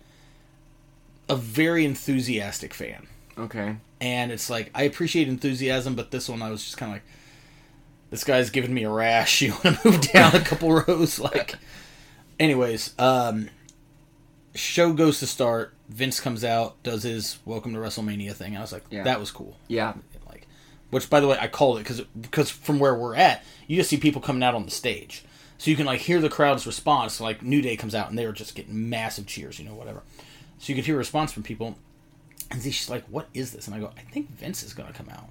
a 1.29 1.37
very 1.37 1.87
enthusiastic 1.87 2.75
fan 2.75 3.07
Okay. 3.39 3.77
and 4.01 4.31
it's 4.33 4.51
like 4.51 4.71
I 4.75 4.83
appreciate 4.83 5.29
enthusiasm, 5.29 5.95
but 5.95 6.11
this 6.11 6.29
one 6.29 6.43
I 6.43 6.51
was 6.51 6.63
just 6.63 6.77
kind 6.77 6.91
of 6.93 6.97
like, 6.97 7.05
this 8.11 8.25
guy's 8.25 8.51
giving 8.51 8.75
me 8.75 8.85
a 8.85 8.91
rash. 8.91 9.41
You 9.43 9.53
want 9.65 9.81
to 9.81 9.91
move 9.91 10.01
down 10.13 10.35
a 10.37 10.41
couple 10.41 10.71
rows, 10.73 11.19
like. 11.19 11.55
Anyways, 12.39 12.93
um, 12.99 13.49
show 14.55 14.93
goes 14.93 15.19
to 15.21 15.27
start. 15.27 15.75
Vince 15.89 16.21
comes 16.21 16.45
out, 16.45 16.83
does 16.83 17.03
his 17.03 17.39
"Welcome 17.45 17.73
to 17.75 17.79
WrestleMania" 17.81 18.33
thing. 18.35 18.57
I 18.57 18.61
was 18.61 18.73
like, 18.73 18.85
Yeah. 18.91 19.05
that 19.05 19.21
was 19.21 19.31
cool. 19.31 19.57
Yeah. 19.69 19.95
Like, 20.29 20.47
which 20.91 21.09
by 21.11 21.21
the 21.21 21.27
way, 21.29 21.37
I 21.41 21.49
called 21.49 21.77
it 21.79 21.81
because 21.81 22.01
because 22.21 22.51
from 22.51 22.79
where 22.79 22.95
we're 22.95 23.15
at, 23.17 23.45
you 23.67 23.77
just 23.77 23.91
see 23.91 23.97
people 23.97 24.21
coming 24.23 24.43
out 24.43 24.55
on 24.55 24.65
the 24.65 24.71
stage, 24.71 25.25
so 25.59 25.71
you 25.71 25.77
can 25.77 25.87
like 25.87 26.01
hear 26.01 26.21
the 26.21 26.29
crowd's 26.29 26.67
response. 26.67 27.21
Like 27.21 27.43
New 27.43 27.61
Day 27.63 27.77
comes 27.77 27.95
out 27.95 28.09
and 28.09 28.19
they 28.19 28.27
were 28.27 28.33
just 28.33 28.55
getting 28.55 28.89
massive 28.91 29.27
cheers, 29.27 29.59
you 29.59 29.65
know, 29.65 29.75
whatever. 29.75 30.03
So 30.59 30.69
you 30.69 30.75
could 30.75 30.85
hear 30.87 30.95
a 30.95 30.99
response 30.99 31.33
from 31.33 31.43
people, 31.43 31.77
and 32.51 32.63
she's 32.63 32.89
like, 32.91 33.05
"What 33.07 33.29
is 33.35 33.53
this?" 33.53 33.67
And 33.67 33.75
I 33.75 33.81
go, 33.81 33.91
"I 33.97 34.03
think 34.13 34.31
Vince 34.31 34.63
is 34.63 34.73
gonna 34.75 34.93
come 34.93 35.09
out," 35.11 35.29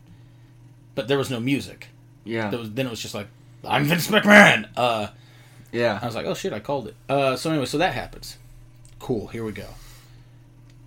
but 0.95 1.07
there 1.07 1.17
was 1.17 1.29
no 1.29 1.39
music. 1.39 1.87
Yeah. 2.23 2.49
Was, 2.51 2.71
then 2.73 2.85
it 2.87 2.89
was 2.89 3.01
just 3.01 3.15
like, 3.15 3.27
"I'm 3.63 3.85
Vince 3.85 4.07
McMahon." 4.07 4.67
Uh, 4.75 5.07
yeah. 5.71 5.97
I 6.01 6.05
was 6.05 6.15
like, 6.15 6.25
"Oh 6.25 6.33
shit, 6.33 6.53
I 6.53 6.59
called 6.59 6.87
it." 6.87 6.95
Uh, 7.09 7.35
so 7.35 7.49
anyway, 7.49 7.65
so 7.65 7.77
that 7.79 7.93
happens. 7.93 8.37
Cool. 9.01 9.27
Here 9.27 9.43
we 9.43 9.51
go. 9.51 9.67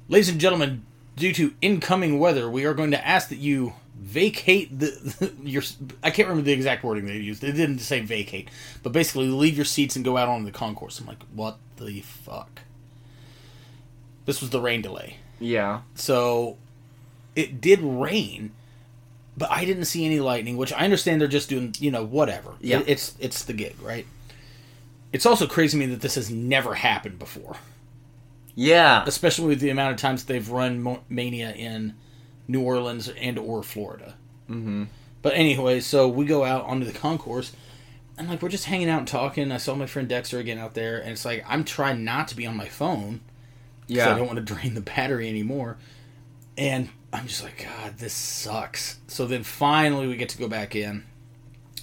Ladies 0.08 0.28
and 0.28 0.40
gentlemen, 0.40 0.84
due 1.16 1.32
to 1.34 1.52
incoming 1.60 2.18
weather, 2.18 2.48
we 2.48 2.64
are 2.64 2.74
going 2.74 2.92
to 2.92 3.06
ask 3.06 3.28
that 3.30 3.38
you 3.38 3.72
vacate 3.98 4.78
the, 4.78 5.32
your. 5.42 5.62
I 6.02 6.10
can't 6.10 6.28
remember 6.28 6.46
the 6.46 6.52
exact 6.52 6.84
wording 6.84 7.06
they 7.06 7.16
used. 7.16 7.42
They 7.42 7.52
didn't 7.52 7.80
say 7.80 8.00
vacate, 8.00 8.48
but 8.82 8.92
basically 8.92 9.26
leave 9.28 9.56
your 9.56 9.64
seats 9.64 9.96
and 9.96 10.04
go 10.04 10.16
out 10.16 10.28
on 10.28 10.44
the 10.44 10.52
concourse. 10.52 11.00
I'm 11.00 11.06
like, 11.06 11.22
what 11.34 11.58
the 11.76 12.00
fuck? 12.02 12.60
This 14.26 14.40
was 14.40 14.50
the 14.50 14.60
rain 14.60 14.80
delay. 14.82 15.16
Yeah. 15.40 15.80
So 15.94 16.56
it 17.34 17.60
did 17.60 17.80
rain, 17.82 18.52
but 19.36 19.50
I 19.50 19.64
didn't 19.64 19.86
see 19.86 20.06
any 20.06 20.20
lightning, 20.20 20.56
which 20.56 20.72
I 20.72 20.78
understand 20.84 21.20
they're 21.20 21.28
just 21.28 21.48
doing, 21.48 21.74
you 21.78 21.90
know, 21.90 22.04
whatever. 22.04 22.54
Yeah. 22.60 22.78
It- 22.80 22.88
it's 22.88 23.14
it's 23.18 23.44
the 23.44 23.52
gig, 23.52 23.76
right? 23.82 24.06
It's 25.12 25.26
also 25.26 25.46
crazy 25.46 25.78
to 25.78 25.86
me 25.86 25.90
that 25.92 26.00
this 26.00 26.14
has 26.16 26.28
never 26.30 26.74
happened 26.74 27.18
before, 27.20 27.56
Yeah. 28.54 29.04
especially 29.06 29.48
with 29.48 29.60
the 29.60 29.70
amount 29.70 29.92
of 29.92 30.00
times 30.00 30.24
they've 30.24 30.48
run 30.48 31.00
Mania 31.08 31.52
in 31.52 31.94
New 32.46 32.62
Orleans 32.62 33.08
and 33.08 33.38
or 33.38 33.62
Florida. 33.62 34.14
Mm-hmm. 34.50 34.84
But 35.22 35.34
anyway, 35.34 35.80
so 35.80 36.06
we 36.06 36.26
go 36.26 36.44
out 36.44 36.64
onto 36.66 36.84
the 36.84 36.92
concourse, 36.92 37.52
and 38.18 38.28
like 38.28 38.42
we're 38.42 38.50
just 38.50 38.66
hanging 38.66 38.90
out 38.90 38.98
and 38.98 39.08
talking. 39.08 39.50
I 39.50 39.56
saw 39.56 39.74
my 39.74 39.86
friend 39.86 40.08
Dexter 40.08 40.38
again 40.38 40.58
out 40.58 40.74
there, 40.74 40.98
and 40.98 41.10
it's 41.10 41.24
like 41.24 41.44
I'm 41.48 41.64
trying 41.64 42.04
not 42.04 42.28
to 42.28 42.36
be 42.36 42.46
on 42.46 42.56
my 42.56 42.68
phone 42.68 43.20
Yeah, 43.86 44.12
I 44.14 44.18
don't 44.18 44.26
want 44.26 44.36
to 44.36 44.54
drain 44.54 44.74
the 44.74 44.80
battery 44.80 45.28
anymore. 45.28 45.78
And 46.56 46.88
I'm 47.12 47.26
just 47.26 47.42
like, 47.42 47.64
God, 47.64 47.98
this 47.98 48.12
sucks. 48.12 48.98
So 49.06 49.26
then 49.26 49.42
finally 49.42 50.06
we 50.06 50.16
get 50.16 50.28
to 50.30 50.38
go 50.38 50.48
back 50.48 50.76
in. 50.76 51.04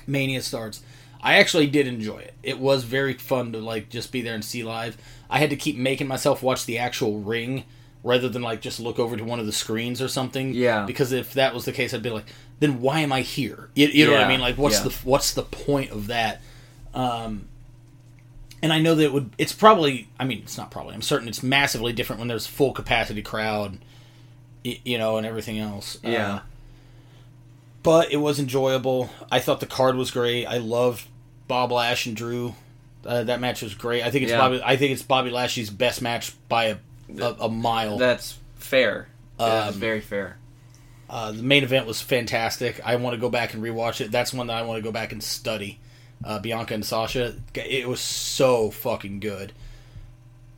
Mania 0.08 0.42
starts. 0.42 0.82
I 1.22 1.36
actually 1.40 1.68
did 1.68 1.88
enjoy 1.88 2.20
it. 2.20 2.34
It 2.42 2.60
was 2.60 2.84
very 2.84 3.14
fun 3.14 3.52
to 3.54 3.60
like 3.60 3.90
just 3.90 4.12
be 4.12 4.22
there 4.22 4.34
and 4.34 4.44
see 4.44 4.64
live. 4.64 4.98
I 5.32 5.40
had 5.40 5.50
to 5.50 5.56
keep 5.56 5.78
making 5.78 6.08
myself 6.08 6.44
watch 6.44 6.66
the 6.66 6.78
actual 6.78 7.20
ring 7.20 7.64
rather 8.04 8.28
than 8.28 8.42
like 8.42 8.62
just 8.62 8.80
look 8.80 9.00
over 9.00 9.16
to 9.16 9.24
one 9.24 9.40
of 9.40 9.46
the 9.46 9.52
screens 9.52 10.02
or 10.02 10.08
something. 10.08 10.54
Yeah. 10.54 10.86
Because 10.86 11.12
if 11.12 11.34
that 11.34 11.54
was 11.54 11.66
the 11.66 11.72
case, 11.72 11.94
I'd 11.94 12.04
be 12.04 12.10
like, 12.10 12.26
then 12.60 12.82
why 12.82 13.00
am 13.00 13.12
I 13.12 13.22
here? 13.22 13.70
You, 13.74 13.88
you 13.88 14.06
know 14.06 14.12
what 14.14 14.22
I 14.22 14.28
mean? 14.28 14.42
Like, 14.42 14.58
what's 14.58 14.78
yeah. 14.78 14.90
the 14.90 14.96
what's 15.04 15.34
the 15.34 15.44
point 15.44 15.92
of 15.92 16.08
that? 16.08 16.42
Um, 16.94 17.48
and 18.62 18.72
I 18.72 18.80
know 18.80 18.94
that 18.94 19.06
it 19.06 19.14
would. 19.14 19.32
It's 19.38 19.54
probably. 19.54 20.10
I 20.20 20.26
mean, 20.26 20.40
it's 20.44 20.58
not 20.58 20.70
probably. 20.70 20.94
I'm 20.94 21.02
certain 21.02 21.28
it's 21.28 21.42
massively 21.42 21.94
different 21.94 22.20
when 22.20 22.28
there's 22.28 22.46
full 22.46 22.74
capacity 22.74 23.22
crowd, 23.24 23.80
you 24.64 24.98
know, 24.98 25.18
and 25.18 25.26
everything 25.26 25.58
else. 25.58 25.98
Yeah. 26.04 26.36
Uh, 26.36 26.40
but 27.84 28.12
it 28.12 28.18
was 28.18 28.40
enjoyable. 28.40 29.10
I 29.32 29.40
thought 29.40 29.60
the 29.60 29.66
card 29.66 29.96
was 29.96 30.12
great. 30.12 30.46
I 30.46 30.58
loved 30.58 31.08
Bob 31.48 31.72
Lash 31.72 32.06
and 32.06 32.16
Drew. 32.16 32.54
Uh, 33.06 33.24
that 33.24 33.40
match 33.40 33.62
was 33.62 33.74
great. 33.74 34.04
I 34.04 34.12
think 34.12 34.24
it's 34.24 34.32
Yeah. 34.32 34.38
Bobby. 34.40 34.62
I 34.64 34.78
think 34.78 34.92
it's 34.94 35.02
Bobby 35.02 35.30
Lashley's 35.32 35.70
best 35.70 36.02
match 36.02 36.34
by 36.48 36.66
a 36.66 36.78
a, 37.20 37.36
a 37.42 37.50
mile. 37.50 37.98
That's 37.98 38.38
fair. 38.56 39.08
That's 39.38 39.76
Um, 39.76 39.80
very 39.82 40.02
fair. 40.02 40.38
Uh, 41.10 41.32
the 41.34 41.44
main 41.44 41.64
event 41.64 41.86
was 41.88 42.00
fantastic. 42.02 42.80
I 42.86 42.96
want 42.96 43.16
to 43.16 43.20
go 43.20 43.30
back 43.30 43.54
and 43.54 43.62
rewatch 43.62 44.00
it. 44.00 44.12
That's 44.12 44.34
one 44.34 44.48
that 44.48 44.56
I 44.56 44.62
want 44.62 44.78
to 44.78 44.82
go 44.82 44.92
back 44.94 45.12
and 45.12 45.22
study. 45.22 45.80
Uh, 46.24 46.40
Bianca 46.40 46.74
and 46.74 46.86
Sasha. 46.86 47.36
It 47.56 47.90
was 47.90 48.00
so 48.00 48.70
fucking 48.72 49.20
good. 49.20 49.52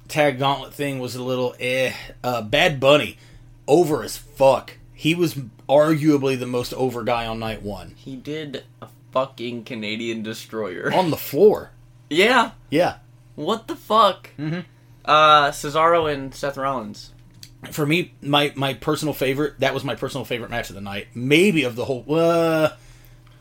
Tag 0.10 0.38
Gauntlet 0.38 0.74
thing 0.74 1.00
was 1.00 1.16
a 1.16 1.24
little 1.24 1.56
eh. 1.60 1.94
Uh, 2.24 2.42
Bad 2.42 2.80
Bunny, 2.80 3.18
over 3.68 4.04
as 4.04 4.18
fuck. 4.18 4.74
He 4.94 5.16
was 5.16 5.36
arguably 5.68 6.38
the 6.38 6.46
most 6.46 6.74
over 6.74 7.04
guy 7.04 7.26
on 7.26 7.40
night 7.40 7.64
one. 7.64 7.96
He 7.98 8.16
did 8.16 8.64
a 8.82 8.88
fucking 9.12 9.64
Canadian 9.64 10.22
destroyer. 10.22 10.92
On 10.94 11.10
the 11.10 11.18
floor. 11.18 11.72
Yeah. 12.14 12.52
Yeah. 12.70 12.98
What 13.36 13.68
the 13.68 13.76
fuck? 13.76 14.30
Mm-hmm. 14.38 14.62
Uh, 15.06 15.52
Cesaro 15.52 16.12
and 16.12 16.34
Seth 16.34 16.58
Rollins. 16.58 17.12
For 17.72 17.86
me, 17.86 18.14
my, 18.22 18.52
my 18.56 18.74
personal 18.74 19.14
favorite, 19.14 19.60
that 19.60 19.74
was 19.74 19.84
my 19.84 19.96
personal 19.96 20.26
favorite 20.26 20.50
match 20.52 20.70
of 20.70 20.76
the 20.76 20.82
night. 20.82 21.08
Maybe 21.16 21.64
of 21.64 21.76
the 21.76 21.86
whole. 21.86 22.06
Uh, 22.08 22.72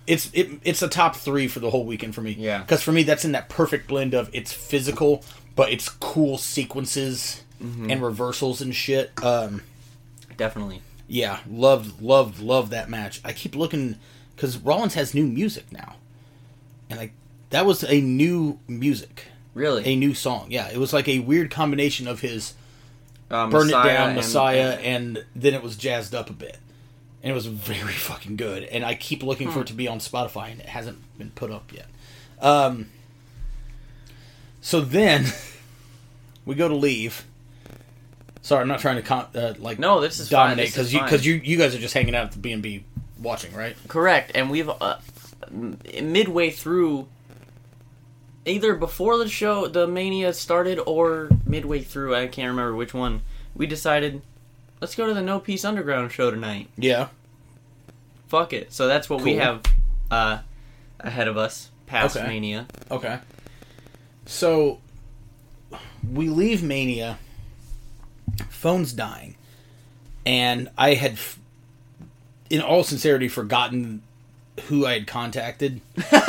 it's 0.07 0.31
it, 0.32 0.49
it's 0.65 0.82
a 0.82 0.89
top 0.89 1.16
three 1.16 1.49
for 1.49 1.61
the 1.61 1.70
whole 1.70 1.85
weekend 1.85 2.15
for 2.15 2.20
me. 2.20 2.32
Yeah. 2.39 2.59
Because 2.59 2.82
for 2.82 2.93
me, 2.93 3.03
that's 3.03 3.24
in 3.24 3.32
that 3.32 3.49
perfect 3.49 3.89
blend 3.89 4.15
of 4.15 4.31
it's 4.32 4.53
physical, 4.53 5.24
but 5.55 5.70
it's 5.73 5.89
cool 5.89 6.39
sequences 6.39 7.43
and 7.61 8.03
reversals 8.03 8.61
and 8.61 8.74
shit. 8.74 9.12
Um, 9.23 9.62
Definitely. 10.36 10.82
yeah, 11.07 11.39
loved, 11.49 12.03
loved, 12.03 12.40
loved 12.40 12.73
that 12.73 12.90
match. 12.90 13.20
I 13.24 13.32
keep 13.32 13.55
looking 13.55 13.97
because 14.35 14.59
Rollins 14.59 14.94
has 14.94 15.15
new 15.15 15.24
music 15.24 15.70
now, 15.70 15.94
and 16.90 16.99
like 16.99 17.12
that 17.53 17.65
was 17.65 17.85
a 17.85 18.01
new 18.01 18.59
music, 18.69 19.27
Really. 19.55 19.85
a 19.87 19.97
new 19.97 20.12
song. 20.15 20.49
Yeah, 20.51 20.69
it 20.70 20.77
was 20.79 20.93
like 20.93 21.09
a 21.09 21.20
weird 21.20 21.51
combination 21.51 22.07
of 22.09 22.20
his 22.20 22.55
Uh, 23.31 23.47
Burn 23.49 23.69
It 23.69 23.73
Down, 23.73 24.09
and- 24.09 24.16
Messiah, 24.16 24.73
and- 24.83 25.16
and, 25.16 25.24
then 25.35 25.55
it 25.55 25.62
was 25.62 25.77
jazzed 25.77 26.15
up 26.15 26.29
a 26.29 26.35
bit. 26.35 26.59
And 27.23 27.31
it 27.31 27.35
was 27.35 27.47
very 27.47 27.93
fucking 28.11 28.37
good. 28.37 28.65
And 28.65 28.85
I 28.85 28.95
keep 28.95 29.23
looking 29.23 29.51
for 29.51 29.61
it 29.62 29.69
to 29.69 29.73
be 29.73 29.89
on 29.89 30.01
Spotify, 30.01 30.51
and 30.53 30.61
it 30.61 30.66
hasn't 30.66 30.99
been 31.16 31.31
put 31.31 31.51
up 31.51 31.73
yet. 31.73 31.87
Um, 32.41 32.89
so 34.61 34.81
then 34.81 35.27
we 36.45 36.55
go 36.55 36.69
to 36.69 36.74
leave. 36.74 37.24
Sorry, 38.43 38.61
I'm 38.62 38.69
not 38.69 38.81
trying 38.81 38.97
to 38.97 39.03
con- 39.03 39.29
uh, 39.35 39.55
like 39.59 39.79
No, 39.79 40.01
this 40.01 40.19
is 40.19 40.29
dominate 40.29 40.66
because 40.69 40.93
you 40.93 41.01
because 41.01 41.24
you 41.24 41.35
you 41.45 41.57
guys 41.57 41.74
are 41.74 41.79
just 41.79 41.95
hanging 41.95 42.15
out 42.16 42.24
at 42.27 42.33
the 42.33 42.39
B 42.39 42.53
and 42.53 42.62
B 42.62 42.85
watching, 43.20 43.55
right? 43.55 43.77
Correct, 43.89 44.33
and 44.35 44.51
we've 44.51 44.69
uh, 44.69 44.97
m- 45.47 45.79
midway 46.03 46.51
through, 46.51 47.07
either 48.47 48.74
before 48.74 49.19
the 49.19 49.28
show, 49.28 49.66
the 49.69 49.86
mania 49.86 50.32
started, 50.32 50.78
or 50.78 51.28
midway 51.47 51.81
through. 51.81 52.14
I 52.14 52.27
can't 52.27 52.48
remember 52.51 52.74
which 52.74 52.94
one. 52.94 53.23
We 53.55 53.66
decided, 53.66 54.23
let's 54.81 54.94
go 54.94 55.06
to 55.06 55.14
the 55.14 55.23
No 55.23 55.39
Peace 55.39 55.64
Underground 55.64 56.10
show 56.12 56.31
tonight. 56.31 56.69
Yeah. 56.77 57.09
Fuck 58.28 58.52
it. 58.52 58.73
So 58.73 58.86
that's 58.86 59.10
what 59.10 59.20
we 59.23 59.35
have 59.36 59.62
uh, 60.10 60.39
ahead 61.01 61.28
of 61.28 61.36
us 61.36 61.70
past 61.86 62.16
Okay. 62.16 62.27
mania. 62.27 62.66
Okay. 62.90 63.19
So 64.24 64.81
we 66.10 66.28
leave 66.28 66.62
Mania. 66.62 67.19
Phone's 68.48 68.93
dying, 68.93 69.35
and 70.24 70.70
I 70.78 70.94
had, 70.94 71.12
f- 71.12 71.39
in 72.48 72.62
all 72.62 72.85
sincerity, 72.85 73.28
forgotten 73.28 74.02
who 74.69 74.86
I 74.86 74.94
had 74.94 75.06
contacted. 75.06 75.81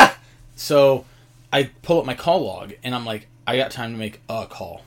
so 0.55 1.05
I 1.53 1.69
pull 1.83 1.99
up 1.99 2.05
my 2.05 2.15
call 2.15 2.43
log, 2.43 2.73
and 2.83 2.93
I'm 2.93 3.05
like, 3.05 3.27
I 3.47 3.55
got 3.55 3.71
time 3.71 3.91
to 3.93 3.97
make 3.97 4.19
a 4.27 4.45
call. 4.47 4.81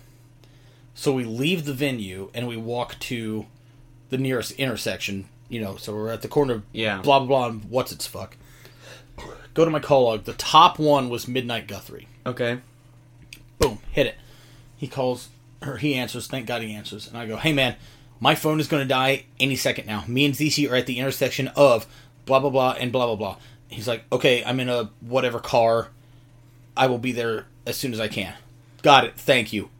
So 0.95 1.13
we 1.13 1.25
leave 1.25 1.65
the 1.65 1.73
venue 1.75 2.31
and 2.35 2.49
we 2.49 2.57
walk 2.57 2.99
to 3.01 3.47
the 4.11 4.19
nearest 4.19 4.53
intersection. 4.53 5.29
You 5.49 5.61
know, 5.61 5.77
so 5.77 5.95
we're 5.95 6.09
at 6.11 6.23
the 6.23 6.29
corner 6.29 6.55
of 6.55 6.63
Yeah. 6.73 7.01
blah 7.03 7.19
blah 7.21 7.27
blah. 7.29 7.47
and 7.49 7.65
What's 7.71 7.93
its 7.93 8.07
fuck? 8.07 8.37
Go 9.55 9.65
to 9.65 9.71
my 9.71 9.79
call 9.79 10.05
log. 10.05 10.25
The 10.25 10.33
top 10.33 10.79
one 10.79 11.09
was 11.09 11.29
Midnight 11.29 11.69
Guthrie. 11.69 12.09
Okay. 12.27 12.59
Boom, 13.59 13.79
hit 13.93 14.07
it. 14.07 14.17
He 14.77 14.89
calls, 14.89 15.29
or 15.65 15.77
he 15.79 15.95
answers. 15.95 16.27
Thank 16.27 16.47
God 16.47 16.63
he 16.63 16.75
answers. 16.75 17.07
And 17.09 17.17
I 17.17 17.27
go, 17.27 17.37
hey 17.37 17.53
man, 17.53 17.77
my 18.21 18.35
phone 18.35 18.59
is 18.61 18.67
going 18.69 18.83
to 18.83 18.89
die 18.89 19.25
any 19.39 19.57
second 19.57 19.87
now. 19.87 20.05
Me 20.07 20.25
and 20.25 20.35
Zishi 20.35 20.71
are 20.71 20.75
at 20.77 20.87
the 20.87 20.99
intersection 20.99 21.49
of 21.57 21.87
blah 22.25 22.41
blah 22.41 22.51
blah 22.51 22.73
and 22.79 22.91
blah 22.91 23.07
blah 23.07 23.17
blah. 23.17 23.37
He's 23.69 23.87
like, 23.89 24.05
okay, 24.11 24.43
I'm 24.45 24.61
in 24.61 24.69
a 24.69 24.91
whatever 25.01 25.39
car. 25.41 25.89
I 26.77 26.87
will 26.87 26.99
be 26.99 27.13
there 27.13 27.47
as 27.67 27.77
soon 27.77 27.93
as 27.93 28.01
I 28.01 28.09
can. 28.09 28.35
Got 28.83 29.05
it. 29.05 29.15
Thank 29.17 29.53
you. 29.53 29.71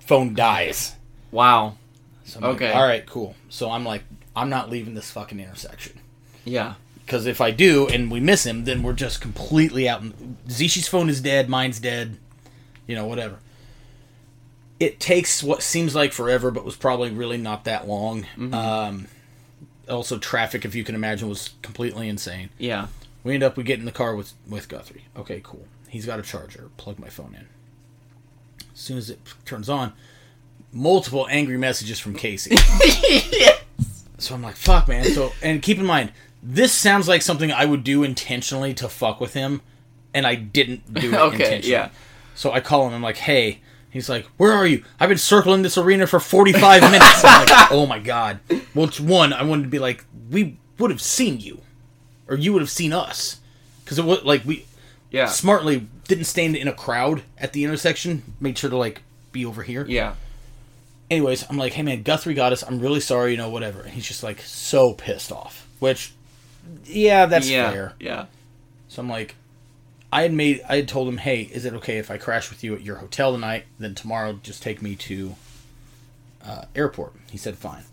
Phone 0.00 0.34
dies. 0.34 0.94
Wow. 1.30 1.76
So 2.24 2.38
I'm 2.38 2.42
like, 2.44 2.54
Okay. 2.56 2.72
All 2.72 2.82
right, 2.86 3.04
cool. 3.06 3.34
So 3.48 3.70
I'm 3.70 3.84
like, 3.84 4.02
I'm 4.34 4.48
not 4.48 4.70
leaving 4.70 4.94
this 4.94 5.10
fucking 5.10 5.38
intersection. 5.38 6.00
Yeah. 6.44 6.74
Because 7.04 7.26
if 7.26 7.40
I 7.40 7.50
do 7.50 7.86
and 7.88 8.10
we 8.10 8.20
miss 8.20 8.44
him, 8.44 8.64
then 8.64 8.82
we're 8.82 8.92
just 8.92 9.20
completely 9.20 9.88
out. 9.88 10.02
Zishi's 10.48 10.88
phone 10.88 11.08
is 11.08 11.20
dead. 11.20 11.48
Mine's 11.48 11.80
dead. 11.80 12.18
You 12.86 12.94
know, 12.94 13.06
whatever. 13.06 13.38
It 14.80 15.00
takes 15.00 15.42
what 15.42 15.62
seems 15.62 15.94
like 15.94 16.12
forever, 16.12 16.50
but 16.50 16.64
was 16.64 16.76
probably 16.76 17.10
really 17.10 17.36
not 17.38 17.64
that 17.64 17.88
long. 17.88 18.26
Um, 18.52 19.08
also, 19.88 20.18
traffic, 20.18 20.64
if 20.64 20.74
you 20.74 20.84
can 20.84 20.94
imagine, 20.94 21.28
was 21.28 21.50
completely 21.62 22.08
insane. 22.08 22.50
Yeah. 22.58 22.86
We 23.24 23.34
end 23.34 23.42
up 23.42 23.56
we 23.56 23.64
get 23.64 23.78
in 23.80 23.84
the 23.86 23.92
car 23.92 24.14
with 24.14 24.32
with 24.48 24.68
Guthrie. 24.68 25.04
Okay, 25.16 25.40
cool. 25.42 25.66
He's 25.88 26.06
got 26.06 26.18
a 26.18 26.22
charger. 26.22 26.70
Plug 26.76 26.98
my 26.98 27.08
phone 27.08 27.34
in. 27.34 27.46
As 28.72 28.78
soon 28.80 28.98
as 28.98 29.10
it 29.10 29.18
turns 29.44 29.68
on, 29.68 29.92
multiple 30.72 31.26
angry 31.30 31.56
messages 31.58 31.98
from 31.98 32.14
Casey. 32.14 32.56
So 34.20 34.34
I'm 34.34 34.42
like, 34.42 34.56
fuck, 34.56 34.88
man. 34.88 35.04
So, 35.04 35.32
and 35.42 35.62
keep 35.62 35.78
in 35.78 35.86
mind, 35.86 36.10
this 36.42 36.72
sounds 36.72 37.06
like 37.06 37.22
something 37.22 37.52
I 37.52 37.64
would 37.64 37.84
do 37.84 38.02
intentionally 38.02 38.74
to 38.74 38.88
fuck 38.88 39.20
with 39.20 39.32
him, 39.34 39.62
and 40.12 40.26
I 40.26 40.34
didn't 40.34 40.92
do 40.92 41.12
it 41.12 41.14
Okay, 41.20 41.34
intentionally. 41.44 41.70
yeah. 41.70 41.90
So 42.34 42.50
I 42.50 42.58
call 42.60 42.88
him. 42.88 42.94
I'm 42.94 43.02
like, 43.02 43.16
hey. 43.18 43.60
He's 43.90 44.08
like, 44.08 44.26
where 44.36 44.52
are 44.52 44.66
you? 44.66 44.84
I've 44.98 45.08
been 45.08 45.18
circling 45.18 45.62
this 45.62 45.78
arena 45.78 46.06
for 46.08 46.18
45 46.20 46.82
minutes. 46.90 47.22
I'm 47.24 47.46
like, 47.46 47.70
oh 47.70 47.86
my 47.86 48.00
god. 48.00 48.40
Well, 48.74 48.86
it's 48.88 48.98
one. 49.00 49.32
I 49.32 49.44
wanted 49.44 49.62
to 49.62 49.68
be 49.68 49.78
like, 49.78 50.04
we 50.30 50.58
would 50.78 50.90
have 50.90 51.00
seen 51.00 51.38
you, 51.40 51.62
or 52.28 52.36
you 52.36 52.52
would 52.52 52.60
have 52.60 52.70
seen 52.70 52.92
us, 52.92 53.38
because 53.84 53.98
it 54.00 54.04
was 54.04 54.24
like 54.24 54.44
we 54.44 54.66
Yeah. 55.10 55.26
smartly 55.26 55.86
didn't 56.06 56.24
stand 56.24 56.54
in 56.56 56.68
a 56.68 56.72
crowd 56.72 57.22
at 57.38 57.52
the 57.52 57.64
intersection. 57.64 58.22
Made 58.40 58.58
sure 58.58 58.70
to 58.70 58.76
like 58.76 59.02
be 59.32 59.44
over 59.44 59.62
here. 59.62 59.84
Yeah. 59.88 60.14
anyways, 61.10 61.44
I'm 61.48 61.56
like, 61.56 61.72
hey 61.72 61.82
man, 61.82 62.02
Guthrie 62.02 62.34
got 62.34 62.52
us. 62.52 62.62
I'm 62.62 62.78
really 62.80 63.00
sorry, 63.00 63.32
you 63.32 63.36
know, 63.38 63.48
whatever. 63.50 63.80
And 63.82 63.90
he's 63.92 64.06
just 64.06 64.22
like 64.22 64.40
so 64.42 64.92
pissed 64.94 65.32
off. 65.32 65.66
Which, 65.78 66.12
yeah, 66.84 67.26
that's 67.26 67.48
yeah, 67.48 67.70
fair. 67.70 67.92
yeah. 68.00 68.26
So 68.88 69.00
I'm 69.02 69.08
like, 69.08 69.34
I 70.12 70.22
had 70.22 70.32
made, 70.32 70.62
I 70.68 70.76
had 70.76 70.88
told 70.88 71.08
him, 71.08 71.18
hey, 71.18 71.42
is 71.42 71.64
it 71.64 71.74
okay 71.74 71.98
if 71.98 72.10
I 72.10 72.16
crash 72.18 72.50
with 72.50 72.64
you 72.64 72.74
at 72.74 72.82
your 72.82 72.96
hotel 72.96 73.32
tonight? 73.32 73.64
Then 73.78 73.94
tomorrow, 73.94 74.38
just 74.42 74.62
take 74.62 74.80
me 74.82 74.96
to 74.96 75.36
uh, 76.44 76.64
airport. 76.74 77.12
He 77.30 77.36
said 77.38 77.56
fine. 77.58 77.84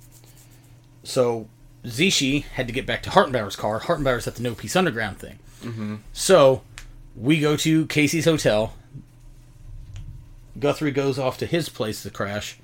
So 1.04 1.48
Zishi 1.84 2.44
had 2.44 2.68
to 2.68 2.74
get 2.74 2.86
back 2.86 3.04
to 3.04 3.10
Hartenbauer's 3.12 3.56
car. 3.56 3.80
Hartenbauer's 3.82 4.28
at 4.28 4.36
the 4.36 4.44
No 4.44 4.56
Peace 4.56 4.76
Underground 4.76 5.20
thing. 5.20 5.40
Mm-hmm. 5.62 5.96
So 6.14 6.62
we 7.16 7.40
go 7.40 7.56
to 7.58 7.86
Casey's 7.88 8.26
hotel. 8.26 8.74
Guthrie 10.60 10.92
goes 10.92 11.20
off 11.20 11.38
to 11.40 11.46
his 11.46 11.70
place 11.70 12.04
to 12.04 12.10
crash. 12.10 12.58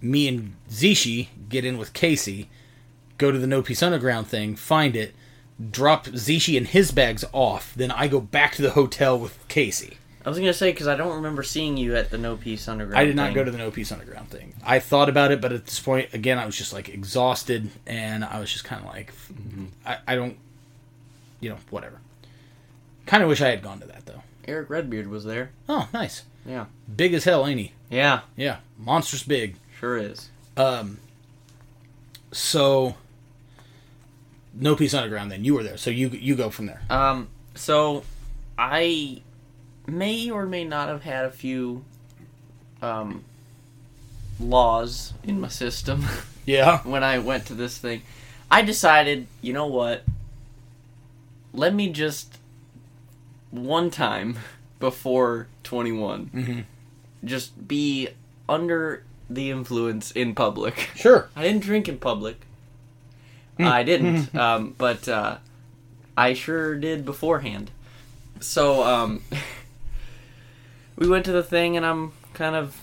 Me 0.00 0.28
and 0.28 0.54
Zishi 0.70 1.28
get 1.48 1.64
in 1.64 1.78
with 1.78 1.92
Casey, 1.92 2.48
go 3.16 3.32
to 3.32 3.38
the 3.38 3.46
No 3.46 3.62
Peace 3.62 3.82
Underground 3.82 4.28
thing, 4.28 4.54
find 4.54 4.94
it, 4.94 5.14
drop 5.70 6.06
Zishi 6.06 6.56
and 6.56 6.68
his 6.68 6.92
bags 6.92 7.24
off. 7.32 7.74
Then 7.74 7.90
I 7.90 8.06
go 8.06 8.20
back 8.20 8.54
to 8.56 8.62
the 8.62 8.70
hotel 8.70 9.18
with 9.18 9.36
Casey. 9.48 9.98
I 10.24 10.28
was 10.28 10.38
gonna 10.38 10.52
say 10.52 10.72
because 10.72 10.86
I 10.86 10.94
don't 10.94 11.16
remember 11.16 11.42
seeing 11.42 11.76
you 11.76 11.96
at 11.96 12.10
the 12.10 12.18
No 12.18 12.36
Peace 12.36 12.68
Underground. 12.68 12.98
I 12.98 13.04
did 13.04 13.16
not 13.16 13.28
thing. 13.28 13.34
go 13.34 13.44
to 13.44 13.50
the 13.50 13.58
No 13.58 13.70
Peace 13.70 13.90
Underground 13.90 14.28
thing. 14.28 14.54
I 14.64 14.78
thought 14.78 15.08
about 15.08 15.32
it, 15.32 15.40
but 15.40 15.52
at 15.52 15.64
this 15.64 15.80
point, 15.80 16.12
again, 16.12 16.38
I 16.38 16.44
was 16.44 16.56
just 16.56 16.72
like 16.72 16.88
exhausted, 16.88 17.70
and 17.86 18.24
I 18.24 18.38
was 18.38 18.52
just 18.52 18.64
kind 18.64 18.82
of 18.82 18.88
like, 18.88 19.12
mm-hmm. 19.32 19.66
I, 19.86 19.98
I 20.06 20.14
don't, 20.16 20.36
you 21.40 21.48
know, 21.48 21.56
whatever. 21.70 21.98
Kind 23.08 23.22
of 23.22 23.28
wish 23.28 23.40
I 23.40 23.48
had 23.48 23.62
gone 23.62 23.80
to 23.80 23.86
that 23.86 24.06
though. 24.06 24.22
Eric 24.46 24.70
Redbeard 24.70 25.08
was 25.08 25.24
there. 25.24 25.50
Oh, 25.68 25.88
nice, 25.92 26.22
Yeah. 26.46 26.66
big 26.94 27.12
as 27.14 27.24
hell, 27.24 27.46
ain't 27.46 27.58
he? 27.60 27.72
Yeah, 27.90 28.20
Yeah, 28.36 28.58
monstrous 28.78 29.22
big. 29.22 29.56
sure 29.80 29.96
is. 29.98 30.28
Um, 30.56 30.98
so 32.32 32.94
No 34.54 34.74
Peace 34.76 34.94
Underground. 34.94 35.30
Then 35.32 35.44
you 35.44 35.54
were 35.54 35.62
there, 35.62 35.76
so 35.76 35.90
you 35.90 36.08
you 36.10 36.34
go 36.36 36.50
from 36.50 36.66
there. 36.66 36.82
Um, 36.90 37.28
so 37.54 38.04
I 38.58 39.22
may 39.86 40.30
or 40.30 40.46
may 40.46 40.64
not 40.64 40.88
have 40.88 41.02
had 41.02 41.24
a 41.24 41.30
few 41.30 41.84
um 42.82 43.24
laws 44.40 45.12
in 45.24 45.40
my 45.40 45.48
system 45.48 46.04
Yeah, 46.46 46.78
when 46.82 47.02
I 47.04 47.18
went 47.18 47.46
to 47.46 47.54
this 47.54 47.76
thing. 47.78 48.02
I 48.50 48.62
decided, 48.62 49.26
you 49.42 49.52
know 49.52 49.66
what? 49.66 50.04
Let 51.52 51.74
me 51.74 51.90
just 51.92 52.38
one 53.50 53.90
time 53.90 54.38
before 54.80 55.46
21 55.64 56.30
Mhm. 56.34 56.64
just 57.24 57.66
be 57.68 58.08
under 58.48 59.02
the 59.30 59.50
influence 59.50 60.10
in 60.12 60.34
public. 60.34 60.88
sure. 60.94 61.28
I 61.36 61.42
didn't 61.42 61.62
drink 61.62 61.88
in 61.88 61.98
public. 61.98 62.40
I 63.60 63.82
didn't, 63.82 64.34
um, 64.36 64.74
but 64.78 65.08
uh, 65.08 65.38
I 66.16 66.32
sure 66.34 66.76
did 66.76 67.04
beforehand. 67.04 67.72
So 68.40 68.84
um, 68.84 69.22
we 70.96 71.08
went 71.08 71.24
to 71.24 71.32
the 71.32 71.42
thing, 71.42 71.76
and 71.76 71.84
I'm 71.84 72.12
kind 72.34 72.54
of 72.54 72.80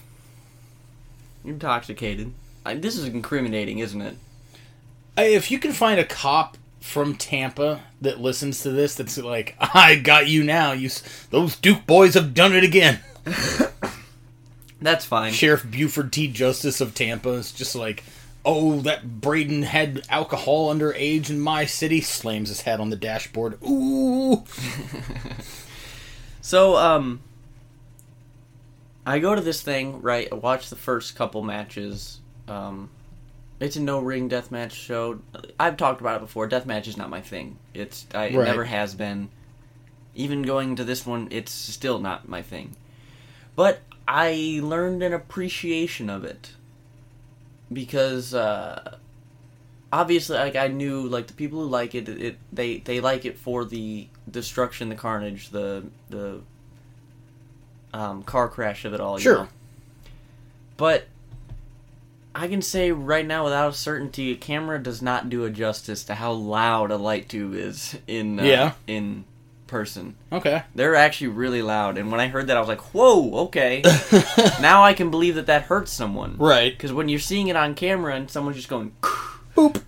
intoxicated. 1.45 2.33
I, 2.65 2.75
this 2.75 2.97
is 2.97 3.05
incriminating, 3.05 3.79
isn't 3.79 4.01
it? 4.01 4.17
If 5.17 5.49
you 5.49 5.59
can 5.59 5.71
find 5.71 5.99
a 5.99 6.03
cop 6.03 6.57
from 6.85 7.15
Tampa 7.15 7.81
that 8.01 8.21
listens 8.21 8.61
to 8.61 8.69
this, 8.69 8.95
that's 8.95 9.17
like, 9.17 9.55
I 9.59 9.95
got 9.95 10.27
you 10.27 10.43
now. 10.43 10.71
You, 10.71 10.89
those 11.31 11.55
Duke 11.55 11.85
boys 11.85 12.13
have 12.13 12.33
done 12.33 12.53
it 12.53 12.63
again. 12.63 12.99
That's 14.81 15.03
fine. 15.03 15.33
Sheriff 15.33 15.69
Buford 15.69 16.13
T. 16.13 16.27
Justice 16.27 16.79
of 16.81 16.93
Tampa 16.93 17.29
is 17.29 17.51
just 17.51 17.75
like, 17.75 18.03
oh, 18.45 18.81
that 18.81 19.19
Braden 19.19 19.63
had 19.63 20.05
alcohol 20.09 20.73
underage 20.73 21.29
in 21.31 21.39
my 21.39 21.65
city. 21.65 22.01
Slams 22.01 22.49
his 22.49 22.61
head 22.61 22.79
on 22.79 22.91
the 22.91 22.95
dashboard. 22.95 23.57
Ooh. 23.63 24.43
So, 26.45 26.75
um, 26.75 27.21
I 29.03 29.17
go 29.17 29.33
to 29.33 29.41
this 29.41 29.63
thing, 29.63 30.03
right? 30.03 30.27
I 30.31 30.35
watch 30.35 30.69
the 30.69 30.75
first 30.75 31.15
couple 31.15 31.41
matches. 31.41 32.19
Um, 32.47 32.91
it's 33.65 33.75
a 33.75 33.81
no 33.81 33.99
ring 33.99 34.29
deathmatch 34.29 34.71
show. 34.71 35.19
I've 35.59 35.77
talked 35.77 35.99
about 35.99 36.17
it 36.17 36.21
before. 36.21 36.47
Deathmatch 36.47 36.87
is 36.87 36.97
not 36.97 37.09
my 37.09 37.21
thing. 37.21 37.57
It's 37.73 38.05
I, 38.13 38.25
it 38.25 38.37
Right. 38.37 38.45
never 38.45 38.63
has 38.63 38.93
been. 38.95 39.29
Even 40.13 40.43
going 40.43 40.75
to 40.77 40.83
this 40.83 41.05
one, 41.05 41.27
it's 41.31 41.51
still 41.51 41.99
not 41.99 42.29
my 42.29 42.41
thing. 42.41 42.75
But 43.55 43.81
I 44.07 44.59
learned 44.63 45.03
an 45.03 45.13
appreciation 45.13 46.09
of 46.09 46.23
it 46.23 46.51
because 47.73 48.33
uh, 48.33 48.97
obviously, 49.91 50.37
like 50.37 50.55
I 50.55 50.67
knew, 50.67 51.07
like 51.07 51.27
the 51.27 51.33
people 51.33 51.59
who 51.61 51.67
like 51.67 51.95
it, 51.95 52.07
it 52.07 52.37
they 52.53 52.77
they 52.77 52.99
like 53.01 53.25
it 53.25 53.37
for 53.37 53.65
the 53.65 54.07
destruction, 54.29 54.89
the 54.89 54.95
carnage, 54.95 55.49
the 55.49 55.85
the 56.09 56.41
um, 57.93 58.23
car 58.23 58.47
crash 58.47 58.85
of 58.85 58.93
it 58.93 58.99
all. 59.01 59.17
you 59.17 59.23
Sure. 59.23 59.37
know? 59.39 59.47
But 60.77 61.07
I 62.35 62.47
can 62.49 62.61
say 62.61 62.91
right 62.91 63.25
now, 63.25 63.45
without 63.45 63.69
a 63.69 63.73
certainty, 63.73 64.31
a 64.33 64.35
camera 64.35 64.77
does 64.77 65.01
not 65.01 65.29
do 65.29 65.45
a 65.45 65.49
justice 65.49 66.03
to 66.05 66.15
how 66.15 66.33
loud 66.33 66.91
a 66.91 66.97
light 66.97 67.29
tube 67.29 67.53
is 67.55 67.97
in 68.07 68.39
uh, 68.39 68.43
Yeah. 68.43 68.71
in 68.87 69.23
person. 69.67 70.15
Okay. 70.31 70.63
They're 70.75 70.95
actually 70.95 71.29
really 71.29 71.61
loud, 71.61 71.97
and 71.97 72.11
when 72.11 72.19
I 72.19 72.27
heard 72.27 72.47
that, 72.47 72.57
I 72.57 72.59
was 72.59 72.67
like, 72.69 72.93
"Whoa, 72.93 73.45
okay." 73.45 73.81
now 74.61 74.83
I 74.83 74.93
can 74.93 75.09
believe 75.11 75.35
that 75.35 75.47
that 75.47 75.63
hurts 75.63 75.91
someone. 75.91 76.35
Right. 76.37 76.71
Because 76.71 76.91
when 76.93 77.07
you're 77.09 77.19
seeing 77.19 77.47
it 77.47 77.55
on 77.55 77.73
camera 77.73 78.13
and 78.15 78.29
someone's 78.29 78.57
just 78.57 78.69
going, 78.69 78.91
Boop. 79.55 79.81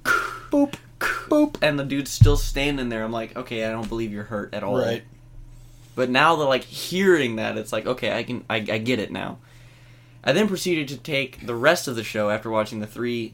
Boop. 0.49 0.75
Boop. 0.99 1.57
and 1.61 1.77
the 1.77 1.83
dude's 1.83 2.09
still 2.11 2.37
standing 2.37 2.87
there, 2.89 3.03
I'm 3.03 3.11
like, 3.11 3.35
okay, 3.35 3.65
I 3.65 3.71
don't 3.71 3.87
believe 3.89 4.11
you're 4.13 4.23
hurt 4.23 4.53
at 4.53 4.63
all. 4.63 4.77
Right. 4.79 5.03
But 5.95 6.09
now 6.09 6.37
that 6.37 6.45
like 6.45 6.63
hearing 6.63 7.35
that, 7.35 7.57
it's 7.57 7.73
like, 7.73 7.85
okay, 7.85 8.17
I 8.17 8.23
can, 8.23 8.45
I, 8.49 8.55
I 8.57 8.77
get 8.77 8.99
it 8.99 9.11
now. 9.11 9.37
I 10.27 10.33
then 10.33 10.47
proceeded 10.49 10.89
to 10.89 10.97
take 10.97 11.45
the 11.47 11.55
rest 11.55 11.87
of 11.87 11.95
the 11.95 12.03
show 12.03 12.29
after 12.29 12.49
watching 12.51 12.81
the 12.81 12.85
three 12.87 13.33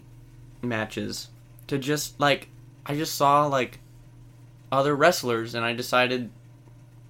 matches 0.61 1.29
to 1.67 1.77
just 1.77 2.19
like, 2.19 2.49
I 2.85 2.95
just 2.95 3.15
saw 3.15 3.47
like 3.47 3.79
other 4.71 4.95
wrestlers, 4.95 5.55
and 5.55 5.65
I 5.65 5.73
decided, 5.73 6.29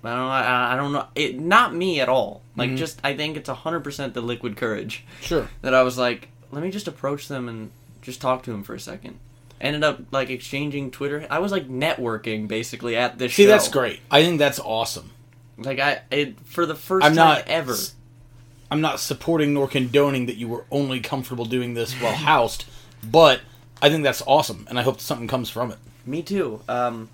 I 0.03 0.09
don't 0.09 0.17
know, 0.19 0.27
I, 0.29 0.73
I 0.73 0.75
don't 0.77 0.91
know, 0.93 1.07
it 1.15 1.39
not 1.39 1.73
me 1.75 1.99
at 1.99 2.09
all. 2.09 2.41
Like, 2.55 2.71
Mhm. 2.71 2.77
just 2.77 2.99
I 3.03 3.15
think 3.15 3.35
it's 3.37 3.49
hundred 3.49 3.81
percent 3.81 4.13
the 4.13 4.21
liquid 4.21 4.55
courage. 4.57 5.03
Sure. 5.21 5.49
that 5.61 5.73
I 5.73 5.83
was 5.83 5.97
like, 5.97 6.29
let 6.51 6.63
me 6.63 6.71
just 6.71 6.87
approach 6.87 7.27
them 7.27 7.49
and 7.49 7.71
just 8.01 8.21
talk 8.21 8.43
to 8.43 8.51
him 8.51 8.63
for 8.63 8.73
a 8.75 8.79
second. 8.79 9.19
Ended 9.61 9.83
up 9.83 9.99
like 10.11 10.29
exchanging 10.29 10.91
Twitter. 10.91 11.25
I 11.29 11.39
was 11.39 11.51
like 11.51 11.67
networking 11.69 12.47
basically 12.47 12.95
at 12.97 13.17
this 13.17 13.33
See, 13.33 13.43
show. 13.43 13.49
that's 13.49 13.67
great. 13.69 13.99
I 14.11 14.21
think 14.23 14.39
that's 14.39 14.59
awesome. 14.59 15.11
Like 15.57 15.79
I, 15.79 16.01
it 16.11 16.39
for 16.45 16.65
the 16.65 16.73
1st 16.73 16.95
I'm 17.03 17.15
time 17.15 17.15
not 17.15 17.47
ever. 17.47 17.75
I'm 18.73 18.81
not 18.81 18.99
supporting 18.99 19.53
nor 19.53 19.67
condoning 19.67 20.25
that 20.25 20.37
you 20.37 20.47
were 20.47 20.65
only 20.71 20.99
comfortable 20.99 21.45
doing 21.45 21.75
this 21.75 21.93
while 22.01 22.11
housed, 22.15 22.65
but 23.03 23.41
I 23.79 23.89
think 23.91 24.01
that's 24.01 24.23
awesome, 24.25 24.65
and 24.67 24.79
I 24.79 24.81
hope 24.81 24.99
something 24.99 25.27
comes 25.27 25.51
from 25.51 25.69
it. 25.69 25.77
Me 26.07 26.23
too. 26.23 26.59
Um, 26.67 27.11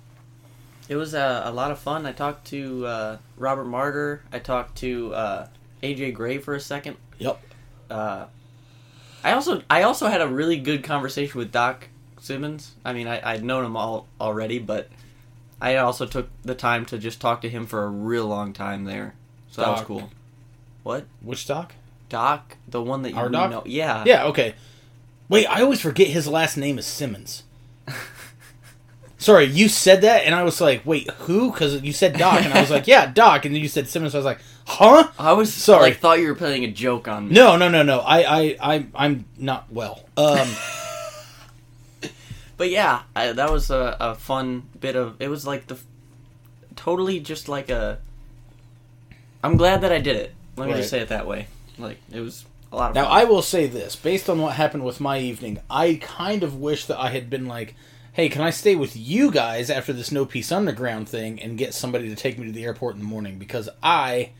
it 0.88 0.96
was 0.96 1.12
a, 1.12 1.42
a 1.44 1.52
lot 1.52 1.70
of 1.70 1.78
fun. 1.78 2.06
I 2.06 2.12
talked 2.12 2.46
to 2.46 2.86
uh, 2.86 3.18
Robert 3.36 3.66
Martyr. 3.66 4.22
I 4.32 4.38
talked 4.38 4.78
to 4.78 5.14
uh, 5.14 5.48
AJ 5.82 6.14
Gray 6.14 6.38
for 6.38 6.54
a 6.54 6.60
second. 6.60 6.96
Yep. 7.18 7.38
Uh, 7.90 8.24
I 9.22 9.32
also 9.32 9.62
I 9.68 9.82
also 9.82 10.06
had 10.06 10.22
a 10.22 10.28
really 10.28 10.56
good 10.56 10.82
conversation 10.82 11.36
with 11.36 11.52
Doc 11.52 11.88
Simmons. 12.20 12.74
I 12.86 12.94
mean, 12.94 13.06
I, 13.06 13.20
I'd 13.22 13.44
known 13.44 13.66
him 13.66 13.76
all 13.76 14.08
already, 14.18 14.60
but 14.60 14.88
I 15.60 15.76
also 15.76 16.06
took 16.06 16.30
the 16.42 16.54
time 16.54 16.86
to 16.86 16.96
just 16.96 17.20
talk 17.20 17.42
to 17.42 17.50
him 17.50 17.66
for 17.66 17.84
a 17.84 17.88
real 17.90 18.26
long 18.26 18.54
time 18.54 18.84
there. 18.84 19.14
So 19.50 19.60
that 19.60 19.72
was 19.72 19.82
cool. 19.82 20.10
What 20.82 21.06
Which 21.20 21.46
doc? 21.46 21.74
Doc? 22.08 22.56
The 22.68 22.82
one 22.82 23.02
that 23.02 23.10
you 23.10 23.16
Our 23.16 23.28
Doc? 23.28 23.50
know? 23.50 23.62
Yeah. 23.66 24.04
Yeah. 24.06 24.24
Okay. 24.26 24.54
Wait, 25.28 25.46
I 25.46 25.62
always 25.62 25.80
forget 25.80 26.08
his 26.08 26.26
last 26.26 26.56
name 26.56 26.78
is 26.78 26.86
Simmons. 26.86 27.44
Sorry, 29.18 29.44
you 29.44 29.68
said 29.68 30.00
that, 30.00 30.24
and 30.24 30.34
I 30.34 30.42
was 30.44 30.60
like, 30.62 30.84
"Wait, 30.86 31.08
who?" 31.10 31.52
Because 31.52 31.82
you 31.82 31.92
said 31.92 32.16
Doc, 32.16 32.42
and 32.42 32.54
I 32.54 32.60
was 32.62 32.70
like, 32.70 32.86
"Yeah, 32.86 33.04
Doc," 33.12 33.44
and 33.44 33.54
then 33.54 33.60
you 33.62 33.68
said 33.68 33.86
Simmons. 33.86 34.12
So 34.12 34.18
I 34.18 34.20
was 34.20 34.24
like, 34.24 34.40
"Huh?" 34.66 35.10
I 35.18 35.34
was 35.34 35.52
Sorry. 35.52 35.90
like 35.90 35.98
thought 35.98 36.18
you 36.20 36.28
were 36.28 36.34
playing 36.34 36.64
a 36.64 36.70
joke 36.72 37.06
on 37.06 37.28
me. 37.28 37.34
No, 37.34 37.56
no, 37.56 37.68
no, 37.68 37.82
no. 37.82 38.00
I, 38.00 38.22
I, 38.40 38.56
I, 38.60 38.86
I'm 38.94 39.26
not 39.36 39.70
well. 39.70 40.04
Um, 40.16 40.48
But 42.56 42.68
yeah, 42.70 43.02
I, 43.16 43.32
that 43.32 43.50
was 43.50 43.70
a, 43.70 43.96
a 44.00 44.14
fun 44.14 44.64
bit 44.80 44.94
of. 44.94 45.16
It 45.18 45.28
was 45.28 45.46
like 45.46 45.66
the, 45.68 45.78
totally 46.76 47.18
just 47.20 47.48
like 47.48 47.70
a. 47.70 47.98
I'm 49.42 49.56
glad 49.56 49.80
that 49.80 49.92
I 49.92 49.98
did 49.98 50.16
it. 50.16 50.34
Let 50.60 50.66
me 50.66 50.72
Right. 50.74 50.78
just 50.80 50.90
say 50.90 51.00
it 51.00 51.08
that 51.08 51.26
way. 51.26 51.46
Like 51.78 51.98
it 52.12 52.20
was 52.20 52.44
a 52.72 52.76
lot 52.76 52.90
of 52.90 52.94
Now, 52.94 53.04
fun. 53.04 53.12
I 53.18 53.24
will 53.24 53.42
say 53.42 53.66
this 53.66 53.96
based 53.96 54.28
on 54.30 54.40
what 54.40 54.54
happened 54.54 54.84
with 54.84 55.00
my 55.00 55.18
evening, 55.18 55.58
I 55.68 55.98
kind 56.00 56.42
of 56.42 56.54
wish 56.56 56.84
that 56.86 56.98
I 57.00 57.10
had 57.10 57.28
been 57.30 57.46
like, 57.46 57.74
hey, 58.12 58.28
can 58.28 58.42
I 58.42 58.50
stay 58.50 58.74
with 58.76 58.96
you 58.96 59.30
guys 59.30 59.70
after 59.70 59.92
this 59.92 60.12
No 60.12 60.24
Peace 60.26 60.52
Underground 60.52 61.08
thing 61.08 61.40
and 61.40 61.56
get 61.58 61.74
somebody 61.74 62.08
to 62.08 62.14
take 62.16 62.38
me 62.38 62.46
to 62.46 62.52
the 62.52 62.64
airport 62.64 62.94
in 62.94 63.00
the 63.00 63.06
morning? 63.06 63.38
Because 63.38 63.68
I 63.82 64.30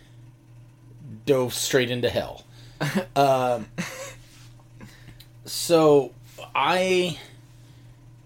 dove 1.26 1.54
straight 1.54 1.90
into 1.90 2.08
hell. 2.10 2.44
um, 3.16 3.66
So 5.44 6.12
I 6.54 7.18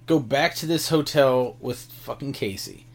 go 0.06 0.18
back 0.18 0.54
to 0.56 0.66
this 0.66 0.88
hotel 0.88 1.56
with 1.60 1.78
fucking 1.80 2.32
Casey, 2.32 2.86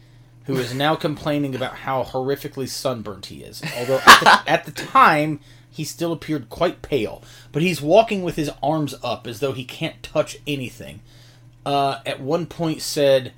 who 0.50 0.58
is 0.58 0.74
now 0.74 0.96
complaining 0.96 1.54
about 1.54 1.76
how 1.76 2.02
horrifically 2.02 2.68
sunburnt 2.68 3.26
he 3.26 3.44
is. 3.44 3.62
Although 3.78 4.00
at 4.04 4.20
the, 4.20 4.42
at 4.50 4.64
the 4.64 4.72
time 4.72 5.38
he 5.70 5.84
still 5.84 6.12
appeared 6.12 6.50
quite 6.50 6.82
pale, 6.82 7.22
but 7.52 7.62
he's 7.62 7.80
walking 7.80 8.24
with 8.24 8.34
his 8.34 8.50
arms 8.60 8.94
up 9.02 9.28
as 9.28 9.38
though 9.38 9.52
he 9.52 9.64
can't 9.64 10.02
touch 10.02 10.38
anything. 10.46 11.02
Uh, 11.64 12.00
at 12.04 12.20
one 12.20 12.46
point 12.46 12.82
said, 12.82 13.32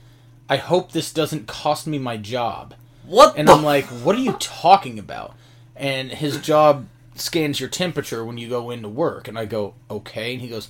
"I 0.49 0.57
hope 0.57 0.93
this 0.93 1.13
doesn't 1.13 1.47
cost 1.47 1.87
me 1.87 1.99
my 1.99 2.17
job." 2.17 2.75
What? 3.05 3.37
And 3.37 3.47
the 3.49 3.53
I'm 3.53 3.63
like, 3.63 3.85
"What 3.85 4.17
are 4.17 4.21
you 4.21 4.33
talking 4.41 4.99
about?" 4.99 5.35
And 5.77 6.11
his 6.11 6.39
job 6.39 6.87
scans 7.15 7.61
your 7.61 7.69
temperature 7.69 8.25
when 8.25 8.39
you 8.39 8.49
go 8.49 8.71
into 8.71 8.89
work, 8.89 9.29
and 9.29 9.39
I 9.39 9.45
go, 9.45 9.75
"Okay." 9.91 10.33
And 10.33 10.41
he 10.41 10.49
goes, 10.49 10.69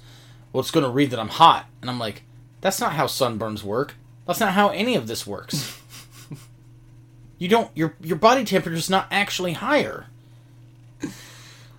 "Well, 0.52 0.60
it's 0.60 0.72
going 0.72 0.84
to 0.84 0.90
read 0.90 1.10
that 1.10 1.20
I'm 1.20 1.28
hot." 1.28 1.66
And 1.80 1.88
I'm 1.88 2.00
like, 2.00 2.24
"That's 2.62 2.80
not 2.80 2.94
how 2.94 3.06
sunburns 3.06 3.62
work. 3.62 3.94
That's 4.26 4.40
not 4.40 4.54
how 4.54 4.70
any 4.70 4.96
of 4.96 5.06
this 5.06 5.24
works. 5.24 5.78
you 7.42 7.48
don't 7.48 7.70
your 7.74 7.96
your 8.00 8.16
body 8.16 8.44
temperature 8.44 8.76
is 8.76 8.88
not 8.88 9.08
actually 9.10 9.54
higher." 9.54 10.06
And 11.00 11.10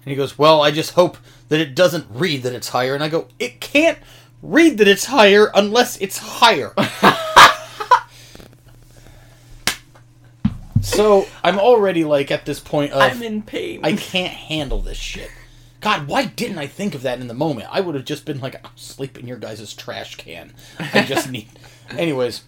he 0.03 0.15
goes, 0.15 0.38
"Well, 0.38 0.61
I 0.61 0.72
just 0.72 0.91
hope 0.91 1.18
that 1.48 1.61
it 1.61 1.73
doesn't 1.73 2.06
read 2.10 2.44
that 2.44 2.52
it's 2.52 2.68
higher." 2.69 2.94
And 2.94 3.02
I 3.02 3.07
go, 3.07 3.30
"It 3.40 3.61
can't 3.61 3.98
read 4.41 4.77
that 4.80 4.90
it's 4.90 5.06
higher 5.06 5.49
unless 5.56 5.95
it's 6.02 6.18
higher." 6.18 6.73
so 10.81 11.27
I'm 11.41 11.57
already 11.57 12.03
like 12.03 12.30
at 12.30 12.45
this 12.45 12.60
point 12.60 12.91
of 12.91 13.02
I'm 13.02 13.23
in 13.23 13.41
pain. 13.41 13.80
I 13.84 13.94
can't 13.94 14.34
handle 14.34 14.81
this 14.81 14.98
shit. 14.98 15.31
God, 15.80 16.10
why 16.10 16.26
didn't 16.26 16.57
I 16.57 16.68
think 16.68 16.94
of 16.94 17.03
that 17.03 17.22
in 17.22 17.27
the 17.27 17.34
moment? 17.34 17.69
I 17.72 17.80
would 17.80 17.95
have 17.95 18.03
just 18.03 18.26
been 18.26 18.41
like, 18.41 18.56
I'm 18.65 18.72
sleep 18.76 19.18
in 19.18 19.27
your 19.27 19.38
guys' 19.38 19.73
trash 19.73 20.15
can. 20.15 20.53
I 20.77 21.03
just 21.03 21.31
need. 21.31 21.48
Anyways, 21.90 22.44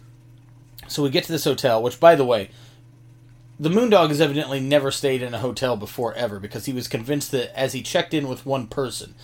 so 0.89 1.01
we 1.01 1.09
get 1.09 1.23
to 1.25 1.31
this 1.31 1.45
hotel, 1.45 1.81
which, 1.81 1.99
by 1.99 2.15
the 2.15 2.25
way, 2.25 2.49
the 3.59 3.69
Moondog 3.69 4.09
has 4.09 4.19
evidently 4.19 4.59
never 4.59 4.91
stayed 4.91 5.21
in 5.21 5.33
a 5.33 5.39
hotel 5.39 5.77
before 5.77 6.13
ever 6.13 6.39
because 6.39 6.65
he 6.65 6.73
was 6.73 6.87
convinced 6.87 7.31
that 7.31 7.57
as 7.57 7.73
he 7.73 7.81
checked 7.81 8.13
in 8.13 8.27
with 8.27 8.45
one 8.45 8.67
person, 8.67 9.15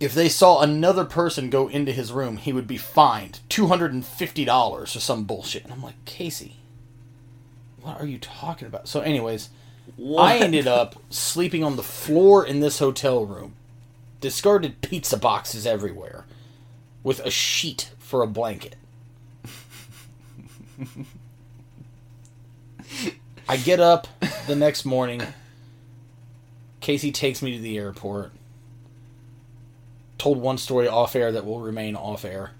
if 0.00 0.14
they 0.14 0.28
saw 0.28 0.60
another 0.60 1.04
person 1.04 1.50
go 1.50 1.68
into 1.68 1.92
his 1.92 2.12
room, 2.12 2.38
he 2.38 2.52
would 2.52 2.66
be 2.66 2.78
fined 2.78 3.40
$250 3.50 4.72
or 4.72 4.86
some 4.86 5.24
bullshit. 5.24 5.64
And 5.64 5.72
I'm 5.72 5.82
like, 5.82 6.02
Casey, 6.04 6.56
what 7.80 8.00
are 8.00 8.06
you 8.06 8.18
talking 8.18 8.68
about? 8.68 8.88
So, 8.88 9.00
anyways. 9.00 9.50
What? 9.96 10.22
I 10.22 10.38
ended 10.38 10.66
up 10.66 10.96
sleeping 11.10 11.64
on 11.64 11.76
the 11.76 11.82
floor 11.82 12.44
in 12.44 12.60
this 12.60 12.78
hotel 12.78 13.24
room, 13.24 13.54
discarded 14.20 14.80
pizza 14.82 15.16
boxes 15.16 15.66
everywhere, 15.66 16.26
with 17.02 17.20
a 17.20 17.30
sheet 17.30 17.90
for 17.98 18.22
a 18.22 18.26
blanket. 18.26 18.76
I 23.48 23.56
get 23.56 23.80
up 23.80 24.06
the 24.46 24.54
next 24.54 24.84
morning. 24.84 25.22
Casey 26.80 27.10
takes 27.10 27.42
me 27.42 27.56
to 27.56 27.62
the 27.62 27.78
airport. 27.78 28.32
Told 30.18 30.38
one 30.38 30.58
story 30.58 30.88
off 30.88 31.16
air 31.16 31.32
that 31.32 31.46
will 31.46 31.60
remain 31.60 31.96
off 31.96 32.24
air. 32.24 32.52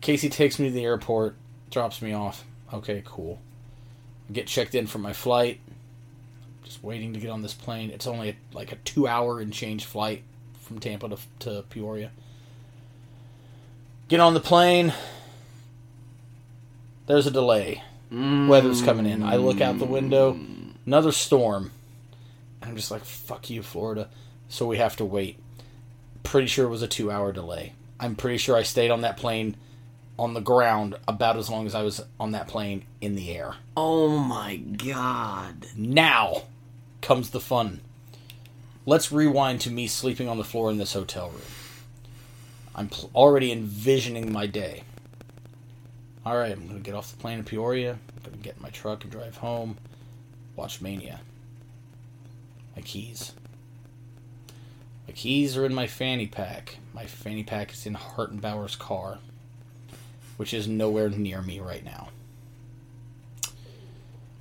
Casey 0.00 0.28
takes 0.28 0.58
me 0.58 0.68
to 0.68 0.74
the 0.74 0.84
airport, 0.84 1.36
drops 1.70 2.02
me 2.02 2.12
off. 2.12 2.44
Okay, 2.72 3.02
cool. 3.04 3.38
I 4.28 4.32
get 4.32 4.46
checked 4.46 4.74
in 4.74 4.86
for 4.86 4.98
my 4.98 5.12
flight 5.12 5.60
just 6.72 6.82
waiting 6.82 7.12
to 7.12 7.20
get 7.20 7.28
on 7.28 7.42
this 7.42 7.52
plane. 7.52 7.90
It's 7.90 8.06
only 8.06 8.36
like 8.54 8.72
a 8.72 8.76
two 8.76 9.06
hour 9.06 9.40
and 9.40 9.52
change 9.52 9.84
flight 9.84 10.22
from 10.62 10.78
Tampa 10.78 11.08
to, 11.10 11.18
to 11.40 11.64
Peoria. 11.68 12.10
Get 14.08 14.20
on 14.20 14.32
the 14.32 14.40
plane. 14.40 14.94
There's 17.06 17.26
a 17.26 17.30
delay. 17.30 17.82
Weather's 18.12 18.82
coming 18.82 19.06
in. 19.06 19.22
I 19.22 19.36
look 19.36 19.60
out 19.60 19.78
the 19.78 19.86
window. 19.86 20.34
Mm. 20.34 20.74
Another 20.84 21.12
storm. 21.12 21.70
I'm 22.62 22.76
just 22.76 22.90
like, 22.90 23.04
fuck 23.04 23.48
you, 23.48 23.62
Florida. 23.62 24.08
So 24.48 24.66
we 24.66 24.76
have 24.76 24.96
to 24.96 25.04
wait. 25.04 25.38
Pretty 26.22 26.46
sure 26.46 26.66
it 26.66 26.70
was 26.70 26.82
a 26.82 26.88
two 26.88 27.10
hour 27.10 27.32
delay. 27.32 27.72
I'm 27.98 28.14
pretty 28.14 28.36
sure 28.36 28.56
I 28.56 28.64
stayed 28.64 28.90
on 28.90 29.00
that 29.00 29.16
plane 29.16 29.56
on 30.18 30.34
the 30.34 30.40
ground 30.40 30.94
about 31.08 31.36
as 31.36 31.48
long 31.48 31.66
as 31.66 31.74
I 31.74 31.82
was 31.82 32.02
on 32.20 32.32
that 32.32 32.48
plane 32.48 32.84
in 33.00 33.14
the 33.14 33.34
air. 33.34 33.54
Oh 33.76 34.18
my 34.18 34.56
god. 34.56 35.68
Now 35.74 36.42
comes 37.00 37.30
the 37.30 37.40
fun. 37.40 37.80
Let's 38.84 39.10
rewind 39.10 39.60
to 39.62 39.70
me 39.70 39.86
sleeping 39.86 40.28
on 40.28 40.38
the 40.38 40.44
floor 40.44 40.70
in 40.70 40.78
this 40.78 40.92
hotel 40.92 41.30
room. 41.30 41.40
I'm 42.74 42.88
pl- 42.88 43.10
already 43.14 43.52
envisioning 43.52 44.32
my 44.32 44.46
day. 44.46 44.82
All 46.24 46.36
right, 46.36 46.52
I'm 46.52 46.68
going 46.68 46.76
to 46.76 46.82
get 46.82 46.94
off 46.94 47.10
the 47.10 47.16
plane 47.16 47.38
in 47.38 47.44
Peoria. 47.44 47.92
I'm 47.92 48.22
going 48.22 48.36
to 48.36 48.42
get 48.42 48.56
in 48.56 48.62
my 48.62 48.68
truck 48.68 49.02
and 49.02 49.10
drive 49.10 49.38
home. 49.38 49.76
Watch 50.54 50.80
Mania. 50.80 51.20
My 52.76 52.82
keys. 52.82 53.32
My 55.08 55.14
keys 55.14 55.56
are 55.56 55.66
in 55.66 55.74
my 55.74 55.88
fanny 55.88 56.28
pack. 56.28 56.76
My 56.94 57.06
fanny 57.06 57.42
pack 57.42 57.72
is 57.72 57.86
in 57.86 57.96
Hartenbauer's 57.96 58.76
car, 58.76 59.18
which 60.36 60.54
is 60.54 60.68
nowhere 60.68 61.10
near 61.10 61.42
me 61.42 61.58
right 61.58 61.84
now. 61.84 62.10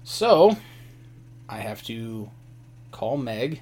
So, 0.03 0.57
I 1.49 1.57
have 1.57 1.81
to 1.83 2.29
call 2.91 3.17
Meg, 3.17 3.61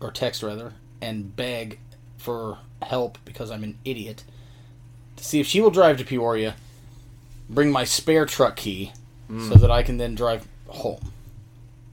or 0.00 0.10
text 0.10 0.42
rather, 0.42 0.72
and 1.00 1.36
beg 1.36 1.78
for 2.16 2.58
help 2.82 3.18
because 3.24 3.52
I'm 3.52 3.62
an 3.62 3.78
idiot 3.84 4.24
see 5.24 5.40
if 5.40 5.46
she 5.46 5.60
will 5.60 5.70
drive 5.70 5.96
to 5.98 6.04
Peoria, 6.04 6.54
bring 7.48 7.72
my 7.72 7.84
spare 7.84 8.26
truck 8.26 8.56
key 8.56 8.92
so 9.28 9.34
hmm. 9.34 9.60
that 9.60 9.70
I 9.70 9.82
can 9.82 9.96
then 9.96 10.14
drive 10.14 10.46
home. 10.68 11.12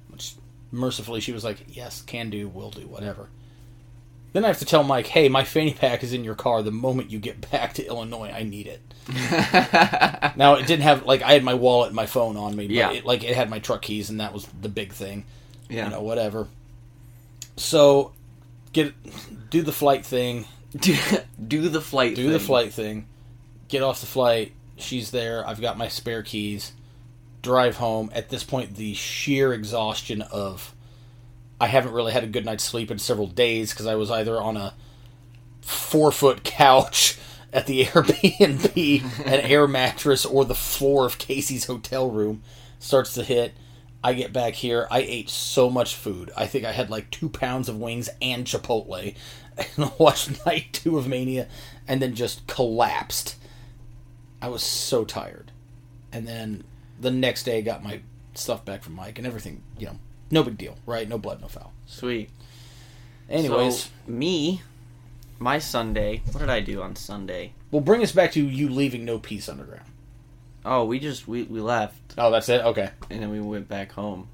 Which, 0.09 0.35
mercifully, 0.71 1.21
she 1.21 1.31
was 1.31 1.43
like, 1.43 1.63
Yes, 1.69 2.01
can 2.01 2.29
do, 2.29 2.47
will 2.47 2.71
do, 2.71 2.87
whatever. 2.87 3.29
Then 4.33 4.45
I 4.45 4.47
have 4.47 4.59
to 4.59 4.65
tell 4.65 4.83
Mike, 4.83 5.07
Hey, 5.07 5.29
my 5.29 5.43
fanny 5.43 5.73
pack 5.73 6.03
is 6.03 6.13
in 6.13 6.23
your 6.23 6.35
car 6.35 6.61
the 6.61 6.71
moment 6.71 7.09
you 7.09 7.19
get 7.19 7.49
back 7.51 7.73
to 7.75 7.85
Illinois. 7.85 8.31
I 8.31 8.43
need 8.43 8.67
it. 8.67 8.81
Now 10.37 10.55
it 10.55 10.67
didn't 10.67 10.83
have 10.83 11.05
like 11.05 11.21
I 11.21 11.33
had 11.33 11.43
my 11.43 11.53
wallet, 11.53 11.87
and 11.87 11.95
my 11.95 12.05
phone 12.05 12.37
on 12.37 12.55
me, 12.55 12.67
but 12.67 12.75
Yeah. 12.75 12.91
it, 12.91 13.05
like 13.05 13.23
it 13.23 13.35
had 13.35 13.49
my 13.49 13.59
truck 13.59 13.81
keys, 13.81 14.09
and 14.09 14.19
that 14.19 14.33
was 14.33 14.45
the 14.61 14.69
big 14.69 14.93
thing. 14.93 15.25
Yeah. 15.69 15.85
You 15.85 15.91
know, 15.91 16.01
whatever. 16.01 16.47
So, 17.57 18.13
get 18.73 18.93
do 19.49 19.61
the 19.61 19.71
flight 19.71 20.05
thing, 20.05 20.45
do, 20.75 20.95
do 21.47 21.69
the 21.69 21.81
flight. 21.81 22.15
do 22.15 22.31
the 22.31 22.39
flight 22.39 22.73
thing, 22.73 23.07
get 23.71 23.81
off 23.81 24.01
the 24.01 24.05
flight. 24.05 24.51
She's 24.77 25.09
there. 25.09 25.47
I've 25.47 25.61
got 25.61 25.77
my 25.77 25.87
spare 25.87 26.21
keys. 26.21 26.73
Drive 27.41 27.77
home. 27.77 28.11
At 28.13 28.29
this 28.29 28.43
point, 28.43 28.75
the 28.75 28.93
sheer 28.93 29.53
exhaustion 29.53 30.21
of 30.21 30.75
I 31.59 31.67
haven't 31.67 31.93
really 31.93 32.11
had 32.11 32.23
a 32.23 32.27
good 32.27 32.45
night's 32.45 32.63
sleep 32.63 32.91
in 32.91 32.99
several 32.99 33.27
days 33.27 33.71
because 33.71 33.87
I 33.87 33.95
was 33.95 34.11
either 34.11 34.39
on 34.39 34.57
a 34.57 34.73
four 35.61 36.11
foot 36.11 36.43
couch 36.43 37.17
at 37.53 37.65
the 37.65 37.83
Airbnb, 37.85 39.25
an 39.25 39.39
air 39.41 39.67
mattress, 39.67 40.25
or 40.25 40.45
the 40.45 40.53
floor 40.53 41.05
of 41.05 41.17
Casey's 41.17 41.65
hotel 41.65 42.11
room 42.11 42.43
starts 42.79 43.13
to 43.13 43.23
hit. 43.23 43.53
I 44.03 44.13
get 44.13 44.33
back 44.33 44.55
here. 44.55 44.87
I 44.89 44.99
ate 45.01 45.29
so 45.29 45.69
much 45.69 45.95
food. 45.95 46.31
I 46.35 46.47
think 46.47 46.65
I 46.65 46.71
had 46.71 46.89
like 46.89 47.11
two 47.11 47.29
pounds 47.29 47.69
of 47.69 47.77
wings 47.77 48.09
and 48.21 48.45
Chipotle, 48.45 49.15
and 49.77 49.91
watched 49.97 50.45
night 50.45 50.73
two 50.73 50.97
of 50.97 51.07
Mania, 51.07 51.47
and 51.87 52.01
then 52.01 52.15
just 52.15 52.47
collapsed. 52.47 53.35
I 54.41 54.47
was 54.49 54.63
so 54.63 55.05
tired, 55.05 55.51
and 56.11 56.27
then 56.27 56.63
the 56.99 57.11
next 57.11 57.43
day 57.43 57.57
I 57.59 57.61
got 57.61 57.83
my 57.83 58.01
stuff 58.33 58.65
back 58.65 58.81
from 58.83 58.93
Mike 58.95 59.17
and 59.17 59.27
everything. 59.27 59.61
You 59.77 59.87
know, 59.87 59.99
no 60.31 60.43
big 60.43 60.57
deal, 60.57 60.77
right? 60.85 61.07
No 61.07 61.17
blood, 61.17 61.41
no 61.41 61.47
foul. 61.47 61.73
Sweet. 61.85 62.29
Anyways, 63.29 63.83
So, 63.83 63.89
me, 64.07 64.61
my 65.39 65.59
Sunday. 65.59 66.21
What 66.31 66.39
did 66.39 66.49
I 66.49 66.59
do 66.59 66.81
on 66.81 66.95
Sunday? 66.95 67.53
we'll 67.71 67.81
bring 67.81 68.03
us 68.03 68.11
back 68.11 68.33
to 68.33 68.45
you 68.45 68.67
leaving 68.67 69.05
No 69.05 69.17
Peace 69.19 69.47
Underground. 69.47 69.85
Oh, 70.65 70.83
we 70.85 70.99
just 70.99 71.27
we, 71.27 71.43
we 71.43 71.59
left 71.61 71.95
Oh, 72.17 72.29
that's 72.29 72.49
it. 72.49 72.61
Okay. 72.61 72.89
and 73.09 73.21
then 73.21 73.29
we 73.31 73.39
went 73.39 73.67
back 73.69 73.93
home. 73.93 74.27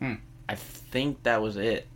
Hmm. 0.00 0.14
I 0.48 0.54
think 0.56 1.22
that 1.22 1.40
was 1.40 1.56
it. 1.56 1.86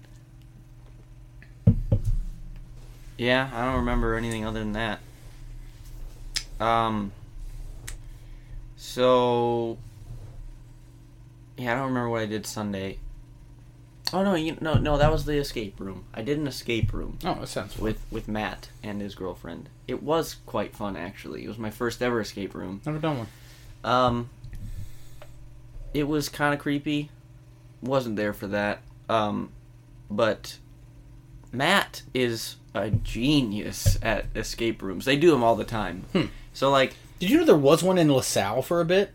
Yeah, 3.18 3.50
I 3.52 3.64
don't 3.64 3.76
remember 3.76 4.14
anything 4.14 4.44
other 4.46 4.60
than 4.60 4.72
that. 4.72 5.00
Um. 6.60 7.12
So. 8.76 9.78
Yeah, 11.56 11.72
I 11.72 11.74
don't 11.76 11.88
remember 11.88 12.08
what 12.08 12.22
I 12.22 12.26
did 12.26 12.46
Sunday. 12.46 12.98
Oh 14.12 14.24
no, 14.24 14.34
you, 14.34 14.56
no, 14.60 14.74
no, 14.74 14.96
that 14.96 15.12
was 15.12 15.24
the 15.24 15.36
escape 15.36 15.78
room. 15.78 16.04
I 16.14 16.22
did 16.22 16.38
an 16.38 16.46
escape 16.48 16.92
room 16.92 17.18
Oh, 17.24 17.34
that 17.38 17.46
sounds 17.48 17.74
fun. 17.74 17.84
with 17.84 18.02
with 18.10 18.26
Matt 18.28 18.70
and 18.82 19.00
his 19.00 19.14
girlfriend. 19.14 19.68
It 19.86 20.02
was 20.02 20.36
quite 20.46 20.74
fun 20.74 20.96
actually. 20.96 21.44
It 21.44 21.48
was 21.48 21.58
my 21.58 21.70
first 21.70 22.02
ever 22.02 22.20
escape 22.20 22.54
room. 22.54 22.80
Never 22.84 22.98
done 22.98 23.18
one. 23.18 23.26
Um, 23.84 24.30
it 25.94 26.04
was 26.08 26.28
kind 26.28 26.52
of 26.54 26.60
creepy. 26.60 27.10
Wasn't 27.82 28.16
there 28.16 28.32
for 28.32 28.46
that. 28.48 28.80
Um, 29.08 29.50
but 30.10 30.58
Matt 31.52 32.02
is 32.12 32.56
a 32.74 32.90
genius 32.90 33.96
at 34.02 34.26
escape 34.34 34.82
rooms. 34.82 35.04
They 35.04 35.16
do 35.16 35.30
them 35.30 35.44
all 35.44 35.56
the 35.56 35.64
time. 35.64 36.04
Hmm. 36.12 36.24
So 36.52 36.70
like, 36.70 36.94
Did 37.18 37.30
you 37.30 37.38
know 37.38 37.44
there 37.44 37.56
was 37.56 37.82
one 37.82 37.98
in 37.98 38.12
LaSalle 38.12 38.62
for 38.62 38.80
a 38.80 38.84
bit? 38.84 39.12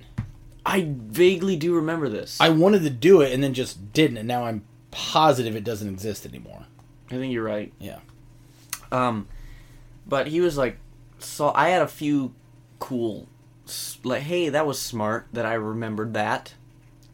I 0.65 0.87
vaguely 0.89 1.55
do 1.55 1.75
remember 1.75 2.09
this. 2.09 2.39
I 2.41 2.49
wanted 2.49 2.81
to 2.83 2.89
do 2.89 3.21
it 3.21 3.31
and 3.31 3.43
then 3.43 3.53
just 3.53 3.93
didn't, 3.93 4.17
and 4.17 4.27
now 4.27 4.45
I'm 4.45 4.63
positive 4.89 5.55
it 5.55 5.63
doesn't 5.63 5.87
exist 5.87 6.25
anymore. 6.25 6.65
I 7.11 7.15
think 7.15 7.31
you're 7.31 7.43
right. 7.43 7.71
Yeah. 7.79 7.99
Um, 8.91 9.27
but 10.07 10.27
he 10.27 10.41
was 10.41 10.57
like, 10.57 10.77
so 11.19 11.51
I 11.53 11.69
had 11.69 11.81
a 11.81 11.87
few 11.87 12.33
cool, 12.79 13.27
like, 14.03 14.23
hey, 14.23 14.49
that 14.49 14.65
was 14.65 14.81
smart 14.81 15.27
that 15.33 15.45
I 15.45 15.53
remembered 15.53 16.13
that. 16.15 16.55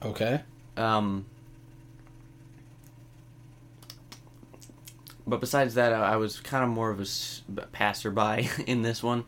Okay. 0.03 0.41
Um, 0.77 1.26
but 5.27 5.41
besides 5.41 5.76
that, 5.76 5.93
I 5.93 6.14
I 6.14 6.15
was 6.15 6.39
kind 6.39 6.64
of 6.64 6.69
more 6.69 6.89
of 6.89 6.99
a 7.02 7.61
passerby 7.68 8.49
in 8.65 8.81
this 8.81 9.03
one 9.03 9.26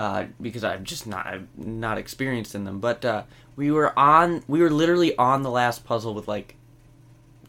uh, 0.00 0.24
because 0.40 0.64
I'm 0.64 0.84
just 0.84 1.06
not 1.06 1.26
I'm 1.26 1.48
not 1.58 1.98
experienced 1.98 2.54
in 2.54 2.64
them. 2.64 2.80
But 2.80 3.04
uh, 3.04 3.24
we 3.54 3.70
were 3.70 3.96
on, 3.98 4.42
we 4.48 4.62
were 4.62 4.70
literally 4.70 5.14
on 5.18 5.42
the 5.42 5.50
last 5.50 5.84
puzzle 5.84 6.14
with 6.14 6.26
like 6.26 6.54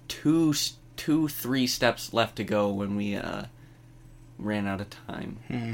two, 0.09 0.53
two, 0.97 1.29
three 1.29 1.65
steps 1.65 2.13
left 2.13 2.35
to 2.35 2.43
go 2.43 2.67
when 2.69 2.97
we 2.97 3.15
uh, 3.15 3.43
ran 4.37 4.67
out 4.67 4.81
of 4.81 4.89
time. 4.89 5.37
Hmm. 5.47 5.73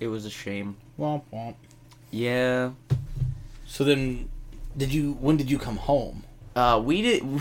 It 0.00 0.06
was 0.06 0.24
a 0.24 0.30
shame. 0.30 0.76
Womp 0.98 1.24
womp. 1.30 1.56
Yeah, 2.10 2.70
So 3.66 3.84
then, 3.84 4.30
did 4.76 4.94
you? 4.94 5.12
When 5.14 5.36
did 5.36 5.50
you 5.50 5.58
come 5.58 5.76
home? 5.76 6.24
Uh, 6.56 6.80
we 6.82 7.02
did. 7.02 7.22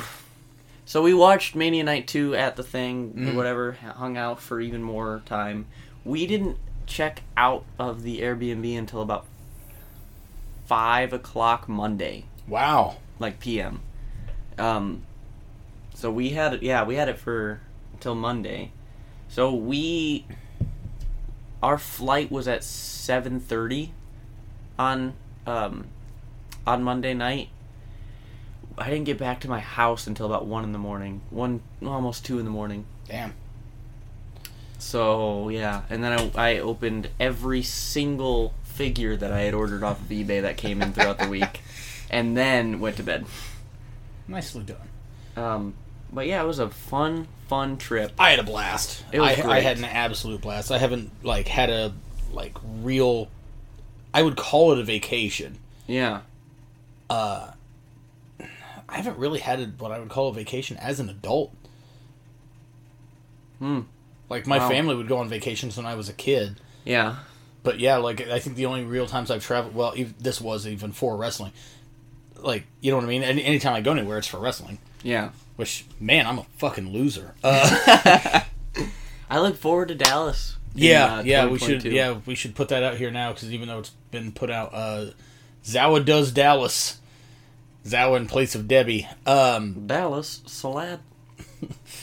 So 0.86 1.02
we 1.02 1.14
watched 1.14 1.56
Mania 1.56 1.86
Night 1.86 2.08
2 2.08 2.36
at 2.36 2.58
the 2.58 2.62
thing, 2.62 3.14
or 3.30 3.34
whatever, 3.38 3.72
hung 3.72 4.18
out 4.18 4.42
for 4.42 4.60
even 4.60 4.84
more 4.84 5.22
time. 5.26 5.66
We 6.04 6.28
didn't 6.28 6.58
check 6.86 7.22
out 7.38 7.66
of 7.80 8.04
the 8.04 8.22
Airbnb 8.22 8.78
until 8.78 9.02
about 9.02 9.26
5 10.66 11.14
o'clock 11.14 11.68
Monday, 11.68 12.26
Wow. 12.48 12.98
like 13.20 13.40
PM. 13.40 13.82
Um, 14.58 15.04
so 15.94 16.12
we 16.12 16.30
had 16.32 16.56
it, 16.56 16.64
yeah, 16.64 16.84
we 16.84 16.96
had 16.96 17.10
it 17.10 17.18
for 17.18 17.62
until 17.94 18.16
Monday. 18.16 18.72
So 19.28 19.54
we, 19.54 20.26
our 21.62 21.78
flight 21.78 22.32
was 22.32 22.48
at 22.48 22.62
7.30 22.62 23.90
on, 24.78 25.14
um, 25.48 25.88
on 26.68 26.84
Monday 26.84 27.14
night. 27.14 27.50
I 28.78 28.90
didn't 28.90 29.06
get 29.06 29.18
back 29.18 29.40
to 29.42 29.48
my 29.50 29.60
house 29.60 30.08
until 30.08 30.26
about 30.26 30.46
one 30.48 30.64
in 30.64 30.72
the 30.72 30.80
morning. 30.80 31.22
One, 31.30 31.62
almost 31.86 32.26
two 32.26 32.40
in 32.40 32.46
the 32.46 32.52
morning. 32.52 32.86
Damn. 33.08 33.34
So 34.84 35.50
yeah, 35.50 35.84
and 35.90 36.04
then 36.04 36.32
I, 36.36 36.52
I 36.52 36.60
opened 36.60 37.10
every 37.20 37.64
single 37.64 38.54
figure 38.64 39.16
that 39.16 39.32
I 39.32 39.40
had 39.42 39.54
ordered 39.54 39.82
off 39.82 40.00
of 40.02 40.08
eBay 40.08 40.42
that 40.42 40.58
came 40.58 40.82
in 40.82 40.94
throughout 40.94 41.20
the 41.20 41.30
week, 41.30 41.62
and 42.10 42.36
then 42.36 42.80
went 42.80 42.98
to 42.98 43.04
bed. 43.04 43.26
Nicely 44.28 44.64
done. 44.64 44.78
Um, 45.36 45.74
but 46.12 46.28
yeah, 46.28 46.44
it 46.44 46.46
was 46.46 46.60
a 46.60 46.70
fun, 46.70 47.28
fun 47.48 47.78
trip. 47.78 48.12
I 48.20 48.32
had 48.32 48.40
a 48.40 48.44
blast. 48.44 49.04
It 49.12 49.20
was 49.20 49.40
I, 49.40 49.50
I 49.50 49.60
had 49.62 49.78
an 49.78 49.86
absolute 49.86 50.42
blast. 50.42 50.70
I 50.72 50.78
haven't 50.78 51.12
like 51.24 51.48
had 51.48 51.70
a 51.70 51.94
like 52.32 52.56
real. 52.82 53.30
I 54.14 54.22
would 54.22 54.36
call 54.36 54.74
it 54.74 54.80
a 54.80 54.84
vacation. 54.84 55.58
Yeah, 55.88 56.22
Uh, 57.10 57.52
I 58.88 58.98
haven't 58.98 59.18
really 59.18 59.40
had 59.40 59.60
a, 59.60 59.66
what 59.66 59.92
I 59.92 60.00
would 60.00 60.10
call 60.10 60.30
a 60.30 60.34
vacation 60.34 60.78
as 60.78 61.00
an 61.00 61.10
adult. 61.10 61.52
Hmm. 63.60 63.82
Like 64.34 64.48
my 64.48 64.58
Wow. 64.58 64.70
family 64.70 64.96
would 64.96 65.08
go 65.08 65.18
on 65.20 65.30
vacations 65.30 65.78
when 65.78 65.86
I 65.86 65.94
was 65.96 66.10
a 66.10 66.14
kid. 66.14 66.60
yeah, 66.86 67.18
But 67.62 67.80
yeah, 67.80 67.98
like 67.98 68.20
I 68.28 68.40
think 68.40 68.56
the 68.56 68.66
only 68.66 68.84
real 68.84 69.06
times 69.08 69.30
I've 69.32 69.44
traveled, 69.46 69.76
well, 69.76 69.94
this 70.20 70.42
was 70.42 70.66
even 70.68 70.92
for 70.92 71.16
wrestling. 71.16 71.52
Like 72.38 72.64
you 72.82 72.90
know 72.92 72.98
what 72.98 73.06
I 73.06 73.10
mean? 73.10 73.24
Any, 73.24 73.44
anytime 73.44 73.74
I 73.74 73.82
go 73.82 73.92
anywhere, 73.92 74.18
it's 74.18 74.28
for 74.28 74.40
wrestling. 74.40 74.80
yeah. 75.04 75.30
Which 75.56 75.86
man, 76.00 76.26
I'm 76.26 76.40
a 76.40 76.46
fucking 76.58 76.92
loser. 76.92 77.36
Uh, 77.44 78.42
I 79.30 79.40
look 79.40 79.56
forward 79.56 79.90
to 79.90 79.96
Dallas. 79.96 80.58
in, 80.76 80.82
yeah, 80.82 81.18
uh, 81.18 81.22
yeah, 81.24 81.46
we 81.46 81.60
should 81.60 81.84
yeah 81.86 82.18
we 82.26 82.34
should 82.34 82.56
put 82.56 82.70
that 82.70 82.82
out 82.82 82.98
here 82.98 83.12
now 83.12 83.32
because 83.34 83.52
even 83.54 83.68
though 83.68 83.78
it's 83.80 83.92
been 84.10 84.32
put 84.32 84.50
out, 84.50 84.72
uh, 84.74 85.06
Zawa 85.64 86.04
does 86.04 86.32
Dallas. 86.32 86.98
Zawa 87.86 88.18
in 88.18 88.28
place 88.28 88.56
of 88.56 88.68
Debbie. 88.68 89.08
Um, 89.28 89.86
Dallas 89.86 90.42
Salad. 90.48 91.00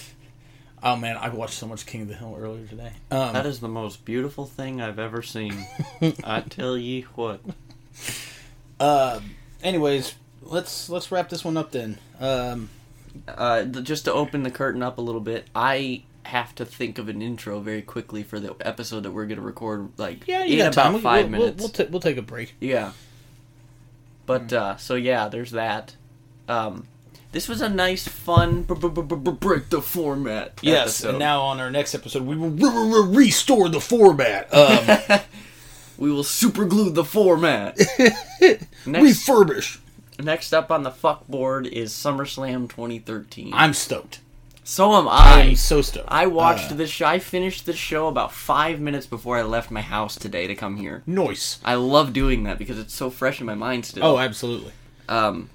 oh 0.83 0.97
man, 0.97 1.17
I 1.17 1.29
watched 1.31 1.55
so 1.55 1.67
much 1.67 1.87
King 1.87 2.03
of 2.03 2.09
the 2.09 2.15
Hill 2.15 2.37
earlier 2.39 2.67
today. 2.67 2.93
Um, 3.11 3.33
That 3.33 3.47
is 3.47 3.61
the 3.61 3.69
most 3.69 4.05
beautiful 4.05 4.47
thing 4.47 4.81
I've 4.81 4.99
ever 4.99 5.23
seen. 5.23 5.67
I 6.25 6.41
tell 6.43 6.77
ye 6.77 7.03
what. 7.15 7.41
uh, 8.79 9.21
anyways, 9.63 10.15
let's 10.43 10.89
let's 10.89 11.11
wrap 11.13 11.29
this 11.29 11.45
one 11.45 11.57
up 11.57 11.71
then. 11.73 11.99
Um, 12.21 12.71
uh, 13.29 13.65
th- 13.65 13.85
just 13.85 14.05
to 14.07 14.13
open 14.13 14.43
the 14.43 14.51
curtain 14.51 14.83
up 14.83 14.99
a 14.99 15.01
little 15.01 15.21
bit, 15.21 15.47
I 15.55 16.03
have 16.25 16.55
to 16.55 16.65
think 16.65 16.99
of 16.99 17.09
an 17.09 17.23
intro 17.23 17.59
very 17.61 17.83
quickly 17.83 18.23
for 18.23 18.39
the 18.39 18.55
episode 18.61 19.03
that 19.03 19.11
we're 19.11 19.27
going 19.27 19.39
to 19.41 19.45
record. 19.45 19.89
Like 19.97 20.27
yeah, 20.29 20.45
you 20.45 20.55
in 20.55 20.59
got 20.59 20.75
about. 20.75 20.95
We- 20.95 21.01
5 21.01 21.23
we'll, 21.31 21.31
minutes. 21.41 21.57
We'll, 21.59 21.69
we'll, 21.69 21.87
ta- 21.87 21.91
we'll 21.91 22.01
take 22.01 22.17
a 22.17 22.23
break. 22.23 22.55
yeah. 22.61 22.93
But 24.27 24.53
uh, 24.53 24.77
so 24.77 24.95
yeah, 24.95 25.29
there's 25.29 25.51
that. 25.53 25.97
Um, 26.49 26.87
this 27.33 27.49
was 27.49 27.61
a 27.61 27.69
nice, 27.69 28.07
fun 28.09 28.63
break 28.63 29.69
the 29.71 29.81
format. 29.83 30.59
Yes, 30.63 31.01
episode. 31.01 31.09
and 31.11 31.19
now 31.19 31.43
on 31.43 31.61
our 31.61 31.71
next 31.71 31.95
episode, 31.95 32.25
we 32.25 32.37
will 32.37 32.51
re- 32.51 33.09
re- 33.09 33.17
restore 33.27 33.69
the 33.69 33.81
format. 33.81 34.53
Um, 34.53 35.21
we 35.99 36.11
will 36.11 36.25
super 36.25 36.65
glue 36.65 36.91
the 36.91 37.05
format. 37.05 37.77
next, 38.39 38.67
refurbish. 38.87 39.79
next 40.19 40.53
up 40.53 40.71
on 40.71 40.83
the 40.83 40.91
fuck 40.91 41.27
board 41.29 41.67
is 41.67 41.93
SummerSlam 41.93 42.69
2013. 42.69 43.53
I'm 43.55 43.75
stoked. 43.75 44.21
so 44.65 44.95
am 44.95 45.07
I 45.09 45.13
I. 45.13 45.41
am 45.43 45.57
so 45.57 45.83
stoked. 45.83 46.09
I 46.11 46.27
watched 46.27 46.73
Uh, 46.73 46.75
this 46.75 46.91
show. 46.91 47.07
I 47.07 47.19
finished 47.21 47.65
this 47.67 47.77
show 47.77 48.09
about 48.09 48.33
five 48.33 48.81
minutes 48.81 49.07
before 49.07 49.39
I 49.39 49.43
left 49.43 49.71
my 49.71 49.83
house 49.83 50.17
today 50.17 50.47
to 50.49 50.55
come 50.55 50.77
here. 50.79 51.03
Noise. 51.07 51.59
I 51.65 51.75
love 51.75 52.13
doing 52.13 52.43
that 52.45 52.59
because 52.59 52.79
it's 52.79 52.95
so 52.95 53.09
fresh 53.11 53.39
in 53.41 53.47
my 53.47 53.55
mind 53.55 53.87
still. 53.87 54.05
Oh, 54.05 54.19
absolutely. 54.19 54.73
um. 55.09 55.51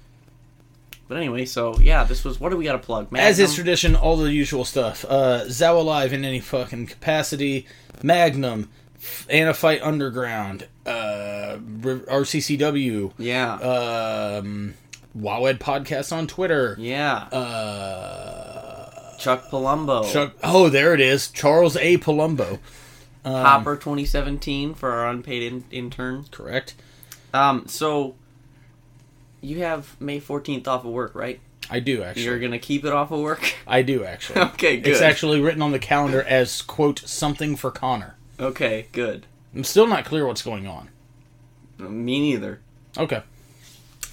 But 1.08 1.18
anyway, 1.18 1.44
so 1.44 1.78
yeah, 1.78 2.02
this 2.04 2.24
was. 2.24 2.40
What 2.40 2.50
do 2.50 2.56
we 2.56 2.64
got 2.64 2.72
to 2.72 2.78
plug? 2.78 3.08
As 3.16 3.38
is 3.38 3.54
tradition, 3.54 3.94
all 3.94 4.16
the 4.16 4.32
usual 4.32 4.64
stuff. 4.64 5.04
Uh, 5.08 5.42
Zawa 5.46 5.84
Live 5.84 6.12
in 6.12 6.24
any 6.24 6.40
fucking 6.40 6.86
capacity. 6.88 7.66
Magnum. 8.02 8.68
Anafight 9.30 9.80
Underground. 9.82 10.66
Uh, 10.84 11.58
RCCW. 11.60 13.12
Yeah. 13.18 13.52
Um, 13.54 14.74
Wowed 15.16 15.58
Podcast 15.58 16.12
on 16.12 16.26
Twitter. 16.26 16.76
yeah. 16.78 17.28
Uh, 17.30 19.16
Chuck 19.18 19.48
Palumbo. 19.50 20.10
Chuck, 20.12 20.34
oh, 20.42 20.68
there 20.68 20.92
it 20.92 21.00
is. 21.00 21.28
Charles 21.30 21.76
A. 21.76 21.96
Palumbo. 21.98 22.58
Um, 23.24 23.32
Hopper 23.44 23.76
2017 23.76 24.74
for 24.74 24.90
our 24.92 25.08
unpaid 25.08 25.42
in- 25.42 25.64
intern. 25.70 26.26
Correct. 26.30 26.74
Um. 27.32 27.66
So. 27.68 28.14
You 29.46 29.60
have 29.60 29.98
May 30.00 30.20
14th 30.20 30.66
off 30.66 30.84
of 30.84 30.90
work, 30.90 31.14
right? 31.14 31.38
I 31.70 31.78
do 31.78 32.02
actually. 32.02 32.24
You're 32.24 32.40
gonna 32.40 32.58
keep 32.58 32.84
it 32.84 32.92
off 32.92 33.12
of 33.12 33.20
work. 33.20 33.54
I 33.66 33.82
do 33.82 34.04
actually. 34.04 34.40
okay. 34.40 34.78
Good. 34.78 34.90
It's 34.90 35.00
actually 35.00 35.40
written 35.40 35.62
on 35.62 35.70
the 35.70 35.78
calendar 35.78 36.20
as 36.22 36.62
quote 36.62 36.98
something 37.00 37.54
for 37.54 37.70
Connor. 37.70 38.16
okay. 38.40 38.88
Good. 38.90 39.24
I'm 39.54 39.62
still 39.62 39.86
not 39.86 40.04
clear 40.04 40.26
what's 40.26 40.42
going 40.42 40.66
on. 40.66 40.88
Me 41.78 42.20
neither. 42.20 42.60
Okay. 42.98 43.22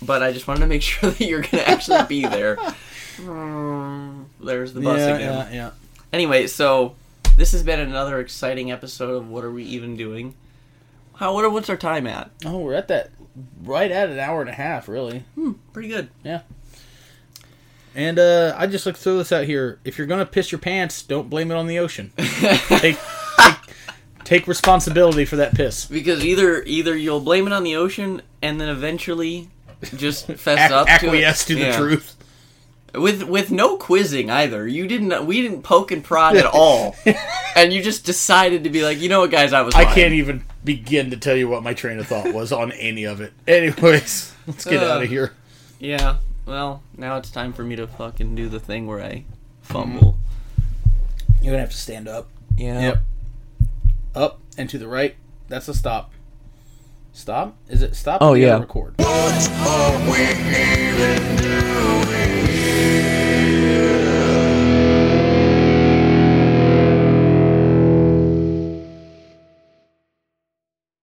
But 0.04 0.22
I 0.22 0.32
just 0.34 0.48
wanted 0.48 0.62
to 0.62 0.68
make 0.68 0.82
sure 0.84 1.10
that 1.10 1.26
you're 1.26 1.42
gonna 1.42 1.64
actually 1.64 2.04
be 2.04 2.22
there. 2.28 2.56
There's 3.18 4.74
the 4.74 4.82
bus 4.82 5.00
yeah, 5.00 5.16
again. 5.16 5.20
yeah, 5.20 5.50
yeah. 5.52 5.72
Anyway, 6.12 6.46
so 6.46 6.96
this 7.38 7.54
has 7.54 7.64
been 7.64 7.80
another 7.80 8.20
exciting 8.20 8.72
episode 8.72 9.10
of 9.10 9.30
What 9.30 9.44
Are 9.44 9.52
We 9.52 9.64
Even 9.64 9.98
Doing? 9.98 10.36
How 11.16 11.34
what 11.34 11.52
what's 11.52 11.70
our 11.70 11.78
time 11.78 12.06
at? 12.06 12.30
Oh, 12.46 12.60
we're 12.60 12.74
at 12.76 12.88
that 12.90 13.10
right 13.64 13.92
at 13.92 14.10
an 14.10 14.20
hour 14.20 14.42
and 14.42 14.50
a 14.50 14.54
half, 14.54 14.88
really. 14.88 15.20
Hmm, 15.36 15.54
pretty 15.72 15.90
good. 15.90 16.10
Yeah. 16.24 16.42
And 17.96 18.18
uh, 18.18 18.56
I 18.58 18.66
just 18.68 18.86
like 18.86 18.96
to 18.96 19.02
throw 19.02 19.18
this 19.18 19.32
out 19.32 19.46
here: 19.46 19.80
if 19.84 19.98
you're 19.98 20.08
gonna 20.08 20.26
piss 20.26 20.52
your 20.52 20.60
pants, 20.60 21.04
don't 21.04 21.30
blame 21.30 21.52
it 21.52 21.56
on 21.56 21.68
the 21.68 21.78
ocean. 21.80 22.12
take, 22.18 22.98
take, 23.38 23.56
take 24.24 24.48
responsibility 24.48 25.26
for 25.26 25.36
that 25.36 25.54
piss. 25.54 25.86
because 25.86 26.26
either 26.26 26.64
either 26.64 26.96
you'll 26.98 27.20
blame 27.20 27.46
it 27.46 27.54
on 27.54 27.64
the 27.64 27.76
ocean 27.76 28.22
and 28.42 28.60
then 28.60 28.70
eventually 28.70 29.50
just 29.96 30.26
fess 30.34 30.60
Ac- 30.60 30.74
up 30.74 30.88
acquiesce 30.90 31.46
to, 31.46 31.54
to, 31.54 31.60
the 31.60 31.66
Yeah. 31.68 31.78
truth. 31.78 32.16
with 32.96 33.24
with 33.24 33.52
no 33.52 33.78
quizzing 33.78 34.32
either. 34.32 34.68
You 34.68 34.88
didn't 34.88 35.28
we 35.28 35.44
didn't 35.44 35.62
poke 35.62 35.92
and 35.92 36.04
prod 36.04 36.36
at 36.36 36.46
all, 36.48 36.96
and 37.56 37.72
you 37.72 37.84
just 37.84 38.06
decided 38.06 38.64
to 38.64 38.72
be 38.72 38.84
like, 38.84 39.00
you 39.00 39.10
know 39.10 39.20
what, 39.20 39.30
guys, 39.30 39.54
I 39.54 39.62
was. 39.62 39.76
I 39.76 39.84
lying." 39.84 39.96
can't 39.96 40.14
even 40.14 40.44
begin 40.64 41.10
to 41.12 41.18
tell 41.18 41.36
you 41.36 41.48
what 41.48 41.64
my 41.64 41.74
train 41.74 42.00
of 42.00 42.08
thought 42.08 42.34
was 42.34 42.52
on 42.52 42.72
any 42.74 43.04
of 43.04 43.22
it. 43.22 43.34
Anyways, 43.48 44.34
let's 44.48 44.66
get 44.66 44.82
Uh. 44.84 44.88
out 44.94 45.04
of 45.04 45.10
here. 45.10 45.34
Yeah. 45.80 46.18
Well, 46.46 46.84
now 46.98 47.18
it's 47.18 47.30
time 47.32 47.54
for 47.54 47.64
me 47.64 47.76
to 47.78 47.88
fucking 47.88 48.36
do 48.36 48.50
the 48.50 48.60
thing 48.60 48.86
where 48.88 49.02
I 49.02 49.24
fumble. 49.62 50.18
You're 51.42 51.52
gonna 51.52 51.62
have 51.62 51.72
to 51.72 51.78
stand 51.78 52.08
up. 52.08 52.28
Yeah. 52.58 52.80
Yep. 52.82 53.04
Up 54.16 54.40
and 54.58 54.70
to 54.70 54.78
the 54.78 54.88
right. 54.88 55.16
That's 55.50 55.68
a 55.68 55.74
stop. 55.74 56.12
Stop? 57.14 57.56
Is 57.70 57.82
it 57.82 57.96
stop? 57.96 58.22
Oh, 58.22 58.34
You 58.34 58.46
gotta 58.48 58.56
yeah. 58.58 58.62
Record. 58.62 58.96